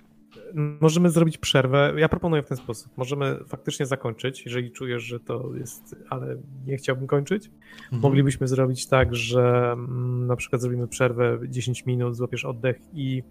Możemy 0.81 1.09
zrobić 1.09 1.37
przerwę. 1.37 1.93
Ja 1.97 2.09
proponuję 2.09 2.43
w 2.43 2.47
ten 2.47 2.57
sposób. 2.57 2.91
Możemy 2.97 3.39
faktycznie 3.47 3.85
zakończyć, 3.85 4.45
jeżeli 4.45 4.71
czujesz, 4.71 5.03
że 5.03 5.19
to 5.19 5.55
jest, 5.55 5.95
ale 6.09 6.37
nie 6.65 6.77
chciałbym 6.77 7.07
kończyć. 7.07 7.51
Moglibyśmy 7.91 8.47
zrobić 8.47 8.87
tak, 8.87 9.15
że 9.15 9.71
mm, 9.71 10.27
na 10.27 10.35
przykład 10.35 10.61
zrobimy 10.61 10.87
przerwę 10.87 11.39
10 11.47 11.85
minut, 11.85 12.15
złapiesz 12.15 12.45
oddech 12.45 12.79
i 12.93 13.23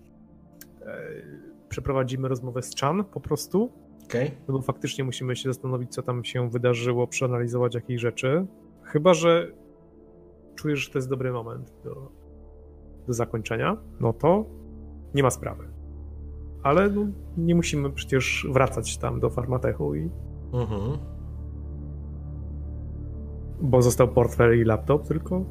e, 0.82 0.96
przeprowadzimy 1.68 2.28
rozmowę 2.28 2.62
z 2.62 2.76
Chan 2.80 3.04
po 3.04 3.20
prostu. 3.20 3.72
Okej? 4.04 4.30
No 4.48 4.54
bo 4.54 4.62
faktycznie 4.62 5.04
musimy 5.04 5.36
się 5.36 5.48
zastanowić, 5.48 5.92
co 5.92 6.02
tam 6.02 6.24
się 6.24 6.50
wydarzyło, 6.50 7.06
przeanalizować 7.06 7.74
jakieś 7.74 8.00
rzeczy. 8.00 8.46
Chyba, 8.82 9.14
że 9.14 9.52
czujesz, 10.54 10.78
że 10.78 10.90
to 10.90 10.98
jest 10.98 11.08
dobry 11.08 11.32
moment 11.32 11.72
do, 11.84 12.12
do 13.06 13.12
zakończenia, 13.12 13.76
no 14.00 14.12
to 14.12 14.44
nie 15.14 15.22
ma 15.22 15.30
sprawy. 15.30 15.75
Ale 16.66 16.90
no, 16.90 17.02
nie 17.36 17.54
musimy 17.54 17.90
przecież 17.90 18.46
wracać 18.52 18.98
tam 18.98 19.20
do 19.20 19.30
Farmatechu, 19.30 19.94
i, 19.94 20.10
Mhm. 20.52 20.98
bo 23.60 23.82
został 23.82 24.08
portfel 24.08 24.60
i 24.60 24.64
laptop, 24.64 25.08
tylko 25.08 25.44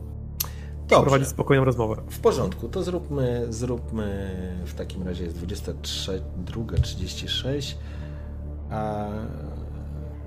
Dobrze. 0.87 1.01
prowadzić 1.03 1.27
spokojną 1.27 1.65
rozmowę. 1.65 1.95
W 2.09 2.19
porządku, 2.19 2.69
to 2.69 2.83
zróbmy, 2.83 3.45
zróbmy 3.49 4.35
w 4.65 4.73
takim 4.73 5.03
razie 5.03 5.23
jest 5.23 5.37
22.36, 5.45 7.75
a 8.71 9.05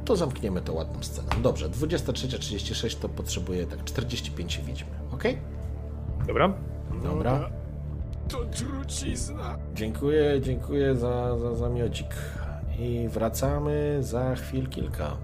to 0.05 0.17
zamkniemy 0.17 0.61
to 0.61 0.73
ładną 0.75 1.03
sceną. 1.03 1.29
Dobrze, 1.43 1.69
23.36 1.71 2.99
to 3.01 3.09
potrzebuje 3.09 3.67
tak 3.67 3.85
45 3.85 4.61
widzimy, 4.67 4.91
ok? 5.13 5.23
Dobra? 6.27 6.53
Dobra. 7.03 7.51
To 8.29 8.45
trucizna. 8.45 9.59
Dziękuję, 9.75 10.41
dziękuję 10.41 10.95
za, 10.97 11.39
za 11.39 11.55
zamiocik. 11.55 12.15
I 12.79 13.09
wracamy 13.09 13.99
za 14.01 14.35
chwil 14.35 14.69
kilka. 14.69 15.17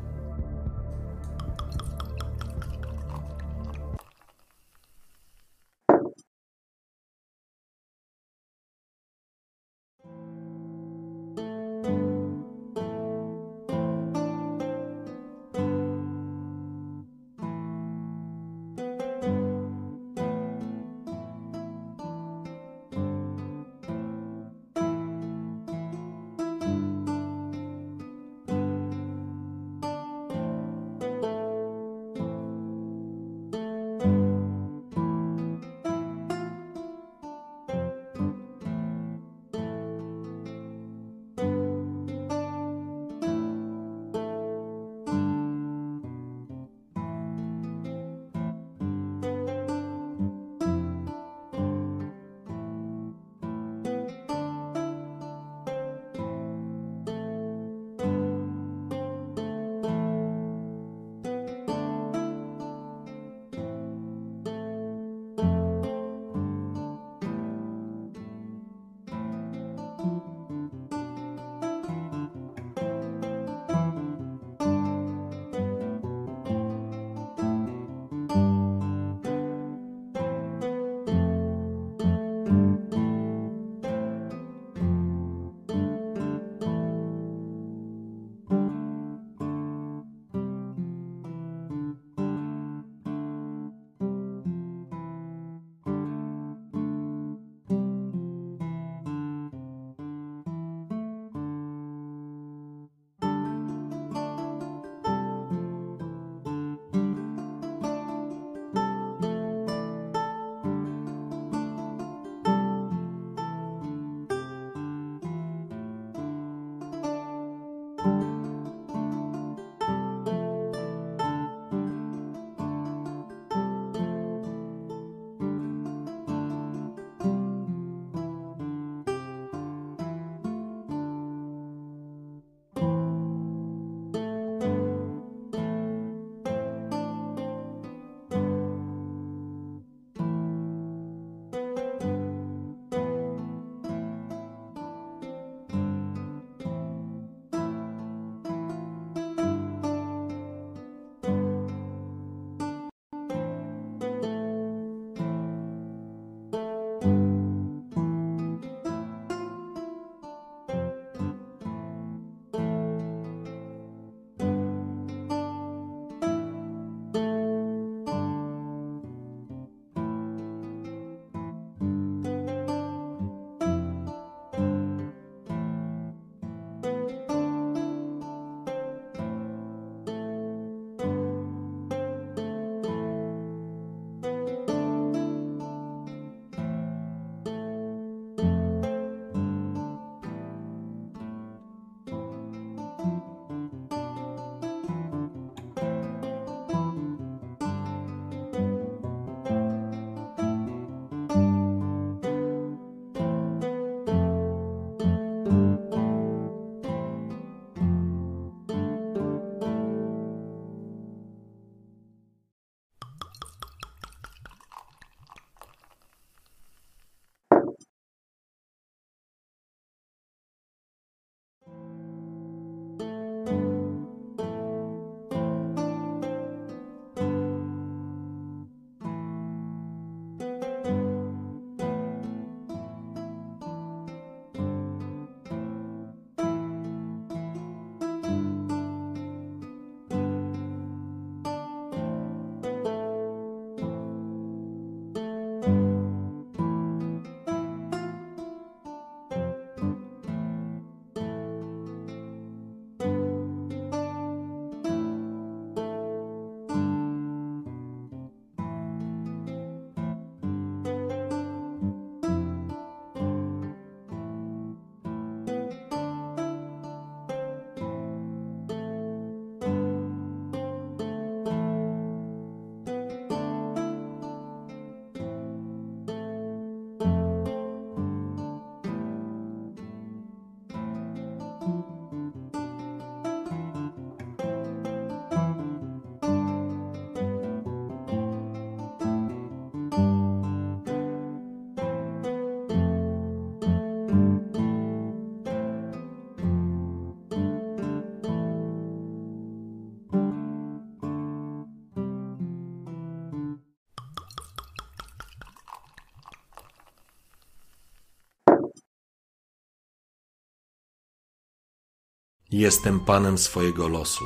Jestem 312.54 313.00
panem 313.00 313.38
swojego 313.38 313.88
losu. 313.88 314.24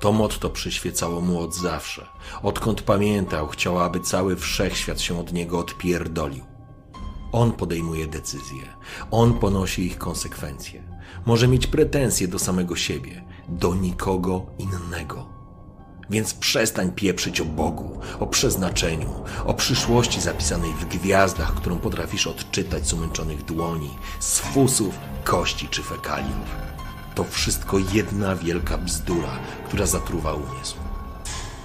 To 0.00 0.12
motto 0.12 0.50
przyświecało 0.50 1.20
mu 1.20 1.40
od 1.40 1.54
zawsze. 1.54 2.08
Odkąd 2.42 2.82
pamiętał, 2.82 3.48
chciał, 3.48 3.80
aby 3.80 4.00
cały 4.00 4.36
wszechświat 4.36 5.00
się 5.00 5.20
od 5.20 5.32
niego 5.32 5.58
odpierdolił. 5.58 6.44
On 7.32 7.52
podejmuje 7.52 8.06
decyzje, 8.06 8.62
on 9.10 9.34
ponosi 9.38 9.86
ich 9.86 9.98
konsekwencje. 9.98 10.82
Może 11.26 11.48
mieć 11.48 11.66
pretensje 11.66 12.28
do 12.28 12.38
samego 12.38 12.76
siebie, 12.76 13.24
do 13.48 13.74
nikogo 13.74 14.46
innego. 14.58 15.28
Więc 16.10 16.34
przestań 16.34 16.92
pieprzyć 16.92 17.40
o 17.40 17.44
Bogu, 17.44 18.00
o 18.20 18.26
przeznaczeniu, 18.26 19.10
o 19.44 19.54
przyszłości 19.54 20.20
zapisanej 20.20 20.72
w 20.72 20.84
gwiazdach, 20.84 21.54
którą 21.54 21.78
potrafisz 21.78 22.26
odczytać 22.26 22.86
z 22.86 22.92
umęczonych 22.92 23.44
dłoni, 23.44 23.90
z 24.20 24.38
fusów, 24.38 24.98
kości 25.24 25.68
czy 25.68 25.82
fekaliów. 25.82 26.74
To 27.14 27.24
wszystko 27.24 27.78
jedna 27.92 28.36
wielka 28.36 28.78
bzdura, 28.78 29.38
która 29.68 29.86
zatruwa 29.86 30.32
umysł. 30.32 30.76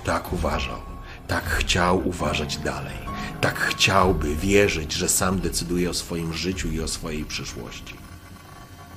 Tak 0.05 0.33
uważał, 0.33 0.79
tak 1.27 1.45
chciał 1.45 2.07
uważać 2.07 2.57
dalej, 2.57 2.97
tak 3.41 3.59
chciałby 3.59 4.35
wierzyć, 4.35 4.93
że 4.93 5.09
sam 5.09 5.39
decyduje 5.39 5.89
o 5.89 5.93
swoim 5.93 6.33
życiu 6.33 6.71
i 6.71 6.81
o 6.81 6.87
swojej 6.87 7.25
przyszłości. 7.25 7.95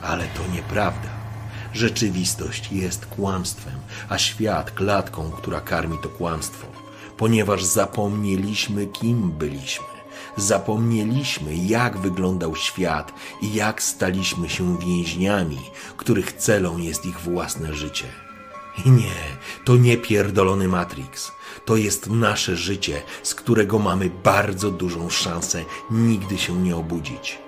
Ale 0.02 0.24
to 0.24 0.54
nieprawda. 0.54 1.08
Rzeczywistość 1.74 2.72
jest 2.72 3.06
kłamstwem, 3.06 3.74
a 4.08 4.18
świat 4.18 4.70
klatką, 4.70 5.30
która 5.30 5.60
karmi 5.60 5.98
to 6.02 6.08
kłamstwo, 6.08 6.66
ponieważ 7.16 7.64
zapomnieliśmy, 7.64 8.86
kim 8.86 9.32
byliśmy. 9.32 9.91
Zapomnieliśmy, 10.36 11.54
jak 11.54 11.98
wyglądał 11.98 12.56
świat 12.56 13.12
i 13.42 13.54
jak 13.54 13.82
staliśmy 13.82 14.48
się 14.48 14.78
więźniami, 14.78 15.60
których 15.96 16.32
celą 16.32 16.78
jest 16.78 17.06
ich 17.06 17.20
własne 17.20 17.74
życie. 17.74 18.06
I 18.84 18.90
nie, 18.90 19.14
to 19.64 19.76
nie 19.76 19.96
pierdolony 19.96 20.68
Matrix. 20.68 21.32
To 21.64 21.76
jest 21.76 22.10
nasze 22.10 22.56
życie, 22.56 23.02
z 23.22 23.34
którego 23.34 23.78
mamy 23.78 24.10
bardzo 24.24 24.70
dużą 24.70 25.10
szansę 25.10 25.64
nigdy 25.90 26.38
się 26.38 26.56
nie 26.56 26.76
obudzić. 26.76 27.38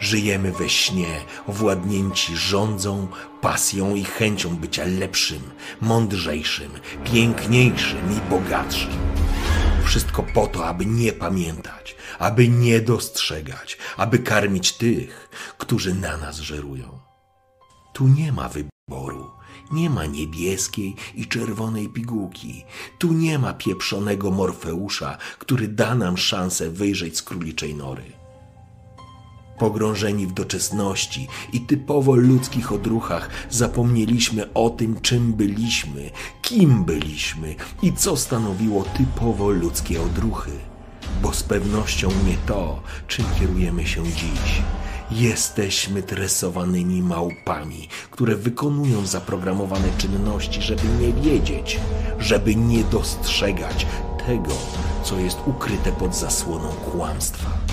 Żyjemy 0.00 0.52
we 0.52 0.68
śnie, 0.68 1.20
owładnięci 1.46 2.36
rządzą, 2.36 3.08
pasją 3.40 3.94
i 3.94 4.04
chęcią 4.04 4.56
bycia 4.56 4.84
lepszym, 4.84 5.42
mądrzejszym, 5.80 6.70
piękniejszym 7.12 8.00
i 8.16 8.30
bogatszym. 8.30 8.90
Wszystko 9.84 10.22
po 10.22 10.46
to, 10.46 10.66
aby 10.66 10.86
nie 10.86 11.12
pamiętać, 11.12 11.96
aby 12.18 12.48
nie 12.48 12.80
dostrzegać, 12.80 13.78
aby 13.96 14.18
karmić 14.18 14.72
tych, 14.72 15.28
którzy 15.58 15.94
na 15.94 16.16
nas 16.16 16.36
żerują. 16.36 16.98
Tu 17.92 18.08
nie 18.08 18.32
ma 18.32 18.48
wyboru. 18.48 19.30
Nie 19.72 19.90
ma 19.90 20.06
niebieskiej 20.06 20.96
i 21.14 21.26
czerwonej 21.26 21.88
pigułki. 21.88 22.64
Tu 22.98 23.12
nie 23.12 23.38
ma 23.38 23.52
pieprzonego 23.52 24.30
Morfeusza, 24.30 25.18
który 25.38 25.68
da 25.68 25.94
nam 25.94 26.16
szansę 26.16 26.70
wyjrzeć 26.70 27.16
z 27.16 27.22
króliczej 27.22 27.74
nory. 27.74 28.19
Pogrążeni 29.60 30.26
w 30.26 30.32
doczesności 30.32 31.28
i 31.52 31.60
typowo 31.60 32.14
ludzkich 32.14 32.72
odruchach, 32.72 33.30
zapomnieliśmy 33.50 34.52
o 34.52 34.70
tym, 34.70 35.00
czym 35.00 35.32
byliśmy, 35.32 36.10
kim 36.42 36.84
byliśmy 36.84 37.54
i 37.82 37.92
co 37.92 38.16
stanowiło 38.16 38.84
typowo 38.84 39.50
ludzkie 39.50 40.02
odruchy. 40.02 40.50
Bo 41.22 41.32
z 41.32 41.42
pewnością 41.42 42.08
nie 42.08 42.36
to, 42.46 42.82
czym 43.08 43.24
kierujemy 43.40 43.86
się 43.86 44.04
dziś. 44.04 44.62
Jesteśmy 45.10 46.02
tresowanymi 46.02 47.02
małpami, 47.02 47.88
które 48.10 48.36
wykonują 48.36 49.06
zaprogramowane 49.06 49.88
czynności, 49.98 50.62
żeby 50.62 50.82
nie 51.00 51.12
wiedzieć, 51.12 51.80
żeby 52.18 52.56
nie 52.56 52.84
dostrzegać 52.84 53.86
tego, 54.26 54.52
co 55.04 55.18
jest 55.18 55.38
ukryte 55.46 55.92
pod 55.92 56.14
zasłoną 56.16 56.68
kłamstwa. 56.68 57.69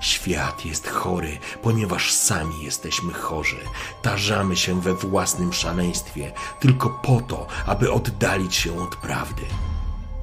Świat 0.00 0.64
jest 0.64 0.88
chory, 0.88 1.38
ponieważ 1.62 2.12
sami 2.12 2.64
jesteśmy 2.64 3.12
chorzy. 3.12 3.56
Tarzamy 4.02 4.56
się 4.56 4.80
we 4.80 4.94
własnym 4.94 5.52
szaleństwie 5.52 6.32
tylko 6.60 6.90
po 6.90 7.20
to, 7.20 7.46
aby 7.66 7.92
oddalić 7.92 8.54
się 8.54 8.82
od 8.82 8.96
prawdy. 8.96 9.42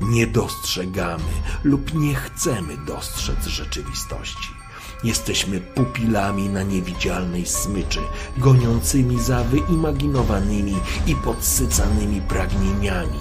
Nie 0.02 0.28
dostrzegamy 0.28 1.24
lub 1.64 1.94
nie 1.94 2.16
chcemy 2.16 2.78
dostrzec 2.78 3.46
rzeczywistości. 3.46 4.58
Jesteśmy 5.04 5.60
pupilami 5.60 6.50
na 6.50 6.64
niewidzialnej 6.64 7.46
smyczy, 7.46 8.00
goniącymi 8.38 9.20
za 9.22 9.44
wyimaginowanymi 9.44 10.76
i 11.08 11.16
podsycanymi 11.16 12.22
pragnieniami, 12.22 13.20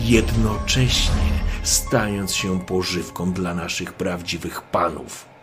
jednocześnie 0.00 1.40
stając 1.62 2.34
się 2.34 2.60
pożywką 2.60 3.32
dla 3.32 3.54
naszych 3.54 3.92
prawdziwych 3.92 4.62
panów. 4.62 5.37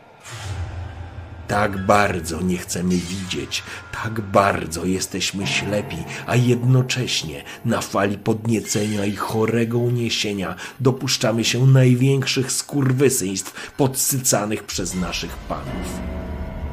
Tak 1.47 1.85
bardzo 1.85 2.41
nie 2.41 2.57
chcemy 2.57 2.95
widzieć, 2.95 3.63
tak 4.03 4.21
bardzo 4.21 4.85
jesteśmy 4.85 5.47
ślepi, 5.47 5.97
a 6.27 6.35
jednocześnie 6.35 7.43
na 7.65 7.81
fali 7.81 8.17
podniecenia 8.17 9.05
i 9.05 9.15
chorego 9.15 9.77
uniesienia 9.77 10.55
dopuszczamy 10.79 11.43
się 11.43 11.67
największych 11.67 12.51
skurwysyństw 12.51 13.71
podsycanych 13.77 14.63
przez 14.63 14.95
naszych 14.95 15.37
panów. 15.37 15.99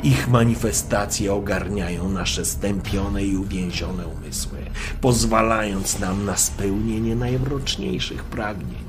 Ich 0.05 0.29
manifestacje 0.29 1.33
ogarniają 1.33 2.09
nasze 2.09 2.45
stępione 2.45 3.25
i 3.25 3.37
uwięzione 3.37 4.07
umysły, 4.07 4.59
pozwalając 5.01 5.99
nam 5.99 6.25
na 6.25 6.37
spełnienie 6.37 7.17
najmroczniejszych 7.17 8.25
pragnień. 8.25 8.83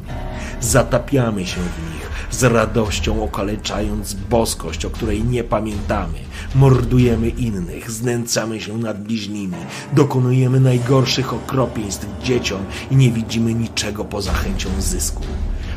Zatapiamy 0.61 1.45
się 1.45 1.61
w 1.61 1.93
nich, 1.93 2.09
z 2.31 2.43
radością 2.43 3.23
okaleczając 3.23 4.13
boskość, 4.13 4.85
o 4.85 4.89
której 4.89 5.23
nie 5.23 5.43
pamiętamy. 5.43 6.19
Mordujemy 6.55 7.29
innych, 7.29 7.91
znęcamy 7.91 8.61
się 8.61 8.77
nad 8.77 9.03
bliźnimi, 9.03 9.57
dokonujemy 9.93 10.59
najgorszych 10.59 11.33
okropieństw 11.33 12.07
dzieciom 12.23 12.65
i 12.91 12.95
nie 12.95 13.11
widzimy 13.11 13.53
niczego 13.53 14.05
poza 14.05 14.33
chęcią 14.33 14.69
zysku. 14.79 15.23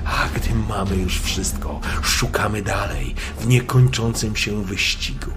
A 0.07 0.29
gdy 0.35 0.55
mamy 0.55 0.97
już 0.97 1.21
wszystko, 1.21 1.81
szukamy 2.03 2.63
dalej 2.63 3.15
w 3.41 3.47
niekończącym 3.47 4.37
się 4.37 4.65
wyścigu. 4.65 5.31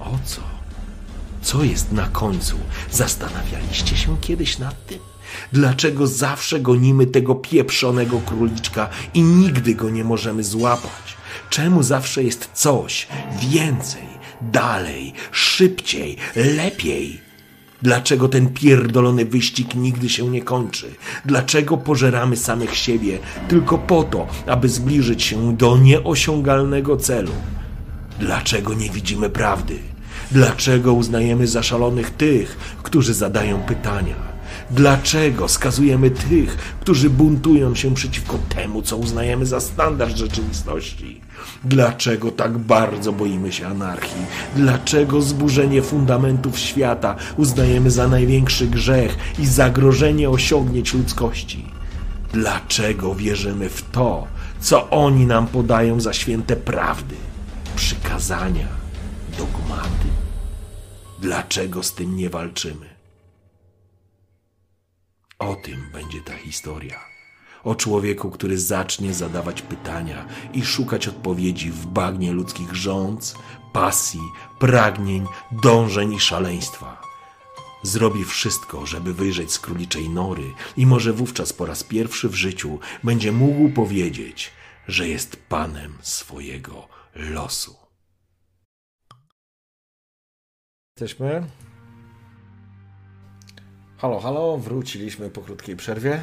O 0.00 0.18
co? 0.24 0.40
Co 1.42 1.64
jest 1.64 1.92
na 1.92 2.08
końcu? 2.08 2.56
Zastanawialiście 2.90 3.96
się 3.96 4.16
kiedyś 4.20 4.58
nad 4.58 4.86
tym? 4.86 4.98
Dlaczego 5.52 6.06
zawsze 6.06 6.60
gonimy 6.60 7.06
tego 7.06 7.34
pieprzonego 7.34 8.20
króliczka 8.20 8.88
i 9.14 9.22
nigdy 9.22 9.74
go 9.74 9.90
nie 9.90 10.04
możemy 10.04 10.44
złapać? 10.44 11.16
Czemu 11.50 11.82
zawsze 11.82 12.22
jest 12.22 12.50
coś 12.54 13.08
więcej, 13.40 14.08
dalej, 14.40 15.14
szybciej, 15.32 16.16
lepiej? 16.36 17.27
Dlaczego 17.82 18.28
ten 18.28 18.48
pierdolony 18.48 19.24
wyścig 19.24 19.74
nigdy 19.74 20.08
się 20.08 20.28
nie 20.28 20.42
kończy? 20.42 20.86
Dlaczego 21.24 21.76
pożeramy 21.76 22.36
samych 22.36 22.74
siebie 22.74 23.18
tylko 23.48 23.78
po 23.78 24.02
to, 24.02 24.26
aby 24.46 24.68
zbliżyć 24.68 25.22
się 25.22 25.56
do 25.56 25.78
nieosiągalnego 25.78 26.96
celu? 26.96 27.32
Dlaczego 28.20 28.74
nie 28.74 28.90
widzimy 28.90 29.30
prawdy? 29.30 29.78
Dlaczego 30.30 30.92
uznajemy 30.92 31.46
za 31.46 31.62
szalonych 31.62 32.10
tych, 32.10 32.58
którzy 32.82 33.14
zadają 33.14 33.58
pytania? 33.60 34.16
Dlaczego 34.70 35.48
skazujemy 35.48 36.10
tych, 36.10 36.56
którzy 36.80 37.10
buntują 37.10 37.74
się 37.74 37.94
przeciwko 37.94 38.38
temu, 38.48 38.82
co 38.82 38.96
uznajemy 38.96 39.46
za 39.46 39.60
standard 39.60 40.16
rzeczywistości? 40.16 41.20
Dlaczego 41.64 42.30
tak 42.30 42.58
bardzo 42.58 43.12
boimy 43.12 43.52
się 43.52 43.66
anarchii? 43.66 44.26
Dlaczego 44.56 45.22
zburzenie 45.22 45.82
fundamentów 45.82 46.58
świata 46.58 47.16
uznajemy 47.36 47.90
za 47.90 48.08
największy 48.08 48.66
grzech 48.66 49.16
i 49.38 49.46
zagrożenie 49.46 50.30
osiągnięć 50.30 50.94
ludzkości? 50.94 51.64
Dlaczego 52.32 53.14
wierzymy 53.14 53.68
w 53.68 53.90
to, 53.90 54.26
co 54.60 54.90
oni 54.90 55.26
nam 55.26 55.46
podają 55.46 56.00
za 56.00 56.12
święte 56.12 56.56
prawdy, 56.56 57.16
przykazania, 57.76 58.68
dogmaty? 59.38 60.08
Dlaczego 61.20 61.82
z 61.82 61.94
tym 61.94 62.16
nie 62.16 62.30
walczymy? 62.30 62.86
O 65.38 65.54
tym 65.54 65.90
będzie 65.92 66.20
ta 66.20 66.36
historia. 66.36 67.07
O 67.68 67.74
człowieku, 67.74 68.30
który 68.30 68.58
zacznie 68.58 69.14
zadawać 69.14 69.62
pytania 69.62 70.26
i 70.52 70.64
szukać 70.64 71.08
odpowiedzi 71.08 71.70
w 71.70 71.86
bagnie 71.86 72.32
ludzkich 72.32 72.74
rządz, 72.74 73.34
pasji, 73.72 74.20
pragnień, 74.58 75.26
dążeń 75.52 76.12
i 76.12 76.20
szaleństwa. 76.20 77.02
Zrobi 77.82 78.24
wszystko, 78.24 78.86
żeby 78.86 79.14
wyjrzeć 79.14 79.52
z 79.52 79.58
króliczej 79.58 80.10
nory 80.10 80.54
i 80.76 80.86
może 80.86 81.12
wówczas 81.12 81.52
po 81.52 81.66
raz 81.66 81.84
pierwszy 81.84 82.28
w 82.28 82.34
życiu 82.34 82.78
będzie 83.04 83.32
mógł 83.32 83.68
powiedzieć, 83.68 84.50
że 84.86 85.08
jest 85.08 85.36
panem 85.48 85.98
swojego 86.02 86.88
losu. 87.14 87.76
Jesteśmy. 90.96 91.46
Halo, 93.98 94.20
halo, 94.20 94.58
wróciliśmy 94.58 95.30
po 95.30 95.40
krótkiej 95.40 95.76
przerwie. 95.76 96.20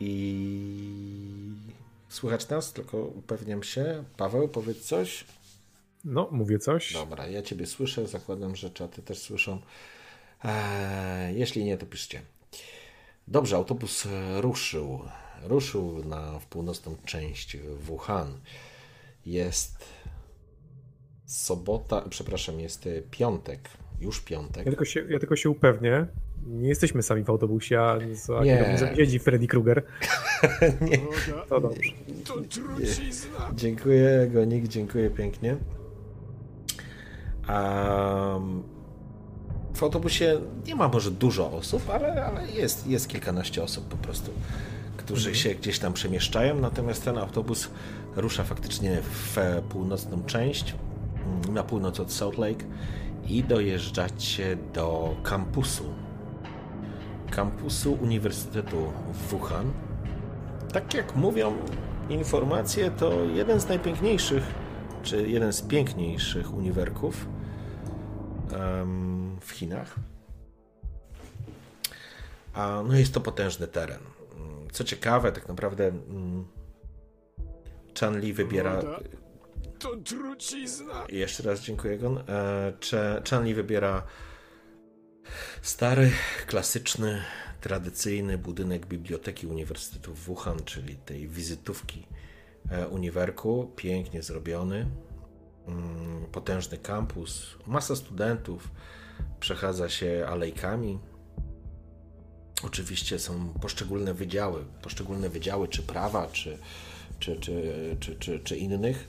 I 0.00 1.54
słychać 2.08 2.48
nas, 2.48 2.72
tylko 2.72 2.98
upewniam 2.98 3.62
się. 3.62 4.04
Paweł, 4.16 4.48
powiedz 4.48 4.80
coś. 4.84 5.24
No, 6.04 6.28
mówię 6.30 6.58
coś. 6.58 6.92
Dobra, 6.92 7.26
ja 7.26 7.42
Ciebie 7.42 7.66
słyszę, 7.66 8.06
zakładam, 8.06 8.56
że 8.56 8.70
czaty 8.70 9.02
też 9.02 9.18
słyszą. 9.18 9.60
Eee, 10.44 11.38
jeśli 11.38 11.64
nie, 11.64 11.78
to 11.78 11.86
piszcie. 11.86 12.22
Dobrze, 13.28 13.56
autobus 13.56 14.06
ruszył. 14.36 15.00
Ruszył 15.42 16.04
na 16.04 16.38
w 16.38 16.46
północną 16.46 16.96
część 17.04 17.56
Wuhan. 17.80 18.40
Jest 19.26 19.84
sobota, 21.26 22.02
przepraszam, 22.10 22.60
jest 22.60 22.88
piątek, 23.10 23.68
już 24.00 24.20
piątek. 24.20 24.66
Ja 24.66 24.72
tylko 24.72 24.84
się, 24.84 25.06
ja 25.08 25.18
tylko 25.18 25.36
się 25.36 25.50
upewnię. 25.50 26.06
Nie 26.46 26.68
jesteśmy 26.68 27.02
sami 27.02 27.22
w 27.22 27.30
autobusie, 27.30 27.80
a 27.80 27.98
za 28.76 28.96
siedzi 28.96 29.18
Freddy 29.18 29.46
Krueger. 29.46 29.82
nie. 30.90 30.98
To 31.48 31.60
dobrze. 31.60 31.92
Dziękuję, 33.54 34.30
Gonik, 34.32 34.68
dziękuję 34.68 35.10
pięknie. 35.10 35.56
Um, 37.48 38.62
w 39.74 39.82
autobusie 39.82 40.40
nie 40.66 40.74
ma 40.74 40.88
może 40.88 41.10
dużo 41.10 41.52
osób, 41.52 41.90
ale, 41.90 42.24
ale 42.24 42.48
jest, 42.48 42.86
jest 42.86 43.08
kilkanaście 43.08 43.62
osób 43.62 43.88
po 43.88 43.96
prostu, 43.96 44.30
którzy 44.96 45.34
się 45.34 45.54
gdzieś 45.54 45.78
tam 45.78 45.92
przemieszczają, 45.92 46.60
natomiast 46.60 47.04
ten 47.04 47.18
autobus 47.18 47.70
rusza 48.16 48.44
faktycznie 48.44 48.98
w 49.02 49.36
północną 49.68 50.24
część, 50.24 50.74
mm, 51.26 51.54
na 51.54 51.62
północ 51.62 52.00
od 52.00 52.12
Salt 52.12 52.38
Lake 52.38 52.64
i 53.28 53.44
dojeżdżacie 53.44 54.56
do 54.74 55.16
kampusu. 55.22 55.84
Kampusu 57.30 57.92
Uniwersytetu 57.92 58.92
w 59.12 59.28
Wuhan. 59.28 59.72
Tak 60.72 60.94
jak 60.94 61.16
mówią 61.16 61.56
informacje, 62.08 62.90
to 62.90 63.24
jeden 63.24 63.60
z 63.60 63.68
najpiękniejszych, 63.68 64.54
czy 65.02 65.28
jeden 65.28 65.52
z 65.52 65.62
piękniejszych 65.62 66.54
uniwerków 66.54 67.26
w 69.40 69.50
Chinach. 69.50 69.94
A 72.54 72.82
no 72.88 72.94
jest 72.94 73.14
to 73.14 73.20
potężny 73.20 73.66
teren. 73.66 74.00
Co 74.72 74.84
ciekawe, 74.84 75.32
tak 75.32 75.48
naprawdę 75.48 75.86
mm, 75.86 76.44
Chan 78.00 78.20
Li 78.20 78.32
wybiera. 78.32 78.82
To 79.78 79.96
trucizna. 79.96 81.04
Jeszcze 81.08 81.42
raz 81.42 81.60
dziękuję, 81.60 81.98
Gon. 81.98 82.18
E, 82.18 82.72
Chan 83.30 83.44
Li 83.44 83.54
wybiera 83.54 84.02
stary, 85.66 86.12
klasyczny, 86.46 87.22
tradycyjny 87.60 88.38
budynek 88.38 88.86
Biblioteki 88.86 89.46
Uniwersytetu 89.46 90.14
w 90.14 90.18
Wuhan, 90.18 90.58
czyli 90.64 90.96
tej 90.96 91.28
wizytówki 91.28 92.06
e, 92.70 92.88
uniwerku. 92.88 93.72
Pięknie 93.76 94.22
zrobiony. 94.22 94.86
Mm, 95.68 96.26
potężny 96.32 96.78
kampus, 96.78 97.56
masa 97.66 97.96
studentów 97.96 98.70
przechadza 99.40 99.88
się 99.88 100.26
alejkami 100.28 100.98
Oczywiście 102.62 103.18
są 103.18 103.48
poszczególne 103.48 104.14
wydziały, 104.14 104.64
poszczególne 104.82 105.28
wydziały 105.28 105.68
czy 105.68 105.82
prawa, 105.82 106.26
czy, 106.26 106.58
czy, 107.18 107.36
czy, 108.00 108.40
czy, 108.40 108.56
innych. 108.56 109.08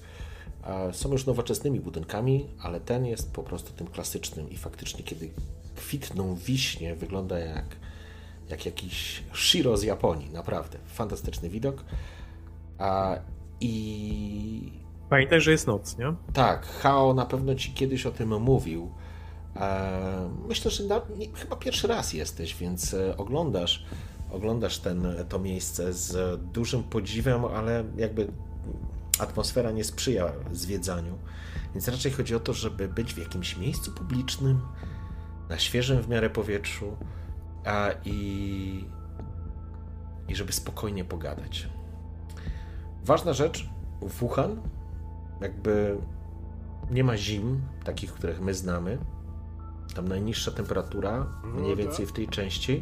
Są 0.92 1.12
już 1.12 1.26
nowoczesnymi 1.26 1.80
budynkami, 1.80 2.50
ale 2.60 2.80
ten 2.80 3.06
jest 3.06 3.32
po 3.32 3.44
prostu 3.44 3.74
tym 3.74 3.88
klasycznym 3.88 4.50
i 4.50 4.58
faktycznie, 4.58 5.04
kiedy 5.04 5.30
kwitną 5.78 6.36
wiśnie, 6.36 6.96
wygląda 6.96 7.40
jak, 7.40 7.66
jak 8.50 8.66
jakiś 8.66 9.24
Shiro 9.34 9.78
z 9.78 9.84
Japonii. 9.84 10.30
Naprawdę, 10.30 10.78
fantastyczny 10.86 11.50
widok. 11.50 11.84
A, 12.78 13.16
I. 13.62 14.72
Pamiętaj, 15.10 15.42
że 15.42 15.52
jest 15.52 15.68
noc, 15.68 15.98
nie? 15.98 16.14
Tak, 16.34 16.66
Hao 16.66 17.14
na 17.14 17.26
pewno 17.26 17.56
ci 17.56 17.74
kiedyś 17.74 18.06
o 18.06 18.12
tym 18.12 18.42
mówił 18.42 18.92
E, 19.60 20.30
myślę, 20.48 20.72
że 20.72 20.84
na, 20.84 21.02
nie, 21.18 21.28
chyba 21.34 21.56
pierwszy 21.56 21.88
raz 21.88 22.14
jesteś, 22.14 22.56
więc 22.56 22.94
e, 22.94 23.18
oglądasz, 23.18 23.86
oglądasz 24.32 24.80
ten, 24.80 25.08
to 25.30 25.40
miejsce 25.40 25.94
z 25.94 26.42
dużym 26.52 26.84
podziwem, 26.84 27.46
ale 27.46 27.84
jakby 27.98 28.28
atmosfera 29.20 29.72
nie 29.72 29.84
sprzyja 29.84 30.32
zwiedzaniu. 30.52 31.18
Więc 31.74 31.88
raczej 31.88 32.12
chodzi 32.12 32.36
o 32.36 32.40
to, 32.40 32.54
żeby 32.54 32.88
być 32.88 33.14
w 33.14 33.18
jakimś 33.18 33.58
miejscu 33.58 33.92
publicznym, 33.92 34.62
na 35.50 35.60
świeżym 35.60 36.02
w 36.02 36.10
miarę 36.10 36.30
powietrzu 36.30 36.98
a 37.66 37.90
i, 38.06 38.86
i 40.28 40.36
żeby 40.36 40.54
spokojnie 40.54 41.06
pogadać. 41.06 41.70
Ważna 43.04 43.34
rzecz, 43.34 43.70
Wuhan 44.02 44.62
jakby 45.42 45.98
nie 46.92 47.04
ma 47.04 47.18
zim, 47.18 47.62
takich, 47.84 48.14
których 48.14 48.42
my 48.42 48.54
znamy. 48.54 48.98
Tam 49.96 50.08
najniższa 50.08 50.52
temperatura, 50.52 51.28
mniej 51.44 51.76
więcej 51.76 52.06
w 52.06 52.12
tej 52.12 52.28
części, 52.28 52.80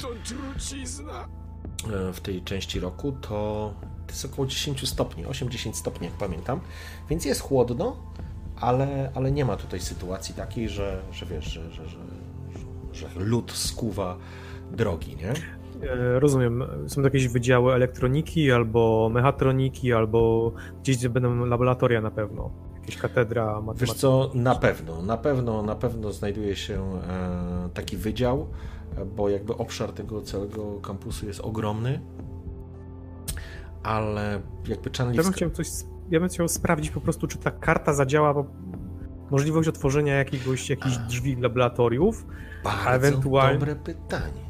e, 1.94 2.14
w 2.14 2.22
tej 2.22 2.42
części 2.42 2.80
roku, 2.80 3.12
to, 3.12 3.74
to 4.08 4.14
jest 4.14 4.26
około 4.26 4.48
10 4.48 4.90
stopni, 4.90 5.26
8-10 5.26 5.74
stopni, 5.74 6.08
jak 6.08 6.16
pamiętam. 6.16 6.60
Więc 7.10 7.26
jest 7.26 7.42
chłodno, 7.42 7.98
ale, 8.56 9.12
ale 9.16 9.32
nie 9.32 9.46
ma 9.46 9.58
tutaj 9.58 9.80
sytuacji 9.80 10.36
takiej, 10.36 10.70
że, 10.70 11.02
że 11.12 11.26
wiesz, 11.26 11.46
że, 11.46 11.72
że, 11.72 11.90
że, 11.90 11.98
że 12.96 13.08
lód 13.16 13.52
skuwa 13.52 14.18
drogi, 14.72 15.16
nie? 15.16 15.30
E, 15.90 16.20
Rozumiem. 16.20 16.64
Są 16.88 16.96
to 16.96 17.08
jakieś 17.08 17.28
wydziały 17.28 17.74
elektroniki, 17.74 18.52
albo 18.52 19.10
mechatroniki, 19.14 19.94
albo 19.94 20.52
gdzieś 20.82 20.98
gdzie 20.98 21.10
będą 21.10 21.46
laboratoria 21.46 22.02
na 22.02 22.12
pewno. 22.12 22.50
Jakaś 22.80 22.98
katedra 22.98 23.46
Wiesz 23.46 23.56
matematyczna. 23.66 23.96
co, 23.96 24.32
na 24.34 24.56
pewno, 24.56 25.02
na 25.02 25.18
pewno, 25.18 25.62
na 25.64 25.76
pewno 25.76 26.12
znajduje 26.12 26.56
się 26.56 27.00
e, 27.10 27.70
taki 27.74 27.98
wydział, 27.98 28.48
bo 29.16 29.30
jakby 29.30 29.58
obszar 29.58 29.92
tego 29.92 30.22
całego 30.22 30.80
kampusu 30.82 31.28
jest 31.28 31.40
ogromny, 31.42 32.00
ale 33.84 34.42
jakby 34.68 34.90
Ja 35.14 35.24
bym, 35.24 35.34
chciał 35.34 35.50
coś, 35.50 35.68
ja 36.12 36.20
bym 36.20 36.30
chciał 36.30 36.48
sprawdzić 36.48 36.92
po 36.92 37.02
prostu, 37.02 37.28
czy 37.28 37.38
ta 37.38 37.52
karta 37.52 37.94
zadziała, 37.94 38.34
bo 38.34 38.46
możliwość 39.32 39.70
otworzenia 39.70 40.16
jakiegoś, 40.16 40.70
jakichś 40.70 40.98
drzwi 40.98 41.36
laboratoriów, 41.36 42.26
Bardzo 42.64 42.90
ewentualnie- 42.92 43.60
dobre 43.60 43.76
pytanie. 43.76 44.46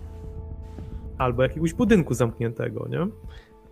albo 1.17 1.43
jakiegoś 1.43 1.73
budynku 1.73 2.13
zamkniętego, 2.13 2.87
nie? 2.89 3.07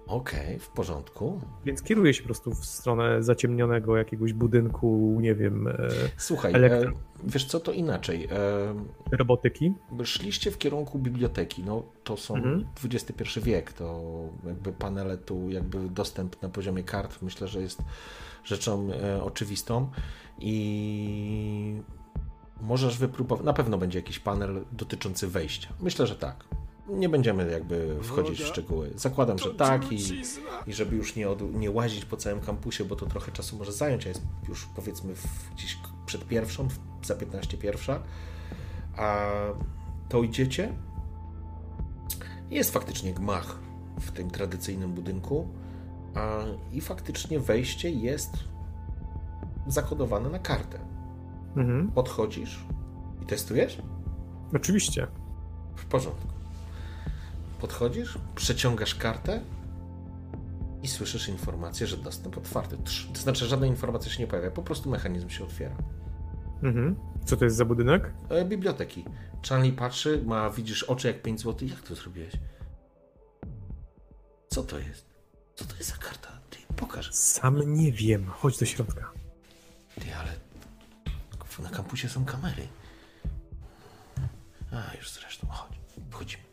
Okej, 0.07 0.59
w 0.59 0.69
porządku. 0.69 1.41
Więc 1.65 1.81
kieruję 1.83 2.13
się 2.13 2.21
po 2.21 2.25
prostu 2.25 2.51
w 2.51 2.65
stronę 2.65 3.23
zaciemnionego 3.23 3.97
jakiegoś 3.97 4.33
budynku, 4.33 5.17
nie 5.21 5.35
wiem, 5.35 5.67
e, 5.67 5.73
Słuchaj, 6.17 6.53
e, 6.53 6.55
Elektro- 6.55 6.91
wiesz 7.23 7.45
co, 7.45 7.59
to 7.59 7.71
inaczej. 7.71 8.27
E, 9.11 9.17
robotyki. 9.17 9.73
szliście 10.03 10.51
w 10.51 10.57
kierunku 10.57 10.99
biblioteki, 10.99 11.63
no 11.63 11.83
to 12.03 12.17
są 12.17 12.35
Mhm. 12.35 12.65
XXI 12.85 13.39
wiek, 13.41 13.73
to 13.73 14.01
jakby 14.47 14.71
panele 14.71 15.17
tu, 15.17 15.49
jakby 15.49 15.89
dostęp 15.89 16.41
na 16.41 16.49
poziomie 16.49 16.83
kart 16.83 17.21
myślę, 17.21 17.47
że 17.47 17.61
jest 17.61 17.81
rzeczą 18.43 18.89
e, 18.93 19.23
oczywistą 19.23 19.89
i 20.39 21.81
możesz 22.61 22.97
wypróbować, 22.97 23.45
na 23.45 23.53
pewno 23.53 23.77
będzie 23.77 23.99
jakiś 23.99 24.19
panel 24.19 24.65
dotyczący 24.71 25.27
wejścia. 25.27 25.69
Myślę, 25.79 26.07
że 26.07 26.15
tak. 26.15 26.43
Nie 26.87 27.09
będziemy 27.09 27.51
jakby 27.51 27.97
wchodzić 28.01 28.41
w 28.41 28.45
szczegóły. 28.45 28.91
Zakładam, 28.95 29.39
że 29.39 29.53
tak 29.53 29.91
i, 29.91 30.21
i 30.67 30.73
żeby 30.73 30.95
już 30.95 31.15
nie, 31.15 31.29
od, 31.29 31.53
nie 31.53 31.71
łazić 31.71 32.05
po 32.05 32.17
całym 32.17 32.39
kampusie, 32.41 32.85
bo 32.85 32.95
to 32.95 33.05
trochę 33.05 33.31
czasu 33.31 33.57
może 33.57 33.71
zająć, 33.71 34.05
a 34.05 34.09
jest 34.09 34.21
już 34.49 34.65
powiedzmy 34.75 35.15
w, 35.15 35.53
gdzieś 35.55 35.77
przed 36.05 36.27
pierwszą, 36.27 36.67
za 37.03 37.15
15 37.15 37.57
pierwsza, 37.57 38.03
a 38.97 39.27
to 40.09 40.23
idziecie. 40.23 40.73
Jest 42.49 42.73
faktycznie 42.73 43.13
gmach 43.13 43.59
w 43.99 44.11
tym 44.11 44.29
tradycyjnym 44.29 44.93
budynku 44.93 45.47
a, 46.15 46.39
i 46.71 46.81
faktycznie 46.81 47.39
wejście 47.39 47.89
jest 47.89 48.52
zakodowane 49.67 50.29
na 50.29 50.39
kartę. 50.39 50.79
Mhm. 51.55 51.91
Podchodzisz 51.91 52.59
i 53.21 53.25
testujesz? 53.25 53.81
Oczywiście. 54.55 55.07
W 55.75 55.85
porządku. 55.85 56.27
Podchodzisz, 57.61 58.17
przeciągasz 58.35 58.95
kartę 58.95 59.41
i 60.83 60.87
słyszysz 60.87 61.29
informację, 61.29 61.87
że 61.87 61.97
dostęp 61.97 62.37
otwarty. 62.37 62.77
To 63.13 63.19
znaczy, 63.21 63.45
żadna 63.45 63.67
informacja 63.67 64.11
się 64.11 64.19
nie 64.19 64.27
pojawia, 64.27 64.51
po 64.51 64.63
prostu 64.63 64.89
mechanizm 64.89 65.29
się 65.29 65.43
otwiera. 65.43 65.75
Mhm. 66.63 66.95
Co 67.25 67.37
to 67.37 67.45
jest 67.45 67.57
za 67.57 67.65
budynek? 67.65 68.13
E, 68.29 68.45
biblioteki. 68.45 69.05
Charlie 69.49 69.73
patrzy, 69.73 70.23
ma, 70.25 70.49
widzisz 70.49 70.83
oczy 70.83 71.07
jak 71.07 71.21
5 71.21 71.41
zł. 71.41 71.67
Jak 71.67 71.79
to 71.81 71.95
zrobiłeś? 71.95 72.33
Co 74.47 74.63
to 74.63 74.79
jest? 74.79 75.05
Co 75.55 75.65
to 75.65 75.75
jest 75.77 75.89
za 75.89 75.97
karta? 75.97 76.29
Ty, 76.49 76.57
pokaż. 76.75 77.13
Sam 77.13 77.73
nie 77.73 77.91
wiem. 77.91 78.25
Chodź 78.25 78.57
do 78.59 78.65
środka. 78.65 79.11
Ty, 80.01 80.15
ale 80.15 80.33
na 81.59 81.69
kampusie 81.69 82.09
są 82.09 82.25
kamery. 82.25 82.67
A, 84.71 84.95
już 84.97 85.11
zresztą, 85.11 85.47
chodź. 85.47 85.73
Wchodzimy. 86.11 86.43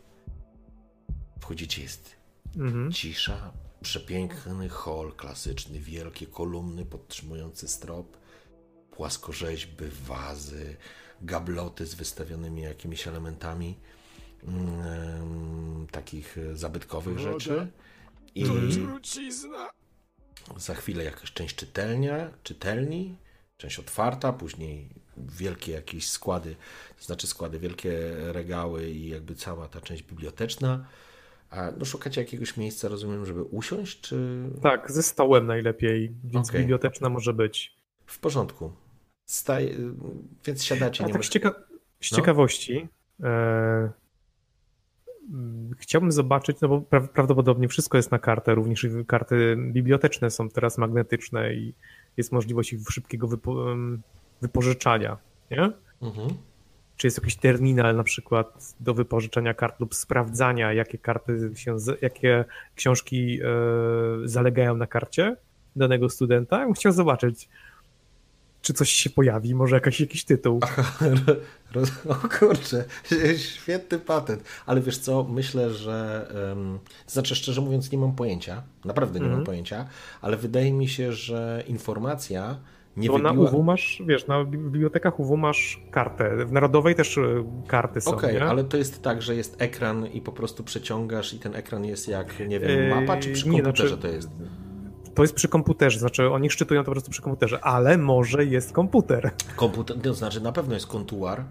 Wchodzicie, 1.39 1.81
jest 1.81 2.15
Mhm. 2.55 2.91
Cisza, 2.91 3.51
przepiękny 3.81 4.69
hol 4.69 5.13
klasyczny, 5.13 5.79
wielkie 5.79 6.27
kolumny 6.27 6.85
podtrzymujące 6.85 7.67
strop, 7.67 8.17
płaskorzeźby, 8.91 9.85
wazy, 10.05 10.77
gabloty 11.21 11.85
z 11.85 11.93
wystawionymi 11.95 12.61
jakimiś 12.61 13.07
elementami 13.07 13.77
mm, 14.43 15.87
takich 15.91 16.37
zabytkowych 16.53 17.17
Woda. 17.19 17.31
rzeczy. 17.31 17.67
I 18.35 18.43
trucizna. 18.73 19.69
za 20.57 20.75
chwilę 20.75 21.03
jakaś 21.03 21.31
część 21.33 21.55
czytelnia, 21.55 22.31
czytelni, 22.43 23.17
część 23.61 23.79
otwarta, 23.79 24.33
później 24.33 24.89
wielkie 25.17 25.71
jakieś 25.71 26.09
składy, 26.09 26.55
to 26.99 27.05
znaczy 27.05 27.27
składy, 27.27 27.59
wielkie 27.59 27.91
regały 28.31 28.89
i 28.89 29.09
jakby 29.09 29.35
cała 29.35 29.67
ta 29.67 29.81
część 29.81 30.03
biblioteczna. 30.03 30.85
A 31.49 31.71
no 31.77 31.85
szukacie 31.85 32.21
jakiegoś 32.21 32.57
miejsca, 32.57 32.87
rozumiem, 32.87 33.25
żeby 33.25 33.43
usiąść, 33.43 34.01
czy 34.01 34.43
Tak, 34.61 34.91
ze 34.91 35.03
stołem 35.03 35.47
najlepiej, 35.47 36.11
więc 36.23 36.49
Okej. 36.49 36.61
biblioteczna 36.61 37.09
może 37.09 37.33
być. 37.33 37.75
w 38.05 38.19
porządku? 38.19 38.71
Staj... 39.25 39.77
Więc 40.45 40.63
siadacie, 40.63 41.03
A 41.03 41.07
nie 41.07 41.13
tak 41.13 41.19
masz... 41.19 41.27
z, 41.27 41.31
cieka- 41.31 41.53
z 42.01 42.11
No. 42.11 42.17
ciekawości, 42.17 42.87
e, 43.23 43.91
chciałbym 45.77 46.11
zobaczyć, 46.11 46.57
no 46.61 46.67
bo 46.67 46.81
pra 46.81 47.01
prawdopodobnie 47.01 47.67
wszystko 47.67 47.97
jest 47.97 48.11
na 48.11 48.19
kartę, 48.19 48.55
również 48.55 48.87
karty 49.07 49.55
biblioteczne 49.71 50.31
są 50.31 50.49
teraz 50.49 50.77
magnetyczne 50.77 51.53
i 51.53 51.73
jest 52.17 52.31
możliwość 52.31 52.73
ich 52.73 52.79
szybkiego 52.89 53.27
wypo 53.27 53.65
wypożyczania, 54.41 55.17
nie? 55.51 55.71
Mhm. 56.01 56.29
Czy 56.97 57.07
jest 57.07 57.17
jakiś 57.17 57.35
terminal 57.35 57.95
na 57.95 58.03
przykład 58.03 58.75
do 58.79 58.93
wypożyczenia 58.93 59.53
kart 59.53 59.79
lub 59.79 59.95
sprawdzania, 59.95 60.73
jakie 60.73 60.97
karty 60.97 61.51
się, 61.55 61.77
jakie 62.01 62.45
książki 62.75 63.39
e, 63.41 63.47
zalegają 64.27 64.77
na 64.77 64.87
karcie 64.87 65.35
danego 65.75 66.09
studenta? 66.09 66.59
Ja 66.59 66.65
bym 66.65 66.73
chciał 66.73 66.91
zobaczyć, 66.91 67.49
czy 68.61 68.73
coś 68.73 68.89
się 68.89 69.09
pojawi, 69.09 69.55
może 69.55 69.75
jakiś, 69.75 69.99
jakiś 69.99 70.25
tytuł. 70.25 70.59
o 72.09 72.15
kurczę, 72.39 72.85
świetny 73.37 73.99
patent. 73.99 74.43
Ale 74.65 74.81
wiesz 74.81 74.97
co, 74.97 75.23
myślę, 75.23 75.71
że 75.71 76.27
um, 76.49 76.79
znaczy 77.07 77.35
szczerze 77.35 77.61
mówiąc 77.61 77.91
nie 77.91 77.97
mam 77.97 78.15
pojęcia, 78.15 78.63
naprawdę 78.85 79.19
nie 79.19 79.25
mm. 79.25 79.31
mam 79.31 79.39
mhm. 79.39 79.45
pojęcia, 79.45 79.87
ale 80.21 80.37
wydaje 80.37 80.73
mi 80.73 80.87
się, 80.87 81.13
że 81.13 81.63
informacja 81.67 82.57
nie 82.97 83.07
Bo 83.07 83.13
wybiła... 83.13 83.33
na 83.33 83.39
UW 83.39 83.63
masz, 83.63 84.03
wiesz, 84.07 84.27
na 84.27 84.45
bibliotekach 84.45 85.19
UW 85.19 85.37
masz 85.37 85.83
kartę, 85.91 86.45
w 86.45 86.51
Narodowej 86.51 86.95
też 86.95 87.17
e, 87.17 87.21
karty 87.67 88.01
są, 88.01 88.11
Okej, 88.11 88.37
okay, 88.37 88.49
ale 88.49 88.63
to 88.63 88.77
jest 88.77 89.01
tak, 89.01 89.21
że 89.21 89.35
jest 89.35 89.61
ekran 89.61 90.07
i 90.07 90.21
po 90.21 90.31
prostu 90.31 90.63
przeciągasz 90.63 91.33
i 91.33 91.39
ten 91.39 91.55
ekran 91.55 91.85
jest 91.85 92.07
jak, 92.07 92.47
nie 92.47 92.59
wiem, 92.59 92.89
mapa, 92.89 93.17
czy 93.17 93.31
przy 93.31 93.43
komputerze 93.43 93.83
nie, 93.83 93.89
znaczy... 93.89 94.01
to 94.01 94.07
jest? 94.07 94.29
To 95.15 95.21
jest 95.21 95.33
przy 95.33 95.47
komputerze, 95.47 95.99
znaczy 95.99 96.29
oni 96.29 96.49
szczytują 96.49 96.81
to 96.81 96.85
po 96.85 96.91
prostu 96.91 97.11
przy 97.11 97.21
komputerze, 97.21 97.63
ale 97.63 97.97
może 97.97 98.45
jest 98.45 98.71
komputer. 98.71 99.31
Komputer, 99.55 100.01
to 100.01 100.13
znaczy 100.13 100.41
na 100.41 100.51
pewno 100.51 100.73
jest 100.73 100.87
kontuar, 100.87 101.43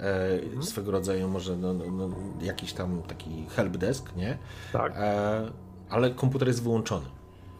e, 0.00 0.42
mhm. 0.42 0.62
swego 0.62 0.90
rodzaju 0.90 1.28
może 1.28 1.56
no, 1.56 1.74
no, 1.74 1.84
no, 1.90 2.08
jakiś 2.42 2.72
tam 2.72 3.02
taki 3.02 3.46
helpdesk, 3.56 4.16
nie? 4.16 4.38
Tak. 4.72 4.92
E, 4.96 5.52
ale 5.90 6.10
komputer 6.10 6.48
jest 6.48 6.62
wyłączony. 6.62 7.06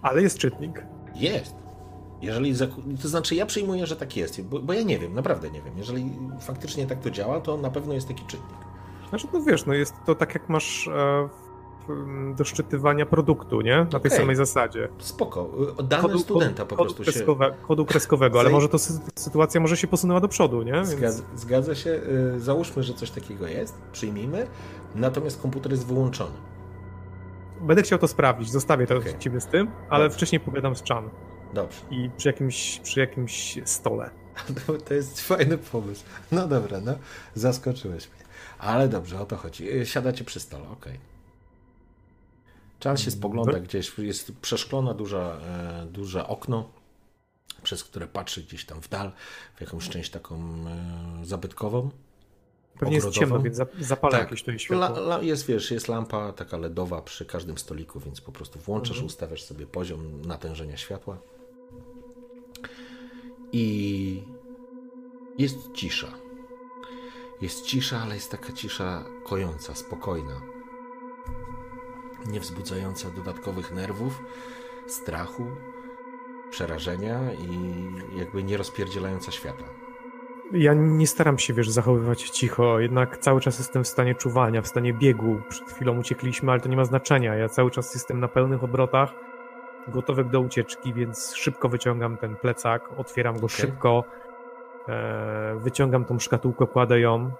Ale 0.02 0.22
jest 0.22 0.38
czytnik. 0.38 0.82
Jest. 1.14 1.54
Jeżeli, 2.22 2.54
to 3.02 3.08
znaczy 3.08 3.34
ja 3.34 3.46
przyjmuję, 3.46 3.86
że 3.86 3.96
tak 3.96 4.16
jest, 4.16 4.42
bo, 4.42 4.60
bo, 4.60 4.72
ja 4.72 4.82
nie 4.82 4.98
wiem, 4.98 5.14
naprawdę 5.14 5.50
nie 5.50 5.62
wiem. 5.62 5.78
Jeżeli 5.78 6.10
faktycznie 6.40 6.86
tak 6.86 7.00
to 7.00 7.10
działa, 7.10 7.40
to 7.40 7.56
na 7.56 7.70
pewno 7.70 7.94
jest 7.94 8.08
taki 8.08 8.24
czytnik. 8.24 8.58
Znaczy, 9.08 9.26
no 9.32 9.42
wiesz, 9.42 9.66
no 9.66 9.74
jest 9.74 9.94
to 10.06 10.14
tak 10.14 10.34
jak 10.34 10.48
masz 10.48 10.88
e, 10.88 11.28
do 12.36 12.44
szczytywania 12.44 13.06
produktu, 13.06 13.60
nie? 13.60 13.76
Na 13.76 13.86
tej 13.86 13.98
okay. 13.98 14.10
samej 14.10 14.36
zasadzie. 14.36 14.88
Spoko. 14.98 15.50
Dane 15.84 16.02
kodu, 16.02 16.18
studenta 16.18 16.66
po 16.66 16.76
prostu 16.76 17.02
kreskowe, 17.02 17.46
się... 17.46 17.66
Kodu 17.66 17.84
kreskowego, 17.84 18.40
ale 18.40 18.50
może 18.50 18.68
to 18.68 18.78
sytuacja 19.14 19.60
może 19.60 19.76
się 19.76 19.86
posunęła 19.86 20.20
do 20.20 20.28
przodu, 20.28 20.62
nie? 20.62 20.72
Więc... 20.72 20.88
Zgadza, 20.88 21.22
zgadza 21.36 21.74
się. 21.74 21.90
Y, 22.36 22.40
załóżmy, 22.40 22.82
że 22.82 22.94
coś 22.94 23.10
takiego 23.10 23.46
jest, 23.46 23.78
przyjmijmy, 23.92 24.46
natomiast 24.94 25.42
komputer 25.42 25.72
jest 25.72 25.86
wyłączony. 25.86 26.36
Będę 27.60 27.82
chciał 27.82 27.98
to 27.98 28.08
sprawdzić, 28.08 28.50
zostawię 28.50 28.86
to 28.86 28.96
okay. 28.96 29.18
ciebie 29.18 29.40
z 29.40 29.46
tym, 29.46 29.70
ale 29.90 30.04
Dobrze. 30.04 30.16
wcześniej 30.16 30.40
pogadam 30.40 30.76
z 30.76 30.82
Chan. 30.82 31.10
Dobrze. 31.54 31.78
I 31.90 32.10
przy 32.16 32.28
jakimś, 32.28 32.80
przy 32.80 33.00
jakimś 33.00 33.58
stole. 33.64 34.10
To 34.88 34.94
jest 34.94 35.20
fajny 35.20 35.58
pomysł. 35.58 36.04
No 36.32 36.48
dobra, 36.48 36.80
no. 36.80 36.94
Zaskoczyłeś 37.34 38.08
mnie. 38.08 38.26
Ale 38.58 38.88
dobrze, 38.88 39.20
o 39.20 39.26
to 39.26 39.36
chodzi. 39.36 39.72
Y, 39.72 39.86
siadacie 39.86 40.24
przy 40.24 40.40
stole, 40.40 40.64
okej. 40.64 40.92
Okay. 40.92 41.15
Czas 42.78 43.00
się 43.00 43.10
spogląda 43.10 43.60
gdzieś, 43.60 43.98
jest 43.98 44.32
przeszklone 44.40 44.94
duże, 44.94 45.40
e, 45.82 45.86
duże 45.86 46.26
okno, 46.26 46.70
przez 47.62 47.84
które 47.84 48.06
patrzy 48.06 48.42
gdzieś 48.42 48.64
tam 48.64 48.82
w 48.82 48.88
dal, 48.88 49.12
w 49.56 49.60
jakąś 49.60 49.88
część 49.88 50.10
taką 50.10 50.36
e, 50.40 51.24
zabytkową. 51.24 51.90
Pewnie 52.78 52.98
ogrodową. 52.98 53.06
jest 53.06 53.18
ciemno, 53.18 53.40
więc 53.40 53.56
zapala 53.86 54.12
tak, 54.12 54.20
jakieś 54.20 54.42
to 54.42 54.58
światło. 54.58 54.86
La, 54.86 55.00
la, 55.00 55.22
jest, 55.22 55.46
wiesz, 55.46 55.70
jest 55.70 55.88
lampa 55.88 56.32
taka 56.32 56.56
LEDowa 56.56 57.02
przy 57.02 57.26
każdym 57.26 57.58
stoliku, 57.58 58.00
więc 58.00 58.20
po 58.20 58.32
prostu 58.32 58.58
włączasz, 58.58 58.90
mhm. 58.90 59.06
ustawiasz 59.06 59.42
sobie 59.42 59.66
poziom 59.66 60.22
natężenia 60.22 60.76
światła. 60.76 61.18
I 63.52 64.22
jest 65.38 65.56
cisza. 65.74 66.12
Jest 67.40 67.66
cisza, 67.66 68.02
ale 68.02 68.14
jest 68.14 68.30
taka 68.30 68.52
cisza 68.52 69.04
kojąca, 69.24 69.74
spokojna 69.74 70.55
nie 72.28 72.40
wzbudzająca 72.40 73.10
dodatkowych 73.10 73.72
nerwów, 73.72 74.22
strachu, 74.86 75.46
przerażenia 76.50 77.20
i 77.32 77.58
jakby 78.18 78.42
nie 78.42 78.56
rozpierdzielająca 78.56 79.32
świata. 79.32 79.64
Ja 80.52 80.74
nie 80.74 81.06
staram 81.06 81.38
się, 81.38 81.54
wiesz, 81.54 81.70
zachowywać 81.70 82.30
cicho, 82.30 82.80
jednak 82.80 83.18
cały 83.18 83.40
czas 83.40 83.58
jestem 83.58 83.84
w 83.84 83.88
stanie 83.88 84.14
czuwania, 84.14 84.62
w 84.62 84.66
stanie 84.66 84.94
biegu. 84.94 85.40
Przed 85.48 85.72
chwilą 85.72 85.98
uciekliśmy, 85.98 86.52
ale 86.52 86.60
to 86.60 86.68
nie 86.68 86.76
ma 86.76 86.84
znaczenia. 86.84 87.34
Ja 87.34 87.48
cały 87.48 87.70
czas 87.70 87.94
jestem 87.94 88.20
na 88.20 88.28
pełnych 88.28 88.64
obrotach, 88.64 89.14
gotowy 89.88 90.24
do 90.24 90.40
ucieczki, 90.40 90.94
więc 90.94 91.34
szybko 91.34 91.68
wyciągam 91.68 92.16
ten 92.16 92.36
plecak, 92.36 92.82
otwieram 92.98 93.34
go 93.34 93.46
okay. 93.46 93.56
szybko, 93.56 94.04
e, 94.88 95.58
wyciągam 95.58 96.04
tą 96.04 96.18
szkatułkę, 96.18 96.66
kładę 96.66 97.00
ją, 97.00 97.30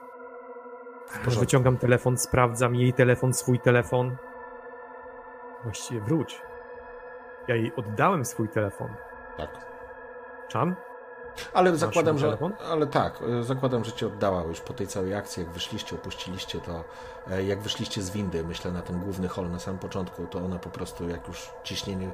wyciągam 1.41 1.79
telefon, 1.79 2.19
sprawdzam 2.19 2.75
jej 2.75 2.93
telefon, 2.93 3.35
swój 3.35 3.61
telefon, 3.61 4.17
Właściwie 5.65 6.01
wróć. 6.01 6.43
Ja 7.49 7.55
jej 7.57 7.73
oddałem 7.77 8.25
swój 8.25 8.49
telefon. 8.49 8.89
Tak. 9.37 9.51
Chan? 10.53 10.77
Ale 11.55 11.77
zakładam, 11.77 12.19
że. 12.19 12.39
Ale 12.71 12.87
tak, 12.87 13.23
e, 13.23 13.43
zakładam, 13.43 13.85
że 13.85 13.93
ci 13.93 14.07
oddała 14.07 14.43
już 14.43 14.61
po 14.61 14.73
tej 14.73 14.87
całej 14.87 15.15
akcji, 15.15 15.43
jak 15.43 15.53
wyszliście, 15.53 15.97
opuściliście 15.97 16.61
to, 16.61 16.85
e, 17.31 17.45
jak 17.45 17.61
wyszliście 17.61 18.03
z 18.03 18.11
windy, 18.11 18.45
myślę 18.45 18.73
na 18.73 18.83
ten 18.83 19.01
główny 19.01 19.29
hol 19.29 19.51
na 19.51 19.59
samym 19.59 19.79
początku, 19.79 20.27
to 20.27 20.39
ona 20.39 20.59
po 20.59 20.71
prostu 20.71 21.09
jak 21.09 21.29
już 21.29 21.51
ciśnienie 21.65 22.11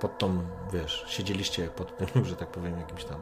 pod 0.00 0.18
tą, 0.18 0.38
wiesz, 0.72 1.04
siedzieliście 1.08 1.68
pod 1.68 1.96
tym, 1.96 2.24
że 2.24 2.36
tak 2.36 2.48
powiem, 2.48 2.78
jakimś 2.78 3.04
tam 3.04 3.20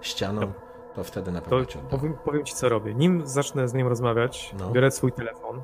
ścianą, 0.00 0.40
to, 0.40 0.52
to 0.94 1.04
wtedy 1.04 1.32
na 1.32 1.40
pewno 1.40 1.64
to 1.64 1.78
powiem, 1.90 2.14
powiem, 2.24 2.44
ci, 2.44 2.54
co 2.54 2.68
robię. 2.68 2.94
Nim 2.94 3.26
zacznę 3.26 3.68
z 3.68 3.74
nim 3.74 3.88
rozmawiać, 3.88 4.54
no. 4.58 4.70
biorę 4.70 4.90
swój 4.90 5.12
telefon, 5.12 5.62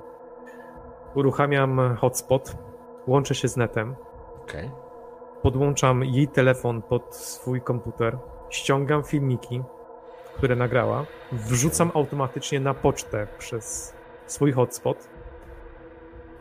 uruchamiam 1.15 1.97
hotspot, 1.97 2.57
łączę 3.09 3.35
się 3.35 3.49
z 3.49 3.57
netem. 3.57 3.95
Okay. 4.43 4.70
Podłączam 5.43 6.05
jej 6.05 6.28
telefon 6.28 6.83
pod 6.83 7.15
swój 7.15 7.61
komputer, 7.61 8.19
ściągam 8.51 9.05
filmiki, 9.05 9.62
które 10.37 10.57
nagrała, 10.57 11.07
wrzucam 11.33 11.91
automatycznie 11.95 12.61
na 12.61 12.75
pocztę 12.75 13.27
przez 13.39 13.95
swój 14.27 14.53
hotspot, 14.53 15.09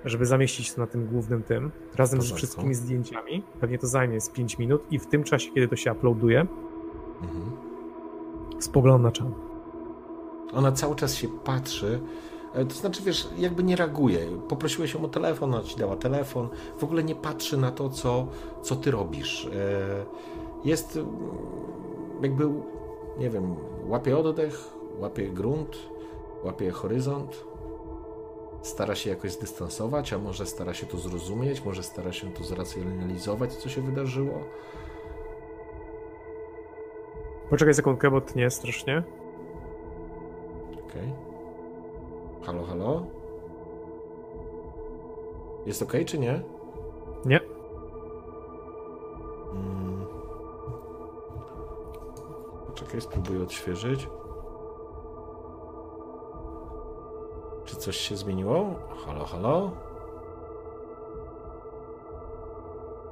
żeby 0.06 0.26
zamieścić 0.26 0.74
to 0.74 0.82
na 0.82 0.88
tym 0.88 1.08
głównym 1.08 1.44
tym, 1.44 1.72
razem 1.96 2.22
z 2.22 2.32
wszystkimi 2.32 2.74
zdjęciami. 2.74 3.44
Pewnie 3.60 3.78
to 3.78 3.88
zajmie 3.88 4.22
z 4.22 4.30
5 4.30 4.58
minut 4.58 4.92
i 4.92 5.00
w 5.00 5.08
tym 5.08 5.24
czasie, 5.24 5.52
kiedy 5.52 5.68
to 5.68 5.76
się 5.76 5.92
uploaduje, 5.92 6.46
mhm. 7.22 7.52
spoglądam 8.60 9.04
na 9.04 9.12
czas. 9.12 9.28
Ona 10.54 10.72
cały 10.72 10.96
czas 10.96 11.16
się 11.16 11.28
patrzy, 11.28 12.02
to 12.66 12.76
znaczy, 12.76 13.04
wiesz, 13.04 13.28
jakby 13.38 13.64
nie 13.64 13.76
reaguje. 13.76 14.20
Poprosiłeś 14.50 14.94
ją 14.94 15.06
o 15.06 15.08
telefon, 15.08 15.54
ona 15.54 15.64
ci 15.64 15.78
dała 15.78 15.96
telefon. 15.96 16.50
W 16.78 16.84
ogóle 16.84 17.04
nie 17.04 17.16
patrzy 17.16 17.58
na 17.58 17.72
to, 17.72 17.90
co, 17.90 18.28
co 18.62 18.76
ty 18.76 18.92
robisz. 18.92 19.46
E, 19.46 19.50
jest 20.66 20.96
mm, 20.96 21.10
jakby, 22.22 22.50
nie 23.18 23.30
wiem, 23.30 23.56
łapie 23.86 24.18
oddech, 24.18 24.74
łapie 25.00 25.30
grunt, 25.30 25.78
łapie 26.44 26.72
horyzont. 26.72 27.46
Stara 28.62 28.96
się 28.96 29.10
jakoś 29.10 29.32
zdystansować, 29.32 30.14
a 30.14 30.18
może 30.18 30.46
stara 30.46 30.74
się 30.74 30.86
to 30.86 30.98
zrozumieć, 30.98 31.66
może 31.66 31.84
stara 31.84 32.12
się 32.12 32.32
to 32.32 32.44
zracjonalizować, 32.44 33.54
co 33.54 33.70
się 33.70 33.82
wydarzyło. 33.82 34.40
Poczekaj 37.50 37.74
sekundkę, 37.74 38.12
bo 38.12 38.22
tnie 38.22 38.50
strasznie. 38.50 39.04
Okej. 40.74 41.12
Okay. 41.12 41.27
Halo, 42.48 42.64
halo? 42.64 43.06
Jest 45.66 45.82
ok, 45.82 45.94
czy 46.06 46.20
nie? 46.20 46.42
Nie. 47.26 47.40
Hmm. 49.52 50.06
Czekaj, 52.76 53.02
spróbuję 53.02 53.44
odświeżyć. 53.44 54.10
Czy 57.66 57.76
coś 57.76 57.98
się 57.98 58.16
zmieniło? 58.16 58.76
Halo, 59.06 59.26
halo? 59.26 59.72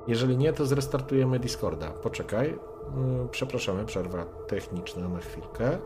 Jeżeli 0.08 0.38
nie, 0.38 0.54
to 0.54 0.66
zrestartujemy 0.66 1.40
Discorda. 1.40 1.90
Poczekaj. 1.92 2.60
Hmm, 2.94 3.30
przepraszamy, 3.30 3.86
przerwa 3.86 4.26
techniczna 4.48 5.08
na 5.08 5.20
chwilkę. 5.20 5.78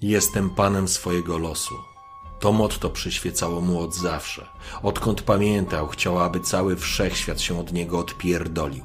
Jestem 0.00 0.50
panem 0.50 0.88
swojego 0.88 1.38
losu. 1.38 1.74
To 2.40 2.52
motto 2.52 2.90
przyświecało 2.90 3.60
mu 3.60 3.80
od 3.80 3.94
zawsze. 3.94 4.46
Odkąd 4.82 5.22
pamiętał, 5.22 5.88
chciał, 5.88 6.18
aby 6.18 6.40
cały 6.40 6.76
wszechświat 6.76 7.40
się 7.40 7.60
od 7.60 7.72
niego 7.72 7.98
odpierdolił. 7.98 8.84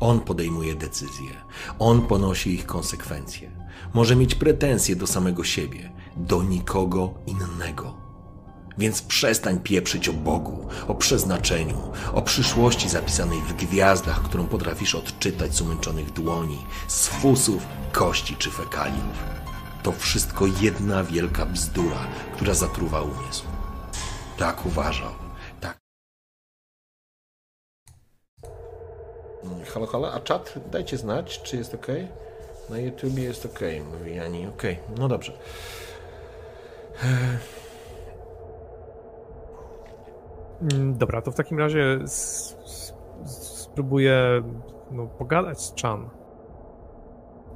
On 0.00 0.20
podejmuje 0.20 0.74
decyzje, 0.74 1.30
on 1.78 2.02
ponosi 2.02 2.54
ich 2.54 2.66
konsekwencje. 2.66 3.50
Może 3.94 4.16
mieć 4.16 4.34
pretensje 4.34 4.96
do 4.96 5.06
samego 5.06 5.44
siebie, 5.44 5.92
do 6.16 6.42
nikogo 6.42 7.14
innego. 7.26 8.01
Więc 8.78 9.02
przestań 9.02 9.60
pieprzyć 9.60 10.08
o 10.08 10.12
Bogu, 10.12 10.68
o 10.88 10.94
przeznaczeniu, 10.94 11.92
o 12.12 12.22
przyszłości 12.22 12.88
zapisanej 12.88 13.40
w 13.40 13.52
gwiazdach, 13.52 14.22
którą 14.22 14.46
potrafisz 14.46 14.94
odczytać 14.94 15.54
z 15.54 15.60
umęczonych 15.60 16.12
dłoni, 16.12 16.58
z 16.88 17.08
fusów, 17.08 17.66
kości 17.92 18.36
czy 18.36 18.50
fekaliów. 18.50 19.18
To 19.82 19.92
wszystko 19.92 20.46
jedna 20.60 21.04
wielka 21.04 21.46
bzdura, 21.46 22.06
która 22.34 22.54
zatruwa 22.54 23.00
umysł. 23.00 23.44
Tak 24.38 24.66
uważał. 24.66 25.12
Tak. 25.60 25.78
Halo, 29.74 29.86
halo, 29.86 30.12
a 30.12 30.20
czat 30.20 30.54
dajcie 30.70 30.98
znać, 30.98 31.42
czy 31.42 31.56
jest 31.56 31.74
ok? 31.74 31.86
Na 32.70 32.78
YouTubie 32.78 33.22
jest 33.22 33.46
ok, 33.46 33.60
mówi 33.92 34.14
Jani. 34.16 34.46
Ok, 34.46 34.62
no 34.98 35.08
dobrze. 35.08 35.32
Dobra, 40.92 41.22
to 41.22 41.30
w 41.30 41.34
takim 41.34 41.58
razie 41.58 41.98
spróbuję 43.24 44.42
no, 44.90 45.06
pogadać 45.06 45.60
z 45.60 45.74
Chan. 45.82 46.10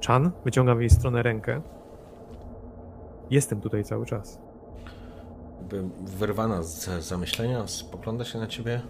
Chan? 0.07 0.31
Wyciągam 0.45 0.79
w 0.79 0.81
jej 0.81 0.91
stronę 0.91 1.23
rękę. 1.23 1.63
Jestem 3.31 3.61
tutaj 3.61 3.85
cały 3.85 4.07
czas. 4.07 4.41
Jakby 5.59 5.83
wyrwana 6.01 6.63
z 6.63 7.05
zamyślenia, 7.05 7.67
spogląda 7.67 8.25
się 8.25 8.39
na 8.39 8.47
ciebie. 8.47 8.81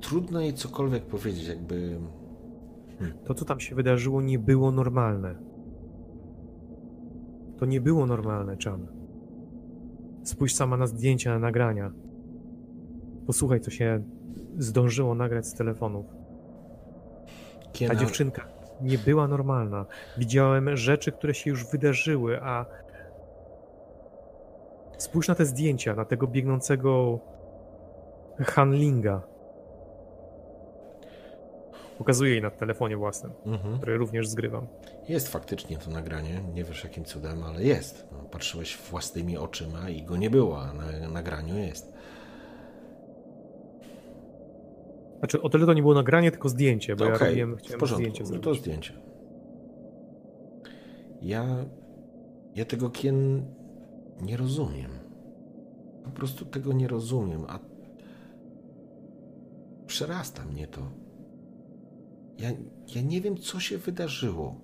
Trudno 0.00 0.40
jej 0.40 0.54
cokolwiek 0.54 1.06
powiedzieć, 1.06 1.48
jakby 1.48 1.98
To, 3.24 3.34
co 3.34 3.44
tam 3.44 3.60
się 3.60 3.74
wydarzyło, 3.74 4.22
nie 4.22 4.38
było 4.38 4.70
normalne. 4.70 5.34
To 7.58 7.66
nie 7.66 7.80
było 7.80 8.06
normalne, 8.06 8.56
Chan. 8.64 8.86
Spójrz 10.22 10.54
sama 10.54 10.76
na 10.76 10.86
zdjęcia, 10.86 11.30
na 11.30 11.38
nagrania. 11.38 11.92
Posłuchaj, 13.26 13.60
co 13.60 13.70
się 13.70 14.02
zdążyło 14.58 15.14
nagrać 15.14 15.46
z 15.46 15.54
telefonów. 15.54 16.06
Ta 17.88 17.94
dziewczynka 17.94 18.48
nie 18.80 18.98
była 18.98 19.28
normalna. 19.28 19.86
Widziałem 20.18 20.76
rzeczy, 20.76 21.12
które 21.12 21.34
się 21.34 21.50
już 21.50 21.70
wydarzyły, 21.70 22.42
a 22.42 22.66
spójrz 24.98 25.28
na 25.28 25.34
te 25.34 25.46
zdjęcia, 25.46 25.94
na 25.94 26.04
tego 26.04 26.26
biegnącego 26.26 27.18
handlinga. 28.38 29.22
Pokazuję 32.02 32.30
jej 32.30 32.42
na 32.42 32.50
telefonie 32.50 32.96
własnym, 32.96 33.32
Mhm. 33.46 33.76
który 33.76 33.96
również 33.98 34.28
zgrywam. 34.28 34.66
Jest 35.08 35.28
faktycznie 35.28 35.78
to 35.78 35.90
nagranie, 35.90 36.40
nie 36.54 36.64
wiesz 36.64 36.84
jakim 36.84 37.04
cudem, 37.04 37.42
ale 37.42 37.64
jest. 37.64 38.08
No, 38.12 38.18
patrzyłeś 38.18 38.76
własnymi 38.90 39.36
oczyma 39.38 39.90
i 39.90 40.02
go 40.02 40.16
nie 40.16 40.30
było, 40.30 40.62
a 40.62 40.72
na 40.74 41.08
nagraniu 41.08 41.56
jest. 41.58 41.92
Znaczy, 45.18 45.42
o 45.42 45.48
tyle 45.48 45.66
to 45.66 45.72
nie 45.72 45.82
było 45.82 45.94
nagranie, 45.94 46.30
tylko 46.30 46.48
zdjęcie, 46.48 46.96
bo 46.96 47.04
ja 47.04 47.14
Okej, 47.14 47.28
robiłem, 47.28 47.56
w 47.56 47.58
chciałem 47.60 47.80
porządku, 47.80 48.00
zdjęcie 48.10 48.22
no 48.22 48.26
zrobić. 48.28 48.44
to 48.44 48.54
zdjęcie. 48.54 48.92
Ja, 51.22 51.46
ja 52.54 52.64
tego 52.64 52.90
kien 52.90 53.46
nie 54.22 54.36
rozumiem. 54.36 54.90
Po 56.04 56.10
prostu 56.10 56.44
tego 56.44 56.72
nie 56.72 56.88
rozumiem, 56.88 57.44
a 57.48 57.58
przerasta 59.86 60.44
mnie 60.44 60.66
to. 60.66 60.80
Ja, 62.38 62.50
ja 62.94 63.02
nie 63.02 63.20
wiem, 63.20 63.36
co 63.36 63.60
się 63.60 63.78
wydarzyło 63.78 64.60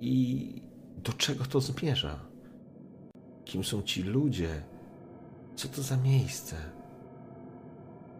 i 0.00 0.62
do 0.96 1.12
czego 1.12 1.44
to 1.44 1.60
zmierza. 1.60 2.20
Kim 3.44 3.64
są 3.64 3.82
ci 3.82 4.02
ludzie? 4.02 4.62
Co 5.54 5.68
to 5.68 5.82
za 5.82 5.96
miejsce? 5.96 6.56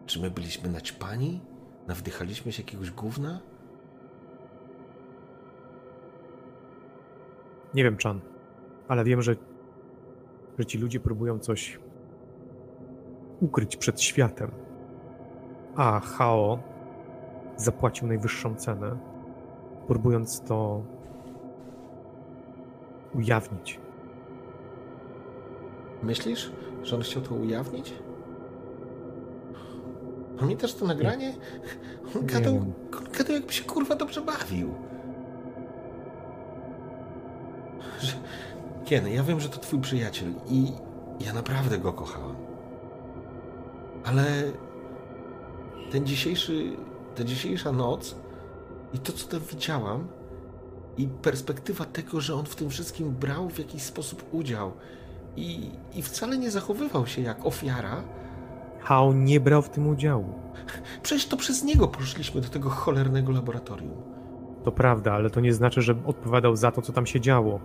Czy 0.05 0.21
my 0.21 0.31
byliśmy 0.31 0.69
naćpani? 0.69 1.41
Nawdychaliśmy 1.87 2.51
się 2.51 2.63
jakiegoś 2.63 2.91
gówna? 2.91 3.41
Nie 7.73 7.83
wiem, 7.83 7.97
Chan, 8.03 8.21
ale 8.87 9.03
wiem, 9.03 9.21
że, 9.21 9.35
że 10.59 10.65
ci 10.65 10.77
ludzie 10.77 10.99
próbują 10.99 11.39
coś 11.39 11.79
ukryć 13.41 13.77
przed 13.77 14.01
światem. 14.01 14.51
A 15.75 15.99
Hao 15.99 16.74
zapłacił 17.57 18.07
najwyższą 18.07 18.55
cenę, 18.55 18.97
próbując 19.87 20.41
to 20.41 20.81
ujawnić. 23.15 23.79
Myślisz, 26.03 26.51
że 26.83 26.95
on 26.95 27.01
chciał 27.01 27.21
to 27.21 27.35
ujawnić? 27.35 27.93
Pamiętasz 30.39 30.73
to 30.73 30.85
nagranie? 30.85 31.33
On 32.15 32.25
gadał, 32.25 32.55
on 32.55 33.11
gadał 33.17 33.35
jakby 33.35 33.53
się 33.53 33.63
kurwa 33.63 33.95
dobrze 33.95 34.21
bawił. 34.21 34.73
Że... 37.99 38.13
Ken, 38.85 39.07
ja 39.07 39.23
wiem, 39.23 39.39
że 39.39 39.49
to 39.49 39.59
twój 39.59 39.79
przyjaciel 39.79 40.33
i 40.49 40.71
ja 41.19 41.33
naprawdę 41.33 41.77
go 41.77 41.93
kochałam. 41.93 42.35
Ale 44.05 44.23
ten 45.91 46.05
dzisiejszy, 46.05 46.77
ta 47.15 47.23
dzisiejsza 47.23 47.71
noc 47.71 48.15
i 48.93 48.99
to, 48.99 49.13
co 49.13 49.27
tam 49.27 49.39
widziałam 49.39 50.07
i 50.97 51.07
perspektywa 51.07 51.85
tego, 51.85 52.21
że 52.21 52.35
on 52.35 52.45
w 52.45 52.55
tym 52.55 52.69
wszystkim 52.69 53.11
brał 53.11 53.49
w 53.49 53.59
jakiś 53.59 53.83
sposób 53.83 54.23
udział 54.31 54.71
i, 55.35 55.69
i 55.93 56.01
wcale 56.01 56.37
nie 56.37 56.51
zachowywał 56.51 57.07
się 57.07 57.21
jak 57.21 57.45
ofiara, 57.45 58.03
Hao 58.79 59.13
nie 59.13 59.39
brał 59.39 59.61
w 59.61 59.69
tym 59.69 59.87
udziału. 59.87 60.33
Przecież 61.03 61.27
to 61.27 61.37
przez 61.37 61.63
niego 61.63 61.87
poszliśmy 61.87 62.41
do 62.41 62.49
tego 62.49 62.69
cholernego 62.69 63.31
laboratorium. 63.31 63.93
To 64.63 64.71
prawda, 64.71 65.13
ale 65.13 65.29
to 65.29 65.39
nie 65.39 65.53
znaczy, 65.53 65.81
że 65.81 65.95
odpowiadał 66.05 66.55
za 66.55 66.71
to, 66.71 66.81
co 66.81 66.93
tam 66.93 67.05
się 67.05 67.21
działo. 67.21 67.59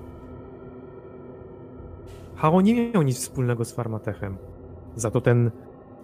Hao 2.36 2.60
nie 2.60 2.90
miał 2.90 3.02
nic 3.02 3.18
wspólnego 3.18 3.64
z 3.64 3.72
Farmatechem. 3.72 4.36
Za 4.96 5.10
to 5.10 5.20
ten 5.20 5.50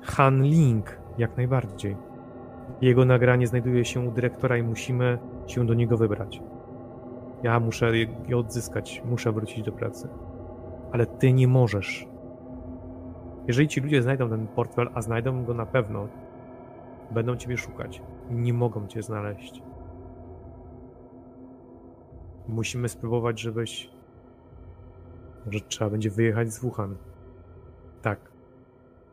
Han 0.02 0.42
Ling 0.42 0.98
jak 1.18 1.36
najbardziej. 1.36 1.96
Jego 2.80 3.04
nagranie 3.04 3.46
znajduje 3.46 3.84
się 3.84 4.00
u 4.00 4.10
dyrektora 4.10 4.56
i 4.56 4.62
musimy 4.62 5.18
się 5.46 5.66
do 5.66 5.74
niego 5.74 5.96
wybrać. 5.96 6.42
Ja 7.42 7.60
muszę 7.60 7.92
je 8.28 8.36
odzyskać, 8.36 9.02
muszę 9.04 9.32
wrócić 9.32 9.62
do 9.62 9.72
pracy. 9.72 10.08
Ale 10.92 11.06
ty 11.06 11.32
nie 11.32 11.48
możesz. 11.48 12.08
Jeżeli 13.46 13.68
ci 13.68 13.80
ludzie 13.80 14.02
znajdą 14.02 14.28
ten 14.28 14.46
portfel, 14.46 14.88
a 14.94 15.02
znajdą 15.02 15.44
go 15.44 15.54
na 15.54 15.66
pewno, 15.66 16.08
będą 17.10 17.36
ciebie 17.36 17.56
szukać. 17.56 18.02
Nie 18.30 18.52
mogą 18.52 18.86
cię 18.86 19.02
znaleźć. 19.02 19.62
Musimy 22.48 22.88
spróbować, 22.88 23.40
żebyś. 23.40 23.90
Może 25.46 25.60
trzeba 25.60 25.90
będzie 25.90 26.10
wyjechać 26.10 26.52
z 26.52 26.60
Wuhan. 26.60 26.96
Tak. 28.02 28.18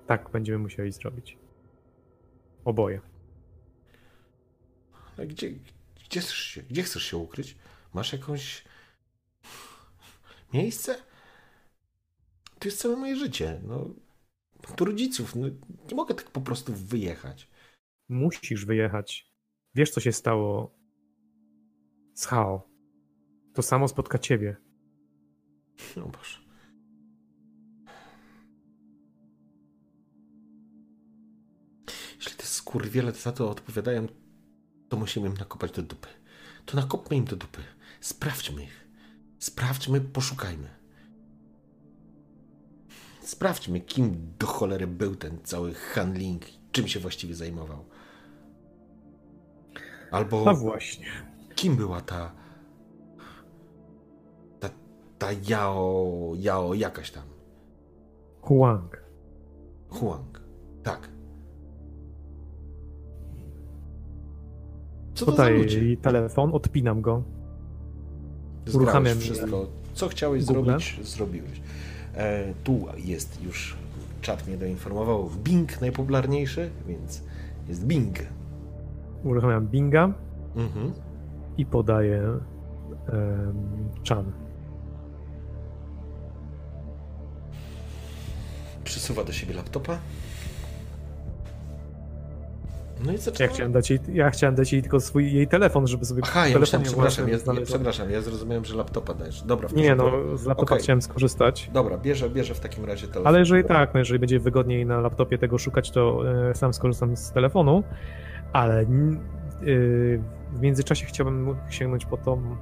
Tak 0.07 0.29
będziemy 0.29 0.57
musieli 0.57 0.91
zrobić. 0.91 1.37
Oboje. 2.65 3.12
Gdzie, 5.17 5.51
gdzie, 6.09 6.21
chcesz 6.21 6.37
się, 6.37 6.63
gdzie 6.63 6.83
chcesz 6.83 7.03
się 7.03 7.17
ukryć? 7.17 7.57
Masz 7.93 8.13
jakąś 8.13 8.63
miejsce? 10.53 10.95
To 12.59 12.67
jest 12.67 12.79
całe 12.79 12.95
moje 12.95 13.15
życie. 13.15 13.61
No, 13.63 13.89
tu 14.75 14.85
rodziców. 14.85 15.35
No, 15.35 15.47
nie 15.89 15.95
mogę 15.95 16.15
tak 16.15 16.31
po 16.31 16.41
prostu 16.41 16.73
wyjechać. 16.73 17.49
Musisz 18.09 18.65
wyjechać. 18.65 19.33
Wiesz, 19.75 19.91
co 19.91 19.99
się 20.01 20.11
stało 20.11 20.75
z 22.13 22.25
Hao. 22.25 22.69
To 23.53 23.61
samo 23.61 23.87
spotka 23.87 24.19
ciebie. 24.19 24.57
No 25.95 26.07
Boże. 26.07 26.39
Jeśli 32.15 32.37
te 32.37 32.45
skurwiele 32.45 33.11
za 33.11 33.31
to 33.31 33.49
odpowiadają, 33.49 34.07
to 34.93 34.99
musimy 34.99 35.27
im 35.27 35.33
nakopać 35.37 35.71
do 35.71 35.81
dupy. 35.81 36.07
To 36.65 36.77
nakopmy 36.77 37.15
im 37.17 37.25
do 37.25 37.35
dupy. 37.35 37.61
Sprawdźmy 38.01 38.63
ich. 38.63 38.87
Sprawdźmy, 39.39 40.01
poszukajmy. 40.01 40.69
Sprawdźmy, 43.21 43.81
kim 43.81 44.33
do 44.39 44.47
cholery 44.47 44.87
był 44.87 45.15
ten 45.15 45.39
cały 45.43 45.73
handling, 45.73 46.45
czym 46.71 46.87
się 46.87 46.99
właściwie 46.99 47.35
zajmował. 47.35 47.85
Albo 50.11 50.45
No 50.45 50.55
właśnie. 50.55 51.07
kim 51.55 51.75
była 51.75 52.01
ta, 52.01 52.31
ta 54.59 54.69
ta 55.19 55.27
Yao, 55.49 56.33
Yao 56.35 56.73
jakaś 56.73 57.11
tam. 57.11 57.27
Huang. 58.41 59.03
Huang. 59.89 60.41
Tak. 60.83 61.12
Co 65.13 65.25
to 65.25 65.31
za 65.31 65.37
Podaję 65.37 65.57
ludzie? 65.57 65.79
jej 65.85 65.97
telefon, 65.97 66.49
odpinam 66.53 67.01
go. 67.01 67.23
Zgrałeś 68.65 68.75
uruchamiam 68.75 69.17
wszystko. 69.19 69.67
Co 69.93 70.07
chciałeś 70.07 70.45
Google. 70.45 70.63
zrobić, 70.65 70.99
zrobiłeś. 71.03 71.61
E, 72.15 72.53
tu 72.63 72.85
jest 72.97 73.43
już, 73.43 73.75
czat 74.21 74.47
mnie 74.47 74.57
doinformował, 74.57 75.29
Bing 75.43 75.81
najpopularniejszy, 75.81 76.69
więc 76.87 77.23
jest 77.69 77.85
Bing. 77.85 78.15
Uruchamiam 79.23 79.67
Binga 79.67 80.13
Mhm. 80.55 80.93
i 81.57 81.65
podaję 81.65 82.21
em, 83.07 83.53
Chan. 84.09 84.31
Przysuwa 88.83 89.23
do 89.23 89.31
siebie 89.33 89.53
laptopa. 89.53 89.97
No 93.05 93.11
i 93.11 93.15
Ja 93.15 93.21
zaczyna... 93.21 93.49
chciałem 93.49 93.71
dać 93.71 93.89
jej, 93.89 93.99
ja 94.13 94.29
chciałem 94.29 94.55
dać 94.55 94.73
jej 94.73 94.81
tylko 94.81 94.99
swój 94.99 95.33
jej 95.33 95.47
telefon, 95.47 95.87
żeby 95.87 96.05
sobie 96.05 96.21
Aha, 96.25 96.47
ja 96.47 96.59
myślałem, 96.59 96.87
przepraszam, 96.87 97.29
ja, 97.29 97.37
ja, 97.53 97.61
przepraszam, 97.65 98.09
ja 98.09 98.21
zrozumiałem, 98.21 98.65
że 98.65 98.75
laptopa 98.75 99.13
dajesz. 99.13 99.41
Dobra, 99.41 99.67
w 99.67 99.73
Nie, 99.73 99.95
no 99.95 100.37
z 100.37 100.45
laptopa 100.45 100.73
Okej. 100.73 100.83
chciałem 100.83 101.01
skorzystać. 101.01 101.69
Dobra, 101.73 101.97
bierze, 101.97 102.29
bierze 102.29 102.53
w 102.53 102.59
takim 102.59 102.85
razie 102.85 103.07
telefon. 103.07 103.27
Ale 103.27 103.39
jeżeli 103.39 103.63
tak, 103.63 103.93
no 103.93 103.99
jeżeli 103.99 104.19
będzie 104.19 104.39
wygodniej 104.39 104.85
na 104.85 105.01
laptopie 105.01 105.37
tego 105.37 105.57
szukać, 105.57 105.91
to 105.91 106.21
e, 106.49 106.55
sam 106.55 106.73
skorzystam 106.73 107.17
z 107.17 107.31
telefonu. 107.31 107.83
Ale 108.53 108.81
y, 108.81 108.85
w 110.53 110.61
międzyczasie 110.61 111.05
chciałbym 111.05 111.55
sięgnąć 111.69 112.05
po 112.05 112.17
tą 112.17 112.55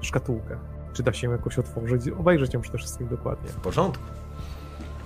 szkatułkę. 0.00 0.56
Czy 0.92 1.02
da 1.02 1.12
się 1.12 1.26
ją 1.26 1.32
jakoś 1.32 1.58
otworzyć, 1.58 2.08
obejrzeć 2.08 2.54
ją 2.54 2.60
przede 2.60 2.78
wszystkim 2.78 3.08
dokładnie. 3.08 3.50
W 3.50 3.56
porządku. 3.56 4.04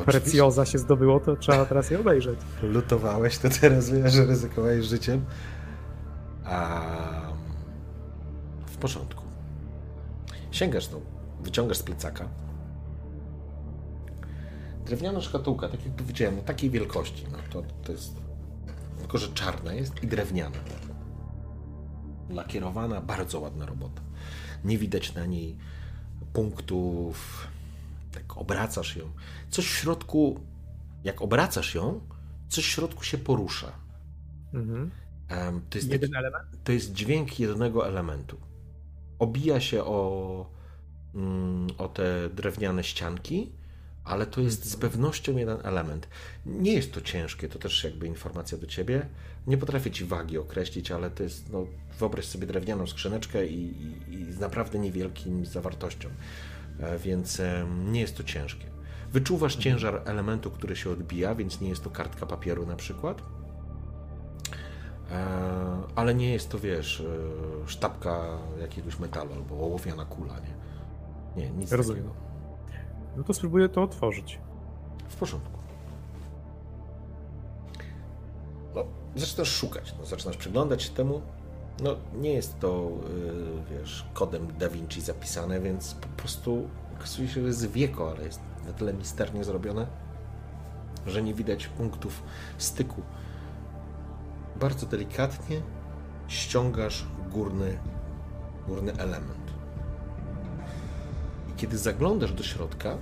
Precjoza 0.04 0.66
się 0.66 0.78
zdobyło, 0.78 1.20
to 1.20 1.36
trzeba 1.36 1.66
teraz 1.66 1.90
je 1.90 2.00
obejrzeć. 2.00 2.38
lutowałeś, 2.62 3.38
to 3.38 3.48
teraz 3.60 3.90
wiesz, 3.90 4.12
że 4.12 4.26
ryzykowałeś 4.26 4.84
życiem. 4.86 5.24
A 6.44 6.80
w 8.66 8.76
porządku. 8.76 9.24
Sięgasz, 10.50 10.90
no, 10.90 11.00
wyciągasz 11.42 11.76
z 11.78 11.82
plecaka. 11.82 12.28
Drewniana 14.86 15.20
szkatułka, 15.20 15.68
tak 15.68 15.84
jak 15.84 15.94
powiedziałem, 15.94 16.36
no, 16.36 16.42
takiej 16.42 16.70
wielkości. 16.70 17.26
No, 17.32 17.38
to, 17.50 17.62
to 17.84 17.92
jest. 17.92 18.16
Tylko, 18.98 19.18
że 19.18 19.28
czarna 19.28 19.72
jest 19.72 20.02
i 20.02 20.06
drewniana. 20.06 20.56
Lakierowana, 22.30 23.00
bardzo 23.00 23.40
ładna 23.40 23.66
robota. 23.66 24.02
Nie 24.64 24.78
widać 24.78 25.14
na 25.14 25.26
niej 25.26 25.56
punktów. 26.32 27.46
Tak 28.12 28.36
obracasz 28.36 28.96
ją. 28.96 29.12
Coś 29.50 29.66
w 29.66 29.74
środku 29.74 30.40
jak 31.04 31.22
obracasz 31.22 31.74
ją, 31.74 32.00
coś 32.48 32.64
w 32.64 32.68
środku 32.68 33.04
się 33.04 33.18
porusza. 33.18 33.72
Mhm. 34.54 34.90
To 35.70 35.78
jest, 35.78 35.90
Jeden 35.90 36.10
taki, 36.10 36.24
element? 36.24 36.64
to 36.64 36.72
jest 36.72 36.92
dźwięk 36.92 37.40
jednego 37.40 37.88
elementu. 37.88 38.36
Obija 39.18 39.60
się 39.60 39.84
o, 39.84 40.46
mm, 41.14 41.66
o 41.78 41.88
te 41.88 42.28
drewniane 42.28 42.84
ścianki, 42.84 43.52
ale 44.04 44.26
to 44.26 44.40
jest 44.40 44.64
z 44.64 44.76
pewnością 44.76 45.36
jeden 45.36 45.58
element. 45.62 46.08
Nie 46.46 46.72
jest 46.72 46.92
to 46.92 47.00
ciężkie, 47.00 47.48
to 47.48 47.58
też 47.58 47.84
jakby 47.84 48.06
informacja 48.06 48.58
do 48.58 48.66
ciebie. 48.66 49.06
Nie 49.46 49.58
potrafię 49.58 49.90
ci 49.90 50.04
wagi 50.04 50.38
określić, 50.38 50.90
ale 50.90 51.10
to 51.10 51.22
jest, 51.22 51.52
no, 51.52 51.66
wyobraź 51.98 52.24
sobie 52.24 52.46
drewnianą 52.46 52.86
skrzyneczkę 52.86 53.46
i, 53.46 53.74
i, 54.08 54.14
i 54.14 54.32
z 54.32 54.38
naprawdę 54.38 54.78
niewielkim 54.78 55.46
zawartością, 55.46 56.08
więc 56.98 57.40
em, 57.40 57.92
nie 57.92 58.00
jest 58.00 58.16
to 58.16 58.24
ciężkie. 58.24 58.70
Wyczuwasz 59.12 59.56
ciężar 59.56 60.02
elementu, 60.04 60.50
który 60.50 60.76
się 60.76 60.90
odbija, 60.90 61.34
więc 61.34 61.60
nie 61.60 61.68
jest 61.68 61.84
to 61.84 61.90
kartka 61.90 62.26
papieru 62.26 62.66
na 62.66 62.76
przykład. 62.76 63.22
E, 65.10 65.26
ale 65.94 66.14
nie 66.14 66.32
jest 66.32 66.48
to, 66.50 66.58
wiesz, 66.58 67.00
e, 67.00 67.68
sztabka 67.68 68.38
jakiegoś 68.60 68.98
metalu 68.98 69.32
albo 69.32 69.54
ołowiana 69.54 70.04
kula, 70.04 70.34
nie? 70.40 70.60
Nie, 71.42 71.50
nic 71.50 71.72
Rozumiem. 71.72 72.02
takiego. 72.04 72.20
No 73.16 73.24
to 73.24 73.34
spróbuję 73.34 73.68
to 73.68 73.82
otworzyć. 73.82 74.38
W 75.08 75.16
porządku. 75.16 75.60
No, 78.74 78.84
zaczynasz 79.16 79.48
szukać, 79.48 79.94
no, 79.98 80.06
zaczynasz 80.06 80.36
przyglądać 80.36 80.82
się 80.82 80.90
temu. 80.90 81.22
No, 81.82 81.96
nie 82.14 82.32
jest 82.32 82.58
to, 82.60 82.90
y, 83.70 83.78
wiesz, 83.78 84.06
kodem 84.14 84.48
Da 84.58 84.68
Vinci 84.68 85.00
zapisane, 85.00 85.60
więc 85.60 85.94
po 85.94 86.08
prostu 86.08 86.68
okazuje 86.96 87.28
się, 87.28 87.40
że 87.40 87.46
jest 87.46 87.70
wieko, 87.70 88.10
ale 88.10 88.24
jest 88.24 88.40
na 88.66 88.72
tyle 88.72 88.94
misternie 88.94 89.44
zrobione, 89.44 89.86
że 91.06 91.22
nie 91.22 91.34
widać 91.34 91.66
punktów 91.66 92.22
styku. 92.58 93.02
Bardzo 94.60 94.86
delikatnie 94.86 95.62
ściągasz 96.28 97.06
górny, 97.30 97.78
górny 98.66 98.92
element. 98.92 99.50
I 101.50 101.52
kiedy 101.56 101.78
zaglądasz 101.78 102.32
do 102.32 102.42
środka, 102.42 102.96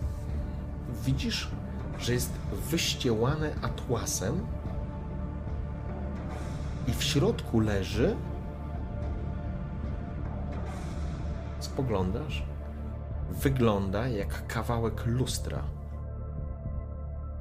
widzisz, 1.05 1.51
że 1.99 2.13
jest 2.13 2.31
wyściełane 2.71 3.55
atłasem 3.63 4.47
i 6.89 6.93
w 6.93 7.03
środku 7.03 7.61
leży. 7.61 8.17
Spoglądasz, 11.61 12.43
wygląda 13.31 14.09
jak 14.09 14.47
kawałek 14.47 15.07
lustra. 15.07 15.65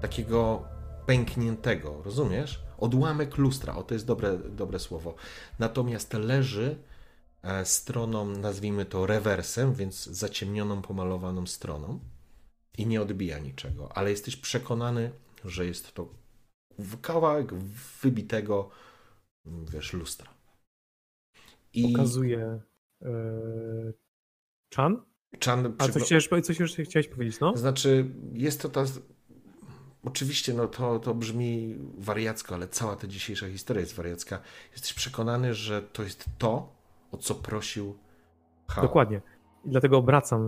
Takiego 0.02 0.64
pękniętego, 1.06 2.02
rozumiesz? 2.04 2.64
Odłamek 2.78 3.38
lustra, 3.38 3.76
o 3.76 3.84
to 3.84 3.94
jest 3.94 4.06
dobre, 4.06 4.38
dobre 4.38 4.80
słowo. 4.80 5.16
Natomiast 5.60 6.14
leży 6.14 6.78
e, 7.42 7.66
stroną, 7.66 8.26
nazwijmy 8.26 8.86
to 8.86 9.06
rewersem, 9.06 9.74
więc 9.74 10.06
zaciemnioną, 10.06 10.82
pomalowaną 10.82 11.48
stroną 11.48 12.00
i 12.78 12.88
nie 12.88 13.02
odbija 13.02 13.40
niczego, 13.40 13.98
ale 13.98 14.10
jesteś 14.10 14.36
przekonany, 14.36 15.12
że 15.46 15.66
jest 15.66 15.94
to 15.94 16.10
kawałek 17.02 17.54
wybitego, 18.02 18.70
wiesz, 19.46 19.94
lustra. 19.94 20.34
I 21.74 21.92
Pokazuję 21.92 22.62
e, 23.02 23.10
Chan? 24.76 25.02
Chan 25.46 25.74
A 25.78 25.88
coś, 25.88 26.04
chciałeś, 26.04 26.30
coś 26.44 26.60
jeszcze 26.60 26.84
chciałeś 26.84 27.08
powiedzieć, 27.08 27.40
no? 27.40 27.58
Znaczy, 27.58 28.12
jest 28.34 28.62
to 28.62 28.70
ta. 28.70 28.84
Oczywiście, 30.04 30.54
no 30.54 30.68
to, 30.68 31.00
to 31.00 31.16
brzmi 31.16 31.76
wariacko, 31.98 32.56
ale 32.56 32.68
cała 32.68 32.96
ta 32.96 33.08
dzisiejsza 33.08 33.50
historia 33.50 33.82
jest 33.82 33.96
wariacka. 33.96 34.40
Jesteś 34.72 34.94
przekonany, 34.94 35.54
że 35.54 35.82
to 35.82 36.04
jest 36.04 36.26
to, 36.38 36.76
o 37.12 37.18
co 37.18 37.36
prosił 37.36 37.98
Hao. 38.68 38.84
Dokładnie. 38.84 39.22
I 39.66 39.70
dlatego 39.70 39.98
obracam 39.98 40.48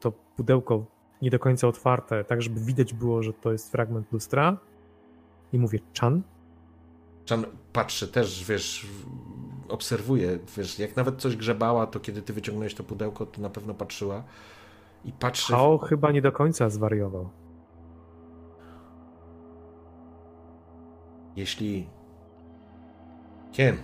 to 0.00 0.12
pudełko 0.12 0.86
nie 1.22 1.30
do 1.30 1.38
końca 1.38 1.68
otwarte, 1.68 2.24
tak 2.24 2.42
żeby 2.42 2.60
widać 2.60 2.94
było, 2.94 3.22
że 3.22 3.32
to 3.32 3.52
jest 3.52 3.70
fragment 3.70 4.12
lustra. 4.12 4.58
I 5.52 5.58
mówię, 5.58 5.78
Chan? 6.00 6.22
Chan 7.28 7.46
patrzy 7.72 8.08
też, 8.08 8.44
wiesz, 8.44 8.86
obserwuje, 9.70 10.38
wiesz, 10.56 10.78
jak 10.78 10.96
nawet 10.96 11.20
coś 11.20 11.36
grzebała, 11.36 11.86
to 11.86 12.00
kiedy 12.00 12.22
ty 12.22 12.32
wyciągnąłeś 12.32 12.74
to 12.74 12.84
pudełko, 12.84 13.26
to 13.26 13.40
na 13.40 13.50
pewno 13.50 13.74
patrzyła 13.74 14.24
i 15.04 15.12
patrzy. 15.12 15.52
Hao 15.52 15.78
chyba 15.78 16.12
nie 16.12 16.22
do 16.22 16.32
końca 16.32 16.70
zwariował. 16.70 17.28
Jeśli. 21.36 21.88
Kien. 23.52 23.76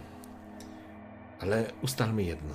Ale 1.40 1.65
ustalmy 1.82 2.23
jedno. 2.23 2.55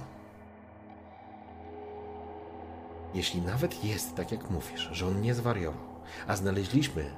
Jeśli 3.14 3.42
nawet 3.42 3.86
jest 3.86 4.16
tak, 4.16 4.32
jak 4.32 4.50
mówisz, 4.50 4.90
że 4.92 5.08
on 5.08 5.22
nie 5.22 5.34
zwariował, 5.34 5.84
a 6.28 6.36
znaleźliśmy 6.36 7.12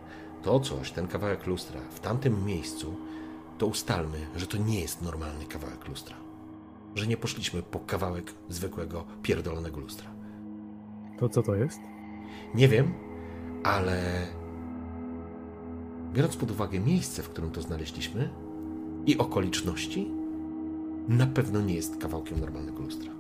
to 0.44 0.60
coś, 0.60 0.92
ten 0.92 1.08
kawałek 1.08 1.48
lustra 1.48 1.80
w 1.90 2.00
tamtym 2.00 2.46
miejscu, 2.46 2.96
to 3.58 3.68
ustalmy, 3.68 4.18
że 4.36 4.48
to 4.48 4.58
nie 4.58 4.80
jest 4.80 5.02
normalny 5.02 5.46
kawałek 5.46 5.88
lustra. 5.88 6.16
Że 6.96 7.08
nie 7.08 7.18
poszliśmy 7.18 7.64
po 7.64 7.80
kawałek 7.80 8.34
zwykłego, 8.50 9.06
pierdolonego 9.22 9.80
lustra. 9.80 10.10
To 11.18 11.30
co 11.30 11.44
to 11.44 11.56
jest? 11.56 11.80
Nie 12.56 12.68
wiem, 12.68 12.94
ale 13.64 14.28
biorąc 16.14 16.38
pod 16.38 16.52
uwagę 16.52 16.80
miejsce, 16.80 17.24
w 17.24 17.30
którym 17.30 17.52
to 17.52 17.62
znaleźliśmy 17.62 18.30
i 19.06 19.18
okoliczności, 19.18 20.12
na 21.08 21.28
pewno 21.28 21.62
nie 21.62 21.76
jest 21.76 21.98
kawałkiem 21.98 22.40
normalnego 22.40 22.82
lustra. 22.84 23.12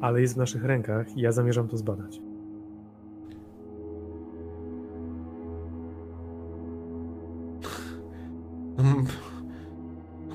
Ale 0.00 0.20
jest 0.20 0.34
w 0.34 0.36
naszych 0.36 0.64
rękach 0.64 1.16
i 1.16 1.20
ja 1.20 1.32
zamierzam 1.32 1.68
to 1.68 1.76
zbadać. 1.76 2.20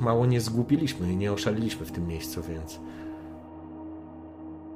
Mało 0.02 0.26
nie 0.26 0.42
zgłupiliśmy 0.42 1.14
i 1.14 1.18
nie 1.18 1.34
oszaliliśmy 1.34 1.86
w 1.86 1.92
tym 1.92 2.08
miejscu, 2.08 2.42
więc 2.42 2.80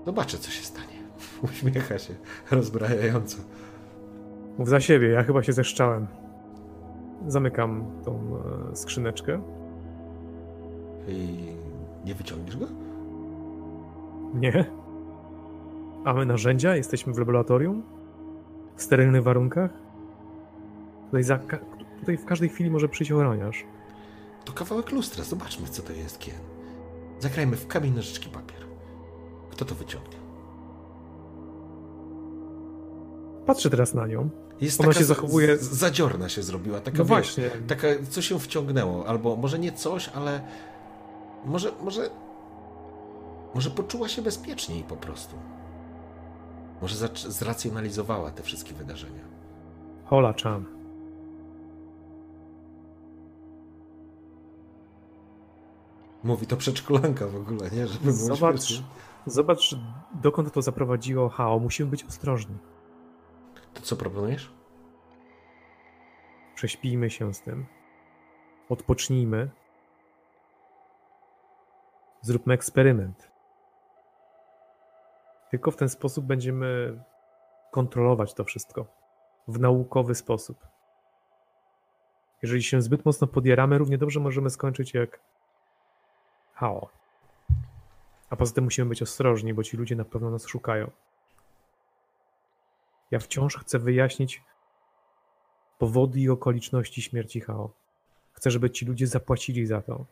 Zobaczę, 0.06 0.38
co 0.38 0.52
się 0.52 0.64
stanie. 0.64 1.04
Uśmiecha 1.44 2.00
się 2.00 2.14
rozbrajająco. 2.52 3.38
Mów 4.58 4.70
za 4.70 4.80
siebie, 4.80 5.08
ja 5.08 5.24
chyba 5.24 5.44
się 5.44 5.54
zeszczałem. 5.54 6.08
Zamykam 7.28 7.86
tą 8.06 8.20
e, 8.72 8.76
skrzyneczkę. 8.76 9.42
I 11.08 11.38
nie 12.06 12.16
wyciągniesz 12.16 12.58
go? 12.58 12.66
Nie. 14.34 14.66
Mamy 16.06 16.26
narzędzia, 16.26 16.76
jesteśmy 16.76 17.14
w 17.14 17.18
laboratorium, 17.18 17.84
w 18.76 18.82
sterylnych 18.82 19.24
warunkach. 19.24 19.72
Tutaj, 21.06 21.24
za, 21.24 21.40
tutaj 22.04 22.18
w 22.18 22.26
każdej 22.26 22.50
chwili 22.50 22.70
może 22.72 22.90
przyjść 22.90 23.12
ochroniarz. 23.12 23.66
To 24.46 24.54
kawałek 24.54 24.92
lustra. 24.92 25.24
Zobaczmy, 25.24 25.68
co 25.68 25.82
to 25.82 25.94
jest, 25.94 26.20
Kien. 26.20 26.36
Zagrajmy 27.20 27.56
w 27.58 27.68
kamień, 27.68 27.94
nożyczki, 27.96 28.30
papier. 28.30 28.64
Kto 29.52 29.66
to 29.66 29.76
wyciągnie? 29.76 30.18
Patrzę 33.46 33.70
teraz 33.70 33.94
na 33.94 34.08
nią. 34.08 34.30
Jest 34.62 34.82
Ona 34.82 34.94
się 34.94 35.04
zachowuje- 35.06 35.58
z- 35.58 35.62
Zadziorna 35.62 36.30
się 36.30 36.44
zrobiła. 36.44 36.80
Taka, 36.80 36.98
No 36.98 37.04
wiesz, 37.04 37.08
właśnie. 37.10 37.50
Taka, 37.68 37.88
co 38.10 38.22
się 38.22 38.40
wciągnęło. 38.40 39.08
Albo 39.08 39.36
może 39.36 39.60
nie 39.60 39.72
coś, 39.72 40.10
ale 40.10 40.42
może, 41.46 41.72
może, 41.84 42.10
może 43.56 43.70
poczuła 43.70 44.08
się 44.08 44.22
bezpieczniej 44.22 44.84
po 44.84 44.96
prostu. 44.96 45.36
Może 46.82 46.96
zracjonalizowała 47.16 48.32
te 48.32 48.44
wszystkie 48.44 48.74
wydarzenia. 48.74 49.24
Hola 50.06 50.34
Chan. 50.44 50.66
Mówi 56.24 56.48
to 56.48 56.58
przedszkolanka 56.58 57.28
w 57.28 57.36
ogóle, 57.36 57.70
nie? 57.72 57.88
Żeby 57.88 58.14
było 58.14 58.36
Zobacz, 58.36 58.84
zobacz, 59.26 59.76
dokąd 60.14 60.54
to 60.54 60.62
zaprowadziło 60.62 61.30
Hao. 61.30 61.60
Musimy 61.60 61.90
być 61.90 62.04
ostrożni. 62.04 62.58
To 63.74 63.82
co 63.82 63.96
proponujesz? 63.96 64.52
Prześpijmy 66.56 67.10
się 67.10 67.34
z 67.34 67.42
tym. 67.42 67.66
Odpocznijmy. 68.70 69.50
Zróbmy 72.22 72.54
eksperyment. 72.54 73.32
Tylko 75.52 75.72
w 75.72 75.76
ten 75.76 75.90
sposób 75.90 76.26
będziemy 76.26 77.00
kontrolować 77.72 78.34
to 78.34 78.44
wszystko 78.44 78.86
w 79.48 79.60
naukowy 79.60 80.16
sposób. 80.16 80.68
Jeżeli 82.42 82.64
się 82.64 82.82
zbyt 82.82 83.06
mocno 83.06 83.28
podjaramy, 83.28 83.78
równie 83.78 83.98
dobrze 83.98 84.20
możemy 84.20 84.50
skończyć 84.50 84.94
jak 84.94 85.20
Hao. 86.54 86.90
A 88.30 88.36
poza 88.36 88.54
tym 88.54 88.64
musimy 88.64 88.90
być 88.90 89.02
ostrożni, 89.02 89.54
bo 89.54 89.64
ci 89.64 89.78
ludzie 89.78 89.96
na 89.96 90.06
pewno 90.06 90.30
nas 90.30 90.46
szukają. 90.46 90.92
Ja 93.12 93.20
wciąż 93.20 93.58
chcę 93.58 93.80
wyjaśnić 93.80 94.44
powody 95.80 96.20
i 96.20 96.30
okoliczności 96.30 97.02
śmierci 97.02 97.42
Hao. 97.42 97.72
Chcę, 98.34 98.52
żeby 98.52 98.70
ci 98.70 98.86
ludzie 98.86 99.08
zapłacili 99.08 99.66
za 99.66 99.82
to. 99.82 100.06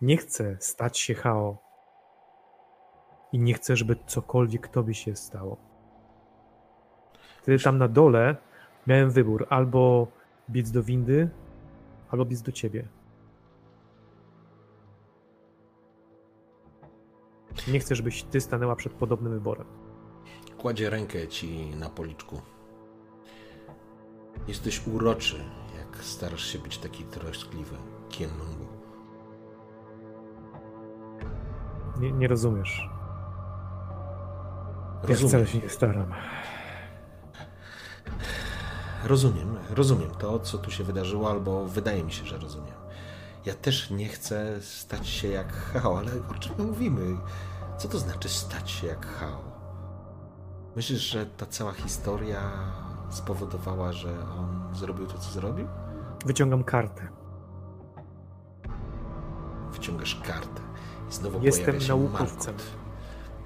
Nie 0.00 0.16
chcę 0.16 0.56
stać 0.60 0.98
się 0.98 1.14
Hao. 1.14 1.58
I 3.32 3.38
nie 3.38 3.54
chcę, 3.54 3.76
żeby 3.76 3.96
cokolwiek 4.06 4.68
tobie 4.68 4.94
się 4.94 5.16
stało. 5.16 5.56
Wtedy 7.42 7.64
tam 7.64 7.78
na 7.78 7.88
dole 7.88 8.36
miałem 8.86 9.10
wybór 9.10 9.46
albo 9.50 10.06
biec 10.50 10.70
do 10.70 10.82
windy, 10.82 11.28
albo 12.10 12.24
biec 12.24 12.42
do 12.42 12.52
ciebie. 12.52 12.88
Nie 17.68 17.80
chcę, 17.80 17.94
żebyś 17.94 18.22
ty 18.22 18.40
stanęła 18.40 18.76
przed 18.76 18.92
podobnym 18.92 19.32
wyborem. 19.32 19.66
Kładzie 20.58 20.90
rękę 20.90 21.28
ci 21.28 21.70
na 21.76 21.88
policzku. 21.90 22.40
Jesteś 24.48 24.86
uroczy, 24.86 25.44
jak 25.78 26.04
starasz 26.04 26.46
się 26.46 26.58
być 26.58 26.78
taki 26.78 27.04
troskliwy, 27.04 27.76
Kien 28.08 28.30
Lungu. 28.38 28.66
Nie, 32.00 32.12
nie 32.12 32.28
rozumiesz. 32.28 32.88
Ja 35.02 35.08
Rozumiem. 35.08 35.28
wcale 35.28 35.46
się 35.46 35.58
nie 35.58 35.68
staram. 35.68 36.12
Rozumiem, 39.04 39.56
rozumiem 39.70 40.10
to, 40.10 40.38
co 40.38 40.58
tu 40.58 40.70
się 40.70 40.84
wydarzyło, 40.84 41.30
albo 41.30 41.64
wydaje 41.64 42.04
mi 42.04 42.12
się, 42.12 42.24
że 42.26 42.38
rozumiem. 42.38 42.74
Ja 43.44 43.54
też 43.54 43.90
nie 43.90 44.08
chcę 44.08 44.62
stać 44.62 45.08
się 45.08 45.28
jak 45.28 45.52
Hao, 45.52 45.98
ale 45.98 46.12
o 46.30 46.34
czym 46.34 46.52
my 46.58 46.64
mówimy? 46.64 47.16
Co 47.78 47.88
to 47.88 47.98
znaczy 47.98 48.28
stać 48.28 48.70
się 48.70 48.86
jak 48.86 49.06
Hao? 49.06 49.50
Myślisz, 50.76 51.00
że 51.00 51.26
ta 51.26 51.46
cała 51.46 51.72
historia 51.72 52.40
spowodowała, 53.10 53.92
że 53.92 54.08
on 54.38 54.74
zrobił 54.74 55.06
to, 55.06 55.18
co 55.18 55.30
zrobił? 55.30 55.66
Wyciągam 56.26 56.64
kartę. 56.64 57.08
Wciągasz 59.72 60.20
kartę 60.26 60.62
i 61.10 61.12
znowu 61.12 61.40
Jestem 61.42 61.78
naukowcem. 61.88 62.54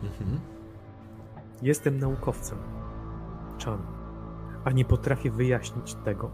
Mhm. 0.03 0.41
Jestem 1.63 1.99
naukowcem. 1.99 2.59
Chan. 3.65 3.79
A 4.65 4.71
nie 4.71 4.85
potrafię 4.85 5.31
wyjaśnić 5.31 5.95
tego. 5.95 6.31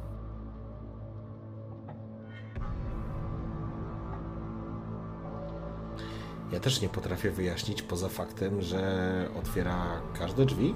Ja 6.53 6.61
też 6.61 6.81
nie 6.83 6.89
potrafię 6.89 7.31
wyjaśnić 7.31 7.83
poza 7.83 8.09
faktem, 8.09 8.63
że 8.63 9.29
otwiera 9.39 9.77
każde 10.19 10.45
drzwi. 10.47 10.75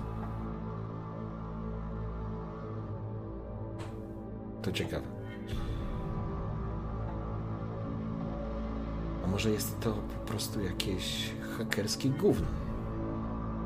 To 4.63 4.73
ciekawe. 4.73 5.07
A 9.25 9.27
może 9.27 9.51
jest 9.51 9.81
to 9.81 9.93
po 9.93 10.27
prostu 10.31 10.61
jakieś 10.61 11.33
hakerskie 11.59 12.11
gówno? 12.11 12.47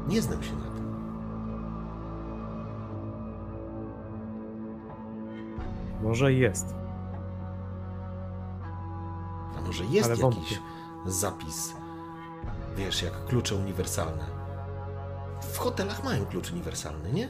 Nie 0.08 0.22
znam 0.22 0.42
się 0.42 0.52
na 0.56 0.64
tym. 0.64 0.88
Może 6.02 6.32
jest. 6.32 6.74
A 9.58 9.60
może 9.66 9.84
jest 9.84 10.10
Ale 10.10 10.20
jakiś 10.20 10.20
wątpię. 10.22 10.56
zapis, 11.06 11.74
wiesz, 12.76 13.02
jak 13.02 13.24
klucze 13.24 13.54
uniwersalne. 13.54 14.24
W 15.40 15.58
hotelach 15.58 16.04
mają 16.04 16.26
klucz 16.26 16.52
uniwersalny, 16.52 17.12
nie? 17.12 17.28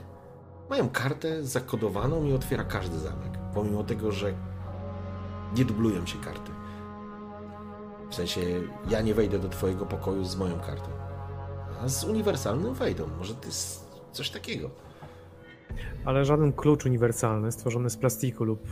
Mają 0.71 0.89
kartę 0.89 1.45
zakodowaną 1.45 2.25
i 2.25 2.33
otwiera 2.33 2.65
każdy 2.65 2.99
zamek. 2.99 3.39
Pomimo 3.55 3.85
tego, 3.85 4.13
że 4.13 4.33
nie 5.57 5.65
dublują 5.65 6.07
się 6.07 6.19
karty. 6.19 6.53
W 8.11 8.15
sensie, 8.15 8.41
ja 8.89 9.01
nie 9.01 9.15
wejdę 9.15 9.39
do 9.39 9.49
twojego 9.49 9.87
pokoju 9.87 10.25
z 10.25 10.37
moją 10.37 10.61
kartą. 10.61 10.91
A 11.81 11.89
z 11.89 12.05
uniwersalnym 12.05 12.75
wejdą. 12.75 13.07
Może 13.19 13.35
jest 13.47 14.01
coś 14.13 14.31
takiego. 14.31 14.71
Ale 16.05 16.25
żaden 16.25 16.53
klucz 16.53 16.87
uniwersalny 16.87 17.53
stworzony 17.53 17.91
z 17.91 17.97
plastiku 17.97 18.45
lub 18.45 18.69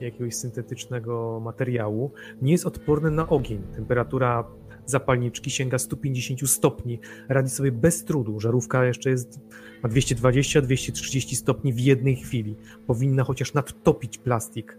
jakiegoś 0.00 0.34
syntetycznego 0.34 1.40
materiału 1.40 2.12
nie 2.42 2.52
jest 2.52 2.66
odporny 2.66 3.10
na 3.10 3.28
ogień. 3.28 3.62
Temperatura 3.74 4.44
zapalniczki 4.86 5.50
sięga 5.50 5.78
150 5.78 6.50
stopni. 6.50 7.00
Radzi 7.28 7.50
sobie 7.50 7.72
bez 7.72 8.04
trudu. 8.04 8.40
Żarówka 8.40 8.84
jeszcze 8.84 9.10
jest 9.10 9.40
ma 9.82 9.88
220-230 9.88 11.34
stopni 11.34 11.72
w 11.72 11.80
jednej 11.80 12.16
chwili. 12.16 12.56
Powinna 12.86 13.24
chociaż 13.24 13.54
nadtopić 13.54 14.18
plastik. 14.18 14.78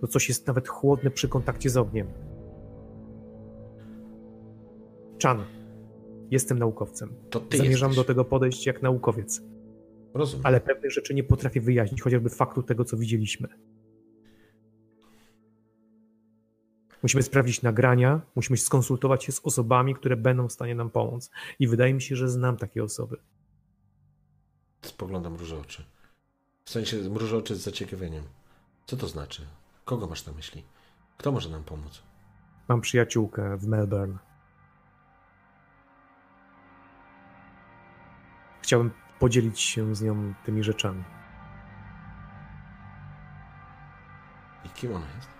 To 0.00 0.06
coś 0.06 0.28
jest 0.28 0.46
nawet 0.46 0.68
chłodne 0.68 1.10
przy 1.10 1.28
kontakcie 1.28 1.70
z 1.70 1.76
ogniem. 1.76 2.06
Chan. 5.22 5.44
Jestem 6.30 6.58
naukowcem. 6.58 7.14
To 7.30 7.40
ty 7.40 7.56
Zamierzam 7.56 7.90
jesteś. 7.90 7.96
do 7.96 8.04
tego 8.04 8.24
podejść 8.24 8.66
jak 8.66 8.82
naukowiec. 8.82 9.42
Rozumiem. 10.14 10.46
Ale 10.46 10.60
pewnych 10.60 10.92
rzeczy 10.92 11.14
nie 11.14 11.24
potrafię 11.24 11.60
wyjaśnić, 11.60 12.02
chociażby 12.02 12.28
faktu 12.28 12.62
tego, 12.62 12.84
co 12.84 12.96
widzieliśmy. 12.96 13.48
Musimy 17.04 17.22
sprawdzić 17.22 17.62
nagrania, 17.62 18.20
musimy 18.34 18.56
skonsultować 18.56 19.24
się 19.24 19.32
z 19.32 19.40
osobami, 19.44 19.94
które 19.94 20.16
będą 20.16 20.48
w 20.48 20.52
stanie 20.52 20.74
nam 20.74 20.90
pomóc. 20.90 21.30
I 21.58 21.68
wydaje 21.68 21.94
mi 21.94 22.02
się, 22.02 22.16
że 22.16 22.28
znam 22.28 22.56
takie 22.56 22.84
osoby. 22.84 23.16
Spoglądam 24.82 25.32
mrużę 25.32 25.58
oczy. 25.58 25.84
W 26.64 26.70
sensie 26.70 26.96
mrużę 26.96 27.36
oczy 27.36 27.56
z 27.56 27.60
zaciekawieniem. 27.60 28.24
Co 28.86 28.96
to 28.96 29.08
znaczy? 29.08 29.46
Kogo 29.84 30.06
masz 30.06 30.26
na 30.26 30.32
myśli? 30.32 30.64
Kto 31.16 31.32
może 31.32 31.48
nam 31.48 31.64
pomóc? 31.64 32.02
Mam 32.68 32.80
przyjaciółkę 32.80 33.56
w 33.56 33.66
Melbourne. 33.66 34.18
Chciałem 38.62 38.90
podzielić 39.18 39.60
się 39.60 39.94
z 39.94 40.02
nią 40.02 40.34
tymi 40.44 40.62
rzeczami. 40.62 41.04
I 44.64 44.68
kim 44.68 44.94
ona 44.94 45.06
jest? 45.16 45.33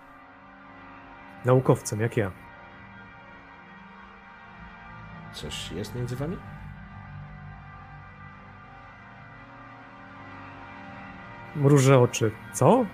Naukowcem, 1.45 1.99
jak 2.01 2.17
ja. 2.17 2.31
Coś 5.33 5.71
jest 5.71 5.95
między 5.95 6.15
wami? 6.15 6.37
Mrużę 11.55 11.99
oczy. 11.99 12.31
Co? 12.53 12.85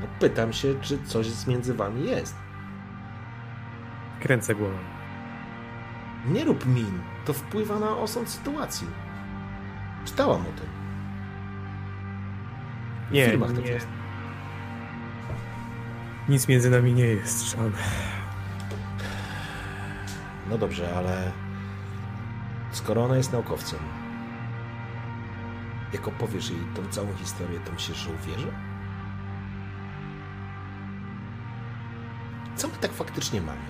No 0.00 0.06
pytam 0.20 0.52
się, 0.52 0.74
czy 0.80 1.04
coś 1.04 1.46
między 1.46 1.74
wami 1.74 2.04
jest. 2.06 2.36
Kręcę 4.20 4.54
głową. 4.54 4.78
Nie 6.26 6.44
rób 6.44 6.66
min. 6.66 7.00
To 7.24 7.32
wpływa 7.32 7.78
na 7.78 7.96
osąd 7.96 8.28
sytuacji. 8.30 8.86
Czytałam 10.04 10.40
o 10.40 10.44
tym. 10.58 10.66
W 13.08 13.12
Nie, 13.12 13.26
filmach 13.30 13.52
tak 13.52 13.64
nie. 13.64 13.70
jest. 13.70 13.88
Nic 16.28 16.48
między 16.48 16.70
nami 16.70 16.94
nie 16.94 17.04
jest, 17.04 17.48
Sean. 17.48 17.72
No 20.50 20.58
dobrze, 20.58 20.96
ale 20.96 21.32
skoro 22.72 23.04
ona 23.04 23.16
jest 23.16 23.32
naukowcem, 23.32 23.78
jak 25.92 26.08
opowiesz 26.08 26.50
jej 26.50 26.60
tą 26.74 26.88
całą 26.88 27.14
historię, 27.16 27.60
to 27.60 27.72
myślisz, 27.72 27.96
że 27.98 28.10
uwierzy? 28.10 28.52
Co 32.56 32.68
my 32.68 32.74
tak 32.80 32.92
faktycznie 32.92 33.40
mamy? 33.40 33.60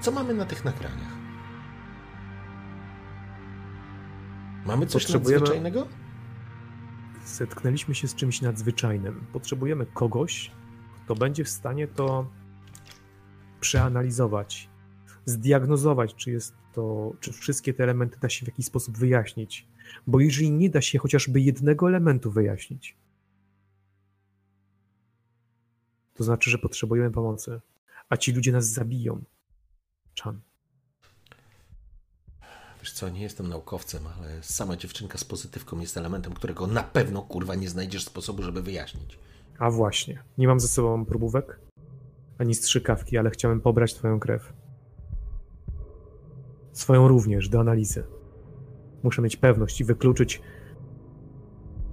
Co 0.00 0.10
mamy 0.10 0.34
na 0.34 0.44
tych 0.44 0.64
nagraniach? 0.64 1.18
Mamy 4.66 4.86
coś 4.86 5.02
Potrzebujemy- 5.02 5.40
nadzwyczajnego? 5.40 5.86
Zetknęliśmy 7.24 7.94
się 7.94 8.08
z 8.08 8.14
czymś 8.14 8.40
nadzwyczajnym. 8.40 9.24
Potrzebujemy 9.32 9.86
kogoś, 9.86 10.50
kto 11.08 11.14
będzie 11.14 11.44
w 11.44 11.48
stanie 11.48 11.88
to 11.88 12.30
przeanalizować, 13.60 14.68
zdiagnozować, 15.24 16.14
czy 16.14 16.30
jest 16.30 16.54
to, 16.72 17.12
czy 17.20 17.32
wszystkie 17.32 17.74
te 17.74 17.82
elementy 17.82 18.18
da 18.20 18.28
się 18.28 18.44
w 18.44 18.48
jakiś 18.48 18.66
sposób 18.66 18.98
wyjaśnić. 18.98 19.66
Bo 20.06 20.20
jeżeli 20.20 20.50
nie 20.50 20.70
da 20.70 20.80
się 20.80 20.98
chociażby 20.98 21.40
jednego 21.40 21.88
elementu 21.88 22.30
wyjaśnić, 22.30 22.96
to 26.14 26.24
znaczy, 26.24 26.50
że 26.50 26.58
potrzebujemy 26.58 27.10
pomocy, 27.10 27.60
a 28.08 28.16
ci 28.16 28.32
ludzie 28.32 28.52
nas 28.52 28.66
zabiją. 28.66 29.24
Chan. 30.22 30.40
Wiesz 32.80 32.92
co, 32.92 33.08
nie 33.08 33.22
jestem 33.22 33.48
naukowcem, 33.48 34.06
ale 34.06 34.42
sama 34.42 34.76
dziewczynka 34.76 35.18
z 35.18 35.24
pozytywką 35.24 35.80
jest 35.80 35.96
elementem, 35.96 36.32
którego 36.32 36.66
na 36.66 36.82
pewno, 36.82 37.22
kurwa, 37.22 37.54
nie 37.54 37.68
znajdziesz 37.68 38.04
sposobu, 38.04 38.42
żeby 38.42 38.62
wyjaśnić. 38.62 39.18
A 39.58 39.70
właśnie, 39.70 40.22
nie 40.38 40.48
mam 40.48 40.60
ze 40.60 40.68
sobą 40.68 41.04
próbówek, 41.04 41.60
ani 42.38 42.54
strzykawki, 42.54 43.18
ale 43.18 43.30
chciałem 43.30 43.60
pobrać 43.60 43.94
twoją 43.94 44.20
krew. 44.20 44.52
Swoją 46.72 47.08
również, 47.08 47.48
do 47.48 47.60
analizy. 47.60 48.04
Muszę 49.02 49.22
mieć 49.22 49.36
pewność 49.36 49.80
i 49.80 49.84
wykluczyć 49.84 50.42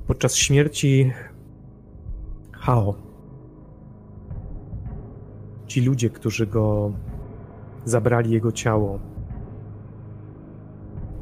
podczas 0.07 0.35
śmierci 0.35 1.13
Hao. 2.51 2.95
Ci 5.67 5.81
ludzie, 5.81 6.09
którzy 6.09 6.47
go 6.47 6.91
zabrali 7.85 8.31
jego 8.31 8.51
ciało, 8.51 8.99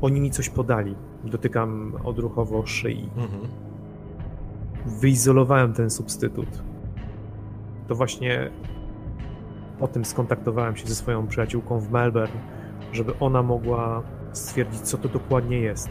oni 0.01 0.21
mi 0.21 0.31
coś 0.31 0.49
podali. 0.49 0.95
Dotykam 1.23 1.93
odruchowo 2.03 2.65
szyi 2.65 3.09
Mhm. 3.17 3.62
Wyizolowałem 4.85 5.73
ten 5.73 5.89
substytut. 5.89 6.63
To 7.87 7.95
właśnie 7.95 8.49
po 9.79 9.87
tym 9.87 10.05
skontaktowałem 10.05 10.75
się 10.75 10.87
ze 10.87 10.95
swoją 10.95 11.27
przyjaciółką 11.27 11.79
w 11.79 11.91
Melbourne, 11.91 12.39
żeby 12.91 13.19
ona 13.19 13.43
mogła 13.43 14.03
stwierdzić, 14.31 14.81
co 14.81 14.97
to 14.97 15.09
dokładnie 15.09 15.59
jest. 15.59 15.89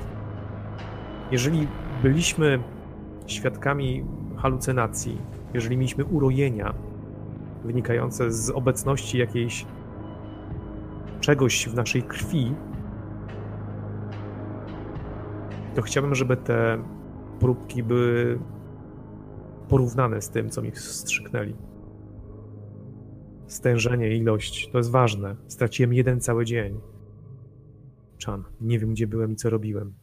Jeżeli 1.30 1.68
byliśmy 2.02 2.58
świadkami 3.26 4.04
halucynacji, 4.36 5.18
jeżeli 5.54 5.76
mieliśmy 5.76 6.04
urojenia 6.04 6.74
wynikające 7.64 8.32
z 8.32 8.50
obecności 8.50 9.18
jakiejś 9.18 9.66
czegoś 11.20 11.68
w 11.68 11.74
naszej 11.74 12.02
krwi, 12.02 12.54
to 15.74 15.82
chciałbym, 15.82 16.14
żeby 16.14 16.36
te 16.36 16.78
próbki 17.40 17.82
były 17.82 18.38
porównane 19.72 20.22
z 20.22 20.30
tym, 20.30 20.50
co 20.50 20.62
mi 20.62 20.70
wstrzyknęli. 20.70 21.56
Stężenie, 23.46 24.16
ilość, 24.16 24.70
to 24.70 24.78
jest 24.78 24.90
ważne. 24.90 25.36
Straciłem 25.48 25.94
jeden 25.94 26.20
cały 26.20 26.44
dzień. 26.44 26.80
Chan, 28.24 28.44
nie 28.60 28.78
wiem 28.78 28.92
gdzie 28.92 29.06
byłem 29.06 29.32
i 29.32 29.36
co 29.36 29.50
robiłem. 29.50 29.94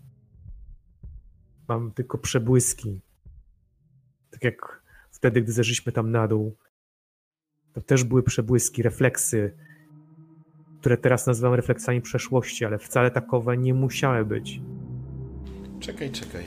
Mam 1.67 1.91
tylko 1.91 2.17
przebłyski. 2.17 3.01
Tak 4.31 4.43
jak 4.43 4.83
wtedy, 5.11 5.41
gdy 5.41 5.51
zeszliśmy 5.51 5.91
tam 5.91 6.11
na 6.11 6.27
dół, 6.27 6.56
to 7.73 7.81
też 7.81 8.03
były 8.03 8.23
przebłyski, 8.23 8.83
refleksy, 8.83 9.57
które 10.80 10.98
teraz 10.98 11.27
nazywam 11.27 11.53
refleksami 11.53 12.01
przeszłości, 12.01 12.65
ale 12.65 12.77
wcale 12.77 13.11
takowe 13.11 13.57
nie 13.57 13.73
musiały 13.73 14.25
być. 14.25 14.61
Czekaj, 15.80 16.11
czekaj. 16.11 16.45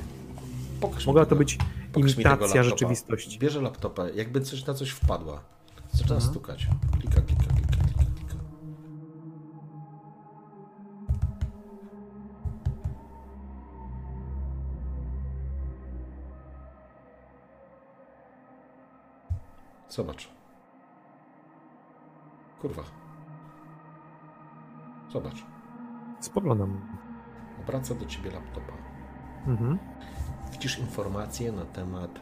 Pokaż 0.81 1.07
Mogła 1.07 1.27
to 1.27 1.37
być 1.37 1.59
imitacja 1.97 2.63
rzeczywistości. 2.63 3.39
Bierze 3.39 3.61
laptopa, 3.63 4.09
jakby 4.09 4.41
coś 4.41 4.67
na 4.67 4.75
coś 4.75 4.91
wpadła. 4.91 5.43
Zaczyna 5.93 6.15
Mhm. 6.17 6.31
stukać. 6.31 6.69
Klika, 7.01 7.21
klika, 7.21 7.43
klika, 7.43 7.77
klika, 7.85 8.05
klika. 8.17 8.35
Zobacz. 19.89 20.29
Kurwa. 22.61 22.83
Zobacz. 25.13 25.43
Spoglądam. 26.21 26.81
Obraca 27.63 27.95
do 27.95 28.07
ciebie 28.07 28.31
laptopa. 28.31 28.73
Mhm. 29.47 29.79
Widzisz 30.53 30.79
informacje 30.79 31.53
na 31.53 31.65
temat 31.65 32.21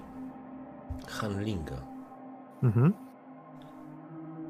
handlinga. 1.07 1.77
Mhm. 2.63 2.95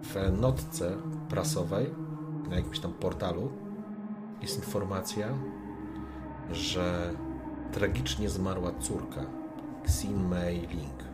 W 0.02 0.40
notce 0.40 0.96
prasowej 1.28 1.94
na 2.50 2.56
jakimś 2.56 2.80
tam 2.80 2.92
portalu 2.92 3.52
jest 4.42 4.56
informacja, 4.56 5.28
że 6.50 7.14
tragicznie 7.72 8.28
zmarła 8.28 8.72
córka 8.80 9.20
Xin 9.86 10.28
Mei 10.28 10.66
Ling. 10.66 11.04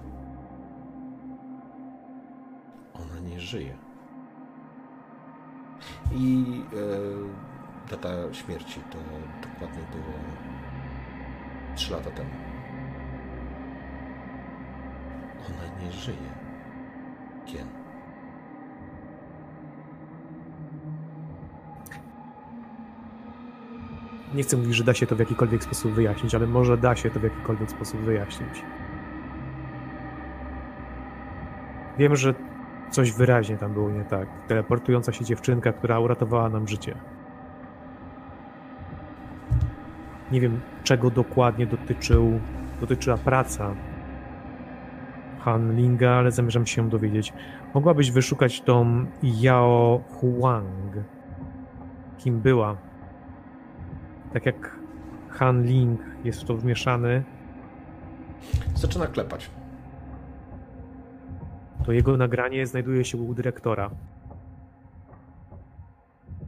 Ona 2.95 3.21
nie 3.29 3.41
żyje. 3.41 3.77
I 6.13 6.45
e, 7.87 7.91
data 7.91 8.35
śmierci 8.35 8.81
to 8.91 8.99
dokładnie 9.49 9.83
było 9.93 10.15
3 11.75 11.93
lata 11.93 12.11
temu. 12.11 12.46
Ona 15.47 15.85
nie 15.85 15.93
żyje. 15.93 16.17
Kien. 17.47 17.69
Nie 24.35 24.43
chcę 24.43 24.57
mówić, 24.57 24.75
że 24.75 24.85
da 24.85 24.95
się 24.95 25.07
to 25.07 25.17
w 25.17 25.19
jakikolwiek 25.19 25.65
sposób 25.65 25.93
wyjaśnić, 25.93 26.35
ale 26.35 26.47
może 26.47 26.77
da 26.79 26.97
się 26.97 27.11
to 27.11 27.21
w 27.21 27.23
jakikolwiek 27.23 27.71
sposób 27.71 28.01
wyjaśnić. 28.01 28.63
Wiem, 31.99 32.17
że 32.17 32.35
coś 32.91 33.13
wyraźnie 33.13 33.57
tam 33.57 33.73
było 33.73 33.91
nie 33.91 34.05
tak. 34.05 34.29
Teleportująca 34.49 35.13
się 35.13 35.25
dziewczynka, 35.25 35.73
która 35.73 35.99
uratowała 35.99 36.49
nam 36.49 36.69
życie. 36.69 36.95
Nie 40.31 40.41
wiem, 40.41 40.61
czego 40.85 41.11
dokładnie 41.11 41.67
dotyczył, 41.67 42.41
dotyczyła 42.81 43.17
praca 43.17 43.75
Han 45.47 45.77
Linga, 45.77 46.11
ale 46.11 46.31
zamierzam 46.31 46.67
się 46.67 46.89
dowiedzieć. 46.89 47.33
Mogłabyś 47.75 48.11
wyszukać 48.11 48.61
tą 48.61 49.07
Yao 49.23 50.01
Huang. 50.09 50.93
Kim 52.19 52.41
była? 52.41 52.77
tak 54.33 54.47
jak 54.47 54.79
Han 55.29 55.63
Ling 55.63 56.01
jest 56.25 56.43
w 56.43 56.45
to 56.45 56.57
wmieszany, 56.57 57.25
Zaczyna 58.75 59.07
klepać. 59.07 59.51
to 61.85 61.93
jego 61.93 62.17
nagranie 62.17 62.67
znajduje 62.67 63.05
się 63.05 63.19
u 63.19 63.35
dyrektora. 63.35 63.91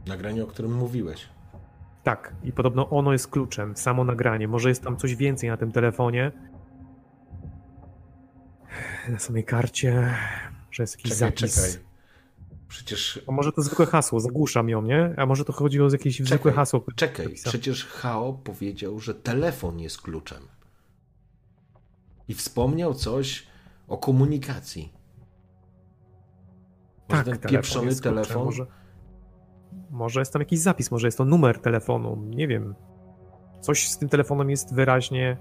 Nagranie, 0.07 0.45
o 0.45 0.47
którym 0.47 0.75
mówiłeś. 0.77 1.29
Tak, 2.03 2.35
i 2.45 2.53
podobno 2.53 2.89
ono 2.91 3.13
jest 3.13 3.29
kluczem, 3.29 3.77
samo 3.77 4.05
nagranie. 4.05 4.49
Może 4.49 4.69
jest 4.69 4.85
tam 4.85 4.97
coś 4.97 5.17
więcej 5.17 5.51
na 5.51 5.57
tym 5.57 5.73
telefonie. 5.73 6.33
Na 9.09 9.19
samej 9.19 9.45
karcie, 9.45 10.15
że 10.71 10.83
jest 10.83 10.97
jakiś 10.97 11.13
Czekaj, 11.13 11.29
zapis. 11.31 11.55
czekaj. 11.55 11.89
Przecież 12.69 13.21
A 13.27 13.33
może 13.33 13.53
to 13.53 13.63
zwykłe 13.63 13.87
hasło, 13.87 14.21
zagłuszam 14.21 14.69
ją, 14.69 14.83
nie? 14.83 15.15
A 15.17 15.27
może 15.27 15.45
to 15.45 15.53
chodziło 15.53 15.89
o 15.89 15.91
jakieś 15.93 16.21
zwykłe 16.21 16.53
hasło. 16.53 16.85
Czekaj, 16.97 17.35
przecież 17.45 17.85
Hao 17.87 18.33
powiedział, 18.33 19.01
że 19.01 19.15
telefon 19.15 19.81
jest 19.81 20.03
kluczem. 20.03 20.43
I 22.29 22.35
wspomniał 22.35 22.95
coś 22.95 23.47
o 23.89 23.99
komunikacji. 23.99 24.93
Może 27.09 27.25
ten 27.25 27.39
telefon 27.39 27.51
pieprzony 27.51 27.87
kluczem, 27.91 28.15
telefon. 28.15 28.45
Może, 28.45 28.67
może 29.91 30.21
jest 30.21 30.33
tam 30.33 30.43
jakiś 30.43 30.59
zapis, 30.59 30.91
może 30.91 31.07
jest 31.07 31.19
to 31.19 31.25
numer 31.25 31.59
telefonu, 31.61 32.17
nie 32.27 32.49
wiem. 32.49 32.75
Coś 33.61 33.89
z 33.89 33.99
tym 33.99 34.09
telefonem 34.09 34.51
jest 34.51 34.75
wyraźnie 34.75 35.37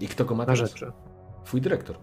I 0.00 0.08
kto 0.08 0.24
go 0.24 0.34
ma 0.34 0.46
na 0.46 0.54
teraz? 0.54 0.70
rzeczy. 0.70 0.92
Twój 1.44 1.60
dyrektor. 1.60 1.98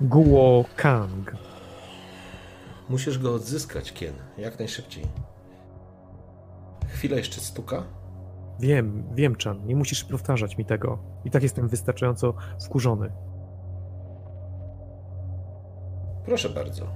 Guo 0.00 0.64
Kang. 0.76 1.32
Musisz 2.88 3.18
go 3.18 3.34
odzyskać, 3.34 3.92
Kien, 3.92 4.14
jak 4.36 4.58
najszybciej. 4.58 5.04
Chwilę 6.88 7.16
jeszcze 7.16 7.40
stuka. 7.40 7.82
Wiem, 8.60 9.04
wiem, 9.14 9.36
Chan, 9.44 9.66
nie 9.66 9.76
musisz 9.76 10.04
powtarzać 10.04 10.58
mi 10.58 10.64
tego. 10.64 10.98
I 11.24 11.30
tak 11.30 11.42
jestem 11.42 11.68
wystarczająco 11.68 12.34
wkurzony. 12.64 13.12
Proszę 16.24 16.48
bardzo. 16.48 16.86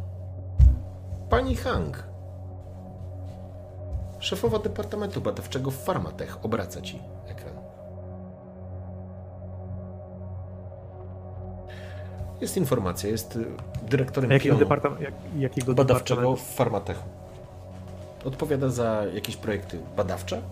Pani 1.31 1.57
Hang. 1.57 2.05
Szefowa 4.19 4.59
Departamentu 4.59 5.21
Badawczego 5.21 5.71
w 5.71 5.85
Farmatech 5.85 6.45
obraca 6.45 6.81
ci 6.81 6.99
ekran. 7.27 7.52
Jest 12.43 12.57
informacja, 12.57 13.11
jest 13.11 13.37
y, 13.37 13.45
dyrektorem 13.83 14.31
jakiego, 14.31 14.57
pionu 14.59 14.71
departam- 14.71 15.01
jak, 15.01 15.15
jakiego 15.39 15.75
badawczego 15.75 16.21
departamentu? 16.21 16.53
w 16.53 16.55
Farmatechu. 16.57 17.09
Odpowiada 18.25 18.69
za 18.69 19.03
jakieś 19.15 19.37
projekty 19.37 19.79
badawcze. 19.97 20.43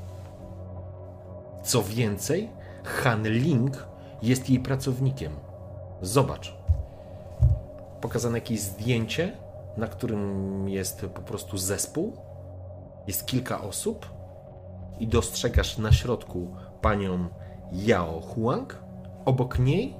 Co 1.62 1.82
więcej, 1.82 2.48
Han 2.84 3.28
Ling 3.28 3.86
jest 4.22 4.50
jej 4.50 4.58
pracownikiem. 4.60 5.32
Zobacz. 6.02 6.56
Pokazane 8.00 8.38
jakieś 8.38 8.60
zdjęcie, 8.60 9.36
na 9.76 9.86
którym 9.86 10.68
jest 10.68 11.06
po 11.14 11.20
prostu 11.20 11.58
zespół. 11.58 12.16
Jest 13.06 13.26
kilka 13.26 13.60
osób 13.60 14.06
i 15.00 15.06
dostrzegasz 15.06 15.78
na 15.78 15.92
środku 15.92 16.54
panią 16.80 17.28
Yao 17.72 18.20
Huang. 18.20 18.78
Obok 19.24 19.58
niej 19.58 19.94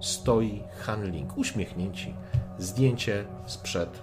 stoi 0.00 0.64
Han 0.80 1.04
Ling, 1.10 1.38
uśmiechnięci. 1.38 2.14
Zdjęcie 2.58 3.24
sprzed. 3.46 4.02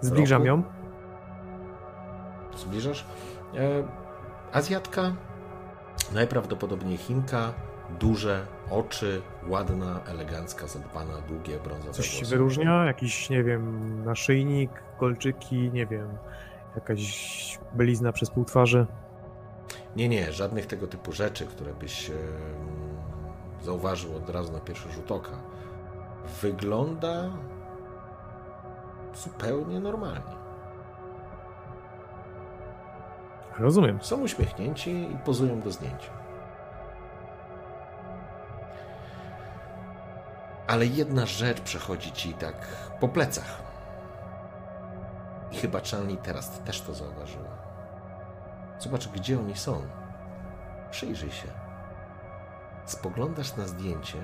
Zbliżam 0.00 0.42
roku. 0.42 0.46
ją. 0.46 0.62
Zbliżasz? 2.56 3.04
E, 3.56 3.82
Azjatka, 4.52 5.12
najprawdopodobniej 6.12 6.96
Chinka, 6.96 7.52
duże 8.00 8.46
oczy, 8.70 9.22
ładna, 9.48 10.00
elegancka, 10.06 10.66
zadbana, 10.66 11.14
długie, 11.28 11.58
brązowe 11.64 11.92
Coś 11.92 12.16
włosy. 12.16 12.30
wyróżnia? 12.30 12.84
Jakiś, 12.84 13.30
nie 13.30 13.44
wiem, 13.44 14.04
naszyjnik, 14.04 14.70
kolczyki, 14.98 15.70
nie 15.72 15.86
wiem, 15.86 16.08
jakaś 16.74 17.58
belizna 17.74 18.12
przez 18.12 18.30
pół 18.30 18.44
twarzy. 18.44 18.86
Nie, 19.96 20.08
nie, 20.08 20.32
żadnych 20.32 20.66
tego 20.66 20.86
typu 20.86 21.12
rzeczy, 21.12 21.46
które 21.46 21.74
byś 21.74 22.10
zauważył 23.62 24.16
od 24.16 24.30
razu 24.30 24.52
na 24.52 24.60
pierwszy 24.60 24.92
rzut 24.92 25.12
oka. 25.12 25.36
Wygląda 26.42 27.30
zupełnie 29.14 29.80
normalnie. 29.80 30.40
Rozumiem. 33.58 33.98
Są 34.02 34.20
uśmiechnięci 34.20 34.90
i 34.90 35.18
pozują 35.24 35.60
do 35.60 35.70
zdjęcia. 35.70 36.10
Ale 40.66 40.86
jedna 40.86 41.26
rzecz 41.26 41.60
przechodzi 41.60 42.12
ci 42.12 42.34
tak 42.34 42.66
po 43.00 43.08
plecach. 43.08 43.62
I 45.52 45.56
chyba 45.56 45.80
Chanli 45.90 46.16
teraz 46.16 46.60
też 46.60 46.80
to 46.80 46.94
zauważyła. 46.94 47.50
Zobacz, 48.78 49.08
gdzie 49.08 49.38
oni 49.38 49.56
są. 49.56 49.82
Przyjrzyj 50.90 51.30
się. 51.30 51.59
Spoglądasz 52.90 53.56
na 53.56 53.66
zdjęcie 53.66 54.18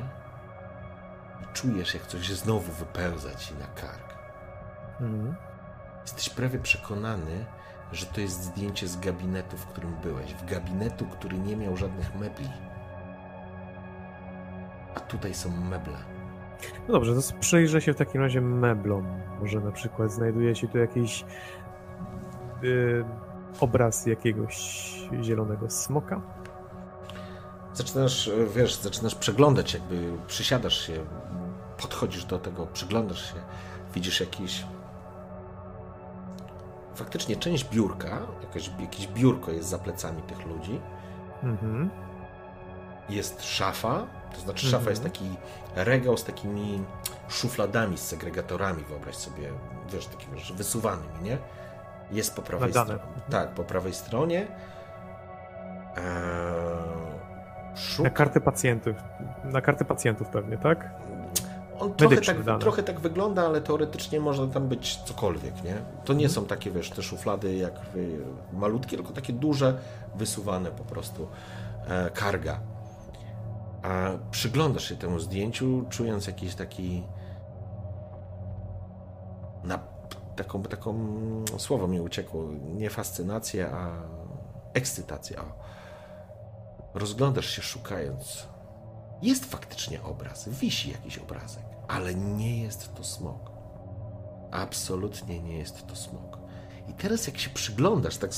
i 1.43 1.55
czujesz, 1.55 1.95
jak 1.95 2.07
coś 2.07 2.29
znowu 2.29 2.73
wypełza 2.73 3.35
ci 3.35 3.55
na 3.55 3.67
kark. 3.67 4.15
Mhm. 5.01 5.35
Jesteś 6.03 6.31
prawie 6.31 6.59
przekonany, 6.59 7.45
że 7.93 8.07
to 8.07 8.21
jest 8.21 8.43
zdjęcie 8.43 8.89
z 8.89 9.01
gabinetu, 9.01 9.57
w 9.57 9.67
którym 9.67 9.95
byłeś. 10.03 10.35
W 10.35 10.45
gabinetu, 10.45 11.05
który 11.05 11.39
nie 11.39 11.57
miał 11.57 11.77
żadnych 11.77 12.15
mebli. 12.15 12.51
A 14.95 15.01
tutaj 15.01 15.35
są 15.35 15.51
meble. 15.51 15.99
No 16.89 16.95
dobrze, 16.95 17.15
to 17.15 17.39
przyjrzę 17.41 17.81
się 17.81 17.93
w 17.93 17.97
takim 17.97 18.21
razie 18.21 18.41
meblom. 18.41 19.07
Może 19.41 19.61
na 19.61 19.73
przykład 19.73 20.13
znajduje 20.13 20.55
się 20.55 20.69
tu 20.69 20.79
jakiś 20.79 21.25
y, 22.65 23.05
obraz 23.61 24.07
jakiegoś 24.07 24.57
zielonego 25.23 25.71
smoka. 25.71 26.36
Zaczynasz, 27.77 28.29
e, 28.29 28.47
wiesz, 28.47 28.75
zaczynasz 28.75 29.15
przeglądać, 29.15 29.75
jakby 29.75 30.13
przysiadasz 30.27 30.87
się, 30.87 30.93
podchodzisz 31.79 32.25
do 32.25 32.39
tego, 32.39 32.67
przyglądasz 32.67 33.29
się, 33.33 33.35
widzisz 33.95 34.21
jakiś. 34.21 34.65
Faktycznie 36.95 37.37
część 37.37 37.65
biurka, 37.65 38.19
jakaś, 38.43 38.71
jakieś 38.81 39.07
biurko 39.07 39.51
jest 39.51 39.69
za 39.69 39.79
plecami 39.79 40.23
tych 40.23 40.47
ludzi. 40.47 40.81
Mhm. 41.43 41.91
jest 43.09 43.45
szafa, 43.45 44.07
to 44.35 44.41
znaczy 44.41 44.67
szafa 44.67 44.77
Mhm. 44.77 44.91
jest 44.91 45.03
taki 45.03 45.25
regał 45.75 46.17
z 46.17 46.25
takimi 46.25 46.85
szufladami, 47.29 47.99
z 47.99 48.03
segregatorami, 48.03 48.85
wyobraź 48.85 49.17
sobie, 49.17 49.51
wiesz, 49.93 50.07
takimi 50.07 50.35
wiesz, 50.39 50.53
wysuwanymi, 50.53 51.23
nie? 51.23 51.39
Jest 52.11 52.37
po 52.37 52.43
prawej 52.43 52.69
Nadane. 52.73 52.95
stronie. 52.99 53.21
Tak, 53.31 53.55
po 53.55 53.65
prawej 53.65 53.95
stronie. 53.95 54.47
Eee, 55.97 56.03
Na 57.77 57.81
szuka... 57.81 58.11
kartę 58.11 58.41
pacjentów. 58.41 58.97
Na 59.45 59.61
kartę 59.61 59.85
pacjentów 59.85 60.29
pewnie, 60.29 60.59
tak? 60.59 60.91
On 61.81 61.95
trochę 61.95 62.17
tak, 62.21 62.37
trochę 62.61 62.83
tak 62.83 63.01
wygląda, 63.01 63.47
ale 63.47 63.61
teoretycznie 63.61 64.21
może 64.21 64.49
tam 64.49 64.69
być 64.69 64.97
cokolwiek, 64.97 65.65
nie? 65.65 65.75
To 66.05 66.13
nie 66.13 66.25
Mhm. 66.27 66.31
są 66.31 66.45
takie, 66.47 66.71
wiesz, 66.71 66.91
te 66.91 67.03
szuflady 67.03 67.57
jak 67.57 67.73
malutkie, 68.53 68.97
tylko 68.97 69.13
takie 69.13 69.33
duże, 69.33 69.79
wysuwane 70.15 70.71
po 70.71 70.85
prostu 70.85 71.29
e, 71.89 72.11
karga. 72.11 72.61
A 73.83 74.11
przyglądasz 74.31 74.89
się 74.89 74.97
temu 74.97 75.19
zdjęciu, 75.19 75.85
czując 75.91 76.27
jakiś 76.27 76.55
taki 76.55 77.03
na, 79.65 79.79
taką, 80.37 80.63
taką 80.63 80.95
słowo 81.59 81.89
mi 81.89 82.01
uciekło, 82.01 82.45
nie 82.75 82.91
fascynację, 82.91 83.69
a 83.71 83.91
ekscytację. 84.75 85.37
O. 85.41 85.76
Rozglądasz 86.97 87.51
się 87.51 87.63
szukając 87.63 88.47
jest 89.23 89.45
faktycznie 89.45 90.03
obraz, 90.03 90.49
wisi 90.49 90.91
jakiś 90.91 91.19
obrazek, 91.19 91.65
ale 91.89 92.15
nie 92.15 92.63
jest 92.63 92.95
to 92.95 93.05
smok. 93.05 93.51
Absolutnie 94.51 95.41
nie 95.41 95.59
jest 95.59 95.87
to 95.87 95.97
smok. 95.97 96.39
I 96.89 96.95
teraz 96.95 97.27
jak 97.27 97.39
się 97.39 97.51
przyglądasz, 97.51 98.17
tak 98.17 98.31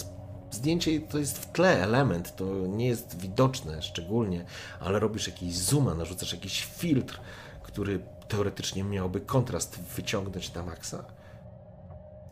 zdjęcie 0.50 1.00
to 1.00 1.18
jest 1.18 1.38
w 1.38 1.52
tle 1.52 1.82
element, 1.82 2.36
to 2.36 2.44
nie 2.66 2.86
jest 2.86 3.18
widoczne 3.18 3.82
szczególnie, 3.82 4.44
ale 4.80 4.98
robisz 4.98 5.26
jakiś 5.26 5.56
zooma, 5.56 5.94
narzucasz 5.94 6.32
jakiś 6.32 6.64
filtr, 6.64 7.20
który 7.62 8.00
teoretycznie 8.28 8.84
miałby 8.84 9.20
kontrast 9.20 9.80
wyciągnąć 9.80 10.54
na 10.54 10.62
maksa. 10.62 11.04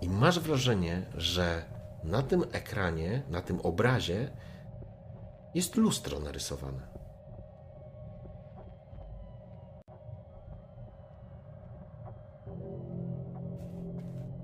I 0.01 0.09
masz 0.09 0.41
wrażenie, 0.41 1.07
że 1.15 1.65
na 2.05 2.23
tym 2.23 2.45
ekranie, 2.53 3.23
na 3.31 3.41
tym 3.41 3.61
obrazie 3.61 4.31
jest 5.57 5.77
lustro 5.77 6.21
narysowane. 6.21 6.89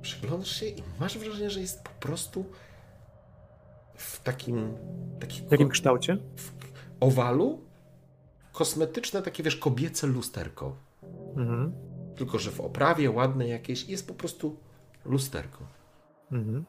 Przyglądasz 0.02 0.50
się 0.50 0.66
i 0.66 0.82
masz 1.00 1.18
wrażenie, 1.18 1.50
że 1.50 1.60
jest 1.60 1.82
po 1.82 1.90
prostu 1.90 2.44
w 3.94 4.22
takim, 4.22 4.74
takim 5.20 5.48
W 5.48 5.52
jakim 5.52 5.68
kształcie? 5.68 6.16
w 6.36 6.52
owalu 7.00 7.60
kosmetyczne, 8.52 9.22
takie 9.22 9.42
wiesz, 9.42 9.56
kobiece 9.56 10.06
lusterko. 10.06 10.76
Mhm. 11.36 11.72
Tylko, 12.16 12.38
że 12.38 12.50
w 12.50 12.60
oprawie 12.60 13.10
ładne 13.10 13.48
jakieś 13.48 13.88
jest 13.88 14.08
po 14.08 14.14
prostu 14.14 14.56
lusterko. 15.04 15.66
Mhm. 16.32 16.64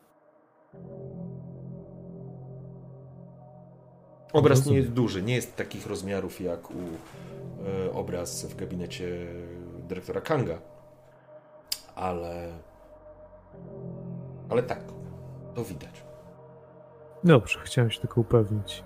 Obraz 4.34 4.66
nie 4.66 4.78
jest 4.78 4.90
duży, 4.90 5.24
nie 5.24 5.36
jest 5.36 5.56
takich 5.56 5.88
rozmiarów 5.88 6.42
jak 6.42 6.72
u 6.72 6.74
e, 6.74 7.94
obraz 7.94 8.46
w 8.46 8.56
gabinecie 8.56 9.28
dyrektora 9.88 10.22
Kanga, 10.22 10.58
ale. 11.96 12.52
Ale 14.50 14.64
tak, 14.64 14.80
to 15.54 15.64
widać. 15.64 16.04
Dobrze, 17.24 17.60
chciałem 17.64 17.92
się 17.92 18.02
tylko 18.02 18.22
upewnić. 18.22 18.84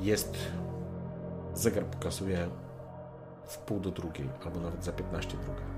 Jest. 0.00 0.36
Zegar 1.54 1.84
pokazuje 1.84 2.48
w 3.44 3.58
pół 3.58 3.80
do 3.80 3.90
drugiej, 3.90 4.28
albo 4.44 4.60
nawet 4.60 4.84
za 4.84 4.92
15 4.92 5.36
druga. 5.36 5.77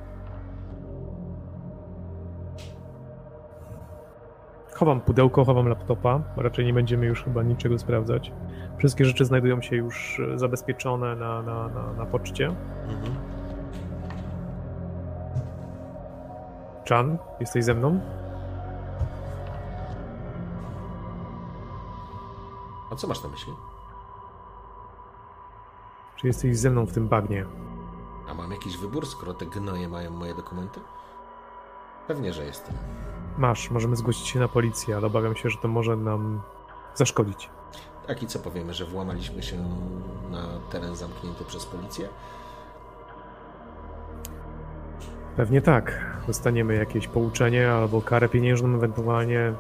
Chowam 4.80 5.00
pudełko, 5.00 5.44
chowam 5.44 5.68
laptopa. 5.68 6.20
Raczej 6.36 6.64
nie 6.64 6.72
będziemy 6.72 7.06
już 7.06 7.24
chyba 7.24 7.42
niczego 7.42 7.78
sprawdzać. 7.78 8.32
Wszystkie 8.78 9.04
rzeczy 9.04 9.24
znajdują 9.24 9.62
się 9.62 9.76
już 9.76 10.20
e, 10.20 10.38
zabezpieczone 10.38 11.16
na, 11.16 11.42
na, 11.42 11.68
na, 11.68 11.92
na 11.92 12.06
poczcie. 12.06 12.46
Mhm. 12.88 13.14
Chan, 16.88 17.18
jesteś 17.40 17.64
ze 17.64 17.74
mną? 17.74 18.00
A 22.92 22.96
co 22.96 23.06
masz 23.06 23.22
na 23.22 23.28
myśli? 23.28 23.52
Czy 26.16 26.26
jesteś 26.26 26.58
ze 26.58 26.70
mną 26.70 26.86
w 26.86 26.92
tym 26.92 27.08
bagnie? 27.08 27.46
A 28.30 28.34
mam 28.34 28.50
jakiś 28.50 28.76
wybór, 28.76 29.06
skoro 29.06 29.34
te 29.34 29.46
gnoje 29.46 29.88
mają 29.88 30.10
moje 30.10 30.34
dokumenty? 30.34 30.80
Pewnie, 32.10 32.32
że 32.32 32.44
jestem. 32.44 32.74
Masz, 33.38 33.70
możemy 33.70 33.96
zgłosić 33.96 34.26
się 34.26 34.40
na 34.40 34.48
policję, 34.48 34.96
ale 34.96 35.06
obawiam 35.06 35.36
się, 35.36 35.50
że 35.50 35.58
to 35.58 35.68
może 35.68 35.96
nam 35.96 36.40
zaszkodzić. 36.94 37.50
Tak 38.06 38.22
i 38.22 38.26
co 38.26 38.38
powiemy, 38.38 38.74
że 38.74 38.84
włamaliśmy 38.84 39.42
się 39.42 39.56
na 40.30 40.46
teren 40.70 40.96
zamknięty 40.96 41.44
przez 41.44 41.66
policję? 41.66 42.08
Pewnie 45.36 45.62
tak. 45.62 46.06
Dostaniemy 46.26 46.74
jakieś 46.74 47.08
pouczenie 47.08 47.72
albo 47.72 48.02
karę 48.02 48.28
pieniężną, 48.28 48.74
ewentualnie 48.74 49.52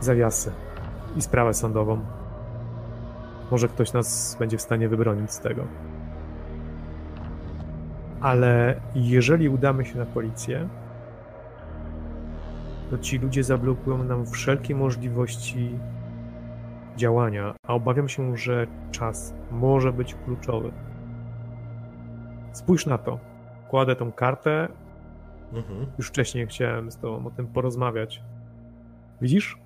zawiasy 0.00 0.52
i 1.16 1.22
sprawę 1.22 1.54
sądową. 1.54 2.00
Może 3.50 3.68
ktoś 3.68 3.92
nas 3.92 4.36
będzie 4.38 4.58
w 4.58 4.62
stanie 4.62 4.88
wybronić 4.88 5.32
z 5.32 5.40
tego. 5.40 5.62
Ale 8.20 8.80
jeżeli 8.94 9.48
udamy 9.48 9.84
się 9.84 9.98
na 9.98 10.06
policję, 10.06 10.68
to 12.90 12.98
ci 12.98 13.18
ludzie 13.18 13.44
zablokują 13.44 14.04
nam 14.04 14.26
wszelkie 14.26 14.74
możliwości 14.74 15.78
działania, 16.96 17.54
a 17.62 17.74
obawiam 17.74 18.08
się, 18.08 18.36
że 18.36 18.66
czas 18.90 19.34
może 19.50 19.92
być 19.92 20.14
kluczowy. 20.14 20.72
Spójrz 22.52 22.86
na 22.86 22.98
to. 22.98 23.18
Kładę 23.68 23.96
tą 23.96 24.12
kartę. 24.12 24.68
Mhm. 25.52 25.86
Już 25.98 26.08
wcześniej 26.08 26.46
chciałem 26.46 26.90
z 26.90 26.98
tobą 26.98 27.26
o 27.26 27.30
tym 27.30 27.46
porozmawiać. 27.46 28.22
Widzisz? 29.20 29.58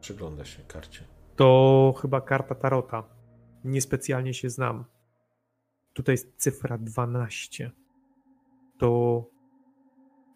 Przygląda 0.00 0.44
się 0.44 0.62
karcie. 0.62 1.04
To 1.36 1.94
chyba 2.02 2.20
karta 2.20 2.54
Tarota. 2.54 3.02
Niespecjalnie 3.64 4.34
się 4.34 4.50
znam. 4.50 4.84
Tutaj 5.92 6.12
jest 6.12 6.36
cyfra 6.36 6.78
12. 6.78 7.70
To 8.78 9.24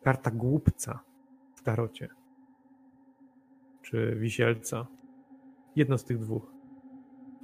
karta 0.06 0.30
głupca 0.30 1.00
w 1.54 1.62
Tarocie. 1.62 2.08
Czy 3.82 4.16
wisielca. 4.20 4.86
Jedno 5.76 5.98
z 5.98 6.04
tych 6.04 6.18
dwóch. 6.18 6.52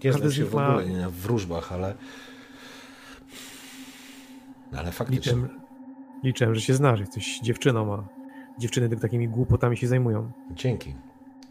Nie 0.04 0.12
znam 0.12 0.32
się 0.32 0.44
w 0.44 0.56
ogóle 0.56 0.86
nie 0.86 0.96
na 0.96 1.10
wróżbach, 1.10 1.72
ale... 1.72 1.94
Ale 4.76 4.92
faktycznie... 4.92 5.32
Liczę, 5.32 5.48
liczę, 6.22 6.54
że 6.54 6.60
się 6.60 6.74
znasz. 6.74 7.00
Jesteś 7.00 7.40
dziewczyną, 7.40 7.94
a 7.94 8.08
dziewczyny 8.58 8.88
tylko 8.88 9.02
takimi 9.02 9.28
głupotami 9.28 9.76
się 9.76 9.86
zajmują. 9.86 10.32
Dzięki. 10.50 10.94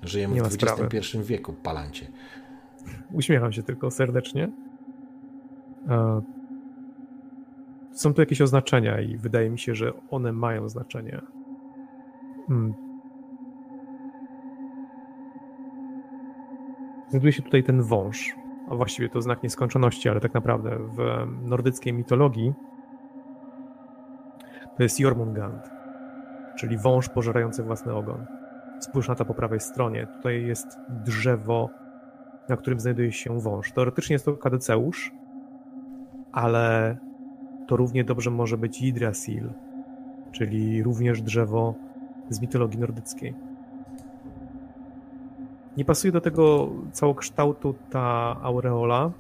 Żyjemy 0.04 0.36
Nie 0.36 0.42
w 0.42 0.54
sprawy. 0.54 0.84
XXI 0.84 1.18
wieku, 1.24 1.54
palancie. 1.54 2.08
Uśmiecham 3.12 3.54
się 3.54 3.64
tylko 3.64 3.92
serdecznie. 3.92 4.52
E, 5.88 6.22
Są 7.92 8.14
tu 8.14 8.22
jakieś 8.22 8.42
oznaczenia 8.42 9.02
i 9.02 9.18
wydaje 9.18 9.50
mi 9.50 9.60
się, 9.60 9.76
że 9.76 9.94
one 10.10 10.32
mają 10.32 10.70
znaczenie. 10.70 11.22
Hmm. 12.48 12.74
Znajduje 17.10 17.34
się 17.34 17.44
tutaj 17.44 17.64
ten 17.64 17.82
wąż, 17.82 18.36
a 18.70 18.76
właściwie 18.76 19.10
to 19.10 19.22
znak 19.22 19.44
nieskończoności, 19.44 20.10
ale 20.10 20.20
tak 20.20 20.34
naprawdę 20.34 20.78
w 20.80 21.28
nordyckiej 21.42 21.94
mitologii 21.94 22.54
to 24.78 24.84
jest 24.84 25.00
Jormungand, 25.00 25.70
czyli 26.58 26.78
wąż 26.78 27.10
pożerający 27.10 27.64
własny 27.64 27.94
ogon. 27.94 28.26
Spójrz 28.80 29.08
na 29.08 29.16
to 29.16 29.26
po 29.26 29.34
prawej 29.34 29.60
stronie. 29.60 30.08
Tutaj 30.08 30.46
jest 30.46 30.68
drzewo 30.90 31.70
na 32.50 32.58
którym 32.58 32.80
znajduje 32.80 33.12
się 33.12 33.40
wąż. 33.40 33.72
Teoretycznie 33.72 34.14
jest 34.14 34.26
to 34.26 34.38
kadeceusz, 34.38 35.12
ale 36.32 36.98
to 37.72 37.78
równie 37.78 38.04
dobrze 38.04 38.32
może 38.32 38.58
być 38.58 38.82
Yggdrasil, 38.82 39.50
czyli 40.32 40.84
również 40.84 41.22
drzewo 41.22 41.76
z 42.30 42.42
mitologii 42.42 42.80
nordyckiej. 42.80 43.34
Nie 45.78 45.86
pasuje 45.86 46.12
do 46.12 46.22
tego 46.22 46.70
całokształtu 46.92 47.76
ta 47.90 48.38
aureola, 48.42 49.12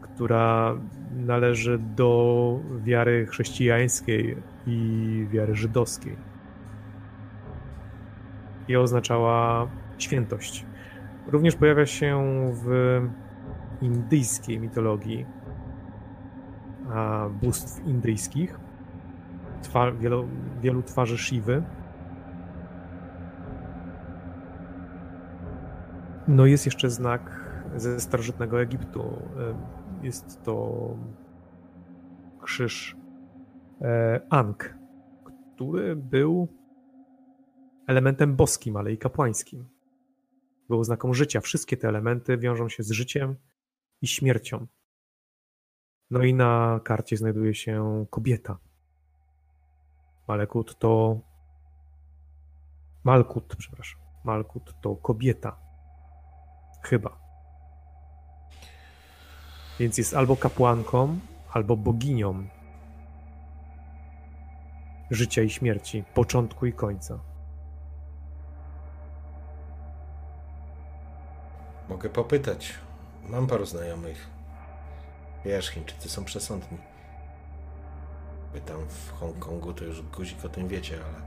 która 0.00 0.76
należy 1.16 1.78
do 1.78 2.60
wiary 2.84 3.26
chrześcijańskiej 3.26 4.36
i 4.66 5.26
wiary 5.30 5.54
żydowskiej. 5.54 6.16
I 8.68 8.76
oznaczała 8.76 9.68
świętość. 9.98 10.66
Również 11.26 11.56
pojawia 11.56 11.86
się 11.86 12.22
w 12.64 13.00
indyjskiej 13.80 14.60
mitologii 14.60 15.26
bóstw 17.42 17.86
indyjskich. 17.86 18.60
Wielu, 19.98 20.28
wielu 20.60 20.82
twarzy 20.82 21.18
Shiwy. 21.18 21.62
No 26.28 26.46
jest 26.46 26.66
jeszcze 26.66 26.90
znak 26.90 27.50
ze 27.76 28.00
starożytnego 28.00 28.62
Egiptu. 28.62 29.00
E, 29.00 29.82
Jest 30.02 30.42
to 30.42 30.96
krzyż 32.42 32.96
e, 33.80 34.20
Ankh, 34.30 34.74
który 35.24 35.96
był 35.96 36.48
elementem 37.86 38.36
boskim, 38.36 38.76
ale 38.76 38.92
i 38.92 38.98
kapłańskim 38.98 39.68
był 40.68 40.80
oznaką 40.80 41.14
życia. 41.14 41.40
Wszystkie 41.40 41.76
te 41.76 41.88
elementy 41.88 42.38
wiążą 42.38 42.68
się 42.68 42.82
z 42.82 42.90
życiem 42.90 43.36
i 44.02 44.06
śmiercią. 44.06 44.66
No 46.12 46.22
i 46.22 46.34
na 46.34 46.80
karcie 46.84 47.16
znajduje 47.16 47.54
się 47.54 48.06
kobieta. 48.10 48.56
Malekut 50.28 50.78
to. 50.78 51.18
Malkut, 53.04 53.56
przepraszam. 53.56 54.00
Malkut 54.24 54.74
to 54.80 54.96
kobieta. 54.96 55.56
Chyba. 56.82 57.16
Więc 59.80 59.98
jest 59.98 60.14
albo 60.14 60.36
kapłanką, 60.36 61.18
albo 61.52 61.76
boginią 61.76 62.44
życia 65.10 65.42
i 65.42 65.50
śmierci, 65.50 66.04
początku 66.14 66.66
i 66.66 66.72
końca. 66.72 67.18
Mogę 71.88 72.10
popytać. 72.10 72.74
Mam 73.28 73.46
paru 73.46 73.66
znajomych. 73.66 74.41
Wiesz, 75.44 75.68
Chińczycy 75.68 76.08
są 76.08 76.24
przesądni. 76.24 76.78
Wy 78.52 78.60
tam 78.60 78.88
w 78.88 79.12
Hongkongu 79.12 79.72
to 79.72 79.84
już 79.84 80.02
guzik 80.02 80.44
o 80.44 80.48
tym 80.48 80.68
wiecie, 80.68 80.94
ale... 80.94 81.22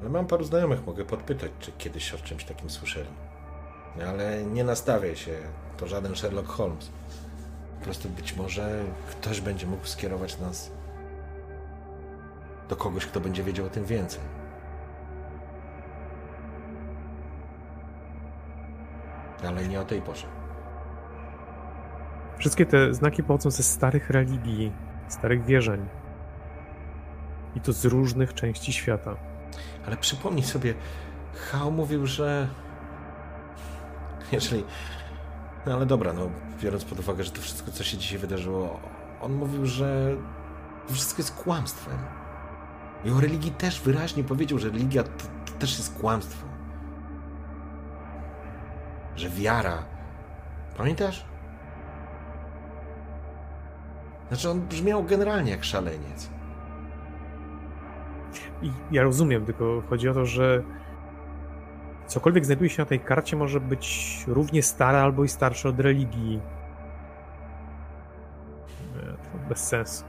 Ale 0.00 0.10
mam 0.10 0.26
paru 0.26 0.44
znajomych, 0.44 0.86
mogę 0.86 1.04
podpytać, 1.04 1.50
czy 1.60 1.72
kiedyś 1.72 2.14
o 2.14 2.18
czymś 2.18 2.44
takim 2.44 2.70
słyszeli. 2.70 3.08
No, 3.96 4.04
Ale 4.04 4.44
nie 4.44 4.64
nastawię 4.64 5.16
się, 5.16 5.38
to 5.76 5.86
żaden 5.86 6.16
Sherlock 6.16 6.48
Holmes. 6.48 6.90
Po 7.78 7.84
prostu 7.84 8.08
być 8.08 8.36
może 8.36 8.84
ktoś 9.10 9.40
będzie 9.40 9.66
mógł 9.66 9.86
skierować 9.86 10.38
nas 10.38 10.70
do 12.68 12.76
kogoś, 12.76 13.06
kto 13.06 13.20
będzie 13.20 13.42
wiedział 13.42 13.66
o 13.66 13.70
tym 13.70 13.84
więcej. 13.84 14.20
Ale 19.46 19.68
nie 19.68 19.80
o 19.80 19.84
tej 19.84 20.02
porze. 20.02 20.39
Wszystkie 22.40 22.66
te 22.66 22.94
znaki 22.94 23.22
pochodzą 23.22 23.50
ze 23.50 23.62
starych 23.62 24.10
religii, 24.10 24.72
starych 25.08 25.44
wierzeń. 25.44 25.88
I 27.56 27.60
to 27.60 27.72
z 27.72 27.84
różnych 27.84 28.34
części 28.34 28.72
świata. 28.72 29.16
Ale 29.86 29.96
przypomnij 29.96 30.44
sobie, 30.44 30.74
Hao 31.34 31.70
mówił, 31.70 32.06
że 32.06 32.48
jeżeli... 34.32 34.64
No 35.66 35.74
ale 35.74 35.86
dobra, 35.86 36.12
no 36.12 36.30
biorąc 36.62 36.84
pod 36.84 36.98
uwagę, 36.98 37.24
że 37.24 37.30
to 37.30 37.40
wszystko, 37.40 37.70
co 37.70 37.84
się 37.84 37.96
dzisiaj 37.96 38.18
wydarzyło, 38.18 38.80
on 39.20 39.32
mówił, 39.32 39.66
że 39.66 40.16
to 40.88 40.94
wszystko 40.94 41.22
jest 41.22 41.34
kłamstwem. 41.34 41.98
I 43.04 43.10
o 43.10 43.20
religii 43.20 43.50
też 43.50 43.80
wyraźnie 43.80 44.24
powiedział, 44.24 44.58
że 44.58 44.70
religia 44.70 45.02
to, 45.02 45.26
to 45.46 45.52
też 45.52 45.78
jest 45.78 45.98
kłamstwo. 45.98 46.46
Że 49.16 49.30
wiara. 49.30 49.82
Pamiętasz? 50.76 51.29
Znaczy, 54.30 54.50
on 54.50 54.60
brzmiał 54.60 55.04
generalnie 55.04 55.50
jak 55.50 55.64
szaleniec. 55.64 56.30
Ja 58.90 59.02
rozumiem, 59.02 59.46
tylko 59.46 59.82
chodzi 59.90 60.08
o 60.08 60.14
to, 60.14 60.26
że 60.26 60.62
cokolwiek 62.06 62.44
znajduje 62.44 62.70
się 62.70 62.82
na 62.82 62.86
tej 62.86 63.00
karcie 63.00 63.36
może 63.36 63.60
być 63.60 64.18
równie 64.26 64.62
stare 64.62 65.02
albo 65.02 65.24
i 65.24 65.28
starsze 65.28 65.68
od 65.68 65.80
religii. 65.80 66.40
Nie, 68.94 69.02
to 69.02 69.48
bez 69.48 69.58
sensu. 69.68 70.04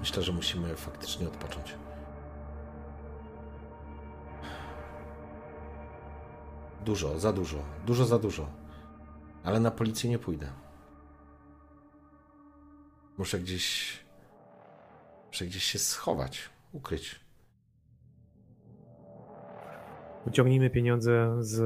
Myślę, 0.00 0.22
że 0.22 0.32
musimy 0.32 0.76
faktycznie 0.76 1.26
odpocząć. 1.26 1.74
Dużo, 6.84 7.18
za 7.18 7.32
dużo, 7.32 7.58
dużo 7.86 8.04
za 8.04 8.18
dużo. 8.18 8.63
Ale 9.44 9.60
na 9.60 9.70
policję 9.70 10.10
nie 10.10 10.18
pójdę. 10.18 10.52
Muszę 13.18 13.40
gdzieś. 13.40 13.98
Muszę 15.26 15.46
gdzieś 15.46 15.64
się 15.64 15.78
schować, 15.78 16.50
ukryć. 16.72 17.20
Wyciągnijmy 20.26 20.70
pieniądze 20.70 21.36
z 21.40 21.62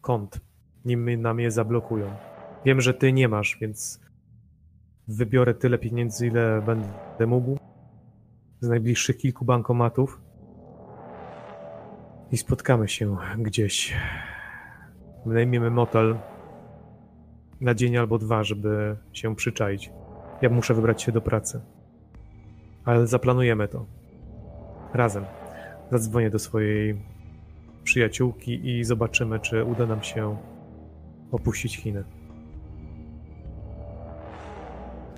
kont, 0.00 0.40
nim 0.84 1.22
nam 1.22 1.40
je 1.40 1.50
zablokują. 1.50 2.16
Wiem, 2.64 2.80
że 2.80 2.94
ty 2.94 3.12
nie 3.12 3.28
masz, 3.28 3.58
więc 3.60 4.00
wybiorę 5.08 5.54
tyle 5.54 5.78
pieniędzy, 5.78 6.26
ile 6.26 6.62
będę 6.62 7.26
mógł 7.26 7.58
z 8.60 8.68
najbliższych 8.68 9.16
kilku 9.16 9.44
bankomatów 9.44 10.20
i 12.32 12.36
spotkamy 12.36 12.88
się 12.88 13.16
gdzieś. 13.38 13.96
Wynajmiemy 15.26 15.70
motel 15.70 16.18
na 17.60 17.74
dzień 17.74 17.96
albo 17.96 18.18
dwa, 18.18 18.44
żeby 18.44 18.96
się 19.12 19.36
przyczaić. 19.36 19.90
Ja 20.42 20.50
muszę 20.50 20.74
wybrać 20.74 21.02
się 21.02 21.12
do 21.12 21.20
pracy. 21.20 21.60
Ale 22.84 23.06
zaplanujemy 23.06 23.68
to. 23.68 23.86
Razem. 24.94 25.24
Zadzwonię 25.90 26.30
do 26.30 26.38
swojej 26.38 27.02
przyjaciółki 27.84 28.68
i 28.68 28.84
zobaczymy, 28.84 29.40
czy 29.40 29.64
uda 29.64 29.86
nam 29.86 30.02
się 30.02 30.36
opuścić 31.32 31.76
Chiny. 31.76 32.04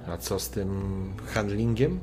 A 0.08 0.16
co 0.16 0.38
z 0.38 0.50
tym 0.50 0.70
handlingiem? 1.26 2.00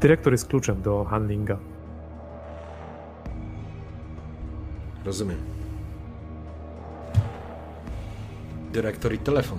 Dyrektor 0.00 0.32
jest 0.32 0.48
kluczem 0.48 0.82
do 0.82 1.04
handlinga. 1.04 1.58
Rozumiem. 5.04 5.38
Dyrektor 8.72 9.14
i 9.14 9.18
telefon. 9.18 9.58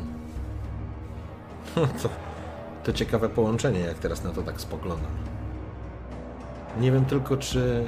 To, 1.75 2.09
to 2.83 2.93
ciekawe 2.93 3.29
połączenie, 3.29 3.79
jak 3.79 3.97
teraz 3.97 4.23
na 4.23 4.31
to 4.31 4.43
tak 4.43 4.61
spoglądam. 4.61 5.11
Nie 6.79 6.91
wiem 6.91 7.05
tylko, 7.05 7.37
czy 7.37 7.83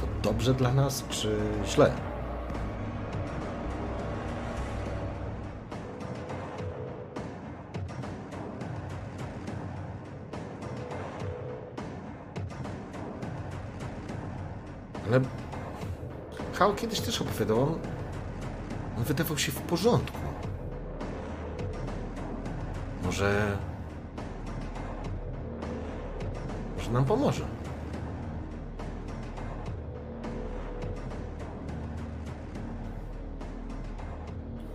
to 0.00 0.30
dobrze 0.30 0.54
dla 0.54 0.74
nas, 0.74 1.04
czy 1.08 1.36
źle. 1.66 1.92
Ale 15.14 15.24
Hal 16.54 16.74
kiedyś 16.74 17.00
też 17.00 17.22
opowiadał, 17.22 17.62
on, 17.62 17.78
on 18.98 19.04
wydawał 19.04 19.38
się 19.38 19.52
w 19.52 19.60
porządku. 19.60 20.18
Może... 23.04 23.56
Może 26.76 26.90
nam 26.90 27.04
pomoże. 27.04 27.44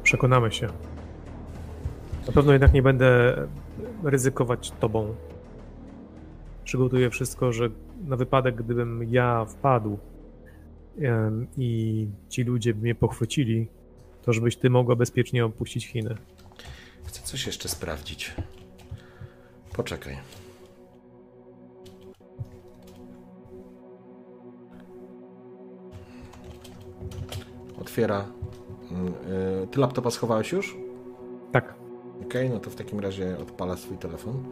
Przekonamy 0.03 0.51
się. 0.51 0.67
Na 2.27 2.33
pewno 2.33 2.51
jednak 2.51 2.73
nie 2.73 2.81
będę 2.81 3.35
ryzykować 4.03 4.71
tobą. 4.71 5.15
Przygotuję 6.63 7.09
wszystko, 7.09 7.51
że 7.51 7.69
na 8.07 8.15
wypadek, 8.15 8.55
gdybym 8.55 9.03
ja 9.03 9.45
wpadł 9.45 9.97
i 11.57 12.07
ci 12.29 12.43
ludzie 12.43 12.73
by 12.73 12.81
mnie 12.81 12.95
pochwycili, 12.95 13.67
to 14.21 14.33
żebyś 14.33 14.55
ty 14.55 14.69
mogła 14.69 14.95
bezpiecznie 14.95 15.45
opuścić 15.45 15.87
Chiny. 15.87 16.15
Chcę 17.03 17.21
coś 17.23 17.45
jeszcze 17.45 17.69
sprawdzić. 17.69 18.35
Poczekaj. 19.75 20.17
Otwiera. 27.81 28.25
Mm, 28.91 29.13
y, 29.63 29.67
Ty 29.71 29.79
laptopa 29.79 30.11
schowałeś 30.11 30.51
już? 30.51 30.77
Tak, 31.51 31.79
Okej, 32.29 32.49
no 32.49 32.59
to 32.59 32.69
w 32.69 32.75
takim 32.75 32.99
razie 32.99 33.37
odpala 33.37 33.77
swój 33.77 33.97
telefon. 33.97 34.43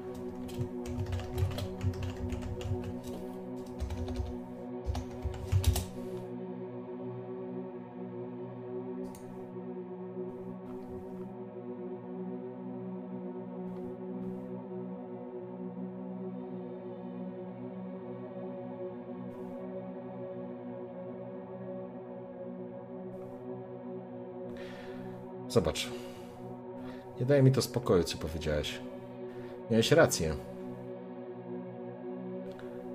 Zobacz. 25.50 25.88
Nie 27.20 27.26
daje 27.26 27.44
mi 27.44 27.52
to 27.52 27.62
spokoju, 27.62 28.04
co 28.04 28.18
powiedziałeś. 28.18 28.80
Miałeś 29.72 29.92
rację. 29.92 30.36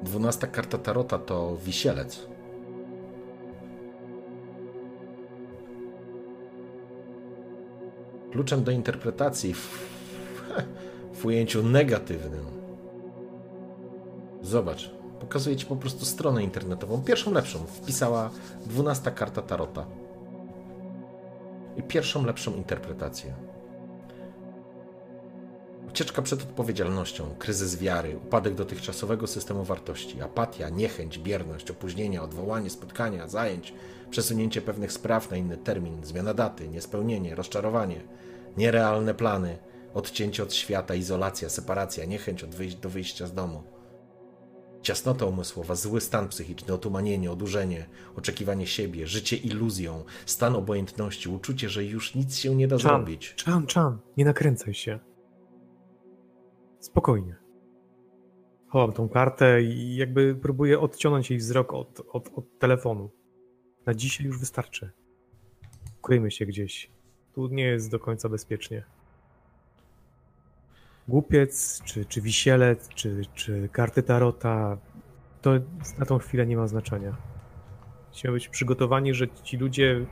Dwunasta 0.02 0.46
karta 0.46 0.78
Tarota 0.78 1.18
to 1.18 1.56
wisielec. 1.56 2.26
Kluczem 8.32 8.64
do 8.64 8.70
interpretacji 8.70 9.54
w, 9.54 9.88
w 11.12 11.24
ujęciu 11.24 11.62
negatywnym. 11.62 12.44
Zobacz, 14.42 14.90
pokazuję 15.20 15.56
ci 15.56 15.66
po 15.66 15.76
prostu 15.76 16.04
stronę 16.04 16.44
internetową, 16.44 17.02
pierwszą 17.02 17.32
lepszą. 17.32 17.58
Wpisała 17.58 18.30
dwunasta 18.66 19.10
karta 19.10 19.42
Tarota. 19.42 19.86
Pierwszą 21.88 22.24
lepszą 22.26 22.54
interpretację. 22.54 23.34
Ucieczka 25.88 26.22
przed 26.22 26.42
odpowiedzialnością, 26.42 27.34
kryzys 27.38 27.76
wiary, 27.76 28.16
upadek 28.16 28.54
dotychczasowego 28.54 29.26
systemu 29.26 29.64
wartości, 29.64 30.22
apatia, 30.22 30.68
niechęć, 30.68 31.18
bierność, 31.18 31.70
opóźnienia, 31.70 32.22
odwołanie 32.22 32.70
spotkania, 32.70 33.28
zajęć, 33.28 33.74
przesunięcie 34.10 34.62
pewnych 34.62 34.92
spraw 34.92 35.30
na 35.30 35.36
inny 35.36 35.56
termin, 35.56 36.04
zmiana 36.04 36.34
daty, 36.34 36.68
niespełnienie, 36.68 37.34
rozczarowanie, 37.34 38.00
nierealne 38.56 39.14
plany, 39.14 39.58
odcięcie 39.94 40.42
od 40.42 40.54
świata, 40.54 40.94
izolacja, 40.94 41.48
separacja, 41.48 42.04
niechęć 42.04 42.44
od 42.44 42.54
wyjść 42.54 42.76
do 42.76 42.90
wyjścia 42.90 43.26
z 43.26 43.32
domu. 43.32 43.62
Ciasnota 44.82 45.26
umysłowa, 45.26 45.74
zły 45.74 46.00
stan 46.00 46.28
psychiczny, 46.28 46.74
otumanienie, 46.74 47.32
odurzenie, 47.32 47.86
oczekiwanie 48.16 48.66
siebie, 48.66 49.06
życie 49.06 49.36
iluzją, 49.36 50.04
stan 50.26 50.56
obojętności, 50.56 51.28
uczucie, 51.28 51.68
że 51.68 51.84
już 51.84 52.14
nic 52.14 52.36
się 52.36 52.54
nie 52.54 52.68
da 52.68 52.78
Chan, 52.78 52.82
zrobić. 52.82 53.34
Chan, 53.44 53.66
Chan, 53.74 53.98
nie 54.16 54.24
nakręcaj 54.24 54.74
się. 54.74 54.98
Spokojnie. 56.80 57.36
Chowam 58.68 58.92
tą 58.92 59.08
kartę 59.08 59.62
i 59.62 59.96
jakby 59.96 60.34
próbuję 60.42 60.80
odciągnąć 60.80 61.30
jej 61.30 61.38
wzrok 61.38 61.72
od, 61.72 62.00
od, 62.12 62.28
od 62.34 62.58
telefonu. 62.58 63.10
Na 63.86 63.94
dzisiaj 63.94 64.26
już 64.26 64.38
wystarczy. 64.38 64.90
Ukryjmy 65.98 66.30
się 66.30 66.46
gdzieś. 66.46 66.90
Tu 67.34 67.48
nie 67.48 67.64
jest 67.64 67.90
do 67.90 67.98
końca 67.98 68.28
bezpiecznie. 68.28 68.84
Głupiec, 71.08 71.82
czy, 71.84 72.04
czy 72.04 72.20
wisielec, 72.20 72.88
czy, 72.88 73.22
czy 73.34 73.68
karty 73.72 74.02
tarota, 74.02 74.76
to 75.42 75.50
na 75.98 76.06
tą 76.06 76.18
chwilę 76.18 76.46
nie 76.46 76.56
ma 76.56 76.66
znaczenia. 76.66 77.16
Musimy 78.08 78.32
być 78.32 78.48
przygotowani, 78.48 79.14
że 79.14 79.28
ci 79.28 79.56
ludzie 79.56 80.06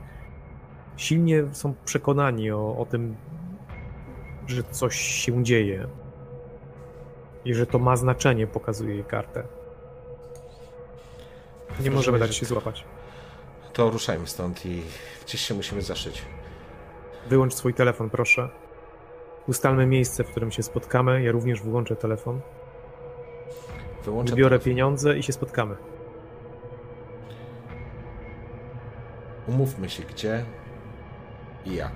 silnie 0.97 1.43
są 1.51 1.73
przekonani 1.85 2.51
o, 2.51 2.77
o 2.77 2.85
tym, 2.85 3.15
że 4.47 4.63
coś 4.63 4.95
się 4.95 5.43
dzieje 5.43 5.87
i 7.45 7.53
że 7.53 7.65
to 7.65 7.79
ma 7.79 7.95
znaczenie, 7.95 8.47
pokazuje 8.47 8.95
jej 8.95 9.03
kartę. 9.03 9.43
Nie 11.79 11.91
możemy 11.91 12.19
dać 12.19 12.35
się 12.35 12.45
złapać. 12.45 12.83
To 13.73 13.89
ruszajmy 13.89 14.27
stąd 14.27 14.65
i 14.65 14.81
gdzieś 15.25 15.41
się 15.41 15.53
musimy 15.53 15.81
zaszyć. 15.81 16.21
Wyłącz 17.29 17.53
swój 17.53 17.73
telefon, 17.73 18.09
proszę. 18.09 18.49
Ustalmy 19.47 19.85
miejsce, 19.85 20.23
w 20.23 20.27
którym 20.27 20.51
się 20.51 20.63
spotkamy. 20.63 21.23
Ja 21.23 21.31
również 21.31 21.61
wyłączę 21.61 21.95
telefon. 21.95 22.41
Wyłączę 24.05 24.35
Biorę 24.35 24.59
pieniądze 24.59 25.17
i 25.17 25.23
się 25.23 25.33
spotkamy. 25.33 25.75
Umówmy 29.47 29.89
się 29.89 30.03
gdzie 30.03 30.45
i 31.65 31.75
jak. 31.75 31.93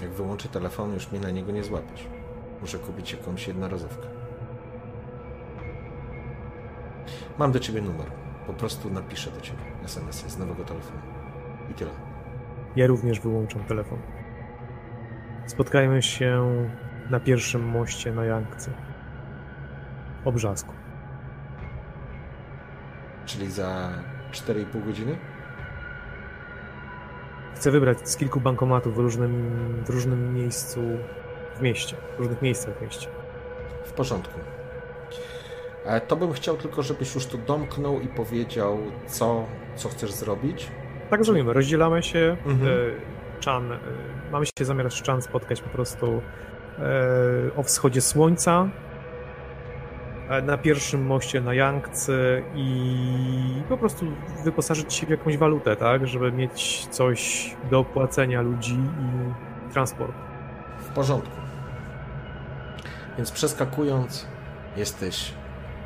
Jak 0.00 0.10
wyłączę 0.10 0.48
telefon, 0.48 0.94
już 0.94 1.10
mnie 1.10 1.20
na 1.20 1.30
niego 1.30 1.52
nie 1.52 1.64
złapiesz. 1.64 2.06
Muszę 2.60 2.78
kupić 2.78 3.12
jakąś 3.12 3.48
jednorazówkę. 3.48 4.08
Mam 7.38 7.52
do 7.52 7.58
ciebie 7.58 7.82
numer. 7.82 8.06
Po 8.46 8.52
prostu 8.52 8.90
napiszę 8.90 9.30
do 9.30 9.40
ciebie 9.40 9.62
SMS 9.84 10.24
z 10.26 10.38
nowego 10.38 10.64
telefonu. 10.64 11.00
I 11.70 11.74
tyle. 11.74 11.90
Ja 12.76 12.86
również 12.86 13.20
wyłączam 13.20 13.64
telefon. 13.64 13.98
Spotkajmy 15.46 16.02
się 16.02 16.46
na 17.10 17.20
pierwszym 17.20 17.62
moście 17.68 18.12
na 18.12 18.24
Jankce. 18.24 18.70
Obrzasku. 20.24 20.74
Czyli 23.26 23.50
za 23.50 23.88
4,5 24.32 24.84
godziny? 24.86 25.16
Chcę 27.54 27.70
wybrać 27.70 28.08
z 28.08 28.16
kilku 28.16 28.40
bankomatów 28.40 28.94
w 28.94 28.98
różnym, 28.98 29.52
w 29.86 29.90
różnym 29.90 30.34
miejscu 30.34 30.80
w 31.56 31.62
mieście. 31.62 31.96
W 32.16 32.18
różnych 32.18 32.42
miejscach 32.42 32.78
w 32.78 32.82
mieście. 32.82 33.08
W 33.84 33.92
porządku. 33.92 34.40
E, 35.84 36.00
To 36.00 36.16
bym 36.16 36.32
chciał 36.32 36.56
tylko, 36.56 36.82
żebyś 36.82 37.14
już 37.14 37.26
to 37.26 37.38
domknął 37.38 38.00
i 38.00 38.08
powiedział, 38.08 38.78
co, 39.06 39.46
co 39.76 39.88
chcesz 39.88 40.12
zrobić. 40.12 40.68
Tak 41.10 41.24
zrobimy. 41.24 41.52
Rozdzielamy 41.52 42.02
się. 42.02 42.36
Mhm. 42.46 42.68
E, 42.72 42.74
Chan, 43.44 43.72
e, 43.72 43.78
mamy 44.32 44.46
się 44.46 44.64
zamiar 44.64 44.90
z 44.90 45.02
Chan 45.02 45.22
spotkać 45.22 45.62
po 45.62 45.68
prostu 45.68 46.22
e, 46.78 46.82
o 47.56 47.62
wschodzie 47.62 48.00
słońca 48.00 48.68
e, 50.28 50.42
na 50.42 50.58
pierwszym 50.58 51.06
moście 51.06 51.40
na 51.40 51.54
Yangtze 51.54 52.42
i 52.54 53.62
po 53.68 53.76
prostu 53.76 54.06
wyposażyć 54.44 54.94
się 54.94 55.06
w 55.06 55.10
jakąś 55.10 55.36
walutę, 55.36 55.76
tak, 55.76 56.06
żeby 56.06 56.32
mieć 56.32 56.86
coś 56.86 57.50
do 57.70 57.78
opłacenia 57.78 58.42
ludzi 58.42 58.74
i 58.74 59.72
transport. 59.72 60.12
W 60.78 60.88
porządku. 60.88 61.36
Więc 63.16 63.30
przeskakując, 63.30 64.26
jesteś 64.76 65.32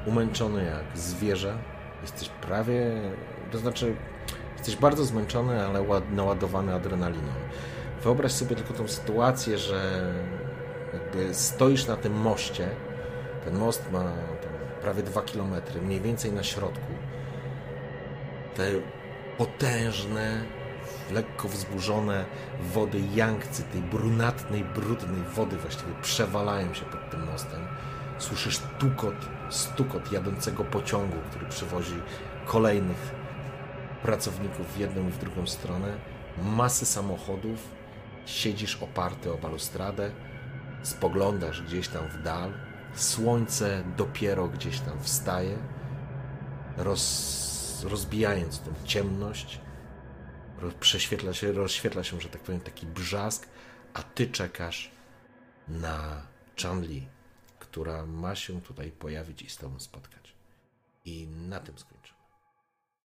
umęczony 0.07 0.65
jak 0.65 0.99
zwierzę. 0.99 1.59
Jesteś 2.03 2.29
prawie, 2.29 3.01
to 3.51 3.59
znaczy, 3.59 3.97
jesteś 4.67 4.83
bardzo 4.83 5.05
zmęczony, 5.05 5.67
ale 5.67 5.83
ład- 5.83 6.13
naładowany 6.13 6.75
adrenaliną. 6.75 7.33
Wyobraź 8.03 8.33
sobie 8.33 8.57
tylko 8.57 8.75
tą 8.75 8.89
sytuację, 8.89 9.59
że 9.59 10.13
jakby 10.93 11.35
stoisz 11.35 11.87
na 11.87 11.97
tym 11.97 12.13
moście. 12.13 12.69
Ten 13.45 13.59
most 13.59 13.93
ma 13.93 14.13
prawie 14.83 15.03
dwa 15.03 15.23
kilometry, 15.23 15.81
mniej 15.83 16.01
więcej 16.01 16.33
na 16.33 16.43
środku. 16.43 16.93
Te 18.57 18.65
potężne, 19.39 20.45
lekko 21.13 21.49
wzburzone 21.49 22.25
wody 22.61 23.01
Yangtze, 23.15 23.63
tej 23.63 23.81
brunatnej, 23.83 24.65
brudnej 24.65 25.23
wody 25.35 25.57
właściwie 25.57 25.93
przewalają 26.03 26.75
się 26.75 26.85
pod 26.85 27.11
tym 27.11 27.27
mostem. 27.33 27.67
Słyszysz 28.19 28.61
tukot, 28.79 29.15
stukot 29.51 30.13
jadącego 30.13 30.65
pociągu, 30.65 31.17
który 31.31 31.47
przywozi 31.47 31.95
kolejnych 32.47 33.24
pracowników 34.05 34.75
w 34.75 34.79
jedną 34.79 35.09
i 35.09 35.11
w 35.11 35.19
drugą 35.19 35.47
stronę. 35.47 35.99
Masy 36.43 36.87
samochodów. 36.87 37.69
Siedzisz 38.27 38.77
oparty 38.83 39.33
o 39.33 39.37
balustradę, 39.37 40.11
spoglądasz 40.83 41.63
gdzieś 41.63 41.89
tam 41.89 42.09
w 42.09 42.23
dal. 42.23 42.53
Słońce 42.95 43.85
dopiero 43.97 44.49
gdzieś 44.49 44.81
tam 44.81 45.01
wstaje, 45.01 45.59
roz, 46.77 47.85
rozbijając 47.89 48.61
tą 48.61 48.71
ciemność 48.85 49.61
prześwietla 50.81 51.33
się, 51.33 51.53
rozświetla 51.53 52.05
się, 52.05 52.21
że 52.21 52.29
tak 52.29 52.43
powiem, 52.43 52.61
taki 52.61 52.87
brzask, 52.87 53.49
a 53.95 54.03
ty 54.03 54.27
czekasz 54.27 54.91
na 55.69 56.27
Chanli, 56.63 57.09
która 57.59 58.07
ma 58.07 58.35
się 58.35 58.61
tutaj 58.61 58.91
pojawić 58.91 59.43
i 59.43 59.51
z 59.51 59.57
tobą 59.57 59.81
spotkać. 59.81 60.35
I 61.05 61.27
na 61.27 61.61
tym 61.61 61.79
skończę. 61.79 61.94